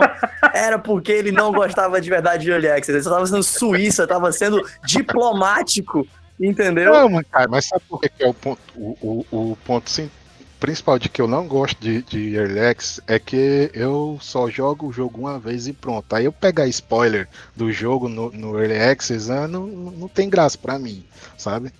Era 0.53 0.79
porque 0.79 1.11
ele 1.11 1.33
não 1.33 1.51
gostava 1.51 1.99
de 1.99 2.09
verdade 2.09 2.45
de 2.45 2.51
Early 2.51 2.69
Access. 2.69 2.91
Ele 2.91 3.03
só 3.03 3.09
estava 3.09 3.25
sendo 3.25 3.43
suíça, 3.43 4.03
estava 4.03 4.31
sendo 4.31 4.61
diplomático, 4.85 6.07
entendeu? 6.39 6.93
Não, 6.93 7.09
mas, 7.09 7.25
cara, 7.29 7.47
mas 7.49 7.65
sabe 7.65 7.83
por 7.89 7.99
que, 8.01 8.11
é 8.19 8.27
o 8.27 8.33
ponto, 8.33 8.59
o, 8.75 9.25
o, 9.31 9.51
o 9.51 9.57
ponto 9.65 9.89
sim, 9.89 10.09
principal 10.59 10.99
de 10.99 11.09
que 11.09 11.21
eu 11.21 11.27
não 11.27 11.47
gosto 11.47 11.79
de, 11.79 12.01
de 12.03 12.35
Early 12.35 12.59
Access 12.59 13.01
é 13.07 13.17
que 13.19 13.69
eu 13.73 14.17
só 14.21 14.49
jogo 14.49 14.87
o 14.87 14.91
jogo 14.93 15.19
uma 15.21 15.39
vez 15.39 15.67
e 15.67 15.73
pronto. 15.73 16.13
Aí 16.13 16.25
eu 16.25 16.31
pegar 16.31 16.67
spoiler 16.67 17.27
do 17.55 17.71
jogo 17.71 18.07
no, 18.09 18.31
no 18.31 18.59
Early 18.59 18.79
Access 18.79 19.31
ah, 19.31 19.47
não, 19.47 19.65
não 19.67 20.07
tem 20.07 20.29
graça 20.29 20.57
pra 20.57 20.77
mim, 20.79 21.03
sabe? 21.37 21.71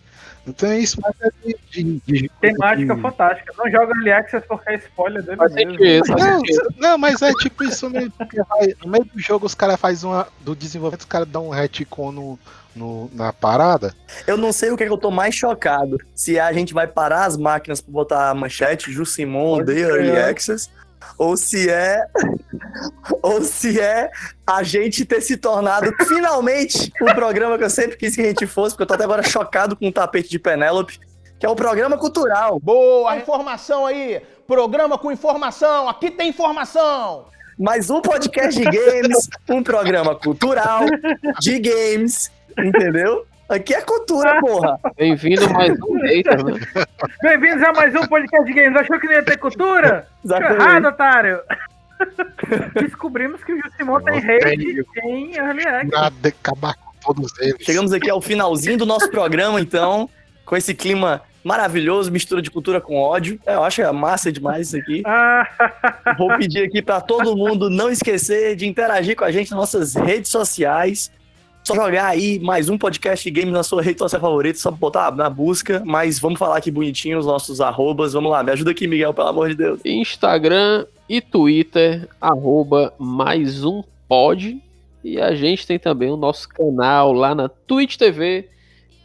Então 0.48 0.70
é 0.70 0.80
isso, 0.80 0.98
mas 1.02 1.14
é 1.22 1.30
de, 1.46 1.56
de, 1.70 2.02
de- 2.08 2.32
Temática 2.42 2.96
de- 2.96 3.02
fantástica. 3.02 3.54
Não 3.58 3.70
joga 3.70 3.94
Early 3.96 4.12
Access 4.12 4.48
porque 4.48 4.70
é 4.72 4.76
spoiler 4.78 5.22
dele 5.22 5.38
Faz 5.38 5.54
mesmo. 5.54 5.72
sentido, 5.74 6.06
faz 6.08 6.22
Não, 6.24 6.42
não, 6.78 6.98
mas 6.98 7.22
é 7.22 7.34
tipo 7.34 7.64
isso 7.64 7.90
mesmo. 7.90 8.12
porque 8.18 8.42
vai- 8.44 8.74
no 8.84 8.90
meio 8.90 9.06
do 9.06 9.20
jogo 9.20 9.46
os 9.46 9.54
caras 9.54 9.80
fazem 9.80 10.10
uma. 10.10 10.28
Do 10.40 10.56
desenvolvimento, 10.56 11.02
os 11.02 11.06
caras 11.06 11.28
dão 11.28 11.48
um 11.48 11.52
retcon 11.52 12.12
no, 12.14 12.40
no- 12.80 13.10
na 13.14 13.34
parada. 13.34 13.94
Eu 14.26 14.38
não 14.38 14.52
sei 14.54 14.72
o 14.72 14.78
que, 14.78 14.84
é 14.84 14.88
que 14.88 14.92
eu 14.92 14.98
tô 14.98 15.12
mais 15.12 15.36
chocado. 15.36 15.98
Se 16.16 16.40
a 16.40 16.52
gente 16.54 16.74
vai 16.74 16.88
parar 16.88 17.26
as 17.26 17.36
máquinas 17.38 17.82
pra 17.82 17.92
botar 17.92 18.30
a 18.30 18.34
manchete 18.34 18.90
de 18.90 18.96
ser. 18.96 19.78
Early 19.78 20.18
Access, 20.18 20.70
ou 21.18 21.36
se 21.36 21.70
é. 21.70 22.06
ou 23.22 23.42
se 23.44 23.80
é 23.80 24.10
a 24.48 24.64
gente 24.64 25.06
ter 25.06 25.22
se 25.22 25.36
tornado 25.38 25.92
finalmente 26.08 26.92
o 27.02 27.06
programa 27.14 27.58
que 27.58 27.64
eu 27.64 27.70
sempre 27.70 27.98
quis 27.98 28.16
que 28.16 28.22
a 28.22 28.26
gente 28.26 28.48
fosse, 28.48 28.74
porque 28.76 28.84
eu 28.84 28.88
tô 28.88 28.94
até 28.94 29.04
agora 29.04 29.24
chocado 29.24 29.76
com 29.76 29.88
o 29.88 29.92
tapete 29.92 30.30
de 30.30 30.40
Penélope, 30.40 31.00
que 31.40 31.46
é 31.46 31.50
o 31.50 31.56
programa 31.56 31.98
cultural. 31.98 32.60
Boa, 32.60 33.16
informação 33.18 33.86
aí. 33.86 34.22
Programa 34.48 34.98
com 34.98 35.12
informação. 35.12 35.88
Aqui 35.88 36.10
tem 36.10 36.30
informação. 36.30 37.26
Mais 37.60 37.90
um 37.90 38.02
podcast 38.02 38.58
de 38.58 38.64
games, 38.64 39.30
um 39.50 39.62
programa 39.62 40.16
cultural 40.16 40.86
de 41.42 41.60
games, 41.60 42.32
entendeu? 42.58 43.26
Aqui 43.50 43.74
é 43.74 43.82
cultura, 43.82 44.40
porra. 44.40 44.80
Bem-vindo 44.98 45.50
mais 45.52 45.78
um 45.82 45.98
hater, 46.04 46.46
né? 46.46 46.54
Bem-vindos 47.22 47.62
a 47.64 47.74
mais 47.74 47.94
um 47.96 48.08
podcast 48.08 48.46
de 48.46 48.54
games. 48.54 48.80
Achou 48.80 48.98
que 48.98 49.08
não 49.08 49.14
ia 49.14 49.24
ter 49.24 49.38
cultura? 49.38 50.08
Exatamente. 50.24 50.62
errado, 50.62 50.86
otário. 50.86 51.40
Descobrimos 52.82 53.44
que 53.44 53.52
o 53.52 53.62
Jussimon 53.62 54.00
tem 54.02 54.20
hate 54.20 54.86
em 55.04 55.36
Early 55.36 55.68
Access. 55.68 56.12
De- 56.22 56.30
acabar 56.30 56.76
com 56.76 57.14
todos 57.14 57.38
eles. 57.42 57.58
Chegamos 57.62 57.92
aqui 57.92 58.10
ao 58.10 58.22
finalzinho 58.22 58.78
do 58.78 58.86
nosso 58.86 59.10
programa, 59.12 59.60
então, 59.60 60.10
com 60.46 60.56
esse 60.56 60.74
clima 60.74 61.22
maravilhoso, 61.44 62.12
mistura 62.12 62.42
de 62.42 62.52
cultura 62.52 62.80
com 62.82 62.96
ódio. 62.98 63.40
É, 63.46 63.56
Eu 63.56 63.64
acho 63.64 63.78
que 63.78 63.82
é 63.82 63.92
massa 63.92 64.32
demais 64.32 64.68
isso 64.68 64.78
aqui. 64.78 65.04
Ah, 65.06 65.48
Vou 66.18 66.36
pedir 66.38 66.64
aqui 66.64 66.82
para 66.82 67.02
todo 67.02 67.36
mundo 67.36 67.70
não 67.70 67.90
esquecer 67.90 68.56
de 68.56 68.68
interagir 68.68 69.16
com 69.16 69.24
a 69.24 69.32
gente 69.32 69.52
nas 69.52 69.60
nossas 69.60 69.96
redes 69.96 70.30
sociais. 70.30 71.12
Só 71.64 71.76
jogar 71.76 72.08
aí 72.08 72.40
mais 72.40 72.68
um 72.70 72.78
podcast 72.78 73.24
de 73.24 73.32
games 73.40 73.54
na 73.54 73.62
sua 73.64 73.82
rede 73.84 74.00
social 74.00 74.20
favorita, 74.22 74.58
só 74.58 74.72
botar 74.72 75.12
na 75.16 75.30
busca. 75.30 75.84
Mas 75.86 76.18
vamos 76.20 76.40
falar 76.40 76.58
aqui 76.58 76.72
bonitinho 76.72 77.20
os 77.20 77.26
nossos 77.26 77.62
arrobas. 77.62 78.14
Vamos 78.14 78.32
lá, 78.32 78.42
me 78.44 78.52
ajuda 78.52 78.72
aqui, 78.72 78.88
Miguel, 78.88 79.14
pelo 79.14 79.28
amor 79.28 79.50
de 79.50 79.56
Deus. 79.56 79.80
Instagram 79.86 80.86
e 81.08 81.22
Twitter, 81.22 82.08
arroba 82.20 82.94
mais 82.98 83.64
um 83.64 83.84
pod. 84.08 84.60
E 85.04 85.20
a 85.20 85.36
gente 85.36 85.68
tem 85.68 85.78
também 85.78 86.10
o 86.10 86.18
nosso 86.18 86.50
canal 86.50 87.14
lá 87.14 87.36
na 87.36 87.48
Twitch 87.48 87.98
TV, 87.98 88.50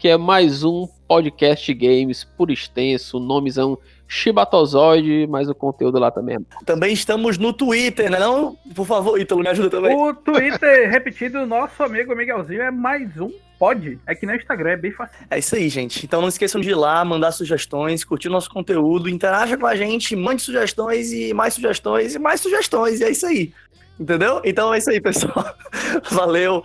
que 0.05 0.09
é 0.09 0.19
mais 0.19 0.63
um 0.63 0.87
podcast 1.09 1.65
de 1.65 1.73
games 1.73 2.25
por 2.25 2.51
extenso, 2.51 3.19
nomezão 3.19 3.79
Shibatozoide, 4.07 5.27
mas 5.27 5.49
o 5.49 5.55
conteúdo 5.55 5.99
lá 5.99 6.11
também 6.11 6.37
é 6.37 6.65
Também 6.67 6.93
estamos 6.93 7.39
no 7.39 7.55
Twitter, 7.55 8.11
né? 8.11 8.19
Não, 8.19 8.55
por 8.75 8.87
favor, 8.87 9.19
Ítalo, 9.19 9.41
me 9.41 9.49
ajuda 9.49 9.71
também. 9.71 9.97
o 9.97 10.13
Twitter 10.13 10.91
repetido 10.93 11.41
do 11.41 11.47
nosso 11.47 11.83
amigo 11.83 12.15
Miguelzinho 12.15 12.61
é 12.61 12.71
mais 12.71 13.19
um 13.19 13.33
pod. 13.59 13.99
É 14.07 14.15
que 14.15 14.27
nem 14.27 14.37
o 14.37 14.39
Instagram, 14.39 14.73
é 14.73 14.77
bem 14.77 14.93
fácil. 14.93 15.17
É 15.31 15.39
isso 15.39 15.57
aí, 15.57 15.71
gente. 15.71 16.05
Então 16.05 16.21
não 16.21 16.29
esqueçam 16.29 16.61
de 16.61 16.69
ir 16.69 16.75
lá, 16.75 17.03
mandar 17.03 17.33
sugestões, 17.33 18.05
curtir 18.05 18.29
o 18.29 18.33
nosso 18.33 18.51
conteúdo, 18.51 19.09
interaja 19.09 19.57
com 19.57 19.67
a 19.67 19.75
gente, 19.75 20.15
mande 20.15 20.43
sugestões 20.43 21.13
e 21.15 21.33
mais 21.33 21.55
sugestões 21.55 22.15
e 22.15 22.19
mais 22.19 22.43
sugestões. 22.43 23.01
E 23.01 23.05
é 23.05 23.11
isso 23.11 23.25
aí. 23.25 23.55
Entendeu? 23.99 24.41
Então 24.45 24.75
é 24.75 24.79
isso 24.79 24.91
aí, 24.91 25.01
pessoal. 25.01 25.55
Valeu. 26.11 26.63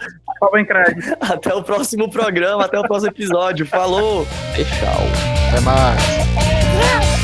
Até 1.19 1.53
o 1.53 1.61
próximo 1.61 2.09
programa, 2.09 2.65
até 2.65 2.79
o 2.79 2.83
próximo 2.83 3.11
episódio. 3.11 3.65
Falou! 3.65 4.25
E 4.57 4.63
tchau. 4.63 5.03
Até 5.49 5.61
mais. 5.61 7.18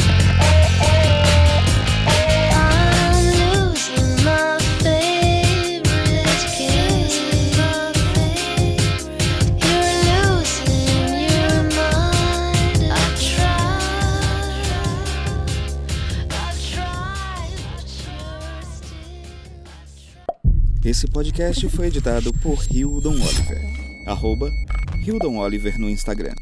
Esse 20.86 21.08
podcast 21.08 21.68
foi 21.70 21.88
editado 21.88 22.32
por 22.32 22.64
Hildon 22.70 23.16
Oliver. 23.16 23.60
Arroba 24.06 24.54
Hildon 25.04 25.38
Oliver 25.38 25.80
no 25.80 25.90
Instagram. 25.90 26.36